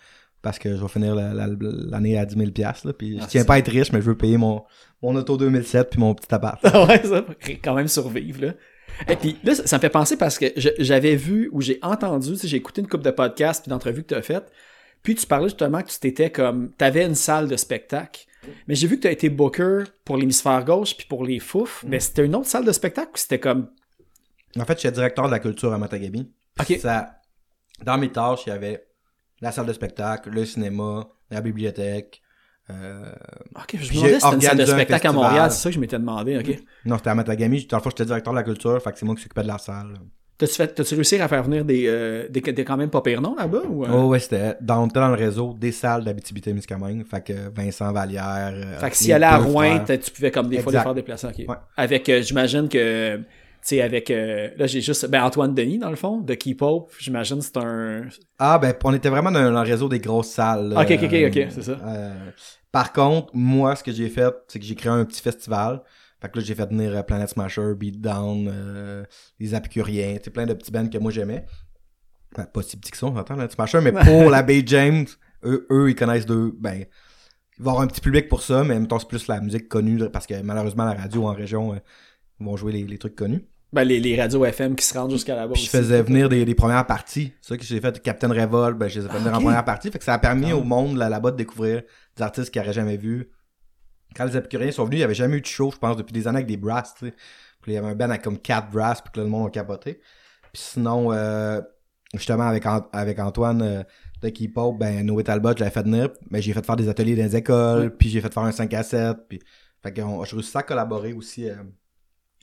Parce 0.42 0.58
que 0.58 0.76
je 0.76 0.82
vais 0.82 0.88
finir 0.88 1.14
la- 1.14 1.32
la- 1.32 1.46
l'année 1.56 2.18
à 2.18 2.26
10 2.26 2.36
000 2.36 2.50
piastres, 2.50 2.88
là. 2.88 2.92
Puis 2.92 3.16
Ah, 3.20 3.24
je 3.24 3.28
tiens 3.28 3.44
pas 3.44 3.54
à 3.54 3.58
être 3.58 3.70
riche, 3.70 3.92
mais 3.92 4.00
je 4.00 4.06
veux 4.06 4.16
payer 4.16 4.36
mon, 4.38 4.64
mon 5.00 5.14
auto 5.14 5.36
2007 5.36 5.90
puis 5.90 6.00
mon 6.00 6.14
petit 6.14 6.34
appart. 6.34 6.60
ouais, 6.64 7.02
ça, 7.04 7.24
quand 7.62 7.74
même 7.74 7.86
survivre, 7.86 8.46
là. 8.46 8.52
Et 9.08 9.14
puis 9.16 9.38
là, 9.44 9.54
ça, 9.54 9.66
ça 9.66 9.76
me 9.76 9.80
fait 9.80 9.88
penser 9.88 10.16
parce 10.16 10.38
que 10.38 10.46
j'avais 10.56 11.14
vu 11.14 11.48
ou 11.52 11.60
j'ai 11.60 11.78
entendu, 11.80 12.34
j'ai 12.42 12.56
écouté 12.56 12.80
une 12.82 12.88
couple 12.88 13.04
de 13.04 13.10
podcasts 13.12 13.62
puis 13.62 13.70
d'entrevues 13.70 14.02
que 14.02 14.08
tu 14.08 14.14
as 14.14 14.22
faites. 14.22 14.50
Puis 15.04 15.14
tu 15.14 15.26
parlais 15.26 15.46
justement 15.46 15.80
que 15.80 15.88
tu 15.90 15.98
t'étais 16.00 16.30
comme. 16.30 16.70
Tu 16.76 16.84
avais 16.84 17.06
une 17.06 17.14
salle 17.14 17.46
de 17.48 17.56
spectacle. 17.56 18.26
Mais 18.66 18.74
j'ai 18.74 18.86
vu 18.86 18.96
que 18.96 19.02
tu 19.02 19.08
as 19.08 19.12
été 19.12 19.28
booker 19.28 19.84
pour 20.04 20.16
l'hémisphère 20.16 20.64
gauche 20.64 20.96
puis 20.96 21.06
pour 21.06 21.24
les 21.24 21.38
fouf. 21.38 21.84
Mais 21.86 22.00
c'était 22.00 22.24
une 22.24 22.34
autre 22.34 22.46
salle 22.46 22.64
de 22.64 22.72
spectacle 22.72 23.10
ou 23.14 23.16
c'était 23.16 23.38
comme. 23.40 23.70
En 24.58 24.64
fait, 24.64 24.80
j'étais 24.80 24.92
directeur 24.92 25.26
de 25.26 25.30
la 25.30 25.38
culture 25.38 25.72
à 25.72 25.78
Matagabi. 25.78 26.30
Ok. 26.60 26.78
Ça, 26.80 27.20
dans 27.84 27.96
mes 27.98 28.10
tâches, 28.10 28.40
il 28.46 28.50
y 28.50 28.52
avait 28.52 28.86
la 29.40 29.50
salle 29.52 29.66
de 29.66 29.72
spectacle, 29.72 30.30
le 30.30 30.44
cinéma, 30.44 31.08
la 31.30 31.40
bibliothèque. 31.40 32.20
euh, 32.70 33.12
Ok, 33.56 33.76
je 33.80 33.88
me 33.90 33.94
demandais 33.94 34.20
si 34.20 34.20
c'était 34.20 34.34
une 34.34 34.40
salle 34.42 34.58
de 34.58 34.66
spectacle 34.66 35.06
à. 35.06 35.12
Montréal. 35.12 35.50
C'est 35.50 35.58
ça 35.62 35.68
que 35.70 35.74
je 35.74 35.80
m'étais 35.80 35.98
demandé, 35.98 36.38
ok. 36.38 36.62
Non, 36.84 36.96
c'était 36.98 37.10
à 37.10 37.14
Matagami. 37.14 37.66
Dans 37.66 37.78
le 37.78 37.82
fond, 37.82 37.90
j'étais 37.90 38.04
directeur 38.04 38.32
de 38.32 38.38
la 38.38 38.44
culture, 38.44 38.80
fait 38.82 38.92
que 38.92 38.98
c'est 38.98 39.06
moi 39.06 39.14
qui 39.14 39.22
s'occupais 39.22 39.42
de 39.42 39.48
la 39.48 39.58
salle. 39.58 39.94
T'as-tu 40.42 40.54
fait- 40.54 40.74
t'as-tu 40.74 40.94
réussi 40.96 41.20
à 41.20 41.28
faire 41.28 41.44
venir 41.44 41.64
des, 41.64 41.84
euh, 41.86 42.26
des, 42.28 42.40
des 42.40 42.64
quand 42.64 42.76
même 42.76 42.90
pas 42.90 43.00
pires 43.00 43.20
noms 43.20 43.36
là-bas? 43.36 43.62
Ou, 43.68 43.84
euh? 43.84 43.88
Oh 43.92 44.08
ouais, 44.08 44.18
c'était 44.18 44.56
dans, 44.60 44.88
le 44.92 45.14
réseau 45.14 45.54
des 45.56 45.70
salles 45.70 46.02
d'Abitibi-Témiscamingue. 46.02 47.04
Fait 47.06 47.22
que 47.24 47.32
Vincent 47.54 47.92
Vallière. 47.92 48.52
euh, 48.52 48.78
Fait 48.80 48.90
que 48.90 48.96
s'il 48.96 49.12
allait 49.12 49.26
à 49.26 49.38
Rouen, 49.38 49.84
tu 49.86 50.10
pouvais 50.10 50.32
comme 50.32 50.48
des 50.48 50.58
fois 50.58 50.72
les 50.72 50.78
faire 50.78 50.94
déplacer. 50.94 51.28
Ouais. 51.48 51.56
Avec, 51.76 52.08
euh, 52.08 52.22
j'imagine 52.22 52.68
que 52.68 53.20
sais, 53.62 53.80
avec, 53.80 54.10
euh, 54.10 54.48
là, 54.56 54.66
j'ai 54.66 54.80
juste, 54.80 55.06
ben, 55.08 55.22
Antoine 55.22 55.54
Denis, 55.54 55.78
dans 55.78 55.90
le 55.90 55.94
fond, 55.94 56.18
de 56.18 56.34
Keep 56.34 56.60
Hope, 56.62 56.90
j'imagine, 56.98 57.40
c'est 57.40 57.56
un, 57.58 58.02
Ah, 58.36 58.58
ben, 58.58 58.74
on 58.82 58.92
était 58.92 59.08
vraiment 59.10 59.30
dans, 59.30 59.52
dans 59.52 59.62
le 59.62 59.70
réseau 59.70 59.88
des 59.88 60.00
grosses 60.00 60.30
salles. 60.30 60.74
Ok, 60.76 60.90
ok, 60.90 61.04
ok, 61.04 61.14
ok, 61.28 61.46
c'est 61.50 61.62
ça. 61.62 61.78
par 62.72 62.92
contre, 62.92 63.28
moi, 63.32 63.76
ce 63.76 63.84
que 63.84 63.92
j'ai 63.92 64.08
fait, 64.08 64.34
c'est 64.48 64.58
que 64.58 64.64
j'ai 64.64 64.74
créé 64.74 64.90
un 64.90 65.04
petit 65.04 65.22
festival. 65.22 65.82
Fait 66.22 66.30
que 66.30 66.38
là, 66.38 66.44
j'ai 66.44 66.54
fait 66.54 66.66
venir 66.68 66.96
euh, 66.96 67.02
Planet 67.02 67.28
Smasher, 67.28 67.74
Beatdown, 67.76 68.48
euh, 68.50 69.04
les 69.40 69.54
Apicuriens, 69.54 70.16
plein 70.32 70.46
de 70.46 70.54
petits 70.54 70.70
bands 70.70 70.86
que 70.88 70.96
moi 70.98 71.10
j'aimais. 71.10 71.44
Ben, 72.36 72.44
pas 72.46 72.62
si 72.62 72.76
petits 72.78 72.92
que 72.92 72.96
ça, 72.96 73.06
on 73.06 73.16
entend, 73.16 73.34
Planet 73.34 73.50
Smasher, 73.52 73.80
mais 73.82 73.92
pour 73.92 74.30
la 74.30 74.42
Bay 74.42 74.62
James, 74.64 75.04
eux, 75.44 75.66
eux, 75.70 75.90
ils 75.90 75.94
connaissent 75.96 76.24
deux, 76.24 76.54
ben, 76.58 76.84
il 77.58 77.64
va 77.64 77.66
y 77.66 77.68
avoir 77.70 77.80
un 77.82 77.86
petit 77.88 78.00
public 78.00 78.28
pour 78.28 78.40
ça, 78.42 78.62
mais 78.64 78.74
en 78.74 78.78
même 78.78 78.86
temps, 78.88 78.98
c'est 78.98 79.08
plus 79.08 79.26
la 79.26 79.40
musique 79.40 79.68
connue, 79.68 79.98
parce 80.10 80.26
que 80.26 80.40
malheureusement, 80.42 80.84
la 80.84 80.94
radio 80.94 81.26
en 81.26 81.32
région, 81.34 81.74
euh, 81.74 81.78
ils 82.40 82.46
vont 82.46 82.56
jouer 82.56 82.72
les, 82.72 82.84
les 82.84 82.98
trucs 82.98 83.16
connus. 83.16 83.44
Ben, 83.72 83.84
les, 83.84 83.98
les 84.00 84.20
radios 84.20 84.44
FM 84.44 84.76
qui 84.76 84.84
se 84.86 84.96
rendent 84.96 85.10
jusqu'à 85.10 85.34
là-bas. 85.34 85.54
Je 85.54 85.66
faisais 85.66 86.02
venir 86.02 86.28
des, 86.28 86.44
des 86.44 86.54
premières 86.54 86.86
parties. 86.86 87.32
Ça 87.40 87.56
que 87.56 87.64
j'ai 87.64 87.80
fait 87.80 88.00
Captain 88.02 88.28
Revolt, 88.28 88.76
ben 88.78 88.86
je 88.88 89.00
les 89.00 89.06
ai 89.06 89.08
fait 89.08 89.18
venir 89.18 89.34
en 89.34 89.40
première 89.40 89.64
partie. 89.64 89.90
Fait 89.90 89.98
que 89.98 90.04
ça 90.04 90.12
a 90.14 90.18
permis 90.18 90.50
Ah. 90.50 90.56
au 90.56 90.62
monde 90.62 90.98
là, 90.98 91.08
là-bas 91.08 91.30
de 91.30 91.36
découvrir 91.36 91.82
des 92.16 92.22
artistes 92.22 92.50
qu'ils 92.50 92.60
n'auraient 92.60 92.74
jamais 92.74 92.98
vus. 92.98 93.30
Quand 94.16 94.24
les 94.26 94.36
Épicuriens 94.36 94.70
sont 94.72 94.84
venus, 94.84 94.96
il 94.96 95.00
n'y 95.00 95.04
avait 95.04 95.14
jamais 95.14 95.36
eu 95.36 95.40
de 95.40 95.46
show, 95.46 95.70
je 95.72 95.78
pense, 95.78 95.96
depuis 95.96 96.12
des 96.12 96.26
années 96.28 96.38
avec 96.38 96.46
des 96.48 96.56
brass, 96.56 96.94
tu 96.98 97.06
sais. 97.08 97.14
Puis 97.62 97.72
il 97.72 97.74
y 97.74 97.78
avait 97.78 97.88
un 97.88 97.94
band 97.94 98.10
avec 98.10 98.22
comme 98.22 98.38
4 98.38 98.70
brass, 98.70 99.00
puis 99.00 99.12
que 99.12 99.18
là, 99.20 99.24
le 99.24 99.30
monde 99.30 99.46
a 99.46 99.50
capoté. 99.50 100.00
Puis 100.52 100.62
sinon, 100.62 101.12
euh, 101.12 101.60
justement, 102.14 102.44
avec, 102.48 102.66
Ant- 102.66 102.88
avec 102.92 103.18
Antoine 103.18 103.62
euh, 103.62 103.82
de 104.20 104.28
Keep 104.28 104.58
Up, 104.58 104.74
ben 104.78 105.04
Noé 105.06 105.24
Talbot, 105.24 105.52
je 105.54 105.60
l'avais 105.60 105.70
fait 105.70 105.82
venir. 105.84 106.08
Mais 106.30 106.42
j'ai 106.42 106.52
fait 106.52 106.64
faire 106.64 106.76
des 106.76 106.88
ateliers 106.88 107.16
dans 107.16 107.22
les 107.24 107.36
écoles, 107.36 107.96
puis 107.96 108.08
j'ai 108.08 108.20
fait 108.20 108.32
faire 108.32 108.42
un 108.44 108.52
5 108.52 108.72
à 108.74 108.82
7. 108.82 109.16
Puis... 109.28 109.40
Fait 109.82 109.92
que 109.92 110.00
on- 110.00 110.24
je 110.24 110.36
réussi 110.36 110.56
à 110.56 110.62
collaborer 110.62 111.12
aussi 111.12 111.48
euh, 111.50 111.56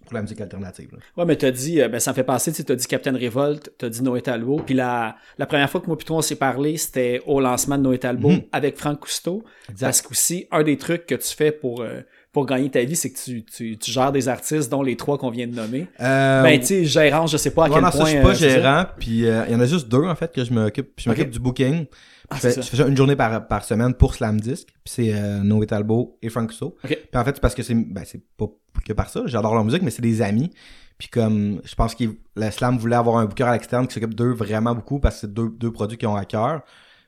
pour 0.10 0.16
la 0.16 0.22
musique 0.24 0.42
alternative. 0.42 0.90
là. 0.92 0.98
Ouais, 1.18 1.26
mais 1.26 1.36
t'as 1.36 1.52
dit, 1.52 1.82
euh, 1.82 1.88
ben, 1.88 2.00
ça 2.00 2.12
me 2.12 2.16
fait 2.16 2.24
penser, 2.24 2.52
tu 2.52 2.58
sais, 2.58 2.64
t'as 2.64 2.76
dit 2.76 2.88
Captain 2.88 3.14
Revolt, 3.14 3.72
t'as 3.78 3.90
dit 3.90 4.02
Noé 4.04 4.22
Talbot, 4.22 4.58
puis 4.66 4.74
la, 4.76 5.16
la 5.38 5.46
première 5.46 5.70
fois 5.70 5.80
que 5.82 5.88
moi 5.88 5.98
puis 5.98 6.06
toi 6.06 6.18
on 6.18 6.22
s'est 6.22 6.36
parlé, 6.36 6.78
c'était 6.78 7.22
au 7.26 7.40
lancement 7.40 7.78
de 7.78 7.84
Noé 7.84 7.98
Talbot 8.00 8.30
Mhm. 8.32 8.42
avec 8.52 8.78
Franck 8.78 9.00
Cousteau. 9.02 9.44
Exact. 9.70 9.88
Parce 9.88 10.02
qu'aussi, 10.02 10.48
un 10.52 10.64
des 10.64 10.78
trucs 10.78 11.06
que 11.06 11.16
tu 11.16 11.36
fais 11.36 11.52
pour, 11.52 11.82
euh, 11.82 12.02
pour 12.32 12.46
gagner 12.46 12.70
ta 12.70 12.84
vie, 12.84 12.96
c'est 12.96 13.12
que 13.12 13.18
tu, 13.20 13.44
tu, 13.44 13.78
tu 13.78 13.92
gères 13.92 14.12
des 14.12 14.28
artistes, 14.28 14.70
dont 14.70 14.84
les 14.84 14.96
trois 14.96 15.18
qu'on 15.18 15.32
vient 15.32 15.48
de 15.48 15.56
nommer. 15.56 15.88
Euh, 16.00 16.44
ben, 16.44 16.60
tu 16.60 16.66
sais, 16.68 16.86
gérant, 16.86 17.26
je 17.28 17.38
sais 17.38 17.52
pas 17.52 17.66
à 17.66 17.68
Ouais, 17.70 17.74
quel 17.76 17.84
non, 17.84 17.90
point. 17.90 18.00
ça, 18.00 18.06
je 18.06 18.10
suis 18.12 18.22
pas 18.22 18.30
euh, 18.30 18.34
gérant, 18.62 18.86
puis 19.00 19.26
euh, 19.26 19.46
il 19.48 19.54
y 19.54 19.56
en 19.56 19.60
a 19.60 19.66
juste 19.66 19.88
deux, 19.90 20.04
en 20.04 20.16
fait, 20.16 20.32
que 20.34 20.44
je 20.46 20.54
m'occupe. 20.54 20.92
Je 20.98 21.10
m'occupe 21.10 21.32
du 21.32 21.40
booking. 21.40 21.86
Ah, 22.30 22.36
je, 22.36 22.42
fais, 22.42 22.52
ça. 22.52 22.62
je 22.62 22.68
fais 22.68 22.88
une 22.88 22.96
journée 22.96 23.16
par, 23.16 23.48
par 23.48 23.64
semaine 23.66 23.96
pour 23.96 24.14
Slam 24.14 24.40
Disc. 24.40 24.68
Puis 24.68 24.94
c'est 24.94 25.14
euh, 25.16 25.40
Noé 25.40 25.66
Talbot 25.66 26.18
et 26.22 26.30
Frank 26.30 26.50
Rousseau. 26.52 26.76
Puis 26.84 26.96
en 27.16 27.26
fait, 27.26 27.32
c'est 27.36 27.42
parce 27.42 27.56
que 27.56 27.64
c'est 27.64 27.74
ben, 27.74 28.04
c'est 28.06 28.22
pas 28.38 28.46
que 28.86 28.94
par 28.94 29.10
ça. 29.10 29.24
J'adore 29.26 29.56
leur 29.56 29.64
musique, 29.66 29.82
mais 29.82 29.90
c'est 29.90 30.04
des 30.04 30.22
amis. 30.22 30.52
Puis 31.00 31.08
comme, 31.08 31.60
je 31.66 31.74
pense 31.74 31.96
que 31.96 32.04
le 32.36 32.52
Slam 32.52 32.78
voulait 32.78 32.98
avoir 32.98 33.18
un 33.18 33.26
booker 33.26 33.46
à 33.46 33.54
l'externe 33.54 33.88
qui 33.88 33.96
s'occupe 33.96 34.14
d'eux 34.14 34.34
vraiment 34.34 34.76
beaucoup 34.76 35.00
parce 35.00 35.16
que 35.16 35.22
c'est 35.22 35.34
deux, 35.34 35.50
deux 35.50 35.72
produits 35.72 35.98
qui 35.98 36.06
ont 36.06 36.16
à 36.16 36.26
cœur. 36.26 36.62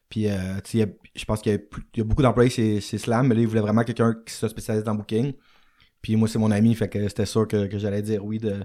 Puis, 0.09 0.27
euh, 0.27 0.31
tu 0.63 0.71
sais, 0.71 0.77
il 0.77 0.79
y 0.79 0.83
a- 0.83 0.87
je 1.15 1.25
pense 1.25 1.41
qu'il 1.41 1.51
y, 1.51 1.55
a 1.55 1.59
y 1.97 2.03
beaucoup 2.03 2.21
d'employés 2.21 2.49
chez, 2.49 2.79
chez 2.81 2.97
Slam, 2.97 3.27
mais 3.27 3.35
là, 3.35 3.41
ils 3.41 3.47
voulaient 3.47 3.61
vraiment 3.61 3.83
quelqu'un 3.83 4.15
qui 4.25 4.33
se 4.33 4.47
spécialise 4.47 4.83
dans 4.83 4.95
booking. 4.95 5.33
Puis 6.01 6.15
moi, 6.15 6.27
c'est 6.27 6.39
mon 6.39 6.51
ami, 6.51 6.73
fait 6.73 6.87
que 6.89 7.07
c'était 7.07 7.25
sûr 7.25 7.47
que, 7.47 7.67
que 7.67 7.77
j'allais 7.77 8.01
dire 8.01 8.25
oui 8.25 8.39
de, 8.39 8.63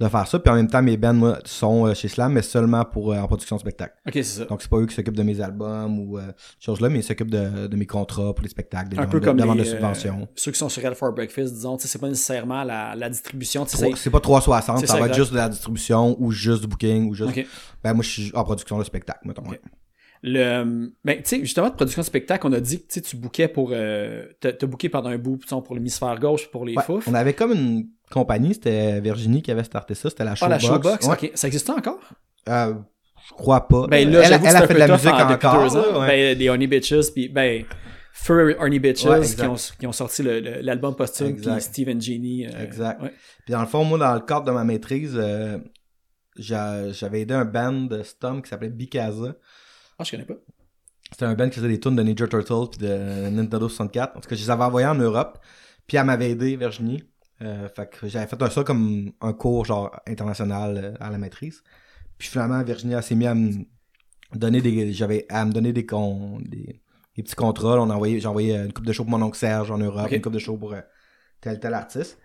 de 0.00 0.08
faire 0.08 0.26
ça. 0.26 0.38
Puis 0.38 0.50
en 0.50 0.54
même 0.56 0.68
temps, 0.68 0.82
mes 0.82 0.96
bands, 0.96 1.12
moi, 1.12 1.38
sont 1.44 1.86
euh, 1.86 1.94
chez 1.94 2.08
Slam, 2.08 2.32
mais 2.32 2.40
seulement 2.42 2.84
pour 2.86 3.12
euh, 3.12 3.18
en 3.18 3.26
production 3.26 3.56
de 3.56 3.60
spectacle. 3.60 3.94
Ok, 4.06 4.14
c'est 4.14 4.24
ça. 4.24 4.44
Donc, 4.46 4.62
c'est 4.62 4.70
pas 4.70 4.78
eux 4.78 4.86
qui 4.86 4.94
s'occupent 4.94 5.16
de 5.16 5.22
mes 5.22 5.40
albums 5.42 5.98
ou 5.98 6.18
euh, 6.18 6.32
choses 6.58 6.80
là, 6.80 6.88
mais 6.88 7.00
ils 7.00 7.04
s'occupent 7.04 7.30
de, 7.30 7.66
de 7.66 7.76
mes 7.76 7.86
contrats 7.86 8.32
pour 8.34 8.42
les 8.42 8.48
spectacles, 8.48 8.88
des 8.88 8.98
un 8.98 9.02
ventes 9.02 9.10
peu 9.10 9.20
de, 9.20 9.24
comme 9.26 9.36
de 9.36 9.42
les, 9.44 9.54
de 9.54 9.60
euh, 9.60 9.64
subventions. 9.64 10.28
ceux 10.34 10.52
qui 10.52 10.58
sont 10.58 10.70
sur 10.70 10.82
Red 10.82 10.94
for 10.94 11.12
Breakfast, 11.12 11.52
disons, 11.52 11.76
c'est 11.78 12.00
pas 12.00 12.08
nécessairement 12.08 12.64
la, 12.64 12.94
la 12.96 13.10
distribution, 13.10 13.66
C'est 13.66 14.10
pas 14.10 14.20
360, 14.20 14.80
C'est 14.80 14.86
ça, 14.86 14.94
ça, 14.94 15.00
va 15.00 15.06
être 15.06 15.14
juste 15.14 15.32
de 15.32 15.36
la 15.36 15.50
distribution 15.50 16.16
ou 16.18 16.30
juste 16.30 16.62
du 16.62 16.66
booking 16.66 17.10
ou 17.10 17.14
juste. 17.14 17.38
Ben, 17.84 17.92
moi, 17.92 18.02
je 18.02 18.08
suis 18.08 18.32
en 18.34 18.44
production 18.44 18.78
de 18.78 18.84
spectacle, 18.84 19.20
mettons. 19.26 19.46
ouais. 19.48 19.60
Le, 20.22 20.92
ben, 21.04 21.16
tu 21.16 21.22
sais, 21.24 21.40
justement, 21.40 21.70
de 21.70 21.74
production 21.74 22.02
de 22.02 22.06
spectacle, 22.06 22.46
on 22.46 22.52
a 22.52 22.60
dit 22.60 22.84
que 22.86 23.00
tu 23.00 23.16
bookais 23.16 23.48
pour. 23.48 23.70
Euh, 23.72 24.26
t'as 24.40 24.52
booké 24.66 24.88
pendant 24.90 25.08
un 25.08 25.16
bout, 25.16 25.38
pour 25.64 25.74
l'hémisphère 25.74 26.18
gauche, 26.18 26.50
pour 26.50 26.66
les 26.66 26.74
Ouais, 26.76 26.82
fouf. 26.82 27.08
on 27.08 27.14
avait 27.14 27.32
comme 27.32 27.52
une 27.52 27.86
compagnie, 28.10 28.52
c'était 28.54 29.00
Virginie 29.00 29.40
qui 29.40 29.50
avait 29.50 29.64
starté 29.64 29.94
ça, 29.94 30.10
c'était 30.10 30.24
la 30.24 30.32
Ah, 30.32 30.34
Showbox. 30.34 30.62
la 30.62 30.68
Showbox, 30.68 31.06
Ouais. 31.06 31.12
ok. 31.28 31.30
Ça 31.34 31.46
existe 31.46 31.70
encore? 31.70 32.00
Euh, 32.50 32.74
je 33.28 33.32
crois 33.34 33.66
pas. 33.66 33.86
Ben 33.86 34.10
là, 34.10 34.20
elle, 34.24 34.32
elle 34.44 34.56
a 34.56 34.66
fait 34.66 34.74
de 34.74 34.78
la 34.78 34.88
musique 34.88 35.08
en- 35.10 35.30
encore. 35.32 35.62
deux 35.62 35.76
ans. 35.76 35.92
là, 35.92 35.98
ouais. 36.00 36.06
Ben, 36.06 36.38
les 36.38 36.48
Honey 36.50 36.66
Bitches, 36.66 37.12
puis 37.14 37.28
ben, 37.30 37.64
Fur 38.12 38.54
Honey 38.60 38.78
Bitches 38.78 39.06
Ouais, 39.06 39.20
qui, 39.22 39.42
ont, 39.42 39.54
qui 39.78 39.86
ont 39.86 39.92
sorti 39.92 40.22
l'album 40.22 40.94
posthume, 40.96 41.36
puis 41.36 41.48
Steve 41.60 41.88
and 41.88 42.00
Genie. 42.00 42.46
euh, 42.46 42.62
Exact. 42.64 43.00
Puis 43.46 43.52
dans 43.52 43.60
le 43.62 43.66
fond, 43.66 43.84
moi, 43.84 43.96
dans 43.98 44.12
le 44.14 44.20
cadre 44.20 44.44
de 44.44 44.50
ma 44.50 44.64
maîtrise, 44.64 45.14
euh, 45.16 45.56
j'a- 46.36 46.90
j'avais 46.92 47.22
aidé 47.22 47.34
un 47.34 47.44
band 47.44 47.72
de 47.72 48.02
Stom 48.02 48.42
qui 48.42 48.50
s'appelait 48.50 48.68
Bikaza. 48.68 49.34
Ah, 50.00 50.04
je 50.04 50.12
connais 50.12 50.24
pas. 50.24 50.34
C'était 51.12 51.26
un 51.26 51.34
band 51.34 51.50
qui 51.50 51.56
faisait 51.56 51.68
des 51.68 51.78
tunes 51.78 51.94
de 51.94 52.02
Ninja 52.02 52.26
Turtles 52.26 52.70
puis 52.70 52.86
de 52.86 53.28
Nintendo 53.28 53.68
64. 53.68 54.16
En 54.16 54.20
tout 54.20 54.28
cas, 54.28 54.34
je 54.34 54.40
les 54.40 54.50
avais 54.50 54.64
envoyés 54.64 54.86
en 54.86 54.94
Europe. 54.94 55.38
Puis 55.86 55.98
elle 55.98 56.06
m'avait 56.06 56.30
aidé, 56.30 56.56
Virginie. 56.56 57.04
Euh, 57.42 57.68
fait 57.68 57.90
que 57.90 58.08
j'avais 58.08 58.26
fait 58.26 58.40
un, 58.42 58.48
ça 58.48 58.64
comme 58.64 59.12
un 59.20 59.32
cours 59.34 59.66
genre 59.66 59.94
international 60.06 60.78
euh, 60.82 60.94
à 61.00 61.10
la 61.10 61.18
maîtrise. 61.18 61.62
Puis 62.16 62.28
finalement, 62.28 62.62
Virginie 62.62 62.94
s'est 63.02 63.14
mis 63.14 63.26
à 63.26 63.34
me 63.34 63.64
donner 64.34 64.62
des. 64.62 64.92
J'avais 64.94 65.26
à 65.28 65.44
me 65.44 65.52
donner 65.52 65.74
des, 65.74 65.84
con, 65.84 66.38
des, 66.40 66.80
des 67.16 67.22
petits 67.22 67.34
contrats. 67.34 67.78
On 67.78 67.90
envoyé, 67.90 68.20
j'ai 68.20 68.28
envoyé 68.28 68.56
euh, 68.56 68.64
une 68.64 68.72
coupe 68.72 68.86
de 68.86 68.92
show 68.92 69.04
pour 69.04 69.18
mon 69.18 69.26
oncle 69.26 69.36
Serge 69.36 69.70
en 69.70 69.78
Europe, 69.78 70.10
une 70.10 70.22
coupe 70.22 70.32
de 70.32 70.38
show 70.38 70.56
pour 70.56 70.72
euh, 70.72 70.80
tel 71.42 71.60
tel 71.60 71.74
artiste. 71.74 72.18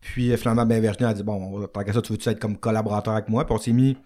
Puis 0.00 0.36
finalement, 0.36 0.64
ben, 0.64 0.80
Virginie 0.80 1.10
a 1.10 1.14
dit 1.14 1.24
Bon, 1.24 1.66
tant 1.66 1.82
qu'à 1.82 1.92
ça, 1.92 2.02
tu 2.02 2.12
veux-tu 2.12 2.28
être 2.28 2.38
comme 2.38 2.56
collaborateur 2.56 3.14
avec 3.14 3.28
moi? 3.28 3.44
Puis 3.44 3.54
on 3.54 3.58
s'est 3.58 3.72
mis 3.72 3.96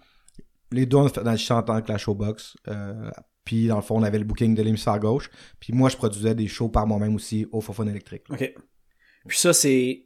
les 0.71 0.85
deux 0.85 0.97
on 0.97 1.05
a 1.05 1.09
fait 1.09 1.23
dans 1.23 1.31
le 1.31 1.37
chant 1.37 1.57
en 1.57 1.63
tant 1.63 1.81
que 1.81 1.91
la 1.91 1.97
showbox. 1.97 2.57
Euh, 2.67 3.09
puis 3.43 3.67
dans 3.67 3.75
le 3.77 3.81
fond, 3.81 3.97
on 3.99 4.03
avait 4.03 4.19
le 4.19 4.23
booking 4.25 4.53
de 4.55 4.61
l'hémisphère 4.61 4.99
gauche. 4.99 5.29
Puis 5.59 5.73
moi, 5.73 5.89
je 5.89 5.97
produisais 5.97 6.35
des 6.35 6.47
shows 6.47 6.69
par 6.69 6.85
moi-même 6.87 7.15
aussi 7.15 7.47
au 7.51 7.59
Fofone 7.61 7.89
électrique. 7.89 8.23
là. 8.29 8.35
Ok. 8.35 8.53
Puis 9.27 9.37
ça, 9.37 9.53
c'est. 9.53 10.05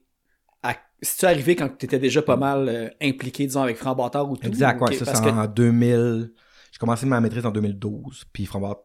à- 0.64 0.76
C'est-tu 1.02 1.26
arrivé 1.26 1.56
quand 1.56 1.70
tu 1.78 1.86
étais 1.86 2.00
déjà 2.00 2.22
pas 2.22 2.38
mal 2.38 2.68
euh, 2.70 2.90
impliqué, 3.02 3.46
disons, 3.46 3.62
avec 3.62 3.78
Franc 3.78 3.96
Bâtard 3.96 4.30
ou 4.32 4.38
tout? 4.38 4.48
Exact, 4.48 4.82
ouais, 4.82 4.94
ça 4.96 5.06
c'est 5.14 5.24
que- 5.24 5.30
en 5.30 5.46
2000. 5.48 6.32
J'ai 6.72 6.80
commencé 6.80 7.06
ma 7.06 7.22
maîtrise 7.22 7.46
en 7.46 7.52
2012. 7.52 8.24
Puis 8.34 8.46
Framboise 8.46 8.76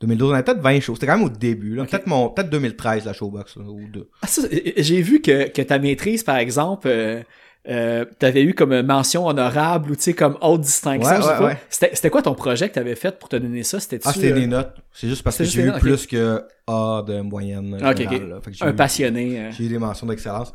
2012, 0.00 0.30
on 0.30 0.34
avait 0.34 0.42
peut-être 0.44 0.60
20 0.62 0.80
shows. 0.80 0.94
C'était 0.94 1.06
quand 1.06 1.16
même 1.18 1.26
au 1.26 1.30
début. 1.30 1.74
là. 1.74 1.84
Peut-être 1.84 2.06
mon 2.06 2.30
peut-être 2.30 2.50
2013 2.50 3.04
la 3.04 3.12
showbox 3.12 3.56
là, 3.56 3.64
ou 3.64 3.86
deux. 3.88 4.08
Ah, 4.22 4.26
ça, 4.26 4.42
j'ai 4.76 5.02
vu 5.02 5.20
que, 5.20 5.48
que 5.48 5.62
ta 5.62 5.78
maîtrise, 5.78 6.22
par 6.22 6.36
exemple, 6.36 6.88
euh, 6.88 7.22
euh, 7.68 8.04
t'avais 8.18 8.42
eu 8.42 8.54
comme 8.54 8.80
mention 8.82 9.26
honorable 9.26 9.90
ou 9.90 9.96
tu 9.96 10.02
sais 10.02 10.14
comme 10.14 10.38
haute 10.40 10.62
distinction. 10.62 11.20
Ouais, 11.20 11.38
ouais, 11.38 11.44
ouais. 11.46 11.58
C'était, 11.68 12.10
quoi 12.10 12.22
ton 12.22 12.34
projet 12.34 12.68
que 12.68 12.74
t'avais 12.74 12.94
fait 12.94 13.18
pour 13.18 13.28
te 13.28 13.36
donner 13.36 13.62
ça? 13.62 13.78
C'était 13.80 14.00
Ah, 14.04 14.12
c'était 14.12 14.32
des 14.32 14.46
notes. 14.46 14.76
C'est 14.92 15.08
juste 15.08 15.22
parce 15.22 15.36
que 15.36 15.44
j'ai 15.44 15.62
eu 15.62 15.66
notes, 15.66 15.80
plus 15.80 16.06
que 16.06 16.42
A 16.66 17.02
de 17.06 17.20
moyenne. 17.20 17.76
Générale. 17.96 18.40
Fait 18.42 18.50
que 18.50 18.64
un 18.64 18.70
eu- 18.72 18.76
passionné. 18.76 19.40
euh. 19.40 19.50
J'ai 19.52 19.64
eu 19.64 19.68
des 19.68 19.78
mentions 19.78 20.06
d'excellence. 20.06 20.52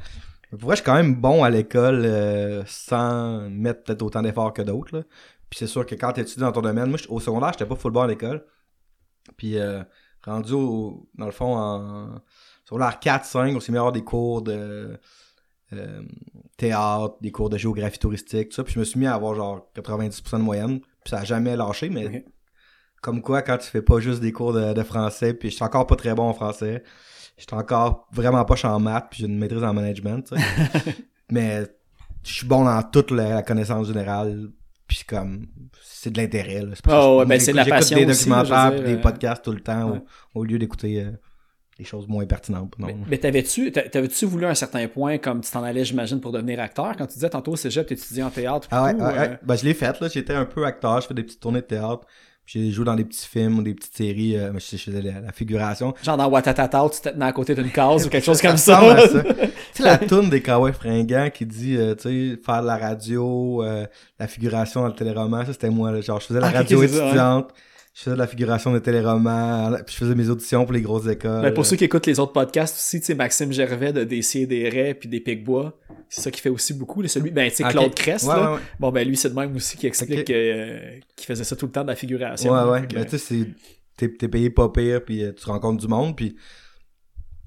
Mais 0.51 0.57
Pour 0.57 0.67
vrai, 0.67 0.75
je 0.75 0.81
suis 0.81 0.85
quand 0.85 0.95
même 0.95 1.15
bon 1.15 1.43
à 1.43 1.49
l'école 1.49 2.01
euh, 2.05 2.63
sans 2.65 3.49
mettre 3.49 3.83
peut-être 3.83 4.01
autant 4.01 4.21
d'efforts 4.23 4.53
que 4.53 4.61
d'autres. 4.63 5.05
Puis 5.49 5.59
c'est 5.59 5.67
sûr 5.67 5.85
que 5.85 5.93
quand 5.95 6.11
tu 6.13 6.21
étudies 6.21 6.39
dans 6.41 6.51
ton 6.51 6.61
domaine, 6.61 6.89
moi, 6.89 6.99
au 7.09 7.19
secondaire, 7.19 7.51
j'étais 7.53 7.65
pas 7.65 7.75
full 7.75 7.91
bon 7.91 8.01
à 8.01 8.07
l'école. 8.07 8.43
Puis 9.37 9.57
euh, 9.59 9.83
rendu 10.25 10.53
au, 10.53 11.07
dans 11.15 11.25
le 11.27 11.31
fond, 11.31 11.55
en 11.55 12.21
secondaire 12.63 12.99
4-5, 13.01 13.55
on 13.55 13.59
s'est 13.59 13.71
mis 13.71 13.77
à 13.77 13.81
avoir 13.81 13.91
des 13.91 14.03
cours 14.03 14.41
de 14.41 14.97
euh, 15.73 16.01
théâtre, 16.57 17.15
des 17.21 17.31
cours 17.31 17.49
de 17.49 17.57
géographie 17.57 17.99
touristique, 17.99 18.49
tout 18.49 18.55
ça. 18.55 18.63
Puis 18.63 18.73
je 18.73 18.79
me 18.79 18.83
suis 18.83 18.99
mis 18.99 19.07
à 19.07 19.15
avoir 19.15 19.35
genre 19.35 19.67
90% 19.75 20.37
de 20.37 20.43
moyenne. 20.43 20.79
Puis 20.79 21.11
ça 21.11 21.19
a 21.19 21.23
jamais 21.23 21.55
lâché, 21.55 21.89
mais 21.89 22.25
comme 23.01 23.21
quoi, 23.21 23.41
quand 23.41 23.57
tu 23.57 23.69
fais 23.69 23.81
pas 23.81 23.99
juste 23.99 24.21
des 24.21 24.31
cours 24.31 24.53
de, 24.53 24.73
de 24.73 24.83
français, 24.83 25.33
puis 25.33 25.49
je 25.49 25.55
suis 25.55 25.63
encore 25.63 25.85
pas 25.85 25.95
très 25.95 26.15
bon 26.15 26.23
en 26.23 26.33
français, 26.33 26.83
je 27.37 27.43
suis 27.43 27.55
encore 27.55 28.07
vraiment 28.11 28.43
pas 28.45 28.55
en 28.65 28.79
maths, 28.79 29.07
puis 29.11 29.19
j'ai 29.19 29.27
une 29.27 29.37
maîtrise 29.37 29.63
en 29.63 29.73
management, 29.73 30.23
tu 30.23 30.35
sais. 30.35 30.95
mais 31.31 31.63
je 32.23 32.33
suis 32.33 32.47
bon 32.47 32.63
dans 32.63 32.81
toute 32.81 33.11
la, 33.11 33.35
la 33.35 33.43
connaissance 33.43 33.87
générale, 33.87 34.49
puis 34.87 35.03
comme 35.07 35.45
c'est 35.83 36.09
de 36.11 36.19
l'intérêt. 36.19 36.61
là. 36.61 36.69
C'est 36.73 36.81
Oh, 36.91 37.19
ouais, 37.19 37.25
ben, 37.25 37.39
c'est 37.39 37.51
de 37.51 37.57
la 37.57 37.63
j'écoute 37.63 37.79
passion 37.79 37.97
des 37.97 38.05
aussi, 38.05 38.29
là, 38.29 38.43
documentaires, 38.43 38.83
des 38.83 38.95
euh, 38.95 39.01
podcasts 39.01 39.43
tout 39.43 39.51
le 39.51 39.61
temps, 39.61 39.91
ouais. 39.91 40.01
au, 40.33 40.41
au 40.41 40.43
lieu 40.43 40.57
d'écouter 40.57 41.01
euh, 41.01 41.11
des 41.77 41.83
choses 41.83 42.07
moins 42.07 42.25
pertinentes. 42.25 42.73
Non. 42.79 42.87
Mais, 42.87 42.95
mais 43.09 43.17
t'avais-tu, 43.17 43.71
t'a- 43.71 43.87
t'avais-tu 43.89 44.25
voulu 44.25 44.45
à 44.45 44.49
un 44.49 44.55
certain 44.55 44.87
point, 44.87 45.17
comme 45.17 45.41
tu 45.41 45.51
t'en 45.51 45.63
allais, 45.63 45.83
j'imagine, 45.83 46.21
pour 46.21 46.31
devenir 46.31 46.59
acteur? 46.59 46.93
Quand 46.97 47.05
tu 47.05 47.15
disais 47.15 47.29
tantôt 47.29 47.51
au 47.51 47.55
cégep, 47.57 47.85
t'étudiais 47.87 48.23
en 48.23 48.29
théâtre. 48.29 48.67
Ah 48.71 48.83
ouais, 48.85 48.93
tout, 48.93 48.99
ouais, 49.01 49.05
euh, 49.17 49.19
ouais. 49.21 49.39
Ben, 49.43 49.55
je 49.55 49.65
l'ai 49.65 49.73
fait, 49.73 49.99
là. 49.99 50.07
J'étais 50.07 50.33
un 50.33 50.45
peu 50.45 50.65
acteur, 50.65 51.01
je 51.01 51.07
fais 51.07 51.13
des 51.13 51.23
petites 51.23 51.41
tournées 51.41 51.61
de 51.61 51.65
théâtre. 51.65 52.05
J'ai 52.47 52.69
joué 52.69 52.85
dans 52.85 52.93
des 52.93 53.03
petits 53.03 53.25
films 53.27 53.57
ou 53.57 53.63
des 53.63 53.73
petites 53.73 53.95
séries. 53.97 54.37
euh, 54.37 54.53
je, 54.53 54.77
je 54.77 54.83
faisais 54.83 55.01
la, 55.01 55.19
la 55.19 55.31
figuration. 55.31 55.95
Genre 56.03 56.15
dans 56.15 56.29
Watatata, 56.29 56.87
tu 56.93 57.01
te 57.01 57.09
tenais 57.09 57.25
à 57.25 57.31
côté 57.33 57.55
d'une 57.55 57.71
case 57.71 58.05
ou 58.05 58.09
quelque 58.09 58.23
chose 58.23 58.39
comme 58.39 58.55
Ça 58.57 58.79
ça. 59.07 59.23
tu 59.33 59.49
sais, 59.73 59.83
la 59.83 59.97
toune 59.97 60.29
des 60.29 60.41
Kawaii 60.43 60.71
fringants 60.73 61.29
qui 61.33 61.45
dit, 61.47 61.75
euh, 61.75 61.95
tu 61.95 62.35
sais, 62.35 62.39
faire 62.45 62.61
de 62.61 62.67
la 62.67 62.77
radio, 62.77 63.63
euh, 63.63 63.87
la 64.19 64.27
figuration 64.27 64.81
dans 64.81 64.87
le 64.89 64.93
téléroman, 64.93 65.43
ça 65.43 65.53
c'était 65.53 65.71
moi. 65.71 65.91
là. 65.91 66.01
Genre, 66.01 66.19
je 66.21 66.27
faisais 66.27 66.39
la 66.39 66.47
Ah, 66.47 66.51
radio 66.51 66.87
ça, 66.87 67.05
ouais. 67.07 67.43
Je 67.95 68.01
faisais 68.03 68.15
de 68.15 68.19
la 68.19 68.27
figuration 68.27 68.73
de 68.73 68.79
téléromans, 68.79 69.73
puis 69.85 69.93
je 69.93 69.99
faisais 69.99 70.15
mes 70.15 70.27
auditions 70.29 70.65
pour 70.65 70.73
les 70.73 70.81
grosses 70.81 71.07
écoles. 71.07 71.43
Ben, 71.43 71.53
pour 71.53 71.65
ceux 71.65 71.77
qui 71.77 71.85
écoutent 71.85 72.05
les 72.07 72.19
autres 72.19 72.33
podcasts 72.33 72.75
aussi, 72.75 72.99
tu 72.99 73.05
sais, 73.05 73.15
Maxime 73.15 73.53
Gervais 73.53 73.93
de 73.93 74.03
DC 74.03 74.45
des 74.47 74.67
Raies 74.67 74.95
puis 74.95 75.07
des 75.07 75.21
Picbois, 75.21 75.79
c'est 76.09 76.19
ça 76.19 76.29
qui 76.29 76.41
fait 76.41 76.49
aussi 76.49 76.73
beaucoup. 76.73 77.01
là. 77.01 77.07
Celui, 77.07 77.31
ben, 77.31 77.49
tu 77.49 77.55
sais. 77.55 77.63
Claude 77.63 77.95
Crest, 77.95 78.27
Ouais, 78.27 78.35
là. 78.35 78.49
ouais, 78.51 78.55
ouais. 78.57 78.61
Bon, 78.81 78.91
ben, 78.91 79.07
lui, 79.07 79.15
c'est 79.15 79.29
de 79.29 79.33
même 79.35 79.55
aussi 79.55 79.77
qui 79.77 79.87
explique 79.87 80.29
euh, 80.29 80.99
qu'il 81.15 81.25
faisait 81.25 81.45
ça 81.45 81.55
tout 81.55 81.67
le 81.67 81.71
temps 81.71 81.83
de 81.83 81.87
la 81.87 81.95
figuration. 81.95 82.51
Ouais, 82.51 82.69
ouais. 82.69 82.87
Mais 82.93 83.05
tu 83.05 83.11
sais, 83.11 83.17
c'est- 83.17 84.07
t'es, 84.17 84.27
payé 84.27 84.49
pas 84.49 84.67
pire, 84.67 85.01
puis 85.05 85.23
euh, 85.23 85.31
tu 85.31 85.45
rencontres 85.45 85.79
du 85.81 85.87
monde, 85.87 86.17
puis 86.17 86.35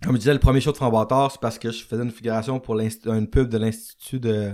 comme 0.03 0.15
je 0.15 0.21
disais, 0.21 0.33
le 0.33 0.41
premier 0.41 0.63
show 0.63 0.73
de 0.73 0.79
Framboitard, 0.79 1.31
c'est 1.33 1.41
parce 1.43 1.59
que 1.59 1.71
je 1.71 1.85
faisais 1.85 2.03
une 2.03 2.11
figuration 2.11 2.59
pour 2.59 2.79
une 2.81 3.29
pub 3.29 3.49
de 3.51 3.59
l'Institut 3.59 4.19
de... 4.19 4.53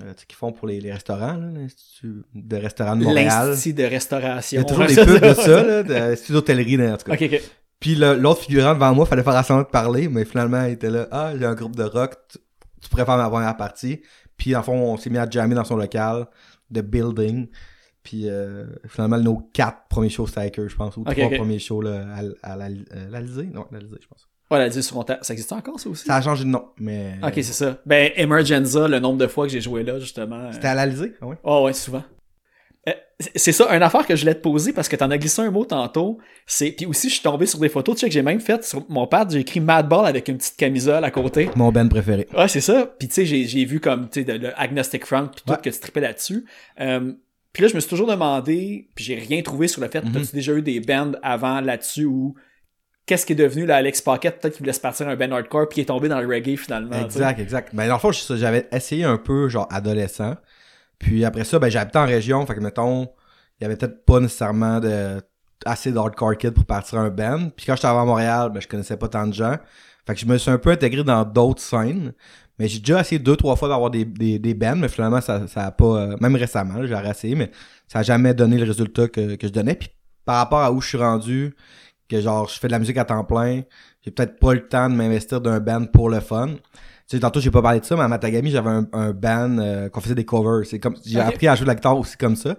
euh, 0.00 0.12
qu'ils 0.26 0.36
font 0.36 0.52
pour 0.52 0.66
les, 0.68 0.80
les 0.80 0.92
restaurants, 0.92 1.34
l'Institut 1.34 2.22
de 2.34 2.56
restaurants 2.56 2.96
de 2.96 3.04
Montréal. 3.04 3.50
L'Institut 3.50 3.74
de 3.82 3.84
restauration. 3.84 4.60
Il 4.60 4.62
y 4.62 4.64
a 4.64 4.68
toujours 4.68 4.86
des 4.86 4.94
pubs 4.96 5.28
de 5.28 5.34
ça. 5.34 5.62
là, 5.62 5.82
l'Institut 5.82 6.32
d'hôtellerie, 6.32 6.76
là, 6.76 6.94
en 6.94 6.96
tout 6.96 7.04
cas. 7.10 7.14
Ok, 7.14 7.22
ok. 7.22 7.42
Puis 7.80 7.94
l'autre 7.96 8.42
figurant 8.42 8.74
devant 8.74 8.94
moi, 8.94 9.06
fallait 9.06 9.22
faire 9.24 9.44
semblant 9.44 9.64
de 9.64 9.68
parler, 9.68 10.08
mais 10.08 10.24
finalement, 10.24 10.64
il 10.64 10.72
était 10.74 10.90
là. 10.90 11.08
Ah, 11.10 11.32
j'ai 11.36 11.44
un 11.44 11.54
groupe 11.54 11.74
de 11.76 11.82
rock, 11.82 12.14
tu, 12.28 12.38
tu 12.80 12.88
pourrais 12.88 13.04
faire 13.04 13.16
ma 13.16 13.28
première 13.28 13.56
partie. 13.56 14.02
Puis 14.36 14.54
en 14.56 14.62
fond, 14.62 14.74
on 14.74 14.96
s'est 14.96 15.10
mis 15.10 15.18
à 15.18 15.28
jammer 15.28 15.54
dans 15.54 15.64
son 15.64 15.76
local 15.76 16.26
de 16.70 16.80
building. 16.80 17.48
Puis 18.02 18.28
euh, 18.28 18.66
finalement, 18.88 19.18
nos 19.18 19.36
quatre 19.52 19.88
premiers 19.88 20.08
shows, 20.08 20.26
c'était 20.26 20.40
avec 20.40 20.58
eux, 20.58 20.68
je 20.68 20.74
pense. 20.76 20.96
Ou 20.96 21.04
trois 21.04 21.30
premiers 21.30 21.58
shows 21.58 21.82
là, 21.82 22.06
à, 22.42 22.52
à 22.52 22.56
la, 22.56 22.66
euh, 22.66 23.08
l'Alizé. 23.10 23.44
Non, 23.52 23.66
l'Alizé, 23.70 23.96
je 24.00 24.06
pense. 24.08 24.28
Ouais, 24.52 24.58
la 24.58 24.68
disque 24.68 24.88
sur 24.90 25.04
Ça 25.22 25.32
existe 25.32 25.52
encore, 25.52 25.80
ça 25.80 25.88
aussi? 25.88 26.04
Ça 26.04 26.16
a 26.16 26.20
changé 26.22 26.44
de 26.44 26.50
nom, 26.50 26.66
mais... 26.78 27.14
Ok, 27.22 27.32
c'est 27.36 27.42
ça. 27.44 27.78
Ben, 27.86 28.10
Emergenza, 28.16 28.86
le 28.88 28.98
nombre 28.98 29.18
de 29.18 29.26
fois 29.26 29.46
que 29.46 29.52
j'ai 29.52 29.60
joué 29.60 29.82
là, 29.82 29.98
justement. 29.98 30.52
C'était 30.52 30.68
à 30.68 30.74
l'Alizé? 30.74 31.14
Ah 31.20 31.26
oui? 31.26 31.36
Oh 31.42 31.64
ouais, 31.64 31.72
souvent. 31.72 32.02
Euh, 32.88 32.92
c'est- 33.36 33.52
ça, 33.52 33.74
une 33.76 33.82
affaire 33.82 34.04
que 34.06 34.16
je 34.16 34.22
voulais 34.22 34.34
te 34.34 34.40
poser 34.40 34.72
parce 34.72 34.88
que 34.88 34.96
t'en 34.96 35.08
as 35.12 35.16
glissé 35.18 35.40
un 35.40 35.50
mot 35.52 35.64
tantôt. 35.64 36.18
C'est 36.46 36.72
puis 36.72 36.84
aussi 36.86 37.08
je 37.08 37.14
suis 37.14 37.22
tombé 37.22 37.46
sur 37.46 37.60
des 37.60 37.68
photos, 37.68 37.94
tu 37.94 38.00
sais 38.00 38.06
que 38.08 38.12
j'ai 38.12 38.22
même 38.22 38.40
fait 38.40 38.64
sur 38.64 38.84
mon 38.90 39.06
pad, 39.06 39.30
j'ai 39.30 39.38
écrit 39.38 39.60
Madball 39.60 40.04
avec 40.04 40.26
une 40.26 40.36
petite 40.36 40.56
camisole 40.56 41.04
à 41.04 41.10
côté. 41.12 41.48
Mon 41.54 41.70
band 41.70 41.86
préféré. 41.88 42.26
Ouais, 42.36 42.48
c'est 42.48 42.60
ça. 42.60 42.92
Puis 42.98 43.06
tu 43.06 43.14
sais, 43.14 43.24
j'ai, 43.46 43.64
vu 43.64 43.78
comme 43.78 44.08
tu 44.08 44.24
sais 44.24 44.38
le 44.38 44.50
Agnostic 44.60 45.06
Front 45.06 45.28
puis 45.28 45.42
tout 45.46 45.52
Ouais. 45.52 45.58
que 45.62 45.70
tu 45.70 45.78
tripais 45.78 46.00
là-dessus. 46.00 46.44
Euh, 46.80 47.12
puis 47.52 47.62
là, 47.62 47.68
je 47.68 47.74
me 47.76 47.80
suis 47.80 47.88
toujours 47.88 48.08
demandé, 48.08 48.88
puis 48.96 49.04
j'ai 49.04 49.14
rien 49.14 49.42
trouvé 49.42 49.68
sur 49.68 49.80
le 49.80 49.86
fait, 49.88 50.02
Mhm. 50.04 50.10
t'as-tu 50.12 50.34
déjà 50.34 50.52
eu 50.54 50.62
des 50.62 50.80
bands 50.80 51.12
avant 51.22 51.60
là-dessus 51.60 52.04
ou 52.06 52.34
qu'est-ce 53.12 53.26
qui 53.26 53.34
est 53.34 53.36
devenu 53.36 53.66
là, 53.66 53.76
Alex 53.76 54.00
Pocket, 54.00 54.40
peut-être 54.40 54.54
qu'il 54.54 54.62
voulait 54.62 54.72
se 54.72 54.80
partir 54.80 55.06
un 55.06 55.16
band 55.16 55.32
hardcore 55.32 55.68
puis 55.68 55.80
il 55.80 55.82
est 55.82 55.86
tombé 55.86 56.08
dans 56.08 56.18
le 56.18 56.26
reggae 56.26 56.56
finalement. 56.56 56.98
Exact, 56.98 57.38
exact. 57.38 57.74
Ben, 57.74 57.86
dans 57.86 57.94
le 57.94 58.00
fond, 58.00 58.10
j'avais 58.10 58.66
essayé 58.72 59.04
un 59.04 59.18
peu, 59.18 59.50
genre, 59.50 59.68
adolescent. 59.70 60.34
Puis 60.98 61.22
après 61.26 61.44
ça, 61.44 61.58
ben, 61.58 61.68
j'habitais 61.68 61.98
en 61.98 62.06
région. 62.06 62.46
Fait 62.46 62.54
que, 62.54 62.60
mettons, 62.60 63.02
il 63.60 63.64
y 63.64 63.66
avait 63.66 63.76
peut-être 63.76 64.06
pas 64.06 64.18
nécessairement 64.18 64.80
de, 64.80 65.20
assez 65.66 65.92
d'hardcore 65.92 66.38
kids 66.38 66.52
pour 66.52 66.64
partir 66.64 67.00
un 67.00 67.10
band. 67.10 67.50
Puis 67.54 67.66
quand 67.66 67.76
j'étais 67.76 67.88
à 67.88 67.92
Montréal, 67.92 68.50
ben, 68.50 68.60
je 68.60 68.68
connaissais 68.68 68.96
pas 68.96 69.08
tant 69.08 69.26
de 69.26 69.34
gens. 69.34 69.56
Fait 70.06 70.14
que 70.14 70.20
je 70.20 70.24
me 70.24 70.38
suis 70.38 70.50
un 70.50 70.58
peu 70.58 70.70
intégré 70.70 71.04
dans 71.04 71.22
d'autres 71.26 71.60
scènes. 71.60 72.14
Mais 72.58 72.68
j'ai 72.68 72.78
déjà 72.78 73.00
essayé 73.00 73.18
deux, 73.18 73.36
trois 73.36 73.56
fois 73.56 73.68
d'avoir 73.68 73.90
des, 73.90 74.06
des, 74.06 74.38
des 74.38 74.54
bands, 74.54 74.76
mais 74.76 74.88
finalement, 74.88 75.20
ça, 75.20 75.46
ça 75.48 75.66
a 75.66 75.70
pas, 75.70 75.84
euh, 75.84 76.16
même 76.20 76.36
récemment, 76.36 76.86
j'ai 76.86 76.96
essayé, 77.10 77.34
mais 77.34 77.50
ça 77.88 77.98
a 77.98 78.02
jamais 78.02 78.32
donné 78.32 78.56
le 78.56 78.64
résultat 78.64 79.08
que, 79.08 79.34
que 79.36 79.46
je 79.46 79.52
donnais. 79.52 79.74
Puis 79.74 79.90
par 80.24 80.36
rapport 80.36 80.60
à 80.60 80.72
où 80.72 80.80
je 80.80 80.88
suis 80.88 80.98
rendu, 80.98 81.54
que 82.12 82.20
genre, 82.20 82.48
je 82.48 82.58
fais 82.58 82.66
de 82.66 82.72
la 82.72 82.78
musique 82.78 82.98
à 82.98 83.04
temps 83.04 83.24
plein, 83.24 83.62
j'ai 84.04 84.10
peut-être 84.10 84.38
pas 84.38 84.52
le 84.52 84.66
temps 84.66 84.88
de 84.90 84.94
m'investir 84.94 85.40
d'un 85.40 85.60
band 85.60 85.86
pour 85.86 86.10
le 86.10 86.20
fun. 86.20 86.48
Tu 86.48 87.16
sais, 87.16 87.20
tantôt, 87.20 87.40
j'ai 87.40 87.50
pas 87.50 87.62
parlé 87.62 87.80
de 87.80 87.84
ça, 87.84 87.96
mais 87.96 88.02
à 88.02 88.08
Matagami, 88.08 88.50
j'avais 88.50 88.70
un, 88.70 88.86
un 88.92 89.12
band 89.12 89.58
euh, 89.58 89.88
qu'on 89.88 90.00
faisait 90.00 90.14
des 90.14 90.24
covers. 90.24 90.66
C'est 90.66 90.78
comme, 90.78 90.96
j'ai 91.04 91.20
appris 91.20 91.48
à 91.48 91.54
jouer 91.54 91.64
de 91.64 91.68
la 91.68 91.74
guitare 91.74 91.98
aussi 91.98 92.16
comme 92.16 92.36
ça. 92.36 92.54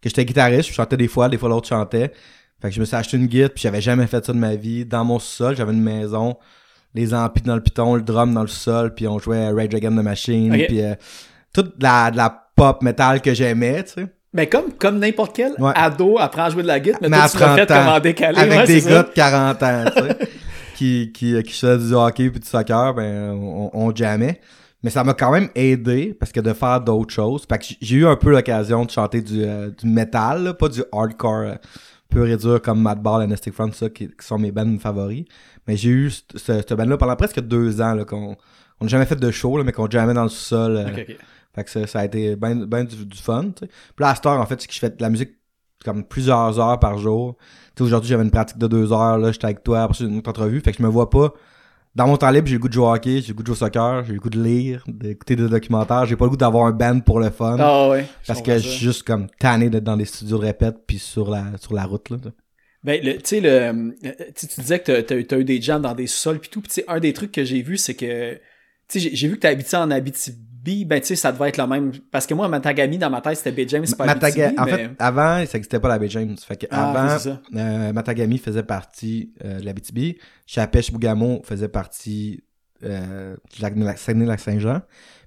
Que 0.00 0.08
j'étais 0.08 0.24
guitariste, 0.24 0.70
je 0.70 0.74
chantais 0.74 0.96
des 0.96 1.08
fois, 1.08 1.28
des 1.28 1.38
fois 1.38 1.48
l'autre 1.48 1.68
chantait. 1.68 2.12
Fait 2.60 2.68
que 2.68 2.74
je 2.74 2.80
me 2.80 2.84
suis 2.84 2.96
acheté 2.96 3.16
une 3.16 3.26
guitare, 3.26 3.50
puis 3.50 3.62
j'avais 3.62 3.80
jamais 3.80 4.06
fait 4.06 4.24
ça 4.24 4.32
de 4.32 4.38
ma 4.38 4.56
vie. 4.56 4.84
Dans 4.86 5.04
mon 5.04 5.18
sol, 5.18 5.54
j'avais 5.56 5.72
une 5.72 5.82
maison, 5.82 6.36
les 6.94 7.12
amplis 7.12 7.42
dans 7.42 7.56
le 7.56 7.62
piton, 7.62 7.94
le 7.94 8.02
drum 8.02 8.32
dans 8.32 8.42
le 8.42 8.48
sol, 8.48 8.94
puis 8.94 9.06
on 9.06 9.18
jouait 9.18 9.44
à 9.44 9.52
Rage 9.52 9.74
Against 9.74 9.98
the 9.98 10.02
Machine, 10.02 10.52
puis 10.66 10.82
euh, 10.82 10.94
toute 11.52 11.82
la, 11.82 12.10
de 12.10 12.16
la 12.16 12.48
pop 12.56 12.82
metal 12.82 13.20
que 13.20 13.34
j'aimais, 13.34 13.84
tu 13.84 13.92
sais. 13.92 14.06
Mais 14.34 14.48
comme, 14.48 14.72
comme 14.72 14.98
n'importe 14.98 15.34
quel 15.36 15.52
Ouais. 15.58 15.72
ado 15.74 16.18
apprend 16.18 16.42
à 16.44 16.50
jouer 16.50 16.62
de 16.62 16.68
la 16.68 16.80
guitare, 16.80 16.98
mais, 17.02 17.08
Mais 17.08 17.16
toi, 17.18 17.28
tu 17.30 17.38
l'as 17.38 17.46
30 17.46 17.58
fait 17.60 17.66
comme 17.68 17.88
en 17.88 18.00
décalé. 18.00 18.38
avec 18.38 18.58
ouais, 18.58 18.66
des 18.66 18.80
gars 18.82 18.88
ça. 18.90 19.02
de 19.04 19.08
40 19.14 19.62
ans, 19.62 19.84
tu 19.96 20.02
sais, 20.02 20.18
qui, 20.76 21.12
qui, 21.14 21.42
qui 21.42 21.52
faisaient 21.52 21.78
du 21.78 21.94
hockey 21.94 22.30
puis 22.30 22.40
du 22.40 22.46
soccer, 22.46 22.94
ben, 22.94 23.30
on, 23.32 23.70
on 23.72 23.94
jammait. 23.94 24.40
Mais 24.82 24.90
ça 24.90 25.02
m'a 25.04 25.14
quand 25.14 25.30
même 25.30 25.48
aidé 25.54 26.14
parce 26.18 26.30
que 26.32 26.40
de 26.40 26.52
faire 26.52 26.80
d'autres 26.80 27.14
choses. 27.14 27.46
Fait 27.48 27.58
que 27.58 27.64
j'ai 27.80 27.96
eu 27.96 28.06
un 28.06 28.16
peu 28.16 28.30
l'occasion 28.30 28.84
de 28.84 28.90
chanter 28.90 29.22
du, 29.22 29.42
euh, 29.42 29.70
du 29.70 29.86
metal, 29.86 30.42
là, 30.44 30.52
pas 30.52 30.68
du 30.68 30.82
hardcore 30.92 31.38
euh, 31.38 31.54
pur 32.10 32.26
et 32.26 32.36
dur 32.36 32.60
comme 32.60 32.82
Madball 32.82 33.22
et 33.22 33.26
Nestic 33.26 33.54
Front, 33.54 33.72
ça, 33.72 33.88
qui, 33.88 34.08
qui 34.08 34.26
sont 34.26 34.36
mes 34.38 34.50
bands 34.52 34.78
favoris. 34.78 35.24
Mais 35.66 35.76
j'ai 35.78 35.88
eu 35.90 36.10
ce, 36.10 36.22
ce, 36.34 36.60
ce 36.68 36.74
band-là 36.74 36.98
pendant 36.98 37.16
presque 37.16 37.40
deux 37.40 37.80
ans, 37.80 37.94
là, 37.94 38.04
qu'on 38.04 38.36
on 38.80 38.84
n'a 38.84 38.88
jamais 38.90 39.06
fait 39.06 39.16
de 39.16 39.30
show, 39.30 39.56
là, 39.56 39.64
mais 39.64 39.72
qu'on 39.72 39.88
jammait 39.88 40.12
dans 40.12 40.24
le 40.24 40.28
sous-sol. 40.28 40.76
euh. 40.76 41.14
Fait 41.54 41.64
que 41.64 41.70
ça, 41.70 41.86
ça 41.86 42.00
a 42.00 42.04
été 42.04 42.36
ben, 42.36 42.64
ben 42.66 42.84
du, 42.84 43.04
du 43.06 43.18
fun, 43.18 43.44
tu 43.56 43.60
sais. 43.60 43.66
Puis 43.66 44.02
là, 44.02 44.10
à 44.10 44.14
cette 44.14 44.26
heure, 44.26 44.40
en 44.40 44.46
fait, 44.46 44.60
c'est 44.60 44.66
que 44.68 44.74
je 44.74 44.78
fais 44.78 44.90
de 44.90 45.00
la 45.00 45.10
musique 45.10 45.30
comme 45.84 46.04
plusieurs 46.04 46.58
heures 46.58 46.78
par 46.80 46.98
jour. 46.98 47.36
Tu 47.76 47.82
aujourd'hui, 47.82 48.08
j'avais 48.08 48.24
une 48.24 48.30
pratique 48.30 48.58
de 48.58 48.66
deux 48.66 48.92
heures, 48.92 49.18
là, 49.18 49.32
j'étais 49.32 49.44
avec 49.46 49.62
toi, 49.62 49.82
après 49.82 50.04
une 50.04 50.18
autre 50.18 50.30
entrevue. 50.30 50.60
Fait 50.60 50.72
que 50.72 50.78
je 50.78 50.82
me 50.82 50.88
vois 50.88 51.10
pas. 51.10 51.32
Dans 51.94 52.08
mon 52.08 52.16
temps 52.16 52.30
libre, 52.30 52.48
j'ai 52.48 52.54
le 52.54 52.58
goût 52.58 52.68
de 52.68 52.72
jouer 52.72 52.84
au 52.86 52.92
hockey, 52.92 53.20
j'ai 53.20 53.28
le 53.28 53.34
goût 53.34 53.42
de 53.42 53.46
jouer 53.46 53.52
au 53.52 53.58
soccer, 53.58 54.04
j'ai 54.04 54.14
le 54.14 54.18
goût 54.18 54.30
de 54.30 54.42
lire, 54.42 54.82
d'écouter 54.88 55.36
des 55.36 55.48
documentaires. 55.48 56.06
J'ai 56.06 56.16
pas 56.16 56.24
le 56.24 56.30
goût 56.30 56.36
d'avoir 56.36 56.66
un 56.66 56.72
band 56.72 56.98
pour 57.00 57.20
le 57.20 57.30
fun. 57.30 57.56
Ah 57.60 57.88
ouais. 57.90 58.04
parce 58.26 58.40
que 58.42 58.52
je 58.58 58.68
suis 58.68 58.84
juste 58.84 59.02
comme 59.04 59.28
tanné 59.38 59.70
d'être 59.70 59.84
dans 59.84 59.96
des 59.96 60.04
studios 60.04 60.38
de 60.38 60.42
répète 60.44 60.76
puis 60.86 60.98
sur 60.98 61.30
la, 61.30 61.44
sur 61.60 61.72
la 61.74 61.84
route, 61.84 62.10
là. 62.10 62.16
Ben, 62.82 63.00
le- 63.02 63.14
tu 63.18 63.20
sais, 63.24 63.40
le, 63.40 63.94
tu 64.02 64.08
sais, 64.34 64.46
tu 64.48 64.60
disais 64.60 64.78
que 64.80 65.00
t'as- 65.02 65.38
eu 65.38 65.44
des 65.44 65.62
jams 65.62 65.80
dans 65.82 65.94
des 65.94 66.06
sols 66.08 66.40
puis 66.40 66.50
tout. 66.50 66.60
Puis, 66.60 66.82
un 66.88 66.98
des 67.00 67.12
trucs 67.12 67.32
que 67.32 67.44
j'ai 67.44 67.62
vu, 67.62 67.76
c'est 67.78 67.94
que, 67.94 68.34
tu 68.34 68.40
sais, 68.88 68.98
j'ai- 69.00 69.14
j'ai 69.16 69.28
vu 69.28 69.36
que 69.36 69.40
t'as 69.40 69.50
habité 69.50 69.76
en 69.76 69.90
Abitibi. 69.90 70.38
Ben, 70.86 71.00
tu 71.00 71.06
sais, 71.08 71.16
ça 71.16 71.30
devait 71.30 71.48
être 71.50 71.58
le 71.58 71.66
même. 71.66 71.92
Parce 72.10 72.26
que 72.26 72.32
moi, 72.34 72.48
Matagami, 72.48 72.96
dans 72.96 73.10
ma 73.10 73.20
tête, 73.20 73.36
c'était 73.36 73.52
Bay 73.52 73.66
James, 73.68 73.84
pas 73.98 74.06
Mataga- 74.06 74.54
en 74.58 74.64
fait, 74.66 74.90
avant, 74.98 75.44
ça 75.46 75.58
existait 75.58 75.78
pas 75.80 75.88
la 75.88 75.98
Baie 75.98 76.08
James. 76.08 76.36
Fait 76.38 76.56
que 76.56 76.66
Ah, 76.70 76.90
avant, 76.90 77.18
ça. 77.18 77.40
euh, 77.54 77.92
Matagami 77.92 78.38
faisait 78.38 78.62
partie 78.62 79.32
euh, 79.44 79.60
de 79.60 79.64
l'Abitibi. 79.66 80.16
Chapèche 80.46 80.90
Bougamo 80.90 81.42
faisait 81.44 81.68
partie 81.68 82.42
euh, 82.82 83.36
lac- 83.60 83.76
lac- 83.76 83.98
Saguenay-Lac-Saint-Jean. 83.98 84.80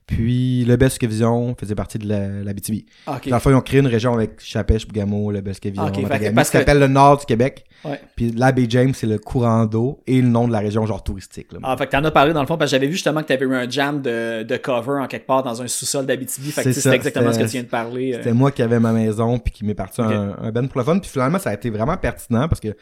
Puis 0.07 0.63
le 0.63 0.77
Vision 1.07 1.53
faisait 1.59 1.75
partie 1.75 1.97
de 1.99 2.07
la- 2.07 2.41
l'Abitibi. 2.41 2.85
Ah, 3.05 3.17
ok. 3.17 3.27
Dans 3.27 3.35
le 3.35 3.41
fond, 3.41 3.49
ils 3.49 3.55
ont 3.55 3.61
créé 3.61 3.81
une 3.81 3.87
région 3.87 4.13
avec 4.13 4.39
Chapèche, 4.39 4.87
Bougamo, 4.87 5.31
le 5.33 5.41
Vision, 5.41 5.73
Ah, 5.77 5.87
ok, 5.87 5.95
fait 5.95 6.01
que- 6.01 6.07
Matagami, 6.07 6.35
parce 6.35 6.49
que- 6.49 6.57
s'appelle 6.59 6.79
le 6.79 6.87
nord 6.87 7.17
du 7.17 7.25
Québec. 7.25 7.65
Ouais. 7.83 7.99
Puis 8.15 8.31
la 8.31 8.53
baie 8.53 8.65
James, 8.69 8.93
c'est 8.93 9.05
le 9.05 9.17
courant 9.19 9.65
d'eau 9.65 10.01
et 10.07 10.21
le 10.21 10.27
nom 10.29 10.47
de 10.47 10.53
la 10.53 10.59
région 10.59 10.85
genre 10.85 11.03
touristique. 11.03 11.51
Là. 11.51 11.59
Ah, 11.61 11.75
fait 11.77 11.87
que 11.87 11.91
t'en 11.91 12.03
as 12.05 12.11
parlé 12.11 12.31
dans 12.31 12.39
le 12.41 12.47
fond, 12.47 12.57
parce 12.57 12.71
que 12.71 12.77
j'avais 12.77 12.87
vu 12.87 12.93
justement 12.93 13.21
que 13.21 13.27
t'avais 13.27 13.45
eu 13.45 13.53
un 13.53 13.69
jam 13.69 14.01
de, 14.01 14.43
de 14.43 14.57
cover 14.57 15.01
en 15.01 15.07
quelque 15.07 15.27
part 15.27 15.43
dans 15.43 15.61
un 15.61 15.67
sous-sol 15.67 16.05
d'Abitibi. 16.05 16.51
Fait 16.51 16.63
que 16.63 16.71
C'est 16.71 16.89
exactement 16.95 17.33
ce 17.33 17.39
que 17.39 17.43
tu 17.43 17.49
viens 17.51 17.63
de 17.63 17.67
parler. 17.67 18.13
euh. 18.13 18.17
C'était 18.19 18.33
moi 18.33 18.51
qui 18.51 18.61
avais 18.61 18.79
ma 18.79 18.93
maison 18.93 19.37
puis 19.39 19.51
qui 19.53 19.65
m'est 19.65 19.75
parti 19.75 20.01
un, 20.01 20.37
un 20.41 20.51
band 20.53 20.67
pour 20.67 20.79
le 20.79 20.85
fun. 20.85 20.99
Puis 20.99 21.09
finalement, 21.11 21.37
ça 21.37 21.49
a 21.49 21.53
été 21.53 21.69
vraiment 21.69 21.97
pertinent 21.97 22.47
parce 22.47 22.61
que 22.61 22.75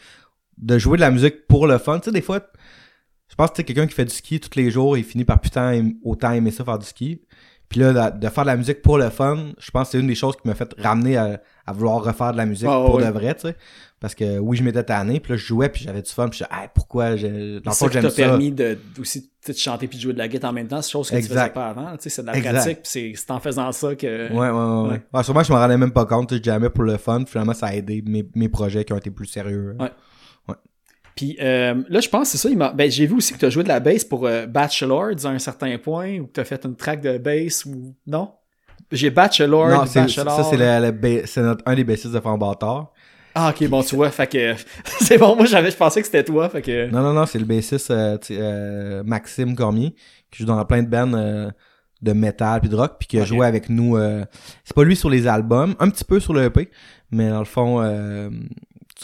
de 0.58 0.78
jouer 0.78 0.96
de 0.98 1.02
la 1.02 1.12
musique 1.12 1.48
pour 1.48 1.66
le 1.68 1.78
fun, 1.80 1.98
tu 2.00 2.06
sais, 2.06 2.12
des 2.12 2.22
fois, 2.22 2.40
je 3.38 3.44
pense 3.44 3.52
que 3.52 3.62
quelqu'un 3.64 3.86
qui 3.86 3.94
fait 3.94 4.06
du 4.06 4.14
ski 4.14 4.40
tous 4.40 4.58
les 4.58 4.72
jours, 4.72 4.98
il 4.98 5.04
finit 5.04 5.26
par 5.26 5.42
putain 5.42 5.92
autant 6.04 6.32
aimer 6.32 6.52
ça 6.52 6.64
faire 6.64 6.80
du 6.80 6.86
ski. 6.86 7.22
Puis 7.68 7.80
là, 7.80 8.12
de, 8.12 8.20
de 8.20 8.30
faire 8.30 8.44
de 8.46 8.50
la 8.50 8.56
musique 8.58 8.82
pour 8.84 8.98
le 9.00 9.10
fun, 9.10 9.48
je 9.58 9.72
pense 9.72 9.88
que 9.88 9.92
c'est 9.94 10.00
une 10.00 10.08
des 10.08 10.16
choses 10.16 10.36
qui 10.36 10.48
m'a 10.48 10.54
fait 10.54 10.74
ramener 10.78 11.18
à, 11.18 11.42
à 11.66 11.74
vouloir 11.74 12.04
refaire 12.04 12.32
de 12.32 12.38
la 12.38 12.46
musique 12.46 12.68
Ah, 12.70 12.82
pour 12.86 12.96
ouais. 12.96 13.06
de 13.06 13.10
vrai, 13.12 13.34
tu 13.34 13.42
sais. 13.48 13.56
Parce 14.00 14.14
que 14.14 14.38
oui, 14.38 14.56
je 14.56 14.64
m'étais 14.64 14.84
tanné, 14.84 15.20
puis 15.20 15.32
là, 15.34 15.38
je 15.38 15.46
jouais, 15.46 15.68
puis 15.70 15.84
j'avais 15.84 16.04
du 16.04 16.12
fun, 16.12 16.30
puis 16.30 16.38
je 16.40 16.44
disais, 16.46 16.62
hey, 16.62 16.70
pourquoi 16.74 17.16
j'ai... 17.16 17.60
Dans 17.62 17.72
ça 17.72 17.90
t'a 17.90 18.10
permis 18.12 18.52
de, 18.52 18.78
aussi 19.00 19.32
de 19.48 19.54
chanter 19.54 19.88
puis 19.88 19.98
de 19.98 20.04
jouer 20.04 20.14
de 20.14 20.20
la 20.20 20.28
guitare 20.28 20.52
en 20.52 20.54
même 20.54 20.68
temps, 20.68 20.82
c'est 20.82 20.92
chose 20.92 21.10
que 21.10 21.16
tu 21.16 21.24
faisais 21.24 21.50
pas 21.50 21.70
avant. 21.70 21.92
Tu 21.98 22.04
sais, 22.04 22.10
c'est 22.12 22.22
de 22.22 22.28
la 22.28 22.38
Exact. 22.38 22.54
pratique, 22.54 22.82
puis 22.84 23.16
c'est- 23.16 23.32
en 23.32 23.40
faisant 23.40 23.72
ça 23.72 23.96
que. 23.96 24.32
Ouais, 24.32 24.38
ouais, 24.38 24.50
ouais. 24.50 24.90
ouais. 24.92 25.02
Ouais, 25.12 25.24
sûrement, 25.24 25.42
je 25.44 25.52
m'en 25.52 25.58
rendais 25.60 25.78
même 25.78 25.92
pas 25.92 26.06
compte, 26.06 26.36
je 26.36 26.44
jamais 26.44 26.70
pour 26.70 26.84
le 26.84 26.98
fun. 26.98 27.24
Finalement, 27.26 27.54
ça 27.56 27.68
a 27.68 27.74
aidé 27.74 28.04
mes, 28.06 28.26
mes 28.36 28.48
projets 28.50 28.86
qui 28.86 28.94
ont 28.94 28.98
été 28.98 29.10
plus 29.10 29.26
sérieux. 29.26 29.76
Ouais. 29.80 29.90
Puis 31.16 31.38
euh, 31.42 31.76
là, 31.90 32.00
je 32.02 32.10
pense 32.10 32.24
que 32.32 32.38
c'est 32.38 32.48
ça. 32.48 32.50
il 32.50 32.58
m'a- 32.58 32.74
Ben, 32.74 32.92
j'ai 32.92 33.06
vu 33.06 33.16
aussi 33.16 33.34
que 33.34 33.40
tu 33.40 33.46
as 33.46 33.50
joué 33.50 33.64
de 33.64 33.70
la 33.70 33.80
bass 33.80 34.04
pour 34.04 34.26
euh, 34.28 34.46
Bachelor 34.48 35.12
à 35.24 35.28
un 35.30 35.40
certain 35.40 35.78
point, 35.78 36.20
ou 36.20 36.28
que 36.28 36.34
tu 36.34 36.40
as 36.42 36.46
fait 36.46 36.64
une 36.66 36.76
track 36.76 37.02
de 37.02 37.18
bass, 37.18 37.66
ou 37.66 37.96
non? 38.06 38.32
J'ai 38.92 39.10
Bachelor, 39.10 39.70
Non, 39.70 39.86
c'est, 39.86 40.02
Bachelor. 40.02 40.36
ça, 40.36 40.44
c'est, 40.44 40.58
ba- 40.92 41.26
c'est 41.26 41.42
notre, 41.42 41.64
un 41.66 41.76
des 41.76 41.84
bassistes 41.84 42.14
de 42.14 42.20
Bâtard. 42.20 42.92
Ah, 43.34 43.50
ok, 43.54 43.68
bon, 43.68 43.82
tu 43.84 43.96
vois, 43.96 44.12
fait 44.12 44.28
que 44.28 44.54
c'est 45.02 45.18
bon. 45.18 45.36
Moi, 45.36 45.46
j'avais, 45.46 45.72
je 45.72 45.76
pensais 45.78 46.00
que 46.02 46.06
c'était 46.06 46.24
toi, 46.24 46.48
fait 46.50 46.62
que. 46.62 46.90
Non, 46.90 47.02
non, 47.02 47.14
non, 47.14 47.26
c'est 47.26 47.40
le 47.40 47.46
bassiste 47.46 47.92
euh, 47.92 48.18
euh, 48.32 49.04
Maxime 49.06 49.56
Cormier, 49.56 49.94
qui 50.32 50.40
joue 50.40 50.46
dans 50.46 50.64
plein 50.66 50.84
de 50.84 50.88
bands 50.90 51.14
euh, 51.14 51.50
de 52.02 52.14
métal 52.14 52.62
puis 52.62 52.70
de 52.70 52.76
rock, 52.76 52.94
puis 53.00 53.08
qui 53.08 53.20
a 53.20 53.26
joué 53.26 53.46
avec 53.46 53.70
nous. 53.70 53.98
euh, 53.98 54.24
c'est 54.64 54.76
pas 54.76 54.84
lui 54.84 54.96
sur 54.96 55.10
les 55.10 55.28
albums, 55.28 55.76
un 55.80 55.90
petit 55.90 56.04
peu 56.06 56.20
sur 56.20 56.34
le 56.34 56.44
EP, 56.44 56.70
mais 57.12 57.30
dans 57.30 57.40
le 57.40 57.46
fond, 57.46 57.82
euh, 57.82 58.30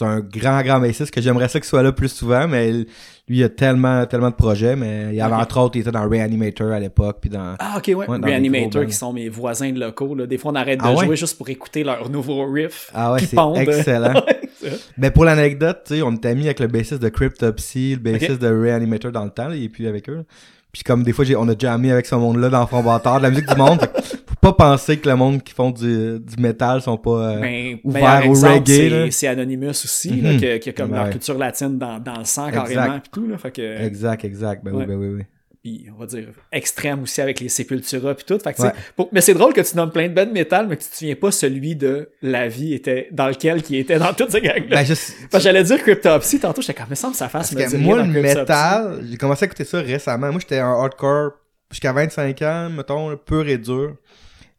c'est 0.02 0.08
un 0.08 0.20
grand, 0.20 0.62
grand 0.64 0.80
bassiste 0.80 1.12
que 1.14 1.22
j'aimerais 1.22 1.47
ça 1.47 1.60
qu'il 1.60 1.68
soit 1.68 1.84
là 1.84 1.91
plus 1.91 2.10
souvent, 2.10 2.47
mais 2.47 2.72
lui, 2.72 2.86
il 3.28 3.43
a 3.43 3.49
tellement, 3.49 4.06
tellement 4.08 4.30
de 4.32 4.36
projets, 4.36 4.76
mais 4.76 5.08
il 5.12 5.16
y 5.16 5.22
avait 5.22 5.36
entre 5.36 5.60
autres, 5.60 5.78
il 5.78 5.82
était 5.82 5.91
dans 5.91 6.08
Reanimator 6.10 6.72
à 6.72 6.80
l'époque, 6.80 7.18
puis 7.22 7.30
dans... 7.30 7.56
Ah, 7.60 7.76
ok, 7.78 7.91
ouais. 7.95 8.06
Reanimator, 8.08 8.86
qui 8.86 8.93
sont 8.93 9.14
mes 9.14 9.30
voisins 9.30 9.72
de 9.72 9.80
locaux. 9.80 10.16
Là. 10.16 10.26
Des 10.26 10.38
fois, 10.38 10.52
on 10.52 10.56
arrête 10.56 10.80
de 10.80 10.86
Ah 10.86 10.93
ouais? 10.93 11.06
jouer 11.06 11.16
juste 11.16 11.38
pour 11.38 11.47
écouter 11.49 11.84
leur 11.84 12.10
nouveau 12.10 12.45
riff. 12.52 12.89
Ah 12.93 13.14
ouais, 13.14 13.20
c'est 13.20 13.38
excellent. 13.58 14.22
Mais 14.97 15.12
pour 15.12 15.26
l'anecdote, 15.26 15.82
tu 15.86 15.95
sais, 15.95 16.02
on 16.02 16.12
était 16.14 16.30
amis 16.30 16.45
avec 16.45 16.60
le 16.60 16.68
bassiste 16.68 17.02
de 17.02 17.10
Cryptopsy, 17.10 17.95
le 17.95 18.12
bassiste 18.12 18.41
de 18.41 18.47
Reanimator 18.47 19.12
dans 19.12 19.24
le 19.26 19.32
temps, 19.32 19.47
là, 19.47 19.56
il 19.56 19.64
est 19.66 19.70
plus 19.70 19.88
avec 19.88 20.10
eux. 20.10 20.16
là. 20.16 20.24
Puis 20.72 20.84
comme 20.84 21.03
des 21.03 21.11
fois, 21.11 21.26
j'ai, 21.26 21.36
on 21.36 21.47
a 21.49 21.67
ami 21.69 21.91
avec 21.91 22.05
ce 22.05 22.15
monde-là 22.15 22.49
dans 22.49 22.65
Front 22.65 22.82
Bâtard, 22.84 23.17
de 23.17 23.24
la 23.24 23.30
musique 23.30 23.47
du 23.49 23.55
monde. 23.55 23.80
Faut 24.28 24.36
pas 24.39 24.53
penser 24.53 24.97
que 24.97 25.09
le 25.09 25.15
monde 25.15 25.43
qui 25.43 25.53
font 25.53 25.69
du, 25.72 26.19
du 26.19 26.41
métal 26.41 26.82
sont 26.82 26.97
pas 26.97 27.36
euh, 27.36 27.39
Ben, 27.41 27.78
ouverts 27.84 28.30
au 28.30 28.34
reggae. 28.34 29.11
c'est- 29.11 29.28
Anonymous 29.28 29.69
aussi, 29.69 30.13
Mhm. 30.13 30.24
là, 30.24 30.38
qui, 30.38 30.47
a- 30.47 30.59
qui 30.59 30.69
a 30.69 30.74
comme 30.74 30.93
leur 30.93 31.09
culture 31.09 31.38
latine 31.38 31.78
dans, 31.78 31.99
dans 31.99 32.17
le 32.19 32.26
sang 32.26 32.47
Exact. 32.47 32.74
carrément, 32.74 32.99
pis 32.99 33.09
tout, 33.11 33.28
là. 33.28 33.38
Fait 33.38 33.51
que, 33.51 33.82
Exact, 33.86 34.24
exact. 34.26 34.63
Ben 34.63 34.72
Ouais. 34.74 34.80
oui, 34.80 34.86
ben 34.88 34.95
oui, 34.97 35.07
oui. 35.17 35.24
Puis 35.64 35.88
on 35.95 35.99
va 35.99 36.05
dire 36.07 36.28
extrême 36.51 37.03
aussi 37.03 37.22
avec 37.22 37.39
les 37.39 37.49
Sepultura 37.49 38.16
puis 38.16 38.26
tout. 38.26 38.39
Fait 38.39 38.51
que, 38.51 38.55
tu 38.57 38.62
sais, 38.64 38.68
Ouais. 38.70 38.74
pour- 38.95 39.09
mais 39.12 39.22
c'est 39.22 39.34
drôle 39.36 39.53
que 39.53 39.62
tu 39.62 39.78
nommes 39.78 39.91
plein 39.91 40.07
de 40.09 40.14
bands 40.14 40.32
métal, 40.32 40.68
mais 40.68 40.76
que 40.78 40.84
tu 40.84 40.89
te 40.89 40.95
souviens 40.95 41.16
pas 41.16 41.32
celui 41.32 41.76
de 41.76 42.09
La 42.22 42.47
Vie 42.47 42.74
était 42.74 43.07
dans 43.12 43.28
lequel 43.28 43.62
qui 43.62 43.78
était 43.78 43.99
dans 43.99 44.14
toutes 44.14 44.32
ces 44.32 44.41
gangs 44.41 44.68
Ben, 44.70 44.84
je, 44.84 44.93
Parce 44.93 45.32
que 45.32 45.39
j'allais 45.39 45.64
dire 45.64 45.78
Cryptopsy, 45.82 46.39
tantôt 46.39 46.62
j'étais 46.62 46.74
comme, 46.74 46.88
mais 46.89 46.95
semble 46.95 47.14
que 47.14 47.20
ça 47.20 47.30
fasse 47.30 47.51
me 47.53 47.78
moi, 47.78 48.01
le 48.03 48.22
métal, 48.22 49.03
j'ai 49.09 49.18
commencé 49.18 49.43
à 49.43 49.45
écouter 49.45 49.66
ça 49.66 49.80
récemment. 49.82 50.32
Moi, 50.32 50.39
j'étais 50.41 50.59
un 50.59 50.72
hardcore 50.72 51.32
jusqu'à 51.70 51.93
25 51.93 52.41
ans, 52.41 52.70
mettons, 52.70 53.09
là, 53.09 53.18
pur 53.18 53.47
et 53.47 53.57
dur. 53.57 53.95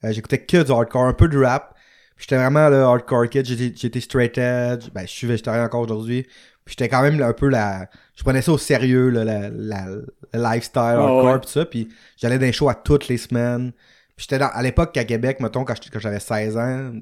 Euh, 0.05 0.13
J'écoutais 0.13 0.39
que 0.39 0.63
du 0.63 0.71
hardcore, 0.73 1.05
un 1.05 1.13
peu 1.15 1.29
de 1.29 1.39
rap. 1.39 1.75
J'étais 2.19 2.37
vraiment 2.37 2.69
le 2.69 2.77
hardcore 2.83 3.29
kid. 3.29 3.45
J'étais 3.45 3.73
j'étais 3.77 4.01
straight 4.01 4.39
edge. 4.39 4.91
Ben, 4.95 5.03
je 5.03 5.11
suis 5.11 5.27
végétarien 5.27 5.65
encore 5.65 5.81
aujourd'hui. 5.81 6.27
Puis 6.65 6.75
j'étais 6.79 6.89
quand 6.89 7.03
même 7.03 7.21
un 7.23 7.33
peu 7.33 7.49
la... 7.49 7.89
Je 8.17 8.23
prenais 8.23 8.43
ça 8.43 8.53
au 8.53 8.59
sérieux, 8.59 9.09
là, 9.11 9.25
la, 9.25 9.49
la, 9.51 9.87
le 9.87 10.07
lifestyle 10.33 10.81
hardcore 10.81 11.25
ouais. 11.25 11.41
pis 11.41 11.49
ça. 11.51 11.65
Puis 11.65 11.89
j'allais 12.17 12.39
dans 12.39 12.47
les 12.47 12.53
shows 12.53 12.69
à 12.69 12.75
toutes 12.75 13.09
les 13.09 13.19
semaines. 13.19 13.73
Puis 14.17 14.27
j'étais 14.29 14.39
dans... 14.39 14.49
À 14.49 14.63
l'époque, 14.63 14.97
à 14.97 15.05
Québec, 15.05 15.41
mettons, 15.41 15.65
quand 15.65 15.75
j'avais 15.95 16.21
16 16.21 16.57
ans, 16.57 16.93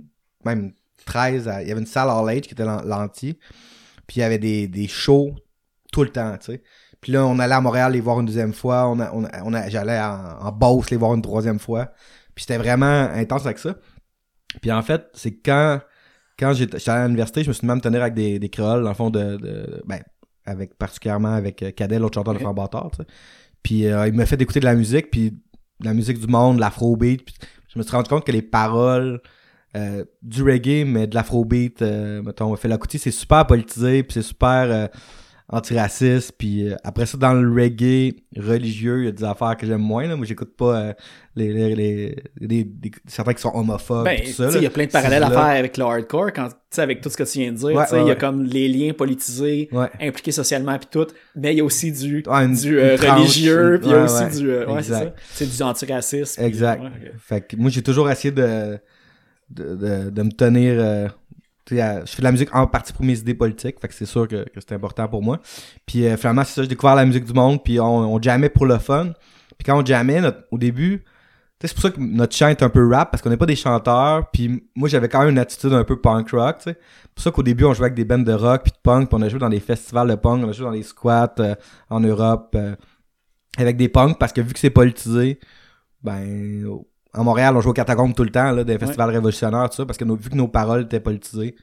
même 0.44 0.72
13, 1.04 1.48
à- 1.48 1.62
il 1.62 1.68
y 1.68 1.72
avait 1.72 1.80
une 1.80 1.86
salle 1.86 2.08
All 2.08 2.28
Age 2.28 2.42
qui 2.42 2.54
était 2.54 2.64
l'an- 2.64 2.82
l'anti. 2.84 3.38
Puis 4.06 4.16
il 4.16 4.20
y 4.20 4.22
avait 4.22 4.38
des, 4.38 4.66
des 4.68 4.88
shows 4.88 5.34
tout 5.92 6.02
le 6.04 6.10
temps, 6.10 6.36
tu 6.38 6.52
sais. 6.52 6.62
Puis 7.00 7.12
là, 7.12 7.24
on 7.26 7.38
allait 7.38 7.54
à 7.54 7.60
Montréal 7.60 7.92
les 7.92 8.00
voir 8.00 8.20
une 8.20 8.26
deuxième 8.26 8.52
fois. 8.52 8.86
On 8.88 9.00
a, 9.00 9.10
on 9.12 9.24
a, 9.24 9.42
on 9.42 9.54
a- 9.54 9.68
j'allais 9.68 9.98
en, 9.98 10.38
en 10.40 10.52
Beauce 10.52 10.90
les 10.90 10.96
voir 10.96 11.14
une 11.14 11.22
troisième 11.22 11.58
fois. 11.58 11.92
Puis 12.34 12.44
c'était 12.44 12.58
vraiment 12.58 13.08
intense 13.14 13.44
avec 13.46 13.58
ça. 13.58 13.74
Puis 14.60 14.70
en 14.72 14.82
fait, 14.82 15.06
c'est 15.14 15.32
quand, 15.36 15.80
quand 16.40 16.54
j'étais 16.54 16.78
j'étais 16.78 16.90
à 16.90 17.04
l'université, 17.04 17.44
je 17.44 17.48
me 17.48 17.52
suis 17.52 17.66
même 17.66 17.80
tenir 17.80 18.00
avec 18.02 18.14
des, 18.14 18.38
des 18.38 18.48
créoles, 18.48 18.82
dans 18.82 18.88
le 18.88 18.94
fond, 18.94 19.10
de, 19.10 19.36
de- 19.36 19.82
ben, 19.86 20.00
avec, 20.46 20.74
particulièrement 20.76 21.34
avec 21.34 21.62
euh, 21.62 21.70
Cadet, 21.70 21.98
l'autre 21.98 22.14
chanteur 22.14 22.34
de. 22.34 22.38
Franc 22.40 22.54
Bâtard, 22.54 22.90
tu 22.92 22.96
sais. 23.02 23.08
Puis 23.62 23.86
euh, 23.86 24.08
il 24.08 24.14
m'a 24.14 24.24
fait 24.26 24.40
écouter 24.40 24.58
de 24.60 24.64
la 24.64 24.74
musique, 24.74 25.10
puis 25.10 25.30
de 25.30 25.84
la 25.84 25.92
musique 25.94 26.18
du 26.18 26.26
monde, 26.26 26.56
de 26.56 26.60
l'afrobeat. 26.60 27.20
Je 27.72 27.78
me 27.78 27.84
suis 27.84 27.92
rendu 27.92 28.08
compte 28.08 28.24
que 28.24 28.32
les 28.32 28.42
paroles 28.42 29.20
euh, 29.76 30.04
du 30.22 30.42
reggae, 30.42 30.84
mais 30.86 31.06
de 31.06 31.14
l'afrobeat, 31.14 31.82
euh, 31.82 32.22
mettons, 32.22 32.56
Fela 32.56 32.78
Kuti, 32.78 32.98
c'est 32.98 33.10
super 33.12 33.46
politisé, 33.46 34.02
puis 34.02 34.14
c'est 34.14 34.22
super 34.22 34.88
antiraciste. 35.52 36.32
Puis 36.38 36.68
euh, 36.68 36.76
après 36.84 37.06
ça, 37.06 37.18
dans 37.18 37.32
le 37.32 37.50
reggae 37.50 38.14
religieux, 38.36 39.00
il 39.00 39.04
y 39.06 39.08
a 39.08 39.12
des 39.12 39.24
affaires 39.24 39.56
que 39.56 39.66
j'aime 39.66 39.80
moins. 39.80 40.06
Là. 40.06 40.16
Moi, 40.16 40.24
j'écoute 40.26 40.56
pas 40.56 40.76
euh, 40.80 40.92
les, 41.36 41.74
les, 41.74 42.16
les, 42.40 42.70
certains 43.06 43.34
qui 43.34 43.42
sont 43.42 43.52
homophobes. 43.54 44.04
Ben, 44.04 44.20
tout 44.24 44.30
ça, 44.30 44.50
il 44.54 44.62
y 44.62 44.66
a 44.66 44.70
plein 44.70 44.86
de 44.86 44.90
parallèles 44.90 45.22
à 45.22 45.30
faire 45.30 45.38
avec 45.40 45.76
le 45.76 45.84
hardcore, 45.84 46.32
quand, 46.32 46.48
tu 46.48 46.54
sais, 46.70 46.82
avec 46.82 47.00
tout 47.00 47.10
ce 47.10 47.16
que 47.16 47.24
tu 47.24 47.40
viens 47.40 47.52
de 47.52 47.56
dire. 47.56 47.68
Ouais, 47.74 47.84
tu 47.84 47.90
sais, 47.90 47.96
il 47.96 48.02
ouais, 48.02 48.08
y 48.08 48.10
a 48.10 48.14
ouais. 48.14 48.18
comme 48.20 48.44
les 48.44 48.68
liens 48.68 48.92
politisés, 48.92 49.68
impliqués 50.00 50.32
socialement 50.32 50.78
puis 50.78 50.88
tout, 50.90 51.06
mais 51.36 51.52
il 51.54 51.58
y 51.58 51.60
a 51.60 51.64
aussi 51.64 51.92
du, 51.92 52.22
une- 52.26 52.54
du 52.54 52.78
euh, 52.78 52.96
religieux, 52.96 53.78
puis 53.80 53.90
il 53.90 53.92
y 53.92 53.96
a 53.96 54.04
aussi 54.04 54.40
du... 54.40 54.50
c'est 55.32 55.56
du 55.56 55.62
antiracisme. 55.62 56.42
Exact. 56.42 56.82
Fait 57.18 57.40
que 57.46 57.56
moi, 57.56 57.70
j'ai 57.70 57.82
toujours 57.82 58.10
essayé 58.10 58.32
de, 58.32 58.78
de, 59.50 59.74
de, 59.74 60.10
de 60.10 60.22
me 60.22 60.30
tenir. 60.30 61.10
Je 61.76 62.10
fais 62.12 62.22
de 62.22 62.24
la 62.24 62.32
musique 62.32 62.54
en 62.54 62.66
partie 62.66 62.92
pour 62.92 63.04
mes 63.04 63.18
idées 63.18 63.34
politiques, 63.34 63.80
fait 63.80 63.88
que 63.88 63.94
c'est 63.94 64.06
sûr 64.06 64.26
que, 64.26 64.44
que 64.48 64.60
c'est 64.60 64.72
important 64.72 65.08
pour 65.08 65.22
moi. 65.22 65.40
Puis 65.86 66.06
euh, 66.06 66.16
finalement, 66.16 66.44
c'est 66.44 66.54
ça, 66.54 66.62
j'ai 66.62 66.68
découvert 66.68 66.94
la 66.94 67.04
musique 67.04 67.24
du 67.24 67.32
monde, 67.32 67.62
puis 67.62 67.80
on, 67.80 68.14
on 68.14 68.20
jammait 68.20 68.48
pour 68.48 68.66
le 68.66 68.78
fun. 68.78 69.12
Puis 69.58 69.64
quand 69.66 69.80
on 69.80 69.84
jammait, 69.84 70.22
au 70.50 70.58
début, 70.58 71.04
c'est 71.62 71.74
pour 71.74 71.82
ça 71.82 71.90
que 71.90 72.00
notre 72.00 72.34
chant 72.34 72.48
est 72.48 72.62
un 72.62 72.70
peu 72.70 72.88
rap, 72.88 73.10
parce 73.10 73.22
qu'on 73.22 73.28
n'est 73.28 73.36
pas 73.36 73.46
des 73.46 73.56
chanteurs. 73.56 74.30
Puis 74.30 74.64
moi, 74.74 74.88
j'avais 74.88 75.08
quand 75.08 75.20
même 75.20 75.30
une 75.30 75.38
attitude 75.38 75.72
un 75.74 75.84
peu 75.84 76.00
punk 76.00 76.30
rock, 76.30 76.58
tu 76.58 76.64
sais. 76.64 76.78
C'est 76.80 77.14
pour 77.14 77.22
ça 77.24 77.30
qu'au 77.30 77.42
début, 77.42 77.64
on 77.64 77.74
jouait 77.74 77.86
avec 77.86 77.94
des 77.94 78.04
bands 78.04 78.18
de 78.18 78.32
rock 78.32 78.62
puis 78.62 78.72
de 78.72 78.78
punk, 78.82 79.08
puis 79.08 79.18
on 79.20 79.22
a 79.22 79.28
joué 79.28 79.38
dans 79.38 79.50
des 79.50 79.60
festivals 79.60 80.08
de 80.08 80.14
punk, 80.14 80.44
on 80.44 80.48
a 80.48 80.52
joué 80.52 80.64
dans 80.64 80.72
des 80.72 80.82
squats 80.82 81.34
euh, 81.40 81.54
en 81.90 82.00
Europe 82.00 82.54
euh, 82.54 82.74
avec 83.58 83.76
des 83.76 83.88
punks, 83.90 84.18
parce 84.18 84.32
que 84.32 84.40
vu 84.40 84.54
que 84.54 84.58
c'est 84.58 84.70
politisé, 84.70 85.38
ben 86.02 86.64
à 87.12 87.22
Montréal, 87.22 87.56
on 87.56 87.60
joue 87.60 87.70
au 87.70 87.74
catacombe 87.74 88.14
tout 88.14 88.24
le 88.24 88.30
temps, 88.30 88.52
là, 88.52 88.64
des 88.64 88.78
festivals 88.78 89.10
révolutionnaires, 89.10 89.68
tout 89.70 89.76
ça, 89.76 89.86
parce 89.86 89.98
que 89.98 90.04
nos- 90.04 90.16
vu 90.16 90.30
que 90.30 90.36
nos 90.36 90.48
paroles 90.48 90.82
étaient 90.82 91.00
politisées, 91.00 91.56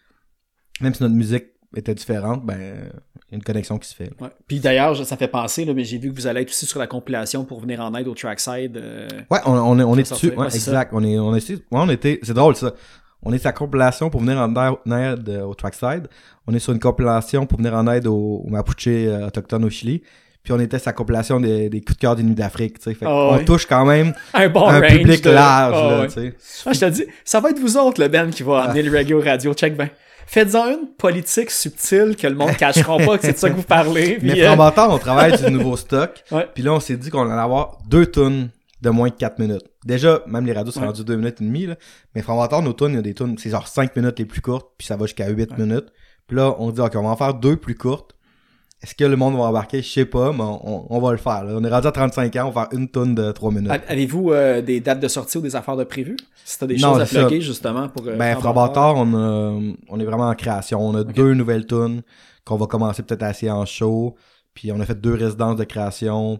même 0.81 0.93
si 0.93 1.01
notre 1.03 1.15
musique 1.15 1.45
était 1.75 1.93
différente, 1.95 2.45
ben, 2.45 2.57
il 2.59 3.31
y 3.31 3.33
a 3.33 3.35
une 3.37 3.43
connexion 3.43 3.77
qui 3.77 3.87
se 3.89 3.95
fait. 3.95 4.11
Ouais. 4.21 4.29
Puis 4.47 4.59
d'ailleurs, 4.59 4.95
ça 5.05 5.17
fait 5.17 5.27
penser, 5.27 5.65
là, 5.65 5.73
mais 5.73 5.83
j'ai 5.83 5.97
vu 5.97 6.09
que 6.11 6.15
vous 6.15 6.27
allez 6.27 6.41
être 6.41 6.49
aussi 6.49 6.65
sur 6.65 6.79
la 6.79 6.87
compilation 6.87 7.43
pour 7.45 7.59
venir 7.59 7.81
en 7.81 7.93
aide 7.95 8.07
au 8.07 8.13
trackside. 8.13 8.77
euh, 8.77 9.07
Ouais, 9.29 9.39
on, 9.45 9.51
on 9.53 9.79
est, 9.79 9.83
on 9.83 9.95
est 9.97 10.09
dessus, 10.09 10.33
ouais, 10.35 10.45
exact. 10.47 10.91
On 10.93 11.03
est, 11.03 11.19
on 11.19 11.35
est, 11.35 11.61
on 11.71 11.89
était, 11.89 12.19
c'est 12.23 12.33
drôle 12.33 12.55
ça. 12.55 12.73
On 13.23 13.33
est 13.33 13.39
sa 13.39 13.51
compilation 13.51 14.09
pour 14.09 14.21
venir 14.21 14.37
en 14.37 14.53
aide- 14.55 15.29
euh, 15.29 15.43
au 15.43 15.55
trackside. 15.55 16.07
On 16.45 16.53
est 16.53 16.59
sur 16.59 16.71
une 16.71 16.79
compilation 16.79 17.45
pour 17.45 17.57
venir 17.57 17.73
en 17.73 17.85
aide 17.91 18.07
aux, 18.07 18.43
aux 18.45 18.49
Mapuche 18.49 18.87
euh, 18.87 19.27
autochtones 19.27 19.65
au 19.65 19.69
Chili. 19.69 20.03
Puis 20.47 20.53
on 20.53 20.59
était 20.61 20.79
sa 20.79 20.93
compilation 20.93 21.41
des, 21.41 21.67
des 21.67 21.81
coups 21.81 21.97
de 21.97 22.01
cœur 22.01 22.15
des 22.15 22.23
nuits 22.23 22.33
d'Afrique, 22.33 22.79
tu 22.79 22.93
sais. 22.93 22.97
Ah 23.05 23.33
ouais. 23.33 23.43
touche 23.43 23.65
quand 23.65 23.83
même 23.83 24.13
un 24.33 24.47
bon 24.47 24.65
un 24.65 24.79
range 24.79 24.87
public 24.97 25.21
de- 25.21 25.29
large, 25.31 25.75
Ah 25.77 25.89
là, 25.91 25.99
ouais. 26.03 26.07
tu 26.07 26.13
sais. 26.13 26.33
Ah, 26.65 26.71
je 26.71 26.79
te 26.79 26.85
dis, 26.85 27.05
ça 27.25 27.41
va 27.41 27.49
être 27.49 27.59
vous 27.59 27.75
autres, 27.75 28.01
le 28.01 28.07
band, 28.07 28.29
qui 28.29 28.43
va 28.43 28.61
amener 28.61 28.81
le 28.81 28.97
reggae 28.97 29.21
radio. 29.21 29.53
Check 29.53 29.75
ben. 29.75 29.89
Faites-en 30.25 30.67
une 30.69 30.87
politique 30.97 31.51
subtile 31.51 32.15
que 32.17 32.27
le 32.27 32.35
monde 32.35 32.51
ne 32.51 32.53
cachera 32.57 32.97
pas 32.97 33.17
que 33.17 33.25
c'est 33.25 33.33
de 33.33 33.37
ça 33.37 33.49
que 33.49 33.55
vous 33.55 33.63
parlez. 33.63 34.19
Mais 34.23 34.41
euh, 34.41 34.45
Frambantar, 34.47 34.89
on 34.89 34.97
travaille 34.97 35.37
du 35.45 35.51
nouveau 35.51 35.75
stock. 35.75 36.23
Ouais. 36.31 36.47
Puis 36.53 36.63
là, 36.63 36.71
on 36.71 36.79
s'est 36.79 36.95
dit 36.95 37.09
qu'on 37.09 37.29
allait 37.29 37.41
avoir 37.41 37.79
deux 37.89 38.05
tunes 38.09 38.47
de 38.81 38.89
moins 38.89 39.09
de 39.09 39.15
4 39.15 39.39
minutes. 39.39 39.65
Déjà, 39.85 40.21
même 40.27 40.45
les 40.45 40.53
radios 40.53 40.71
sont 40.71 40.79
Ouais. 40.79 40.85
rendus 40.87 41.03
2 41.03 41.17
minutes 41.17 41.41
et 41.41 41.43
demie, 41.43 41.65
là. 41.65 41.75
Mais 42.15 42.21
Frambantar, 42.21 42.61
nos 42.61 42.71
tunes, 42.71 42.91
il 42.91 42.95
y 42.95 42.99
a 42.99 43.01
des 43.01 43.13
tunes, 43.13 43.35
c'est 43.37 43.49
genre 43.49 43.67
5 43.67 43.93
minutes 43.97 44.17
les 44.19 44.25
plus 44.25 44.39
courtes, 44.39 44.67
puis 44.77 44.87
ça 44.87 44.95
va 44.95 45.07
jusqu'à 45.07 45.27
8 45.27 45.57
minutes. 45.57 45.87
Puis 46.25 46.37
là, 46.37 46.55
on 46.59 46.71
dit, 46.71 46.79
OK, 46.79 46.93
on 46.95 47.03
va 47.03 47.09
en 47.09 47.17
faire 47.17 47.33
deux 47.33 47.57
plus 47.57 47.75
courtes. 47.75 48.11
Est-ce 48.83 48.93
que 48.93 49.03
le 49.05 49.15
monde 49.15 49.35
va 49.35 49.43
embarquer? 49.43 49.81
Je 49.81 49.89
sais 49.89 50.05
pas, 50.05 50.31
mais 50.31 50.43
on, 50.43 50.85
on 50.93 50.99
va 50.99 51.11
le 51.11 51.17
faire. 51.17 51.43
là. 51.43 51.53
On 51.55 51.63
est 51.63 51.69
rendu 51.69 51.87
à 51.87 51.91
35 51.91 52.35
ans, 52.35 52.47
on 52.47 52.51
va 52.51 52.67
faire 52.69 52.79
une 52.79 52.87
tune 52.89 53.15
de 53.15 53.31
3 53.31 53.51
minutes. 53.51 53.71
Avez-vous 53.87 54.31
euh, 54.31 54.61
des 54.61 54.79
dates 54.81 54.99
de 54.99 55.07
sortie 55.07 55.39
ou 55.39 55.41
des 55.41 55.55
affaires 55.55 55.75
de 55.75 55.83
prévues? 55.83 56.17
Si 56.45 56.59
t'as 56.59 56.67
des 56.67 56.77
Non, 56.77 56.93
choses 56.93 57.01
à 57.01 57.05
plugger, 57.05 57.41
justement, 57.41 57.89
pour... 57.89 58.07
euh, 58.07 58.15
Ben. 58.15 58.35
Frambantar, 58.39 58.95
on, 58.95 59.75
on 59.89 59.99
est 59.99 60.05
vraiment 60.05 60.27
en 60.29 60.35
création. 60.35 60.79
On 60.79 60.93
a 60.95 61.03
deux 61.03 61.33
nouvelles 61.33 61.65
tunes 61.65 62.03
qu'on 62.45 62.55
va 62.57 62.67
commencer 62.67 63.01
peut-être 63.03 63.23
à 63.23 63.31
essayer 63.31 63.51
en 63.51 63.65
show. 63.65 64.15
Puis 64.53 64.71
on 64.71 64.79
a 64.79 64.85
fait 64.85 64.99
deux 64.99 65.13
résidences 65.15 65.55
de 65.57 65.63
création 65.63 66.39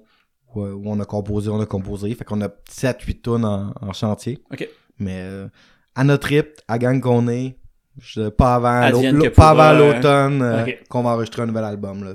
où, 0.55 0.61
où 0.61 0.81
on 0.85 0.99
a 0.99 1.05
composé, 1.05 1.49
on 1.49 1.59
a 1.59 1.65
composé. 1.65 2.13
Fait 2.13 2.23
qu'on 2.23 2.41
a 2.41 2.49
7-8 2.71 3.21
tunes 3.21 3.45
en, 3.45 3.73
en 3.81 3.93
chantier. 3.93 4.39
OK. 4.51 4.67
Mais 4.99 5.21
euh, 5.23 5.47
à 5.95 6.03
notre 6.03 6.27
rythme, 6.27 6.51
à 6.67 6.77
gang 6.77 7.01
qu'on 7.01 7.27
est, 7.27 7.57
je- 7.99 8.29
pas 8.29 8.55
avant 8.55 8.91
pas 9.35 9.49
avant 9.49 9.69
euh, 9.79 9.93
l'automne 9.93 10.41
euh, 10.41 10.65
qu'on 10.89 11.03
va 11.03 11.11
enregistrer 11.11 11.41
un 11.43 11.47
nouvel 11.47 11.63
album. 11.63 12.03
Là. 12.03 12.11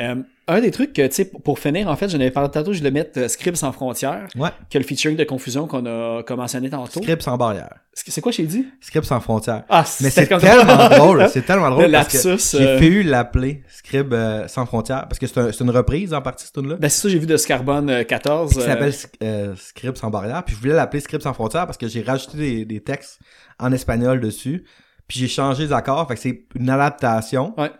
Euh, 0.00 0.14
un 0.48 0.60
des 0.62 0.70
trucs 0.70 0.94
que, 0.94 1.06
tu 1.06 1.12
sais, 1.14 1.24
pour 1.26 1.58
finir, 1.58 1.86
en 1.88 1.96
fait, 1.96 2.08
je 2.08 2.16
n'avais 2.16 2.30
parlé 2.30 2.48
tantôt, 2.50 2.72
je 2.72 2.78
voulais 2.78 2.90
mettre 2.90 3.18
euh, 3.20 3.54
sans 3.54 3.72
frontières, 3.72 4.26
Ouais. 4.36 4.48
que 4.70 4.78
le 4.78 4.84
featuring 4.84 5.16
de 5.18 5.24
confusion 5.24 5.66
qu'on 5.66 5.84
a, 5.84 6.22
qu'on 6.22 6.36
mentionné 6.36 6.70
tantôt. 6.70 7.02
Script 7.02 7.20
sans 7.22 7.36
barrière. 7.36 7.74
C'est 7.92 8.22
quoi 8.22 8.32
j'ai 8.32 8.44
dit? 8.46 8.66
Script 8.80 9.04
sans 9.04 9.20
frontières. 9.20 9.64
Ah, 9.68 9.84
Mais 10.00 10.08
c'est 10.08 10.26
tellement 10.26 10.88
drôle, 10.96 11.28
c'est 11.30 11.44
tellement 11.44 11.68
drôle 11.70 11.84
Le 11.84 11.92
parce 11.92 12.08
que 12.22 12.28
lapsus, 12.30 12.56
j'ai 12.56 12.78
failli 12.78 13.02
l'appeler 13.02 13.62
Scribe 13.68 14.14
euh, 14.14 14.48
sans 14.48 14.64
frontières 14.64 15.06
parce 15.08 15.18
que 15.18 15.26
c'est 15.26 15.38
un- 15.38 15.52
c'est 15.52 15.62
une 15.62 15.70
reprise 15.70 16.14
en 16.14 16.22
partie 16.22 16.46
cette 16.46 16.54
tune 16.54 16.70
là 16.70 16.76
Ben, 16.80 16.88
c'est 16.88 17.02
ça, 17.02 17.08
j'ai 17.10 17.18
vu 17.18 17.26
de 17.26 17.36
Scarbone 17.36 17.90
euh, 17.90 18.02
14. 18.04 18.54
qui 18.54 18.60
s'appelle 18.62 18.94
Scribe 18.94 19.96
sans 19.96 20.08
barrière. 20.08 20.42
Puis 20.42 20.54
je 20.56 20.60
voulais 20.60 20.72
l'appeler 20.74 21.00
Scribe 21.00 21.20
sans 21.20 21.34
frontières 21.34 21.66
parce 21.66 21.76
que 21.76 21.86
j'ai 21.86 22.00
rajouté 22.00 22.38
des, 22.38 22.64
des 22.64 22.80
textes 22.80 23.18
en 23.60 23.70
espagnol 23.72 24.20
dessus. 24.20 24.64
Puis 25.12 25.20
j'ai 25.20 25.28
changé 25.28 25.64
les 25.66 25.72
accords, 25.74 26.08
fait 26.08 26.14
que 26.14 26.20
c'est 26.20 26.44
une 26.54 26.70
adaptation. 26.70 27.52
Ouais. 27.60 27.70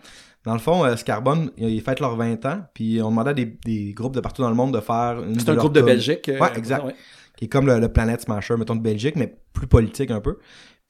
Dans 0.45 0.53
le 0.53 0.59
fond, 0.59 0.85
euh, 0.85 0.97
Scarbone, 0.97 1.51
ils 1.57 1.81
fêtent 1.81 2.01
leurs 2.01 2.15
20 2.15 2.45
ans, 2.45 2.61
puis 2.75 3.01
on 3.03 3.09
demandait 3.09 3.31
à 3.31 3.33
des, 3.33 3.59
des 3.65 3.95
groupes 3.95 4.15
de 4.15 4.21
partout 4.21 4.43
dans 4.43 4.51
le 4.51 4.55
monde 4.55 4.75
de 4.75 4.81
faire 4.81 5.23
une 5.27 5.41
C'est 5.41 5.49
un 5.49 5.55
groupe 5.55 5.73
de. 5.73 5.81
Belgique. 5.81 6.29
euh, 6.29 6.39
Ouais, 6.39 6.51
exact. 6.57 6.85
ouais. 6.85 6.95
Qui 7.39 7.47
est 7.47 7.49
comme 7.49 7.65
le, 7.67 7.79
le 7.81 7.89
Planet 7.89 8.21
Smasher, 8.21 8.59
mettons, 8.59 8.77
de 8.77 8.83
Belgique, 8.83 9.17
mais 9.17 9.35
plus 9.55 9.67
politique 9.67 10.11
un 10.11 10.21
peu. 10.21 10.37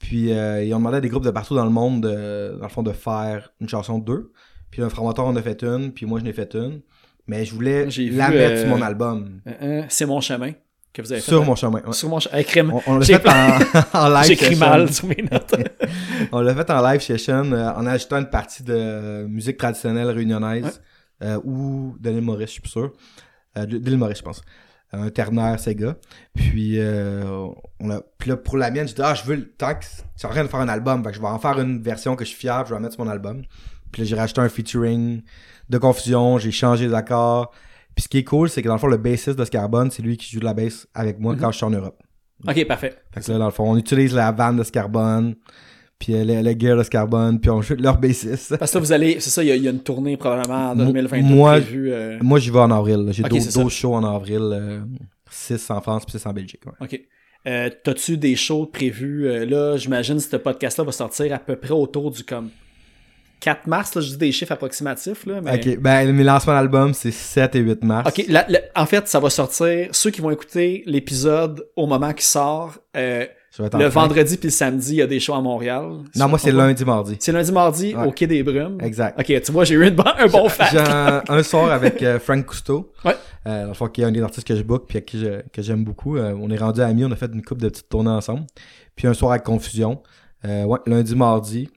Puis 0.00 0.32
euh, 0.32 0.64
ils 0.64 0.74
ont 0.74 0.78
demandé 0.78 0.96
à 0.96 1.00
des 1.00 1.08
groupes 1.08 1.24
de 1.24 1.30
partout 1.30 1.54
dans 1.54 1.64
le 1.64 1.70
monde, 1.70 2.02
de, 2.02 2.56
dans 2.56 2.64
le 2.64 2.68
fond, 2.70 2.82
de 2.82 2.90
faire 2.90 3.52
une 3.60 3.68
chanson 3.68 4.00
de 4.00 4.04
deux. 4.04 4.32
Puis 4.72 4.82
un 4.82 4.88
formateur 4.88 5.26
en 5.26 5.36
a 5.36 5.42
fait 5.42 5.62
une, 5.62 5.92
puis 5.92 6.06
moi 6.06 6.18
j'en 6.18 6.26
ai 6.26 6.32
fait 6.32 6.56
une. 6.56 6.80
Mais 7.28 7.44
je 7.44 7.54
voulais 7.54 7.84
la 7.84 7.90
vu, 8.30 8.36
mettre 8.36 8.54
euh, 8.54 8.58
sur 8.62 8.68
mon 8.68 8.82
album. 8.82 9.40
Euh, 9.46 9.52
euh, 9.62 9.82
c'est 9.88 10.06
mon 10.06 10.20
chemin 10.20 10.50
que 10.92 11.02
vous 11.02 11.12
avez 11.12 11.20
fait. 11.20 11.30
Sur 11.30 11.44
mon 11.44 11.54
chemin. 11.54 11.80
ouais. 11.86 11.92
Sur 11.92 12.08
mon 12.08 12.20
chemin. 12.20 12.42
On, 12.70 12.82
on 12.86 12.98
l'a 12.98 13.06
fait 13.06 13.28
en, 13.28 13.58
en 13.98 14.08
live 14.08 14.24
J'écris 14.24 14.56
mal 14.56 14.92
sur 14.92 15.06
mes 15.08 15.24
notes. 15.30 15.54
On 16.32 16.40
l'a 16.40 16.54
fait 16.54 16.70
en 16.70 16.82
live 16.86 17.00
session 17.00 17.50
euh, 17.52 17.72
en 17.72 17.86
ajoutant 17.86 18.18
une 18.18 18.30
partie 18.30 18.62
de 18.62 18.74
euh, 18.74 19.26
musique 19.28 19.56
traditionnelle 19.56 20.08
réunionnaise 20.10 20.80
Ouais. 21.20 21.28
euh, 21.28 21.40
ou 21.44 21.96
de 22.00 22.10
l'île 22.10 22.20
Maurice, 22.22 22.48
je 22.48 22.52
suis 22.52 22.60
plus 22.62 22.70
sûr. 22.70 22.92
Euh, 23.56 23.64
de 23.66 23.78
de 23.78 23.88
l'île 23.90 23.98
Maurice, 23.98 24.18
je 24.18 24.22
pense. 24.22 24.42
un 24.92 25.08
ternaire 25.10 25.58
Sega. 25.60 25.96
Puis, 26.34 26.78
euh, 26.78 27.46
on 27.80 27.90
a, 27.90 28.00
puis 28.18 28.28
là, 28.30 28.36
pour 28.36 28.56
la 28.58 28.70
mienne, 28.70 28.86
j'ai 28.88 28.94
dit, 28.94 29.02
ah, 29.02 29.14
je 29.14 29.22
veux, 29.24 29.36
le- 29.36 29.48
tant 29.52 29.74
que 29.74 29.84
c'est 30.16 30.26
en 30.26 30.30
train 30.30 30.42
de 30.42 30.48
faire 30.48 30.60
un 30.60 30.68
album, 30.68 31.02
fait 31.02 31.10
que 31.10 31.16
je 31.16 31.20
vais 31.22 31.28
en 31.28 31.38
faire 31.38 31.58
une 31.60 31.80
version 31.82 32.14
que 32.16 32.24
je 32.24 32.30
suis 32.30 32.38
fier, 32.38 32.56
puis 32.64 32.68
je 32.68 32.74
vais 32.74 32.76
la 32.76 32.80
mettre 32.80 32.94
sur 32.94 33.04
mon 33.04 33.10
album. 33.10 33.42
Puis 33.90 34.02
là, 34.02 34.08
j'ai 34.08 34.16
rajouté 34.16 34.40
un 34.40 34.48
featuring 34.48 35.22
de 35.70 35.78
confusion, 35.78 36.38
j'ai 36.38 36.50
changé 36.50 36.88
les 36.88 36.94
accords. 36.94 37.52
Puis 37.94 38.04
ce 38.04 38.08
qui 38.08 38.18
est 38.18 38.24
cool, 38.24 38.48
c'est 38.48 38.62
que 38.62 38.68
dans 38.68 38.74
le 38.74 38.80
fond, 38.80 38.86
le 38.86 38.96
bassiste 38.96 39.38
de 39.38 39.44
Scarbone, 39.44 39.90
c'est 39.90 40.02
lui 40.02 40.16
qui 40.16 40.30
joue 40.30 40.40
de 40.40 40.44
la 40.44 40.54
bass 40.54 40.86
avec 40.94 41.18
moi 41.20 41.36
quand 41.38 41.50
je 41.52 41.56
suis 41.58 41.66
en 41.66 41.70
Europe. 41.70 42.00
Ok, 42.48 42.66
parfait. 42.66 42.94
Fait 43.12 43.20
que 43.20 43.30
là, 43.32 43.38
dans 43.38 43.44
le 43.46 43.50
fond, 43.52 43.70
on 43.70 43.76
utilise 43.76 44.14
la 44.14 44.32
vanne 44.32 44.56
de 44.56 44.64
Scarbone, 44.64 45.34
puis 45.98 46.14
euh, 46.14 46.24
le, 46.24 46.42
le 46.42 46.58
gear 46.58 46.76
de 46.76 46.82
Scarbone, 46.82 47.38
puis 47.38 47.50
on 47.50 47.62
joue 47.62 47.74
leur 47.78 47.98
bassiste. 47.98 48.56
Parce 48.58 48.72
que 48.72 48.78
là, 48.78 48.84
vous 48.84 48.92
allez, 48.92 49.20
c'est 49.20 49.30
ça, 49.30 49.44
il 49.44 49.48
y, 49.48 49.52
a- 49.52 49.56
il 49.56 49.62
y 49.62 49.68
a 49.68 49.70
une 49.70 49.82
tournée 49.82 50.16
probablement 50.16 50.70
en 50.70 50.74
Mo- 50.74 50.86
2022 50.86 51.22
moi, 51.34 51.52
prévue. 51.60 51.92
euh, 51.92 52.18
Moi, 52.22 52.38
j'y 52.40 52.50
vais 52.50 52.58
en 52.58 52.70
avril. 52.72 53.08
J'ai 53.12 53.22
Ok, 53.22 53.30
12, 53.30 53.42
c'est 53.44 53.50
ça. 53.52 53.62
12 53.62 53.72
shows 53.72 53.94
en 53.94 54.04
avril, 54.04 54.82
6 55.30 55.70
en 55.70 55.80
France, 55.80 56.04
puis 56.04 56.18
6 56.18 56.26
en 56.26 56.32
Belgique. 56.32 56.62
ouais. 56.66 56.72
OK. 56.80 57.00
Euh, 57.46 57.70
T'as-tu 57.84 58.16
des 58.16 58.36
shows 58.36 58.66
prévus? 58.66 59.26
euh, 59.26 59.44
là, 59.44 59.76
j'imagine 59.76 60.16
que 60.16 60.22
ce 60.22 60.36
podcast-là 60.36 60.84
va 60.84 60.92
sortir 60.92 61.32
à 61.34 61.38
peu 61.38 61.56
près 61.56 61.72
autour 61.72 62.10
du 62.10 62.22
comme 62.24 62.50
4 63.42 63.66
mars. 63.66 63.94
Là, 63.94 64.00
je 64.00 64.10
dis 64.10 64.16
des 64.16 64.32
chiffres 64.32 64.52
approximatifs. 64.52 65.26
Là, 65.26 65.40
mais... 65.42 65.54
Ok, 65.56 65.78
ben 65.80 66.10
mes 66.12 66.24
lancements 66.24 66.54
d'album, 66.54 66.94
c'est 66.94 67.10
7 67.10 67.56
et 67.56 67.58
8 67.58 67.82
mars. 67.84 68.08
OK, 68.08 68.24
la- 68.28 68.46
la- 68.48 68.60
en 68.76 68.86
fait, 68.86 69.08
ça 69.08 69.18
va 69.20 69.28
sortir. 69.30 69.88
Ceux 69.90 70.10
qui 70.10 70.20
vont 70.20 70.30
écouter 70.30 70.82
l'épisode 70.86 71.66
au 71.76 71.86
moment 71.86 72.12
qu'il 72.12 72.22
sort, 72.22 72.76
euh, 72.96 73.26
le 73.58 73.68
train. 73.68 73.88
vendredi 73.88 74.38
puis 74.38 74.46
le 74.46 74.52
samedi, 74.52 74.92
il 74.92 74.96
y 74.96 75.02
a 75.02 75.06
des 75.06 75.20
shows 75.20 75.34
à 75.34 75.40
Montréal. 75.42 75.84
Non, 76.16 76.28
moi, 76.28 76.38
c'est 76.38 76.52
lundi, 76.52 76.84
mardi. 76.86 77.16
C'est 77.20 77.32
lundi, 77.32 77.52
mardi 77.52 77.94
Ouais. 77.94 78.06
au 78.06 78.10
Quai 78.12 78.26
des 78.26 78.42
Brumes. 78.42 78.78
Exact. 78.80 79.18
OK, 79.20 79.42
tu 79.42 79.52
vois, 79.52 79.64
j'ai 79.64 79.74
eu 79.74 79.86
une 79.86 79.94
bon- 79.94 80.04
un 80.18 80.26
bon 80.28 80.44
J'ai 80.44 80.54
fact. 80.54 80.74
un, 80.76 81.22
un 81.28 81.42
soir 81.42 81.70
avec 81.70 82.02
euh, 82.02 82.18
Frank 82.18 82.46
Cousteau. 82.46 82.92
Ouais. 83.04 83.16
Euh, 83.46 83.62
dans 83.64 83.68
le 83.68 83.74
fond, 83.74 83.88
qui 83.88 84.00
est 84.02 84.04
un 84.04 84.12
des 84.12 84.22
artistes 84.22 84.46
que 84.46 84.54
je 84.54 84.62
book 84.62 84.84
puis 84.88 85.02
qui 85.02 85.18
je- 85.18 85.42
que 85.52 85.60
j'aime 85.60 85.82
beaucoup. 85.84 86.16
Euh, 86.16 86.32
on 86.40 86.48
est 86.50 86.56
rendu 86.56 86.80
amis, 86.80 87.04
on 87.04 87.10
a 87.10 87.16
fait 87.16 87.30
une 87.34 87.42
couple 87.42 87.62
de 87.62 87.68
petites 87.68 87.88
tournées 87.88 88.10
ensemble. 88.10 88.44
Puis 88.94 89.08
un 89.08 89.14
soir 89.14 89.32
avec 89.32 89.42
Confusion. 89.42 90.00
Ouais, 90.44 90.78
lundi, 90.86 91.14
mardi. 91.16 91.68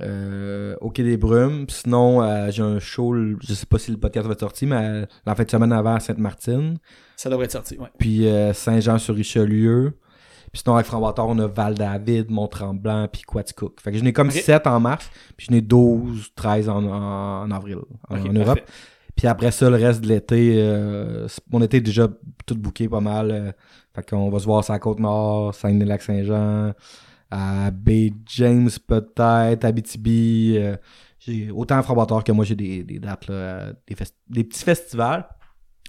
Euh, 0.00 0.74
au 0.80 0.90
Quai 0.90 1.02
des 1.02 1.16
Brumes. 1.16 1.66
Sinon, 1.68 2.22
euh, 2.22 2.50
j'ai 2.50 2.62
un 2.62 2.78
show, 2.78 3.14
je 3.14 3.54
sais 3.54 3.66
pas 3.66 3.78
si 3.78 3.90
le 3.90 3.98
podcast 3.98 4.26
va 4.26 4.32
être 4.32 4.40
sorti, 4.40 4.64
mais 4.64 5.06
la 5.26 5.34
fin 5.34 5.44
de 5.44 5.50
semaine 5.50 5.72
avant 5.72 5.94
à 5.94 6.00
Sainte-Martine. 6.00 6.78
Ça 7.16 7.28
devrait 7.28 7.44
être 7.44 7.52
sorti, 7.52 7.76
ouais. 7.76 7.88
Puis 7.98 8.26
euh, 8.26 8.54
Saint-Jean-sur-Richelieu. 8.54 9.98
Puis 10.50 10.62
sinon, 10.62 10.76
avec 10.76 10.86
Framboiteur, 10.86 11.28
on 11.28 11.38
a 11.38 11.46
Val-David, 11.46 12.30
Mont-Tremblant, 12.30 13.08
puis 13.08 13.22
Quaticook. 13.22 13.80
Fait 13.80 13.92
que 13.92 13.98
je 13.98 14.04
n'ai 14.04 14.12
comme 14.12 14.28
Ok. 14.28 14.34
7 14.34 14.66
en 14.66 14.80
mars, 14.80 15.10
puis 15.36 15.46
je 15.48 15.52
n'ai 15.52 15.60
12, 15.60 16.32
13 16.34 16.68
en, 16.68 16.84
en, 16.84 17.42
en 17.42 17.50
avril, 17.50 17.78
en, 18.08 18.16
Europe. 18.16 18.60
Puis 19.14 19.26
après 19.26 19.50
ça, 19.50 19.68
le 19.68 19.76
reste 19.76 20.00
de 20.00 20.08
l'été, 20.08 20.54
euh, 20.56 21.26
été 21.60 21.76
est 21.76 21.80
déjà 21.80 22.08
tout 22.46 22.54
booké 22.54 22.88
pas 22.88 23.00
mal. 23.00 23.54
fait 23.94 24.08
qu'on 24.08 24.30
va 24.30 24.38
se 24.38 24.46
voir 24.46 24.64
sur 24.64 24.72
la 24.72 24.78
Côte-Nord, 24.78 25.54
Saguenay-Lac-Saint-Jean, 25.54 26.72
à 27.32 27.70
Bay 27.70 28.12
James 28.26 28.68
peut-être, 28.86 29.64
Abitibi. 29.64 30.56
euh, 30.58 30.76
j'ai 31.18 31.50
autant 31.50 31.82
Framboiteur 31.82 32.22
que 32.22 32.30
moi, 32.32 32.44
j'ai 32.44 32.54
des, 32.54 32.84
des 32.84 32.98
dates, 32.98 33.26
là, 33.28 33.34
euh, 33.34 33.72
des 34.28 34.44
petits 34.44 34.62
festivals. 34.62 35.26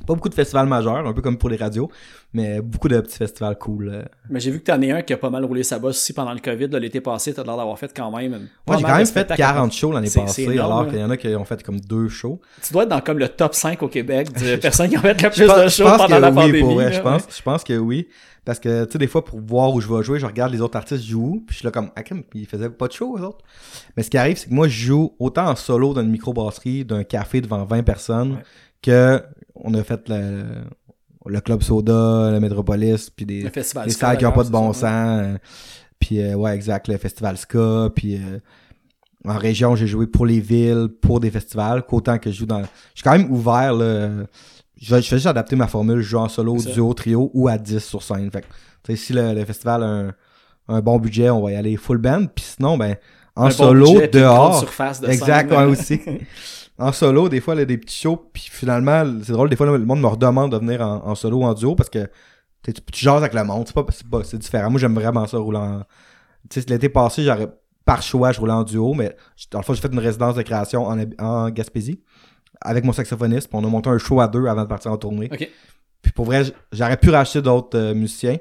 Pas 0.06 0.14
beaucoup 0.16 0.30
de 0.30 0.34
festivals 0.34 0.68
majeurs, 0.68 1.06
un 1.08 1.14
peu 1.14 1.22
comme 1.22 1.38
pour 1.38 1.50
les 1.50 1.56
radios, 1.58 1.90
mais 2.34 2.62
beaucoup 2.62 2.88
de 2.88 3.00
petits 3.00 3.18
festivals 3.18 3.58
cool. 3.58 3.90
euh. 3.90 4.04
Mais 4.30 4.40
j'ai 4.40 4.52
vu 4.52 4.60
que 4.60 4.66
t'en 4.66 4.82
es 4.82 4.92
un 4.92 5.02
qui 5.02 5.14
a 5.14 5.18
pas 5.18 5.30
mal 5.30 5.46
roulé 5.46 5.64
sa 5.64 5.80
bosse 5.80 5.96
aussi 5.98 6.14
pendant 6.14 6.34
le 6.34 6.40
COVID. 6.40 6.68
L'été 6.80 7.00
passé, 7.02 7.34
t'as 7.34 7.44
l'air 7.44 7.58
d'avoir 7.58 7.78
fait 7.80 7.92
quand 7.96 8.12
même. 8.16 8.48
Moi, 8.68 8.78
j'ai 8.78 8.84
quand 8.84 8.90
même 8.90 8.98
fait 9.00 9.06
spectacles. 9.06 9.42
40 9.42 9.72
shows 9.72 9.92
l'année 9.92 10.10
passée, 10.14 10.48
alors 10.58 10.88
qu'il 10.88 11.00
y 11.00 11.04
en 11.04 11.10
a 11.10 11.18
qui 11.18 11.28
ont 11.36 11.46
fait 11.46 11.62
comme 11.64 11.80
deux 11.80 12.10
shows. 12.10 12.40
Tu 12.62 12.74
dois 12.74 12.84
être 12.84 12.90
dans 12.90 13.02
comme 13.02 13.20
le 13.20 13.30
top 13.30 13.54
5 13.56 13.82
au 13.84 13.88
Québec 13.88 14.32
de 14.34 14.56
personnes 14.62 14.90
qui 14.90 14.98
ont 14.98 15.02
fait 15.02 15.22
le 15.22 15.30
plus 15.30 15.46
pense, 15.48 15.64
de 15.64 15.68
shows 15.70 15.98
pendant 15.98 16.20
la 16.20 16.30
oui, 16.30 16.36
pandémie. 16.36 16.60
pour 16.60 16.74
vrai, 16.74 16.86
là, 16.86 16.92
je 16.92 17.02
pense, 17.02 17.28
je 17.36 17.42
pense 17.42 17.64
que 17.64 17.78
oui. 17.78 18.08
Parce 18.46 18.60
que, 18.60 18.84
tu 18.84 18.92
sais, 18.92 18.98
des 18.98 19.08
fois, 19.08 19.24
pour 19.24 19.40
voir 19.40 19.74
où 19.74 19.80
je 19.80 19.88
vais 19.88 20.04
jouer, 20.04 20.20
je 20.20 20.26
regarde 20.26 20.52
les 20.52 20.60
autres 20.60 20.76
artistes 20.76 21.02
jouer, 21.06 21.40
puis 21.48 21.54
je 21.54 21.58
suis 21.60 21.66
là 21.66 21.72
comme, 21.72 21.92
ah, 21.96 22.02
ils 22.34 22.46
faisaient 22.46 22.70
pas 22.70 22.90
de 22.90 22.92
show, 22.92 23.16
eux 23.18 23.22
autres. 23.22 23.38
Mais 23.96 24.04
ce 24.04 24.10
qui 24.10 24.18
arrive, 24.18 24.36
c'est 24.36 24.50
que 24.50 24.54
moi, 24.54 24.68
je 24.68 24.86
joue 24.88 25.16
autant 25.18 25.48
en 25.48 25.56
solo 25.56 25.94
dans 25.94 26.02
une 26.02 26.10
microbrasserie, 26.12 26.84
d'un 26.84 27.06
café 27.06 27.40
devant 27.40 27.64
20 27.64 27.84
personnes, 27.84 28.32
Ouais. 28.34 28.40
que 28.82 29.24
on 29.56 29.74
a 29.74 29.84
fait 29.84 30.08
le, 30.10 30.44
le 31.26 31.42
Club 31.42 31.62
Soda, 31.64 32.32
le 32.32 32.40
Metropolis, 32.40 33.10
puis 33.10 33.26
des, 33.26 33.44
des 33.44 33.64
salles 33.64 34.18
qui 34.18 34.26
ont 34.26 34.32
pas 34.32 34.44
de 34.44 34.50
bon 34.50 34.74
sens. 34.74 34.84
euh, 34.86 35.38
Puis, 36.00 36.22
euh, 36.22 36.36
ouais, 36.36 36.56
exact, 36.56 36.88
le 36.88 36.98
Festival 36.98 37.38
Ska, 37.38 37.90
puis... 37.96 38.16
euh, 38.16 38.40
en 39.26 39.38
région, 39.38 39.74
j'ai 39.78 39.88
joué 39.88 40.06
pour 40.06 40.26
les 40.26 40.42
villes, 40.42 40.90
pour 41.02 41.22
des 41.22 41.32
festivals, 41.32 41.84
qu'autant 41.84 42.18
que 42.18 42.30
je 42.30 42.40
joue 42.40 42.46
dans... 42.46 42.60
Je 42.60 42.66
suis 42.96 43.04
quand 43.06 43.18
même 43.18 43.32
ouvert, 43.32 43.72
là. 43.74 44.10
Je 44.82 44.94
vais, 44.94 45.02
juste 45.02 45.26
adapter 45.28 45.56
ma 45.56 45.68
formule, 45.68 46.02
je 46.02 46.10
joue 46.10 46.18
en 46.18 46.28
solo, 46.28 46.58
duo, 46.58 46.94
trio 46.94 47.32
ou 47.34 47.48
à 47.48 47.58
10 47.58 47.80
sur 47.80 48.04
scène. 48.04 48.30
Fait 48.32 48.44
que, 48.86 48.96
si 48.98 49.14
le, 49.14 49.34
le 49.34 49.46
festival 49.46 49.82
a 49.82 49.86
un, 49.88 50.14
un 50.68 50.82
bon 50.82 51.00
budget, 51.00 51.30
on 51.30 51.42
va 51.42 51.54
y 51.54 51.56
aller 51.56 51.78
full 51.78 52.00
band. 52.00 52.26
Puis 52.36 52.44
sinon, 52.58 52.78
ben, 52.78 52.98
en 53.38 53.44
Un 53.46 53.48
bon 53.48 53.52
solo, 53.54 53.86
budget, 53.94 54.06
une 54.08 54.12
dehors... 54.12 54.60
surface 54.60 55.00
de 55.00 55.08
exact, 55.08 55.50
scène. 55.52 55.58
ouais, 55.58 55.72
aussi. 55.72 56.02
en 56.84 56.92
solo, 56.92 57.30
des 57.30 57.40
fois, 57.42 57.56
il 57.56 57.60
y 57.60 57.62
a 57.62 57.66
des 57.66 57.78
petits 57.78 58.02
shows, 58.02 58.30
puis 58.34 58.48
finalement, 58.52 59.06
c'est 59.24 59.32
drôle, 59.32 59.50
des 59.50 59.56
fois, 59.56 59.66
le 59.66 59.86
monde 59.86 60.02
me 60.02 60.08
redemande 60.08 60.52
de 60.52 60.58
venir 60.58 60.82
en, 60.82 61.06
en 61.06 61.16
solo 61.16 61.38
ou 61.40 61.44
en 61.44 61.54
duo 61.54 61.76
parce 61.76 61.90
que 61.90 62.10
tu, 62.64 62.74
tu, 62.74 63.04
jases 63.04 63.18
avec 63.18 63.34
le 63.34 63.44
monde, 63.44 63.68
c'est 63.68 63.74
pas, 63.74 63.86
c'est 63.90 64.08
pas, 64.08 64.24
c'est 64.24 64.38
différent. 64.38 64.70
Moi, 64.70 64.80
j'aime 64.80 64.96
vraiment 64.96 65.26
ça, 65.28 65.38
rouler 65.38 65.58
en... 65.58 65.84
Tu 66.50 66.62
sais, 66.62 66.70
l'été 66.70 66.90
passé, 66.90 67.24
j'aurais, 67.24 67.50
par 67.86 68.02
choix, 68.02 68.32
je 68.32 68.40
roulais 68.40 68.54
en 68.54 68.64
duo, 68.64 68.94
mais 68.94 69.16
dans 69.52 69.60
le 69.60 69.64
fond, 69.64 69.74
j'ai 69.74 69.82
fait 69.82 69.92
une 69.92 70.00
résidence 70.00 70.36
de 70.36 70.42
création 70.42 70.86
en, 70.86 71.00
en 71.20 71.50
Gaspésie 71.50 72.02
avec 72.62 72.84
mon 72.86 72.94
saxophoniste, 72.94 73.50
puis 73.50 73.58
on 73.62 73.64
a 73.66 73.68
monté 73.68 73.90
un 73.90 73.98
show 73.98 74.22
à 74.22 74.28
deux 74.28 74.46
avant 74.48 74.64
de 74.64 74.68
partir 74.68 74.92
en 74.92 74.98
tournée. 74.98 75.30
Puis 76.02 76.12
pour 76.12 76.26
vrai, 76.26 76.44
j'aurais 76.72 76.98
pu 76.98 77.10
racheter 77.10 77.42
d'autres 77.42 77.78
euh, 77.78 77.94
musiciens 77.94 78.38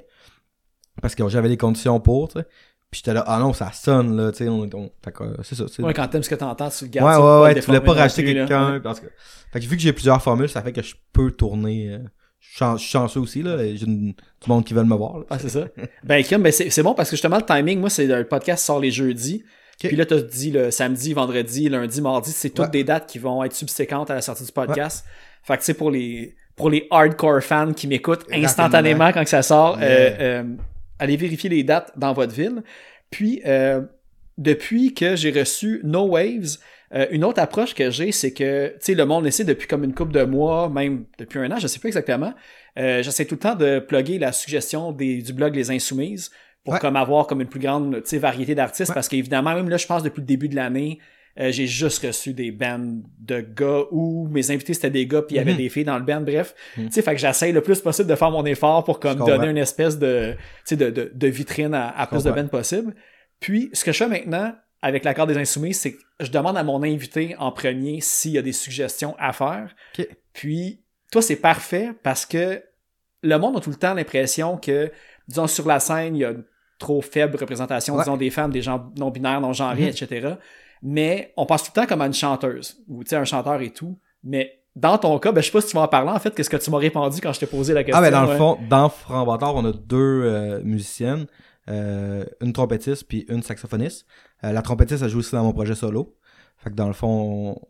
parce 1.00 1.14
que 1.14 1.26
j'avais 1.28 1.48
les 1.48 1.56
conditions 1.56 2.00
pour, 2.00 2.28
tu 2.28 2.40
sais. 2.40 2.46
Puis 2.92 3.00
j'étais 3.02 3.14
là, 3.14 3.24
ah 3.26 3.38
non, 3.40 3.52
ça 3.54 3.72
sonne, 3.72 4.16
là, 4.16 4.30
tu 4.30 4.38
sais. 4.44 4.48
On, 4.48 4.68
on- 4.74 4.90
euh, 5.22 5.34
c'est 5.42 5.54
ça. 5.56 5.64
Ouais, 5.82 5.94
quand 5.94 6.06
t'aimes 6.08 6.22
ce 6.22 6.28
que 6.30 6.34
t'entends, 6.36 6.68
tu 6.68 6.84
le 6.84 6.90
Ouais, 6.90 6.94
gardes. 6.94 7.24
ouais, 7.24 7.42
ouais, 7.48 7.54
le 7.54 7.60
tu 7.60 7.66
voulais 7.66 7.80
pas 7.80 7.94
racheter 7.94 8.22
quelqu'un. 8.24 8.74
Ouais. 8.74 8.80
Parce 8.80 9.00
que... 9.00 9.06
Fait 9.52 9.60
que 9.60 9.64
vu 9.66 9.76
que 9.76 9.82
j'ai 9.82 9.92
plusieurs 9.94 10.22
formules, 10.22 10.48
ça 10.50 10.60
fait 10.62 10.72
que 10.72 10.82
je 10.82 10.94
peux 11.12 11.30
tourner. 11.30 11.88
euh, 11.90 11.98
Je 12.38 12.76
suis 12.76 12.90
chanceux 12.90 13.18
aussi, 13.20 13.42
là. 13.42 13.56
J'ai 13.58 13.86
du 13.86 14.14
monde 14.46 14.64
qui 14.64 14.74
veulent 14.74 14.84
me 14.86 14.94
voir. 14.94 15.18
là. 15.18 15.24
Ah, 15.30 15.38
c'est 15.38 15.48
ça. 15.48 15.64
Ben, 16.04 16.22
Kim, 16.22 16.42
ben, 16.42 16.52
c'est 16.52 16.82
bon 16.82 16.92
parce 16.94 17.08
que 17.08 17.16
justement, 17.16 17.38
le 17.38 17.42
timing, 17.44 17.80
moi, 17.80 17.88
c'est 17.90 18.06
le 18.06 18.24
podcast 18.28 18.64
sort 18.64 18.78
les 18.78 18.90
jeudis. 18.90 19.42
Ok. 19.82 19.88
Puis 19.88 19.96
là, 19.96 20.04
t'as 20.04 20.20
dit 20.20 20.50
le 20.50 20.70
samedi, 20.70 21.14
vendredi, 21.14 21.68
lundi, 21.70 22.00
mardi, 22.02 22.30
c'est 22.30 22.50
toutes 22.50 22.66
Ouais. 22.66 22.70
des 22.70 22.84
dates 22.84 23.06
qui 23.08 23.18
vont 23.18 23.42
être 23.42 23.54
subséquentes 23.54 24.10
à 24.10 24.14
la 24.16 24.20
sortie 24.20 24.44
du 24.44 24.52
podcast. 24.52 25.06
Fait 25.44 25.54
que, 25.54 25.60
tu 25.60 25.64
sais, 25.66 25.74
pour 25.74 25.90
les, 25.90 26.34
pour 26.56 26.68
les 26.68 26.86
hardcore 26.90 27.42
fans 27.42 27.72
qui 27.72 27.86
m'écoutent 27.86 28.26
instantanément 28.30 29.10
quand 29.12 29.24
que 29.24 29.30
ça 29.30 29.42
sort, 29.42 29.78
Yeah. 29.78 29.88
euh, 29.88 30.10
euh, 30.20 30.44
allez 31.02 31.16
vérifier 31.16 31.50
les 31.50 31.64
dates 31.64 31.92
dans 31.96 32.12
votre 32.12 32.32
ville. 32.32 32.62
Puis, 33.10 33.42
euh, 33.44 33.82
depuis 34.38 34.94
que 34.94 35.16
j'ai 35.16 35.30
reçu 35.30 35.80
No 35.84 36.06
Waves, 36.06 36.58
euh, 36.94 37.06
une 37.10 37.24
autre 37.24 37.40
approche 37.40 37.74
que 37.74 37.90
j'ai, 37.90 38.12
c'est 38.12 38.32
que, 38.32 38.68
tu 38.68 38.74
sais, 38.80 38.94
le 38.94 39.04
monde 39.04 39.26
essaie 39.26 39.44
depuis 39.44 39.66
comme 39.66 39.84
une 39.84 39.94
couple 39.94 40.12
de 40.12 40.24
mois, 40.24 40.68
même 40.68 41.04
depuis 41.18 41.38
un 41.40 41.50
an, 41.50 41.58
je 41.58 41.66
sais 41.66 41.80
pas 41.80 41.88
exactement, 41.88 42.32
euh, 42.78 43.02
j'essaie 43.02 43.24
tout 43.24 43.34
le 43.34 43.40
temps 43.40 43.54
de 43.54 43.78
plugger 43.80 44.18
la 44.18 44.32
suggestion 44.32 44.92
des, 44.92 45.22
du 45.22 45.32
blog 45.32 45.54
Les 45.54 45.70
Insoumises 45.70 46.30
pour 46.64 46.74
Ouais. 46.74 46.78
comme 46.78 46.96
avoir 46.96 47.26
comme 47.26 47.40
une 47.40 47.48
plus 47.48 47.60
grande, 47.60 48.02
variété 48.12 48.54
d'artistes, 48.54 48.94
parce 48.94 49.08
qu'évidemment, 49.08 49.54
même 49.54 49.68
là, 49.68 49.76
je 49.78 49.86
pense 49.86 50.02
depuis 50.02 50.20
le 50.20 50.26
début 50.26 50.48
de 50.48 50.54
l'année, 50.54 51.00
euh, 51.40 51.50
j'ai 51.50 51.66
juste 51.66 52.04
reçu 52.04 52.34
des 52.34 52.50
bands 52.50 53.00
de 53.18 53.40
gars 53.40 53.84
où 53.90 54.28
mes 54.28 54.50
invités 54.50 54.74
c'était 54.74 54.90
des 54.90 55.06
gars 55.06 55.22
puis 55.22 55.36
il 55.36 55.38
y 55.38 55.40
avait 55.40 55.52
Mhm. 55.52 55.56
des 55.58 55.68
filles 55.70 55.84
dans 55.84 55.98
le 55.98 56.04
band 56.04 56.20
bref. 56.20 56.54
Tu 56.76 56.90
sais 56.90 57.02
fait 57.02 57.14
que 57.14 57.20
j'essaye 57.20 57.52
le 57.52 57.62
plus 57.62 57.80
possible 57.80 58.08
de 58.08 58.14
faire 58.14 58.30
mon 58.30 58.44
effort 58.44 58.84
pour 58.84 59.00
comme 59.00 59.18
donner 59.18 59.48
une 59.48 59.56
espèce 59.58 59.98
de 59.98 60.32
tu 60.34 60.38
sais 60.64 60.76
de, 60.76 60.90
de, 60.90 61.10
de 61.14 61.26
vitrine 61.28 61.74
à, 61.74 61.88
à 61.98 62.06
plus 62.06 62.24
de 62.24 62.30
bands 62.30 62.48
possible. 62.48 62.94
Puis 63.40 63.70
ce 63.72 63.84
que 63.84 63.92
je 63.92 63.98
fais 63.98 64.08
maintenant 64.08 64.54
avec 64.82 65.04
l'accord 65.04 65.26
des 65.26 65.36
insoumis 65.38 65.72
c'est 65.74 65.92
que 65.94 65.98
je 66.20 66.30
demande 66.30 66.56
à 66.58 66.64
mon 66.64 66.82
invité 66.82 67.34
en 67.38 67.50
premier 67.52 68.00
s'il 68.00 68.32
y 68.32 68.38
a 68.38 68.42
des 68.42 68.52
suggestions 68.52 69.14
à 69.18 69.32
faire. 69.32 69.74
Puis 70.32 70.82
toi 71.10 71.22
c'est 71.22 71.36
parfait 71.36 71.90
parce 72.02 72.26
que 72.26 72.62
le 73.22 73.36
monde 73.38 73.56
a 73.56 73.60
tout 73.60 73.70
le 73.70 73.76
temps 73.76 73.94
l'impression 73.94 74.56
que 74.56 74.90
disons 75.28 75.46
sur 75.46 75.66
la 75.66 75.78
scène 75.80 76.16
il 76.16 76.20
y 76.20 76.24
a 76.24 76.30
une 76.30 76.44
trop 76.78 77.00
faible 77.00 77.36
représentation 77.36 77.94
Ouais. 77.94 78.02
disons 78.02 78.16
des 78.16 78.30
femmes 78.30 78.50
des 78.50 78.60
gens 78.62 78.90
non 78.98 79.10
binaires 79.10 79.40
non 79.40 79.52
genrés 79.52 79.82
Mhm. 79.82 79.88
etc 79.88 80.28
mais 80.82 81.32
on 81.36 81.46
pense 81.46 81.62
tout 81.64 81.70
le 81.74 81.80
temps 81.82 81.86
comme 81.86 82.00
à 82.02 82.06
une 82.06 82.14
chanteuse 82.14 82.82
ou 82.88 83.04
tu 83.04 83.10
sais 83.10 83.16
un 83.16 83.24
chanteur 83.24 83.60
et 83.60 83.70
tout 83.70 83.98
mais 84.24 84.58
dans 84.74 84.96
ton 84.96 85.18
cas, 85.18 85.32
ben, 85.32 85.42
je 85.42 85.46
sais 85.46 85.52
pas 85.52 85.60
si 85.60 85.68
tu 85.68 85.76
vas 85.76 85.82
en 85.82 85.88
parler 85.88 86.10
en 86.10 86.18
fait, 86.18 86.34
qu'est-ce 86.34 86.48
que 86.48 86.56
tu 86.56 86.70
m'as 86.70 86.78
répondu 86.78 87.20
quand 87.20 87.32
je 87.32 87.40
t'ai 87.40 87.46
posé 87.46 87.74
la 87.74 87.84
question. 87.84 87.98
Ah, 88.02 88.10
ben, 88.10 88.10
dans 88.10 88.24
ouais. 88.24 88.32
le 88.32 88.38
fond, 88.38 88.58
dans 88.70 88.88
Framboiteur, 88.88 89.54
on 89.54 89.64
a 89.66 89.72
deux 89.72 89.96
euh, 90.24 90.62
musiciennes, 90.64 91.26
euh, 91.68 92.24
une 92.40 92.52
trompettiste 92.54 93.04
puis 93.06 93.26
une 93.28 93.42
saxophoniste. 93.42 94.06
Euh, 94.44 94.52
la 94.52 94.62
trompettiste, 94.62 95.02
elle 95.02 95.10
joue 95.10 95.18
aussi 95.18 95.32
dans 95.32 95.44
mon 95.44 95.52
projet 95.52 95.74
solo. 95.74 96.16
Fait 96.56 96.70
que 96.70 96.74
dans 96.74 96.86
le 96.86 96.94
fond, 96.94 97.52
on- 97.56 97.60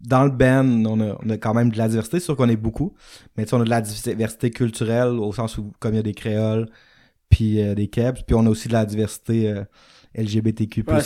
dans 0.00 0.24
le 0.24 0.30
band, 0.30 0.66
on 0.86 1.00
a, 1.00 1.16
on 1.24 1.30
a 1.30 1.36
quand 1.38 1.54
même 1.54 1.70
de 1.70 1.78
la 1.78 1.88
diversité, 1.88 2.18
c'est 2.18 2.24
sûr 2.26 2.36
qu'on 2.36 2.48
est 2.48 2.56
beaucoup, 2.56 2.94
mais 3.36 3.44
tu 3.44 3.50
sais, 3.50 3.56
on 3.56 3.60
a 3.60 3.64
de 3.64 3.70
la 3.70 3.80
diversité 3.80 4.50
culturelle 4.50 5.08
au 5.10 5.32
sens 5.32 5.58
où, 5.58 5.72
comme 5.80 5.94
il 5.94 5.96
y 5.96 6.00
a 6.00 6.02
des 6.04 6.14
créoles, 6.14 6.68
puis 7.28 7.62
euh, 7.62 7.74
des 7.74 7.88
kebs, 7.88 8.22
puis 8.26 8.34
on 8.34 8.46
a 8.46 8.48
aussi 8.48 8.68
de 8.68 8.72
la 8.74 8.84
diversité 8.86 9.48
euh, 9.50 9.64
LGBTQ+, 10.14 10.84
Ouais, 10.88 10.98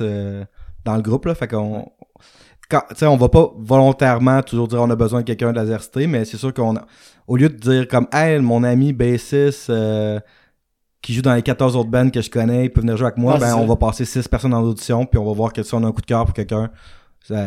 euh, 0.00 0.44
dans 0.84 0.96
le 0.96 1.02
groupe, 1.02 1.26
là. 1.26 1.34
Fait 1.34 1.48
qu'on... 1.48 1.90
quand, 2.70 2.82
tu 2.90 2.96
sais, 2.96 3.06
on 3.06 3.16
va 3.16 3.28
pas 3.28 3.52
volontairement 3.58 4.42
toujours 4.42 4.68
dire 4.68 4.80
on 4.80 4.90
a 4.90 4.96
besoin 4.96 5.20
de 5.20 5.26
quelqu'un 5.26 5.52
de 5.52 5.56
la 5.56 5.64
diversité, 5.64 6.06
mais 6.06 6.24
c'est 6.24 6.36
sûr 6.36 6.52
qu'on 6.54 6.76
a, 6.76 6.86
au 7.26 7.36
lieu 7.36 7.48
de 7.48 7.56
dire 7.56 7.88
comme, 7.88 8.06
hey, 8.12 8.38
mon 8.40 8.64
ami 8.64 8.92
bassiste, 8.92 9.70
euh, 9.70 10.20
qui 11.02 11.14
joue 11.14 11.22
dans 11.22 11.34
les 11.34 11.42
14 11.42 11.76
autres 11.76 11.88
bands 11.88 12.10
que 12.10 12.20
je 12.20 12.30
connais, 12.30 12.66
il 12.66 12.70
peut 12.70 12.80
venir 12.82 12.96
jouer 12.96 13.06
avec 13.06 13.18
moi, 13.18 13.34
Ah, 13.36 13.38
ben, 13.38 13.56
on 13.56 13.66
va 13.66 13.76
passer 13.76 14.04
6 14.04 14.28
personnes 14.28 14.50
dans 14.50 14.60
l'audition, 14.60 15.06
puis 15.06 15.18
on 15.18 15.24
va 15.24 15.32
voir 15.32 15.52
que 15.52 15.62
si 15.62 15.74
on 15.74 15.82
a 15.82 15.86
un 15.86 15.92
coup 15.92 16.02
de 16.02 16.06
cœur 16.06 16.24
pour 16.26 16.34
quelqu'un, 16.34 16.70
ça, 17.26 17.46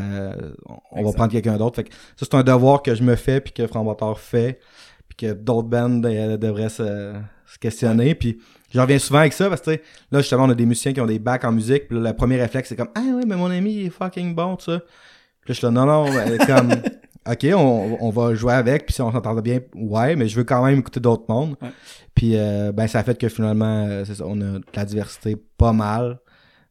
on 0.92 1.04
va 1.04 1.12
prendre 1.14 1.32
quelqu'un 1.32 1.58
d'autre. 1.58 1.76
Fait 1.78 1.84
que 1.84 1.94
ça, 1.94 2.26
c'est 2.30 2.36
un 2.36 2.44
devoir 2.44 2.82
que 2.82 2.96
je 2.96 3.04
me 3.04 3.16
fais, 3.16 3.42
puis 3.42 3.54
que 3.54 3.68
Framboteur 3.68 4.20
fait, 4.20 4.60
puis 5.08 5.18
que 5.28 5.34
d'autres 5.34 5.68
bands 5.68 6.02
euh, 6.04 6.38
devraient 6.38 6.70
se, 6.70 7.14
se 7.46 7.60
questionner, 7.60 8.16
puis 8.16 8.40
je 8.74 8.80
reviens 8.80 9.00
souvent 9.00 9.20
avec 9.20 9.34
ça, 9.34 9.50
parce 9.50 9.62
que, 9.62 9.72
là, 10.12 10.20
justement, 10.20 10.46
on 10.46 10.50
a 10.50 10.56
des 10.56 10.66
musiciens 10.66 10.94
qui 10.94 11.02
ont 11.02 11.06
des 11.06 11.20
bacs 11.20 11.44
en 11.46 11.52
musique, 11.52 11.88
puis 11.88 12.00
là, 12.00 12.10
le 12.10 12.16
premier 12.16 12.42
réflexe, 12.42 12.70
c'est 12.70 12.76
comme, 12.76 12.90
ah 12.96 13.02
ouais, 13.02 13.24
mais 13.28 13.36
mon 13.36 13.52
ami, 13.52 13.74
il 13.74 13.86
est 13.86 13.90
fucking 13.90 14.34
bon, 14.34 14.56
tout 14.56 14.72
ça. 14.72 14.80
Puis 14.80 15.50
là, 15.50 15.54
je 15.54 15.54
suis 15.54 15.66
là, 15.66 15.72
non, 15.72 15.86
non, 15.86 16.06
mais 16.12 16.38
comme, 16.40 16.72
ok, 17.32 17.46
on, 17.56 17.98
on 18.02 18.10
va 18.10 18.34
jouer 18.34 18.54
avec, 18.54 18.86
puis 18.86 18.94
si 18.94 19.02
on 19.02 19.12
s'entendait 19.12 19.42
bien, 19.42 19.60
ouais, 19.76 20.16
mais 20.16 20.28
je 20.28 20.36
veux 20.36 20.44
quand 20.44 20.66
même 20.66 20.80
écouter 20.80 21.00
d'autres 21.00 21.26
mondes. 21.30 21.56
Ouais. 21.62 21.70
Puis, 22.16 22.36
euh, 22.36 22.72
ben, 22.72 22.88
ça 22.88 23.00
a 23.00 23.04
fait 23.04 23.18
que 23.18 23.30
finalement, 23.30 23.86
euh, 23.88 24.06
c'est 24.06 24.16
ça, 24.16 24.26
on 24.28 24.40
a 24.42 24.60
de 24.60 24.64
la 24.76 24.86
diversité 24.86 25.36
pas 25.58 25.74
mal. 25.74 26.20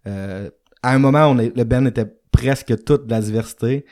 Euh, 0.06 0.50
à 0.82 0.94
un 0.94 0.98
moment, 0.98 1.26
on 1.26 1.38
est, 1.38 1.56
le 1.56 1.64
band 1.64 1.86
était 1.86 2.06
presque 2.32 2.84
toute 2.84 3.06
de 3.06 3.10
la 3.10 3.20
diversité. 3.20 3.84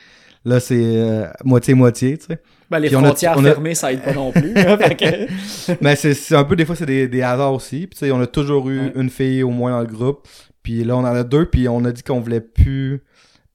Là, 0.43 0.59
c'est 0.59 0.81
euh, 0.81 1.27
moitié-moitié, 1.43 2.17
tu 2.17 2.25
sais. 2.25 2.41
Ben, 2.71 2.79
les 2.79 2.87
Puis 2.87 2.95
on 2.95 3.03
a- 3.03 3.07
frontières 3.07 3.33
on 3.37 3.43
a- 3.45 3.51
fermées, 3.51 3.75
ça 3.75 3.91
aide 3.91 4.01
pas 4.01 4.13
non 4.13 4.31
plus. 4.31 4.53
Que- 4.97 5.75
Mais 5.81 5.95
c'est 5.97 6.35
un 6.35 6.43
peu, 6.45 6.55
des 6.55 6.65
fois, 6.65 6.75
c'est 6.75 6.85
des, 6.85 7.07
des 7.07 7.21
hasards 7.21 7.53
aussi. 7.53 7.85
Puis, 7.85 8.11
on 8.11 8.21
a 8.21 8.25
toujours 8.27 8.69
eu 8.69 8.79
Ouais. 8.79 8.91
une 8.95 9.09
fille 9.09 9.43
au 9.43 9.49
moins 9.49 9.71
dans 9.71 9.81
le 9.81 9.87
groupe. 9.87 10.25
Puis 10.63 10.83
là, 10.85 10.95
on 10.95 10.99
en 11.01 11.05
a 11.05 11.23
deux. 11.23 11.45
Puis 11.47 11.67
on 11.67 11.83
a 11.85 11.91
dit 11.91 12.01
qu'on 12.01 12.21
voulait 12.21 12.39
plus 12.41 13.03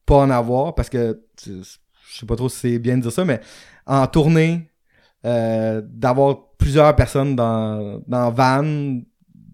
pas 0.05 0.17
en 0.17 0.31
avoir 0.31 0.75
parce 0.75 0.89
que, 0.91 1.19
je 1.45 1.53
sais 2.13 2.27
pas 2.27 2.37
trop 2.37 2.49
si 2.51 2.59
c'est 2.59 2.79
bien 2.79 2.97
de 2.99 3.03
dire 3.03 3.13
ça, 3.13 3.25
mais 3.25 3.41
en 3.87 4.07
tournée, 4.07 4.69
euh, 5.25 5.81
d'avoir 5.85 6.37
plusieurs 6.59 6.95
personnes 6.95 7.35
dans, 7.35 8.01
dans 8.07 8.31
van, 8.31 9.01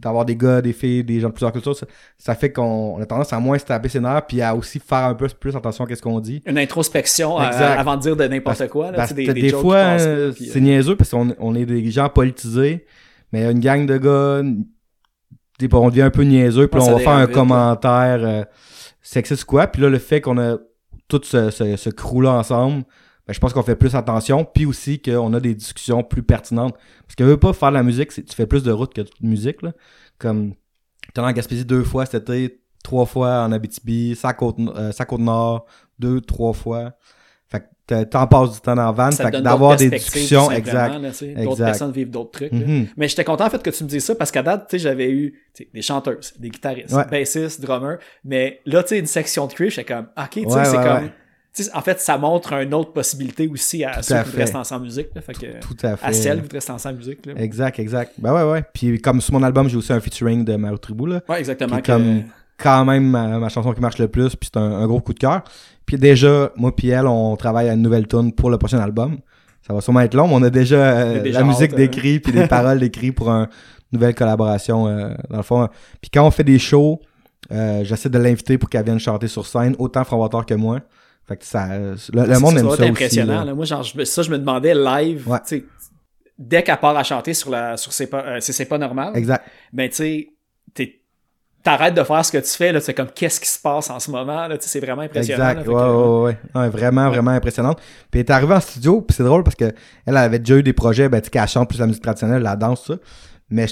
d'avoir 0.03 0.25
des 0.25 0.37
gars, 0.37 0.61
des 0.61 0.73
filles, 0.73 1.05
des 1.05 1.21
gens 1.21 1.29
de 1.29 1.33
plusieurs 1.33 1.53
cultures, 1.53 1.77
ça, 1.77 1.87
ça 2.19 2.35
fait 2.35 2.53
qu'on 2.53 2.97
on 2.97 3.01
a 3.01 3.07
tendance 3.07 3.33
à 3.33 3.39
moins 3.39 3.59
se 3.59 3.65
taper 3.65 3.89
ses 3.89 4.01
nerfs 4.01 4.27
puis 4.27 4.43
à 4.43 4.55
aussi 4.55 4.79
faire 4.81 5.05
un 5.05 5.15
peu 5.15 5.29
plus 5.29 5.57
attention 5.57 5.85
à 5.85 5.95
ce 5.95 6.03
qu'on 6.03 6.21
dit. 6.21 6.43
Une 6.47 6.59
introspection 6.59 7.39
avant 7.39 7.97
de 7.97 8.03
dire 8.03 8.17
de 8.17 8.25
n'importe 8.25 8.69
quoi. 8.69 8.91
Là, 8.91 8.97
Parce 8.97 9.13
des, 9.13 9.33
des, 9.33 9.51
fois, 9.51 9.77
euh, 9.77 10.33
c'est 10.33 10.57
euh, 10.57 10.61
niaiseux 10.61 10.97
parce 10.97 11.11
qu'on 11.11 11.35
on 11.39 11.55
est 11.55 11.65
des 11.65 11.91
gens 11.91 12.09
politisés, 12.09 12.85
mais 13.33 13.51
une 13.51 13.61
gang 13.61 13.87
de 13.87 13.97
gars, 13.97 14.43
on 15.73 15.89
devient 15.89 16.03
un 16.03 16.11
peu 16.11 16.23
niaiseux, 16.23 16.67
puis 16.67 16.81
Ouais, 16.81 16.89
on 16.89 16.93
va 16.93 16.99
faire 16.99 17.11
un 17.11 17.27
vite, 17.27 17.35
commentaire 17.35 18.21
euh, 18.23 18.45
sexiste 19.01 19.45
ou 19.45 19.47
quoi, 19.47 19.67
puis 19.69 19.81
là, 19.81 19.89
le 19.89 19.99
fait 19.99 20.21
qu'on 20.21 20.39
a 20.39 20.59
tout 21.09 21.21
ce, 21.25 21.51
ce, 21.51 21.77
ce 21.77 21.91
crew-là 21.91 22.33
ensemble, 22.33 22.85
je 23.33 23.39
pense 23.41 23.53
qu'on 23.53 23.63
fait 23.63 23.77
plus 23.77 23.95
attention, 23.95 24.45
puis 24.45 24.67
aussi 24.67 25.01
qu'on 25.01 25.33
a 25.35 25.41
des 25.41 25.55
discussions 25.55 26.03
plus 26.03 26.23
pertinentes. 26.23 26.75
Parce 27.07 27.15
que 27.17 27.25
veut 27.25 27.37
pas 27.37 27.53
faire 27.53 27.71
de 27.71 27.75
la 27.75 27.83
musique, 27.83 28.13
c'est- 28.13 28.23
tu 28.23 28.35
fais 28.35 28.47
plus 28.47 28.63
de 28.63 28.71
route 28.73 28.93
que 28.95 29.01
de 29.03 29.09
musique, 29.23 29.63
là. 29.63 29.73
Comme, 30.19 30.55
t'es 31.15 31.21
en 31.21 31.31
Gaspésie 31.33 31.65
deux 31.65 31.85
fois 31.85 32.07
cet 32.07 32.29
été, 32.29 32.61
trois 32.85 33.07
fois 33.07 33.43
en 33.45 33.53
Abitibi, 33.53 34.15
sa 34.17 34.33
côte, 34.33 34.57
euh, 34.59 34.93
sa 34.93 35.05
côte 35.05 35.21
nord, 35.21 35.67
deux, 35.99 36.21
trois 36.21 36.53
fois. 36.53 36.93
Fait 37.49 37.63
que 37.87 38.05
t'en 38.05 38.27
passes 38.27 38.53
du 38.55 38.61
temps 38.61 38.75
dans 38.75 38.87
la 38.87 38.93
van, 38.93 39.11
ça 39.11 39.25
fait 39.27 39.31
que 39.33 39.37
d'avoir 39.39 39.73
d'autres 39.77 39.91
des 39.91 39.99
discussions, 39.99 40.51
exact. 40.51 40.95
D'autres 41.45 41.65
personnes 41.65 41.93
vivent 41.93 42.11
d'autres 42.11 42.31
trucs. 42.31 42.53
Mhm. 42.53 42.87
Mais 42.97 43.09
j'étais 43.09 43.25
content 43.25 43.45
en 43.47 43.51
fait 43.51 43.63
que 43.63 43.69
tu 43.71 43.85
me 43.85 43.89
dises 43.89 44.05
ça 44.05 44.15
parce 44.15 44.31
qu'à 44.31 44.43
date, 44.43 44.69
tu 44.71 44.77
sais, 44.77 44.83
j'avais 44.85 45.11
eu 45.11 45.35
des 45.75 45.83
chanteuses, 45.83 46.33
des 46.39 46.49
guitaristes, 46.49 46.93
Ouais. 46.95 47.05
bassistes, 47.11 47.61
drummers, 47.61 47.99
mais 48.25 48.61
là, 48.65 48.83
tu 48.83 48.91
sais, 48.91 48.99
une 48.99 49.07
section 49.07 49.47
de 49.47 49.53
cuivre, 49.53 49.71
j'étais 49.73 49.93
comme, 49.93 50.07
ok, 50.17 50.31
tu 50.31 50.41
sais, 50.41 50.47
Ouais, 50.47 50.65
c'est 50.65 50.77
ouais, 50.79 50.83
comme, 50.85 51.11
en 51.75 51.81
fait, 51.83 52.01
ça 52.01 52.17
montre 52.19 52.53
une 52.55 52.73
autre 52.75 52.93
possibilité 52.93 53.47
aussi 53.49 53.85
à 53.85 53.97
Tout 53.97 54.03
ceux 54.03 54.15
à 54.17 54.25
qui 54.25 54.31
fait. 54.31 54.39
rester 54.39 54.57
ensemble 54.57 54.83
en 54.83 54.85
musique, 54.85 55.09
là, 55.15 55.21
fait 55.21 55.35
que, 55.35 55.61
Tout 55.61 55.77
à 55.83 55.97
fait. 55.97 56.07
à 56.07 56.13
celles 56.13 56.43
qui 56.43 56.55
rester 56.55 56.73
ensemble 56.73 56.95
en 56.95 56.99
musique, 56.99 57.27
là. 57.27 57.33
Exact, 57.37 57.79
exact. 57.79 58.13
Ben 58.19 58.33
ouais, 58.35 58.51
ouais. 58.51 58.65
Puis 58.73 59.01
comme 59.01 59.21
sur 59.21 59.35
mon 59.35 59.43
album, 59.43 59.69
j'ai 59.69 59.77
aussi 59.77 59.93
un 59.93 60.01
featuring 60.01 60.45
de 60.45 60.57
Mario 60.57 60.79
Tribou, 60.79 61.07
là. 61.07 61.21
Ouais, 61.29 61.39
exactement. 61.39 61.77
qui 61.77 61.83
que- 61.83 61.93
comme 61.93 62.23
quand 62.59 62.85
même 62.85 63.05
ma, 63.09 63.39
ma 63.39 63.49
chanson 63.49 63.73
qui 63.73 63.81
marche 63.81 63.99
le 63.99 64.09
plus, 64.09 64.37
puis 64.37 64.49
c'est 64.53 64.59
un, 64.59 64.63
un 64.81 64.87
gros 64.87 65.01
coup 65.01 65.13
de 65.13 65.19
cœur. 65.19 65.43
Puis 65.85 65.97
déjà, 65.99 66.53
moi 66.57 66.75
puis 66.75 66.89
elle, 66.89 67.07
on 67.07 67.35
travaille 67.37 67.69
à 67.69 67.73
une 67.75 67.83
nouvelle 67.83 68.07
tune 68.07 68.33
pour 68.33 68.51
le 68.51 68.57
prochain 68.59 68.79
album. 68.79 69.19
Ça 69.67 69.75
va 69.75 69.81
sûrement 69.81 70.01
être 70.01 70.15
long, 70.15 70.29
mais 70.29 70.35
on 70.35 70.43
a 70.43 70.51
déjà, 70.51 70.77
euh, 70.77 71.23
la 71.25 71.43
musique 71.45 71.71
hâte, 71.73 71.77
d'écrit 71.77 72.19
puis 72.21 72.33
des 72.33 72.47
paroles 72.49 72.79
d'écrit 72.79 73.13
pour 73.13 73.29
une 73.31 73.47
nouvelle 73.93 74.15
collaboration 74.15 74.87
euh, 74.89 75.11
dans 75.29 75.37
le 75.39 75.43
fond. 75.43 75.69
Puis 76.01 76.11
quand 76.13 76.27
on 76.27 76.31
fait 76.31 76.45
des 76.45 76.59
shows, 76.59 77.01
euh, 77.53 77.85
j'essaie 77.85 78.09
de 78.09 78.19
l'inviter 78.19 78.59
pour 78.59 78.71
qu'elle 78.71 78.85
vienne 78.85 78.99
chanter 78.99 79.29
sur 79.29 79.47
scène, 79.47 79.75
autant 79.79 80.05
Framboteur 80.05 80.47
que 80.47 80.55
moi. 80.55 80.81
Fait 81.29 81.37
que 81.37 81.45
ça, 81.45 81.79
le, 81.79 81.93
le 81.93 81.97
Ça, 82.35 82.41
monde 82.41 82.55
ça 82.55 82.61
aime 82.61 82.67
ça 82.67 82.73
aussi. 82.73 82.83
impressionnant. 82.85 83.45
là. 83.45 83.55
Moi, 83.55 83.65
genre, 83.65 83.83
je 83.83 83.97
me- 83.97 84.05
ça, 84.05 84.23
je 84.23 84.31
me 84.31 84.39
demandais 84.39 84.75
live, 84.75 85.29
Ouais. 85.29 85.39
dès 86.39 86.63
qu'elle 86.63 86.77
part 86.79 86.97
à 86.97 87.05
chanter 87.05 87.33
sur 87.35 87.51
la, 87.51 87.77
sur 87.77 87.93
c'est 87.93 88.09
pas, 88.09 88.25
euh, 88.27 88.65
pas 88.69 88.79
normal. 88.79 89.13
Exact. 89.17 89.45
ben 89.73 89.89
tu 89.89 89.97
sais, 89.97 90.29
t'es- 90.75 91.01
t'arrêtes 91.63 91.95
de 91.95 92.03
faire 92.03 92.25
ce 92.25 92.33
que 92.33 92.39
tu 92.39 92.49
fais, 92.51 92.73
là, 92.73 92.81
c'est 92.81 92.93
comme 92.95 93.11
qu'est-ce 93.15 93.39
qui 93.41 93.49
se 93.49 93.61
passe 93.61 93.89
en 93.89 94.01
ce 94.01 94.11
moment, 94.11 94.49
c'est 94.59 94.81
vraiment 94.81 95.03
impressionnant. 95.03 95.51
Exact, 95.51 95.67
là, 95.69 95.73
ouais, 95.73 96.33
que, 96.35 96.59
ouais, 96.59 96.61
ouais, 96.63 96.69
vraiment, 96.71 97.09
vraiment 97.09 97.31
impressionnante. 97.31 97.79
Puis 98.11 98.21
elle 98.21 98.27
est 98.27 98.31
arrivée 98.31 98.55
en 98.55 98.61
studio, 98.61 99.01
puis 99.01 99.15
c'est 99.17 99.23
drôle 99.23 99.45
parce 99.45 99.55
que 99.57 99.73
elle 100.05 100.17
avait 100.17 100.41
déjà 100.41 100.57
eu 100.57 100.63
des 100.65 100.73
projets, 100.73 101.09
ben, 101.09 101.21
tu 101.21 101.31
qu'elle 101.31 101.47
chante 101.47 101.69
plus 101.69 101.79
la 101.79 101.87
musique 101.87 102.03
traditionnelle, 102.03 102.43
la 102.43 102.57
danse, 102.57 102.87
ça. 102.87 102.95
Mais 103.49 103.67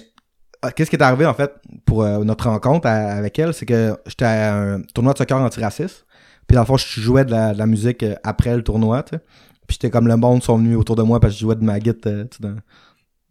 ah, 0.63 0.71
qu'est-ce 0.71 0.89
qui 0.91 0.97
est 0.97 1.03
arrivé, 1.03 1.27
en 1.27 1.35
fait, 1.35 1.51
pour 1.85 2.05
euh, 2.05 2.23
notre 2.23 2.49
rencontre 2.49 2.87
à- 2.87 3.13
avec 3.17 3.37
elle, 3.41 3.53
c'est 3.55 3.67
que 3.67 3.97
j'étais 4.07 4.25
à 4.27 4.55
un 4.55 4.83
tournoi 4.95 5.13
de 5.15 5.19
soccer 5.19 5.39
antiraciste. 5.39 6.07
Puis 6.51 6.57
dans 6.57 6.63
le 6.63 6.67
fond, 6.67 6.77
je 6.77 7.01
jouais 7.01 7.25
de 7.25 7.31
la, 7.31 7.53
de 7.55 7.59
la 7.59 7.67
musique 7.67 8.03
euh, 8.03 8.17
après 8.25 8.57
le 8.57 8.65
tournoi, 8.65 9.05
tu 9.05 9.11
sais. 9.15 9.23
Puis 9.69 9.75
j'étais 9.81 9.89
comme 9.89 10.09
le 10.09 10.17
monde 10.17 10.43
sont 10.43 10.59
venus 10.59 10.77
autour 10.77 10.97
de 10.97 11.03
moi 11.05 11.21
parce 11.21 11.33
que 11.35 11.39
je 11.39 11.45
jouais 11.45 11.55
de 11.55 11.63
ma 11.63 11.79
guitare, 11.79 12.13
euh, 12.13 12.25
tu 12.25 12.39
sais, 12.39 12.43
dans- 12.43 12.57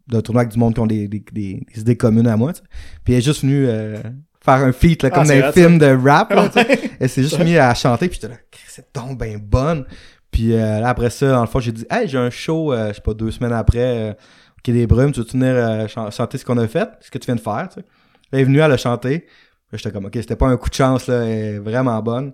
d'un 0.08 0.22
tournoi 0.22 0.40
avec 0.40 0.52
du 0.54 0.58
monde 0.58 0.72
qui 0.72 0.80
ont 0.80 0.86
des, 0.86 1.06
des, 1.06 1.22
des, 1.30 1.62
des 1.74 1.80
idées 1.82 1.98
communes 1.98 2.26
à 2.28 2.38
moi, 2.38 2.54
tu 2.54 2.60
sais. 2.60 2.64
Puis 3.04 3.12
elle 3.12 3.18
est 3.18 3.22
juste 3.22 3.42
venue 3.42 3.66
euh, 3.68 3.98
faire 4.42 4.54
un 4.54 4.72
feat, 4.72 5.02
là, 5.02 5.10
Ah, 5.12 5.16
comme 5.16 5.24
dans 5.24 5.32
un 5.44 5.52
film 5.52 5.78
de 5.78 6.08
rap, 6.08 6.32
là, 6.32 6.48
tu 6.48 6.60
sais. 6.60 6.90
Elle 6.98 7.08
s'est 7.10 7.22
juste 7.22 7.38
mise 7.44 7.58
à 7.58 7.74
chanter, 7.74 8.08
puis 8.08 8.18
j'étais 8.22 8.32
là, 8.32 8.40
c'est 8.68 8.86
donc 8.94 9.18
bien 9.22 9.36
bonne. 9.38 9.84
Puis 10.30 10.54
euh, 10.54 10.80
là, 10.80 10.88
après 10.88 11.10
ça, 11.10 11.28
dans 11.30 11.42
le 11.42 11.46
fond, 11.46 11.60
j'ai 11.60 11.72
dit, 11.72 11.84
hey, 11.90 12.08
j'ai 12.08 12.16
un 12.16 12.30
show, 12.30 12.72
euh, 12.72 12.88
je 12.88 12.94
sais 12.94 13.00
pas, 13.02 13.12
deux 13.12 13.30
semaines 13.32 13.52
après, 13.52 14.12
au 14.12 14.60
Quai 14.62 14.72
des 14.72 14.86
Brumes, 14.86 15.12
tu 15.12 15.20
veux 15.20 15.26
venir 15.26 15.86
chan- 15.90 16.10
chanter 16.10 16.38
ce 16.38 16.44
qu'on 16.46 16.56
a 16.56 16.66
fait, 16.66 16.88
ce 17.02 17.10
que 17.10 17.18
tu 17.18 17.26
viens 17.26 17.36
de 17.36 17.40
faire, 17.40 17.68
tu 17.68 17.80
sais. 17.80 17.86
Elle 18.32 18.40
est 18.40 18.44
venue, 18.44 18.60
elle 18.60 18.72
a 18.72 18.78
chanté. 18.78 19.26
J'étais 19.74 19.92
comme, 19.92 20.06
ok, 20.06 20.12
c'était 20.14 20.36
pas 20.36 20.46
un 20.48 20.56
coup 20.56 20.70
de 20.70 20.74
chance, 20.74 21.06
là, 21.06 21.22
elle 21.24 21.30
est 21.54 21.58
vraiment 21.58 22.00
bonne. 22.02 22.32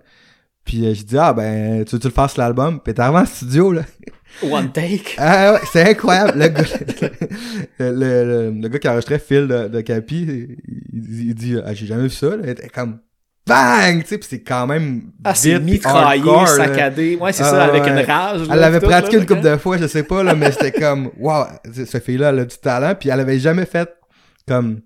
Puis 0.67 0.85
euh, 0.85 0.93
j'ai 0.93 1.03
dit, 1.03 1.17
ah, 1.17 1.33
ben, 1.33 1.83
tu 1.85 1.95
veux-tu 1.95 2.07
le 2.07 2.13
faire 2.13 2.29
sur 2.29 2.41
l'album? 2.41 2.79
Puis 2.83 2.93
t'es 2.93 2.99
arrivé 3.01 3.19
en 3.19 3.25
studio, 3.25 3.71
là. 3.71 3.81
One 4.43 4.71
take. 4.71 5.15
Ah 5.17 5.53
ouais, 5.53 5.59
c'est 5.71 5.89
incroyable. 5.89 6.37
Le 6.37 6.47
gars, 6.49 6.63
le, 7.79 7.91
le, 7.91 8.23
le- 8.51 8.61
le 8.61 8.67
gars 8.67 8.77
qui 8.79 8.87
enregistrait 8.89 9.17
Phil 9.19 9.47
de, 9.47 9.67
de 9.69 9.81
Capi, 9.81 10.57
il, 10.93 11.27
il 11.29 11.33
dit 11.33 11.55
ah, 11.65 11.73
J'ai 11.73 11.87
jamais 11.87 12.03
vu 12.03 12.09
ça. 12.11 12.27
Là. 12.31 12.37
Il 12.43 12.49
était 12.49 12.67
comme 12.69 12.99
Bang! 13.47 14.01
Tu 14.03 14.07
sais, 14.09 14.17
puis 14.17 14.27
c'est 14.29 14.41
quand 14.43 14.67
même. 14.67 15.03
Ah, 15.23 15.33
c'est 15.33 15.53
vite, 15.53 15.63
mitraillé, 15.63 16.21
hardcore, 16.21 16.47
saccadé. 16.49 17.15
Ouais, 17.15 17.31
c'est 17.31 17.43
Ah, 17.43 17.49
ça, 17.51 17.63
avec 17.63 17.83
ouais. 17.83 17.89
une 17.91 18.05
rage. 18.05 18.41
Elle 18.51 18.59
l'avait 18.59 18.81
pratiqué 18.81 19.15
là, 19.15 19.21
une 19.21 19.27
couple 19.27 19.41
de 19.41 19.55
fois, 19.57 19.77
je 19.77 19.87
sais 19.87 20.03
pas, 20.03 20.21
là, 20.21 20.35
mais 20.35 20.51
c'était 20.51 20.73
comme 20.73 21.09
Wow, 21.17 21.45
cette 21.73 22.03
fille-là, 22.03 22.29
elle 22.29 22.39
a 22.39 22.45
du 22.45 22.57
talent, 22.57 22.93
puis 22.99 23.07
elle 23.09 23.19
avait 23.21 23.39
jamais 23.39 23.65
fait 23.65 23.89
comme. 24.47 24.81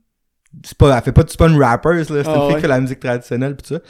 C'est 0.63 0.77
pas, 0.77 0.95
elle 0.95 1.03
fait 1.03 1.11
pas, 1.11 1.23
c'est 1.27 1.39
pas 1.39 1.47
une 1.47 1.61
rapper, 1.61 1.95
là, 1.95 2.03
c'est 2.03 2.13
une 2.13 2.19
Ah, 2.19 2.23
fille 2.23 2.33
ouais. 2.49 2.55
qui 2.55 2.61
fait 2.61 2.67
la 2.67 2.79
musique 2.79 2.99
traditionnelle, 2.99 3.55
pis 3.55 3.63
tout 3.67 3.73
ça. 3.75 3.81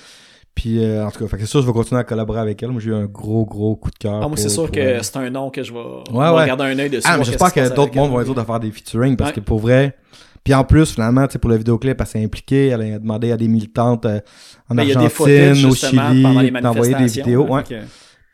Puis 0.56 0.84
euh, 0.84 1.06
en 1.06 1.12
tout 1.12 1.20
cas, 1.20 1.28
fait 1.28 1.38
que 1.38 1.44
c'est 1.44 1.50
sûr, 1.50 1.62
je 1.62 1.68
vais 1.68 1.74
continuer 1.74 2.02
à 2.02 2.04
collaborer 2.04 2.40
avec 2.42 2.62
elle. 2.62 2.70
Moi, 2.72 2.82
j'ai 2.82 2.90
eu 2.92 2.94
un 2.96 3.06
gros, 3.06 3.46
gros 3.46 3.76
coup 3.78 3.90
de 3.90 3.98
cœur. 3.98 4.20
Ah, 4.24 4.28
moi, 4.28 4.36
c'est 4.38 4.50
sûr 4.50 4.64
pour 4.64 4.72
que 4.72 4.80
elle. 4.80 5.04
c'est 5.04 5.18
un 5.18 5.30
nom 5.30 5.50
que 5.50 5.64
je 5.64 5.72
vais, 5.74 5.80
ouais. 5.80 6.30
regarder 6.30 6.64
un 6.66 6.78
œil 6.80 6.90
dessus. 6.90 7.08
Ah, 7.10 7.18
j'espère 7.24 7.54
que 7.54 7.60
passe 7.62 7.74
d'autres 7.74 7.96
mondes 7.96 8.08
elle. 8.10 8.14
vont 8.14 8.22
être 8.22 8.34
de 8.36 8.44
faire 8.46 8.60
des 8.60 8.72
featuring 8.72 9.16
parce 9.16 9.30
Ouais. 9.32 9.36
que 9.36 9.40
pour 9.40 9.60
vrai. 9.60 9.96
Puis 10.44 10.54
en 10.54 10.64
plus, 10.64 10.92
finalement, 10.92 11.26
tu 11.28 11.34
sais, 11.34 11.40
pour 11.40 11.52
le 11.52 11.56
vidéoclip, 11.58 12.00
elle 12.02 12.08
s'est 12.08 12.24
impliquée. 12.24 12.68
Elle 12.68 12.82
a 12.82 13.00
demandé 13.00 13.32
à 13.32 13.38
des 13.38 13.48
militantes 13.48 14.06
euh, 14.06 14.20
en 14.70 14.74
Mais 14.76 14.86
des 14.88 14.96
Argentine, 14.98 15.66
au 15.68 15.76
Chili, 15.76 16.52
d'envoyer 16.62 16.96
des 16.96 17.06
vidéos. 17.06 17.48
fait 17.58 17.64
que- 17.76 17.82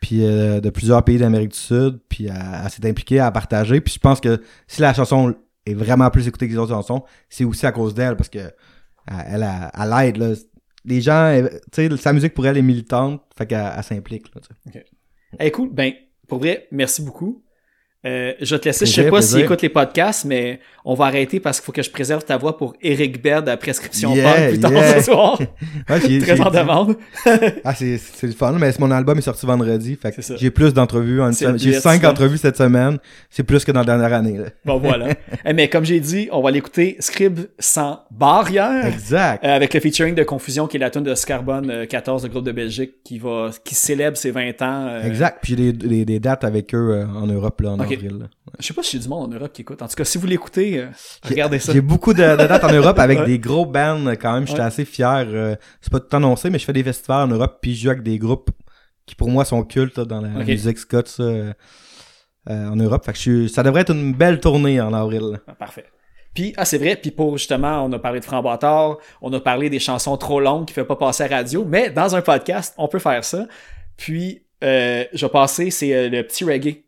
Puis 0.00 0.24
euh, 0.24 0.60
de 0.60 0.70
plusieurs 0.70 1.02
pays 1.04 1.18
d'Amérique 1.18 1.50
du 1.50 1.58
Sud. 1.58 2.00
Puis 2.08 2.26
elle, 2.26 2.34
elle 2.64 2.70
s'est 2.70 2.88
impliquée 2.88 3.20
à 3.20 3.30
partager. 3.30 3.80
Puis 3.80 3.94
je 3.94 3.98
pense 4.00 4.20
que 4.20 4.40
si 4.66 4.80
la 4.80 4.92
chanson 4.94 5.34
est 5.66 5.74
vraiment 5.74 6.08
plus 6.10 6.26
écoutée 6.26 6.46
que 6.48 6.52
les 6.52 6.58
autres 6.58 6.72
chansons, 6.72 7.02
c'est 7.28 7.44
aussi 7.44 7.66
à 7.66 7.72
cause 7.72 7.94
d'elle 7.94 8.16
parce 8.16 8.28
que 8.30 8.38
elle, 9.06 9.24
elle, 9.34 9.42
a- 9.42 9.70
elle 9.78 10.08
aide. 10.08 10.16
Là. 10.16 10.28
Les 10.88 11.00
gens, 11.00 11.28
elle- 11.28 11.60
tu 11.72 11.88
sais, 11.88 11.96
sa 11.96 12.12
musique 12.12 12.34
pour 12.34 12.46
elle 12.46 12.56
est 12.56 12.62
militante. 12.62 13.22
Fait 13.36 13.46
qu'elle 13.46 13.72
elle 13.76 13.82
s'implique. 13.84 14.34
là, 14.34 14.40
cool. 15.52 15.72
Ben, 15.72 15.92
pour 16.26 16.38
vrai, 16.38 16.66
merci 16.72 17.02
beaucoup. 17.02 17.44
Euh, 18.06 18.32
je 18.40 18.54
vais 18.54 18.60
te 18.60 18.66
laisser. 18.66 18.86
Je 18.86 18.92
sais 18.92 19.00
Plaisir, 19.02 19.10
pas 19.10 19.22
s'il 19.22 19.30
plaisir. 19.32 19.44
écoute 19.46 19.62
les 19.62 19.68
podcasts, 19.68 20.24
mais 20.24 20.60
on 20.84 20.94
va 20.94 21.06
arrêter 21.06 21.40
parce 21.40 21.58
qu'il 21.58 21.66
faut 21.66 21.72
que 21.72 21.82
je 21.82 21.90
préserve 21.90 22.24
ta 22.24 22.36
voix 22.36 22.56
pour 22.56 22.74
Eric 22.80 23.20
Baird 23.20 23.48
à 23.48 23.56
prescription 23.56 24.14
Yeah, 24.14 24.34
Punk 24.34 24.48
plus 24.50 24.60
tard 24.60 24.72
yeah. 24.72 25.00
ce 25.00 25.04
soir. 25.10 25.38
Ouais, 25.90 26.18
Très 26.20 26.40
en 26.40 26.50
demande. 26.50 26.96
Ah, 27.64 27.74
c'est 27.74 27.98
c'est 27.98 28.28
le 28.28 28.32
fun, 28.34 28.52
mais 28.58 28.70
mon 28.78 28.90
album 28.92 29.18
est 29.18 29.22
sorti 29.22 29.44
vendredi. 29.46 29.98
J'ai 30.36 30.50
plus 30.52 30.72
d'entrevues. 30.72 31.20
en 31.20 31.30
J'ai 31.56 31.72
cinq 31.80 32.04
entrevues 32.04 32.38
cette 32.38 32.56
semaine. 32.56 32.98
C'est 33.30 33.42
plus 33.42 33.64
que 33.64 33.72
dans 33.72 33.80
la 33.80 33.86
dernière 33.86 34.12
année. 34.12 34.38
là. 34.38 34.44
Bon, 34.64 34.78
voilà. 34.78 35.08
Eh, 35.44 35.52
mais 35.52 35.68
comme 35.68 35.84
j'ai 35.84 36.00
dit, 36.00 36.28
on 36.32 36.40
va 36.42 36.50
l'écouter 36.50 36.96
Scribe 37.00 37.40
sans 37.58 38.00
barrière. 38.10 38.86
Exact. 38.86 39.44
Euh, 39.44 39.54
avec 39.56 39.72
le 39.74 39.80
featuring 39.80 40.14
de 40.14 40.22
Confusion, 40.22 40.66
qui 40.66 40.76
est 40.76 40.80
la 40.80 40.90
tune 40.90 41.02
de 41.04 41.14
Scarbone 41.14 41.70
euh, 41.70 41.86
14, 41.86 42.22
le 42.24 42.28
groupe 42.28 42.44
de 42.44 42.52
Belgique, 42.52 43.02
qui 43.04 43.18
va 43.18 43.50
qui 43.64 43.74
célèbre 43.74 44.16
ses 44.16 44.30
20 44.30 44.62
ans. 44.62 44.86
euh, 44.88 45.02
Exact. 45.04 45.38
Puis 45.42 45.54
j'ai 45.56 45.72
des, 45.72 45.88
des, 45.88 46.04
des 46.04 46.20
dates 46.20 46.44
avec 46.44 46.74
eux 46.74 46.90
euh, 46.92 47.06
en 47.06 47.26
Europe 47.26 47.60
là, 47.62 47.70
en 47.72 47.78
Ok. 47.88 47.94
avril. 47.94 48.18
là. 48.20 48.26
Je 48.58 48.66
sais 48.66 48.74
pas 48.74 48.82
si 48.82 48.96
j'ai 48.96 49.02
du 49.02 49.08
monde 49.08 49.32
en 49.32 49.36
Europe 49.36 49.52
qui 49.52 49.62
écoute. 49.62 49.82
En 49.82 49.88
tout 49.88 49.94
cas, 49.96 50.04
si 50.04 50.18
vous 50.18 50.26
l'écoutez, 50.26 50.78
euh, 50.80 50.86
regardez 51.22 51.58
ça. 51.58 51.72
J'ai 51.72 51.80
beaucoup 51.80 52.12
de, 52.14 52.22
de 52.22 52.46
dates 52.46 52.64
en 52.64 52.72
Europe 52.72 52.98
avec 52.98 53.18
Ouais. 53.20 53.26
des 53.26 53.38
gros 53.38 53.66
bands 53.66 54.04
quand 54.20 54.32
même. 54.34 54.46
J'étais 54.46 54.60
Ouais. 54.60 54.66
assez 54.66 54.84
fier. 54.84 55.24
euh, 55.28 55.54
c'est 55.80 55.90
pas 55.92 56.00
tout 56.00 56.14
annoncé, 56.16 56.50
mais 56.50 56.58
je 56.58 56.64
fais 56.64 56.72
des 56.72 56.84
festivals 56.84 57.28
en 57.28 57.34
Europe 57.34 57.58
puis 57.60 57.74
je 57.74 57.84
joue 57.84 57.90
avec 57.90 58.02
des 58.02 58.18
groupes 58.18 58.50
qui 59.06 59.14
pour 59.14 59.28
moi 59.30 59.44
sont 59.44 59.62
cultes 59.64 60.00
dans 60.00 60.20
la 60.20 60.28
musique 60.44 60.78
scott 60.78 61.14
euh, 61.20 61.52
en 62.46 62.76
Europe. 62.76 63.04
Fait 63.04 63.12
que 63.12 63.18
je 63.18 63.22
suis- 63.22 63.48
ça 63.48 63.62
devrait 63.62 63.82
être 63.82 63.92
une 63.94 64.12
belle 64.14 64.40
tournée 64.40 64.80
en 64.80 64.92
avril. 64.92 65.40
Ah, 65.46 65.54
parfait. 65.54 65.84
Puis, 66.34 66.52
ah, 66.56 66.64
c'est 66.64 66.78
vrai, 66.78 66.94
puis 66.94 67.10
pour 67.10 67.36
justement, 67.36 67.84
on 67.84 67.92
a 67.92 67.98
parlé 67.98 68.20
de 68.20 68.24
Framboitard, 68.24 68.98
on 69.22 69.32
a 69.32 69.40
parlé 69.40 69.70
des 69.70 69.80
chansons 69.80 70.16
trop 70.16 70.40
longues 70.40 70.66
qui 70.66 70.78
ne 70.78 70.84
pas 70.84 70.94
passer 70.94 71.24
à 71.24 71.28
la 71.28 71.36
radio, 71.38 71.64
mais 71.66 71.90
dans 71.90 72.14
un 72.14 72.20
podcast, 72.22 72.74
on 72.78 72.86
peut 72.86 73.00
faire 73.00 73.24
ça. 73.24 73.46
Puis, 73.96 74.44
euh, 74.62 75.04
je 75.12 75.26
vais 75.26 75.32
passer, 75.32 75.70
c'est 75.70 75.92
euh, 75.94 76.08
le 76.08 76.22
petit 76.22 76.44
reggae. 76.44 76.84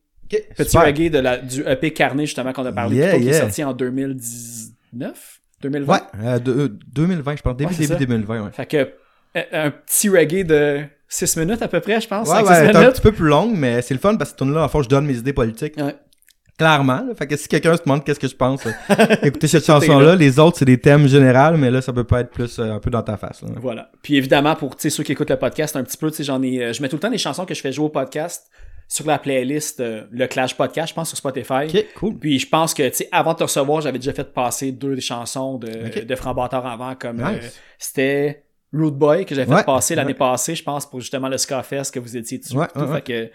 Petit 0.56 0.70
Super. 0.70 0.86
reggae 0.86 1.10
de 1.10 1.18
la, 1.18 1.36
du 1.38 1.62
EP 1.66 1.92
Carnet, 1.92 2.26
justement, 2.26 2.52
qu'on 2.52 2.64
a 2.66 2.72
parlé 2.72 2.96
Yeah, 2.96 3.08
plus 3.10 3.18
tôt, 3.18 3.22
qui 3.24 3.28
est 3.30 3.40
sorti 3.40 3.64
en 3.64 3.72
2019? 3.72 5.40
2020? 5.62 5.92
Ouais, 5.92 6.00
euh, 6.24 6.38
de- 6.38 6.52
euh, 6.52 6.68
2020, 6.92 7.36
je 7.36 7.42
pense. 7.42 7.56
Début, 7.56 7.70
Ouais, 7.72 7.76
début 7.78 7.92
ça. 7.92 7.94
2020, 7.98 8.44
ouais. 8.44 8.50
Fait 8.52 8.66
que, 8.66 8.76
euh, 9.36 9.42
un 9.52 9.70
petit 9.70 10.08
reggae 10.08 10.44
de 10.44 10.80
6 11.08 11.36
minutes 11.36 11.62
à 11.62 11.68
peu 11.68 11.80
près, 11.80 12.00
je 12.00 12.08
pense. 12.08 12.28
Ouais, 12.28 12.36
5-6 12.36 12.48
ouais, 12.48 12.54
c'est 12.54 12.76
un 12.76 12.80
minutes. 12.80 12.94
petit 12.94 13.02
peu 13.02 13.12
plus 13.12 13.26
longue, 13.28 13.52
mais 13.56 13.82
c'est 13.82 13.94
le 13.94 14.00
fun 14.00 14.16
parce 14.16 14.32
que 14.32 14.36
tourne 14.38 14.54
là, 14.54 14.64
en 14.64 14.68
fond, 14.68 14.82
je 14.82 14.88
donne 14.88 15.06
mes 15.06 15.16
idées 15.16 15.32
politiques. 15.32 15.74
Ouais. 15.76 15.94
Clairement. 16.58 16.96
là. 17.06 17.14
Fait 17.16 17.26
que 17.26 17.36
si 17.36 17.48
quelqu'un 17.48 17.74
se 17.76 17.82
demande 17.82 18.04
qu'est-ce 18.04 18.20
que 18.20 18.28
je 18.28 18.36
pense, 18.36 18.66
euh, 18.66 18.70
écoutez 19.22 19.48
cette 19.48 19.66
là. 19.66 19.80
chanson-là. 19.80 20.14
Les 20.14 20.38
autres, 20.38 20.58
c'est 20.58 20.66
des 20.66 20.78
thèmes 20.78 21.06
généraux, 21.08 21.56
mais 21.56 21.70
là, 21.70 21.80
ça 21.80 21.90
peut 21.92 22.04
pas 22.04 22.20
être 22.20 22.30
plus 22.30 22.58
euh, 22.58 22.72
un 22.74 22.78
peu 22.80 22.90
dans 22.90 23.02
ta 23.02 23.16
face. 23.16 23.40
là. 23.42 23.48
Voilà. 23.56 23.90
Puis 24.02 24.16
évidemment, 24.16 24.54
pour 24.56 24.74
ceux 24.78 25.02
qui 25.02 25.12
écoutent 25.12 25.30
le 25.30 25.38
podcast 25.38 25.74
un 25.76 25.82
petit 25.84 25.96
peu, 25.96 26.10
tu 26.10 26.18
sais, 26.18 26.24
j'en 26.24 26.42
ai. 26.42 26.62
euh, 26.62 26.72
je 26.74 26.82
mets 26.82 26.88
tout 26.90 26.96
le 26.96 27.00
temps 27.00 27.10
des 27.10 27.16
chansons 27.18 27.46
que 27.46 27.54
je 27.54 27.60
fais 27.62 27.72
jouer 27.72 27.86
au 27.86 27.90
podcast 27.90 28.50
sur 28.90 29.06
la 29.06 29.20
playlist 29.20 29.78
euh, 29.78 30.02
Le 30.10 30.26
Clash 30.26 30.56
Podcast, 30.56 30.88
je 30.88 30.94
pense, 30.94 31.08
sur 31.10 31.16
Spotify. 31.16 31.66
Ok, 31.68 31.86
cool. 31.94 32.18
Puis 32.18 32.40
je 32.40 32.48
pense 32.48 32.74
que, 32.74 32.88
tu 32.88 32.96
sais, 32.96 33.08
avant 33.12 33.34
de 33.34 33.38
te 33.38 33.44
recevoir, 33.44 33.80
j'avais 33.80 34.00
déjà 34.00 34.12
fait 34.12 34.34
passer 34.34 34.72
deux 34.72 34.96
des 34.96 35.00
chansons 35.00 35.58
de, 35.58 35.86
Ok. 35.86 36.04
de 36.04 36.14
avant, 36.66 36.96
comme 36.96 37.20
euh, 37.20 37.38
c'était 37.78 38.42
Root 38.74 38.90
Boy 38.90 39.24
que 39.24 39.36
j'avais 39.36 39.56
fait 39.56 39.64
passer 39.64 39.94
l'année 39.94 40.08
ouais. 40.08 40.18
passée, 40.18 40.56
je 40.56 40.64
pense, 40.64 40.90
pour 40.90 40.98
justement 40.98 41.28
le 41.28 41.38
Scarfest 41.38 41.92
que 41.94 42.00
vous 42.00 42.16
étiez 42.16 42.38
dessus. 42.38 42.52
Tout. 42.52 42.80
ouais. 42.80 42.94
Fait 42.94 43.02
que 43.02 43.30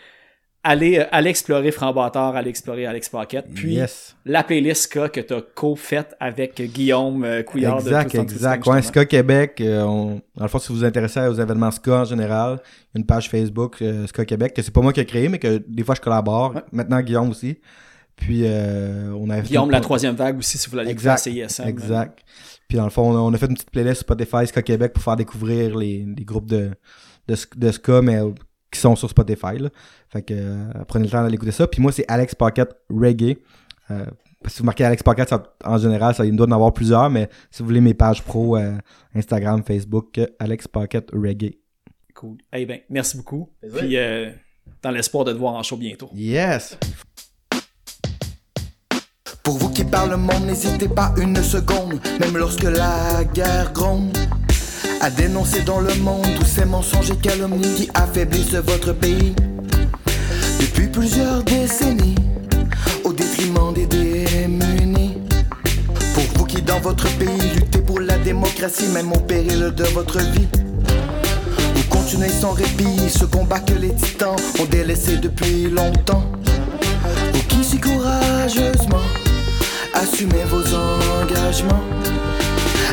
allez, 0.65 0.97
euh, 0.99 1.05
allez 1.11 1.29
explorer 1.29 1.71
Framboiteur, 1.71 2.35
allez 2.35 2.49
explorer 2.49 2.85
Alex 2.85 3.07
Pocket. 3.07 3.45
Puis 3.53 3.75
yes. 3.75 4.15
la 4.25 4.43
playlist 4.43 4.83
Ska 4.83 5.07
que 5.09 5.21
t'as 5.21 5.41
co-faite 5.41 6.15
avec 6.19 6.61
Guillaume 6.73 7.23
euh, 7.23 7.43
Couillard 7.43 7.81
de 7.81 7.87
Exact, 7.87 8.11
temps 8.11 8.21
exact. 8.23 8.67
Ouais. 8.67 8.81
Ska 8.81 9.05
Québec, 9.05 9.61
euh, 9.61 9.83
on... 9.83 10.21
dans 10.35 10.43
le 10.43 10.47
fond, 10.49 10.59
si 10.59 10.69
vous 10.69 10.79
vous 10.79 10.83
intéressez 10.83 11.21
aux 11.21 11.35
événements 11.35 11.71
Ska 11.71 12.01
en 12.01 12.05
général, 12.05 12.59
une 12.95 13.05
page 13.05 13.29
Facebook 13.29 13.81
euh, 13.81 14.07
Ska 14.07 14.25
Québec, 14.25 14.53
que 14.53 14.61
c'est 14.61 14.73
pas 14.73 14.81
moi 14.81 14.91
qui 14.91 14.99
ai 14.99 15.05
créé, 15.05 15.29
mais 15.29 15.39
que 15.39 15.63
des 15.67 15.83
fois 15.83 15.95
je 15.95 16.01
collabore. 16.01 16.55
Ouais. 16.55 16.61
Maintenant, 16.71 16.99
Guillaume 17.01 17.29
aussi. 17.29 17.59
Puis, 18.15 18.43
euh, 18.45 19.11
on 19.11 19.29
a 19.29 19.41
Guillaume, 19.41 19.69
la 19.69 19.81
troisième 19.81 20.15
vague 20.15 20.37
aussi, 20.37 20.57
si 20.57 20.69
vous 20.69 20.79
à 20.79 20.85
Exact, 20.85 21.17
CISM. 21.17 21.67
Exact. 21.67 22.19
Puis 22.67 22.77
dans 22.77 22.85
le 22.85 22.89
fond, 22.89 23.13
on 23.13 23.33
a, 23.33 23.37
fait 23.37 23.47
une 23.47 23.55
petite 23.55 23.69
playlist 23.69 24.01
Spotify 24.01 24.47
Ska 24.47 24.61
Québec 24.61 24.93
pour 24.93 25.03
faire 25.03 25.17
découvrir 25.17 25.77
les, 25.77 26.05
les 26.17 26.23
groupes 26.23 26.47
de, 26.47 26.71
de, 27.27 27.35
de 27.57 27.71
Ska, 27.71 28.01
mais 28.01 28.21
qui 28.75 28.81
sont 28.81 28.95
sur 28.95 29.09
Spotify. 29.09 29.57
Là. 29.59 29.69
Fait 30.09 30.21
que 30.21 30.33
euh, 30.35 30.71
prenez 30.87 31.05
le 31.05 31.11
temps 31.11 31.21
d'aller 31.23 31.35
écouter 31.35 31.51
ça. 31.51 31.67
Puis 31.67 31.81
moi, 31.81 31.91
c'est 31.91 32.05
Alex 32.07 32.35
Pocket 32.35 32.69
Reggae. 32.89 33.37
Euh, 33.91 34.05
si 34.47 34.59
vous 34.59 34.65
marquez 34.65 34.83
Alex 34.83 35.01
Pocket, 35.03 35.27
ça- 35.29 35.43
en 35.63 35.77
général, 35.77 36.13
ça, 36.13 36.25
il 36.25 36.35
doit 36.35 36.47
en 36.47 36.51
avoir 36.51 36.71
plusieurs, 36.73 37.09
mais 37.09 37.29
si 37.51 37.61
vous 37.63 37.67
voulez 37.67 37.81
mes 37.81 37.93
pages 37.93 38.21
pro, 38.23 38.57
euh, 38.57 38.77
Instagram, 39.15 39.63
Facebook, 39.65 40.17
euh, 40.19 40.27
Alex 40.39 40.67
Pocket 40.67 41.09
Reggae. 41.13 41.57
Cool. 42.13 42.37
Eh 42.53 42.65
bien, 42.65 42.79
merci 42.89 43.17
beaucoup. 43.17 43.49
Puis, 43.77 43.97
euh, 43.97 44.31
dans 44.81 44.91
l'espoir 44.91 45.25
de 45.25 45.33
te 45.33 45.37
voir 45.37 45.53
en 45.55 45.63
show 45.63 45.77
bientôt. 45.77 46.09
Yes! 46.13 46.77
Pour 49.43 49.57
vous 49.57 49.69
qui 49.69 49.83
parlent 49.83 50.11
le 50.11 50.17
monde, 50.17 50.45
n'hésitez 50.47 50.87
pas 50.87 51.13
une 51.17 51.35
seconde, 51.37 51.99
même 52.19 52.35
lorsque 52.37 52.63
la 52.63 53.23
guerre 53.33 53.71
gronde. 53.73 54.17
À 55.05 55.11
dénoncer 55.11 55.61
dans 55.61 55.81
le 55.81 55.93
monde 55.97 56.25
tous 56.35 56.47
ces 56.47 56.65
mensonges 56.65 57.11
et 57.11 57.15
calomnies 57.17 57.75
qui 57.75 57.89
affaiblissent 57.93 58.55
votre 58.55 58.91
pays. 58.91 59.35
Depuis 60.59 60.87
plusieurs 60.87 61.43
décennies, 61.43 62.15
au 63.03 63.13
détriment 63.13 63.71
des 63.71 63.85
démunis. 63.85 65.19
Pour 66.15 66.23
vous 66.33 66.45
qui 66.45 66.59
dans 66.63 66.79
votre 66.79 67.07
pays 67.19 67.37
luttez 67.53 67.83
pour 67.83 67.99
la 67.99 68.17
démocratie, 68.17 68.87
même 68.87 69.13
au 69.13 69.19
péril 69.19 69.71
de 69.77 69.83
votre 69.93 70.17
vie. 70.17 70.47
Vous 71.75 71.83
continuez 71.87 72.29
sans 72.29 72.53
répit 72.53 73.07
ce 73.07 73.25
combat 73.25 73.59
que 73.59 73.73
les 73.73 73.93
titans 73.93 74.35
ont 74.59 74.65
délaissé 74.65 75.17
depuis 75.17 75.69
longtemps. 75.69 76.25
Vous 77.31 77.43
qui 77.47 77.63
si 77.63 77.79
courageusement 77.79 79.05
assumez 79.93 80.45
vos 80.49 80.63
engagements. 80.65 81.83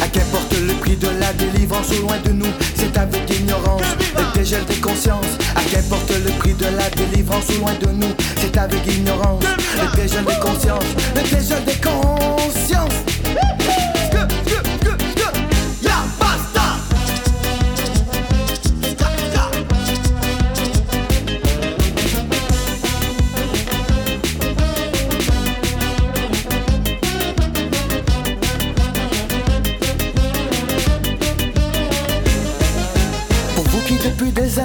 À 0.03 0.09
qu'importe 0.09 0.53
le 0.67 0.75
prix 0.81 0.97
de 0.97 1.07
la 1.21 1.33
délivrance 1.33 1.93
au 1.93 2.03
loin 2.03 2.19
de 2.25 2.33
nous, 2.33 2.53
c'est 2.75 2.99
avec 2.99 3.39
ignorance 3.39 3.83
le 4.17 4.37
dégel 4.37 4.65
des 4.65 4.81
consciences. 4.81 5.39
À 5.55 5.63
qu'importe 5.71 6.11
le 6.11 6.31
prix 6.41 6.55
de 6.55 6.67
la 6.77 6.91
délivrance 6.91 7.49
au 7.51 7.61
loin 7.61 7.75
de 7.81 7.87
nous, 7.87 8.13
c'est 8.37 8.57
avec 8.57 8.85
ignorance 8.89 9.45
le 9.77 9.97
dégel 9.97 10.25
des 10.25 10.41
consciences. 10.41 10.83
Le 11.15 11.23
dégel 11.23 11.63
des 11.65 11.81
consciences. 11.81 13.92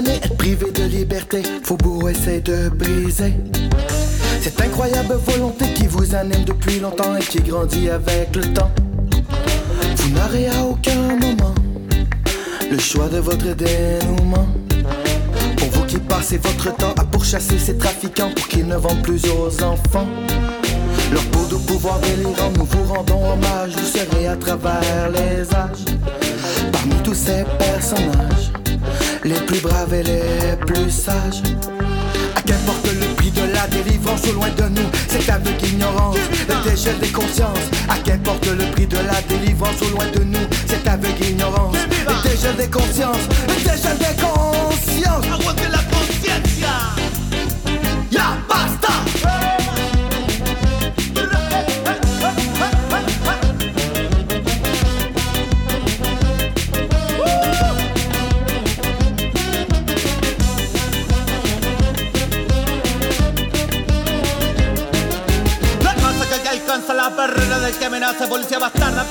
Êtes 0.06 0.38
privés 0.38 0.72
de 0.72 0.84
liberté, 0.84 1.41
Faubourg 1.64 2.10
essaie 2.10 2.41
de 2.41 2.69
briser. 2.69 3.34
Cette 4.41 4.61
incroyable 4.61 5.15
volonté 5.26 5.65
qui 5.74 5.88
vous 5.88 6.15
anime 6.15 6.44
depuis 6.45 6.80
longtemps 6.80 7.15
et 7.15 7.24
qui 7.24 7.40
grandit 7.40 7.90
avec 7.90 8.36
le 8.36 8.53
temps. 8.53 8.72
Vous 9.95 10.10
n'aurez 10.10 10.48
à 10.48 10.64
aucun 10.64 10.95
moment 10.95 11.56
le 12.69 12.78
choix 12.80 13.07
de 13.07 13.18
votre 13.18 13.56
dénouement. 13.56 14.48
Pour 15.57 15.69
vous 15.69 15.84
qui 15.86 15.98
passez 15.98 16.38
votre 16.38 16.76
temps 16.76 16.94
à 16.98 17.03
pourchasser 17.03 17.57
ces 17.57 17.78
trafiquants 17.78 18.32
pour 18.36 18.48
qu'ils 18.48 18.68
ne 18.68 18.76
vendent 18.76 19.02
plus 19.02 19.22
aux 19.26 19.64
enfants. 19.64 20.07
Leur 21.11 21.24
peau 21.26 21.45
de 21.49 21.56
pouvoir 21.56 21.99
délirant, 21.99 22.52
nous 22.57 22.65
vous 22.65 22.94
rendons 22.94 23.32
hommage, 23.32 23.72
vous 23.72 23.86
serez 23.86 24.28
à 24.28 24.36
travers 24.36 25.10
les 25.11 25.41
âges. 25.56 25.86
Parmi 26.72 26.95
tous 27.03 27.15
ces 27.15 27.45
personnages, 27.57 28.52
les 29.28 29.40
plus 29.41 29.60
braves 29.60 29.94
et 29.94 30.04
les 30.04 30.56
plus 30.66 30.90
sages. 30.90 31.41
À 32.36 32.41
qu'importe 32.41 32.88
le 32.99 33.08
prix 33.16 33.32
de 33.32 33.41
la 33.54 33.68
délivrance 33.68 34.28
au 34.28 34.34
loin 34.34 34.49
de 34.49 34.64
nous, 34.64 34.90
c'est 35.08 35.30
aveugle 35.30 35.66
ignorance, 35.66 36.18
le 36.48 36.70
dégel 36.70 36.98
des 36.99 37.10
consciences. 37.10 37.68
À 37.90 37.98
qu'importe 37.98 38.48
le 38.48 38.66
prix 38.72 38.88
de 38.88 38.98
la 38.98 39.22
délivrance 39.28 39.82
au 39.82 39.90
loin 39.90 40.06
de 40.14 40.24
nous, 40.24 40.48
c'est 40.68 40.88
aveugle 40.88 41.26
ignorance, 41.26 41.76
le 42.06 42.30
dégel 42.30 42.56
des 42.56 42.70
consciences, 42.70 43.28
le 43.48 43.56
dégel 43.56 43.98
des 43.98 44.22
consciences. 44.22 44.28
La. 46.60 46.97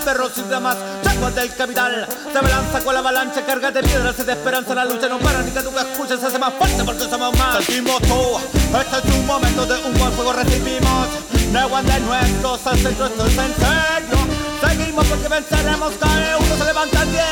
Perros 0.04 0.32
y 0.36 0.42
demás 0.42 0.76
Chacos 1.02 1.34
del 1.34 1.54
capital. 1.54 2.08
Se 2.32 2.40
balanza 2.40 2.80
con 2.80 2.94
la 2.94 3.00
avalancha 3.00 3.44
Carga 3.44 3.70
de 3.70 3.82
piedras 3.82 4.14
y 4.18 4.22
de 4.22 4.32
esperanza 4.32 4.74
La 4.74 4.84
lucha 4.84 5.08
no 5.08 5.18
para 5.18 5.42
ni 5.42 5.50
que 5.50 5.62
nunca 5.62 5.82
escuches 5.82 6.20
Se 6.20 6.26
hace 6.26 6.38
más 6.38 6.52
fuerte 6.54 6.84
porque 6.84 7.04
somos 7.04 7.36
más. 7.38 7.64
Sentimos 7.64 8.00
todo 8.02 8.40
Este 8.40 9.08
es 9.08 9.14
un 9.14 9.26
momento 9.26 9.66
de 9.66 9.74
un 9.86 9.94
buen 9.98 10.12
fuego 10.12 10.32
recibimos. 10.32 11.08
Neguan 11.52 11.86
de 11.86 12.00
nuestros 12.00 12.66
ancestros 12.66 13.10
esto 13.10 13.26
es 13.26 13.38
en 13.38 13.54
serio. 13.54 14.18
Seguimos 14.60 15.06
porque 15.06 15.28
venceremos 15.28 15.92
Cae 16.00 16.36
uno 16.38 16.56
se 16.56 16.64
levanta 16.64 17.02
el 17.02 17.10
10 17.12 17.22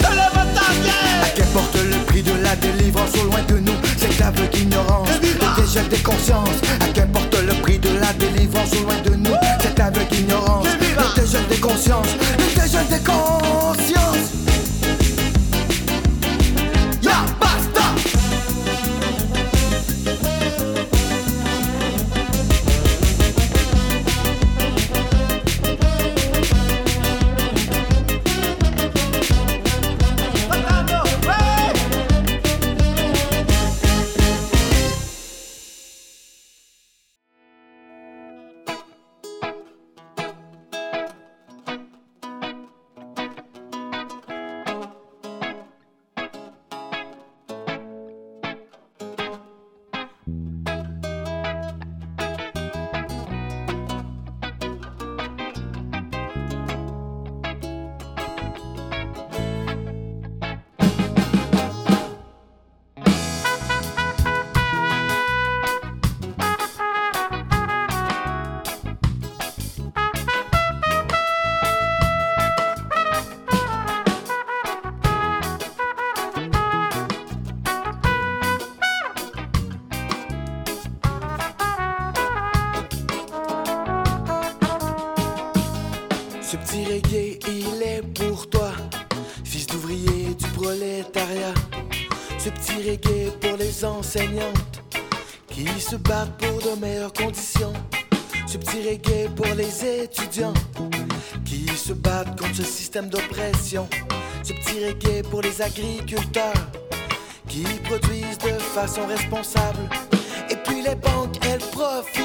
Se 0.00 0.10
levanta 0.14 0.60
el 0.70 0.82
10 0.82 0.92
Qu'importe 1.34 1.84
le 1.84 1.96
prix 2.06 2.22
de 2.22 2.32
la 2.42 2.56
délivrance 2.56 3.14
au 3.20 3.24
loin 3.24 3.42
de 3.42 3.58
nous, 3.58 3.74
c'est 3.98 4.22
aveugle 4.22 4.56
ignorance, 4.56 5.08
le 5.20 5.62
dégel 5.62 5.88
des 5.88 5.98
consciences. 5.98 6.48
À 6.80 6.88
qu'importe 6.88 7.36
le 7.42 7.52
prix 7.60 7.78
de 7.78 7.90
la 7.98 8.12
délivrance 8.14 8.72
au 8.72 8.82
loin 8.84 8.96
de 9.04 9.05
nous, 9.05 9.05
d'oppression. 103.04 103.86
Ce 104.42 104.52
petit 104.54 104.86
reggae 104.86 105.22
pour 105.28 105.42
les 105.42 105.60
agriculteurs 105.60 106.54
qui 107.46 107.64
produisent 107.84 108.38
de 108.38 108.58
façon 108.58 109.06
responsable. 109.06 109.80
Et 110.50 110.56
puis 110.56 110.82
les 110.82 110.94
banques, 110.94 111.36
elles 111.46 111.58
profitent 111.72 112.15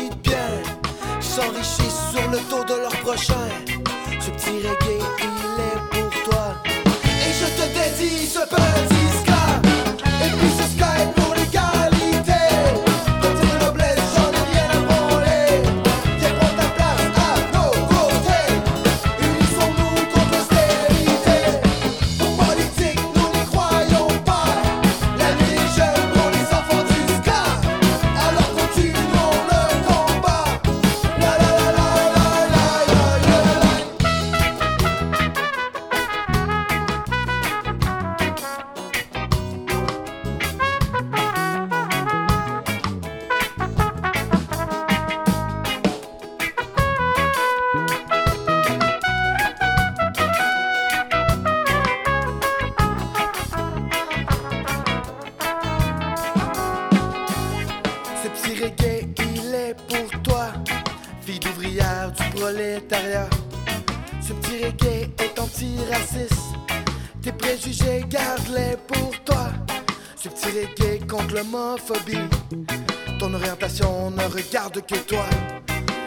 ton 73.20 73.34
orientation 73.34 74.12
ne 74.12 74.24
regarde 74.24 74.86
que 74.86 74.96
toi. 74.96 75.26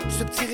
Ce 0.08 0.24
petit 0.24 0.46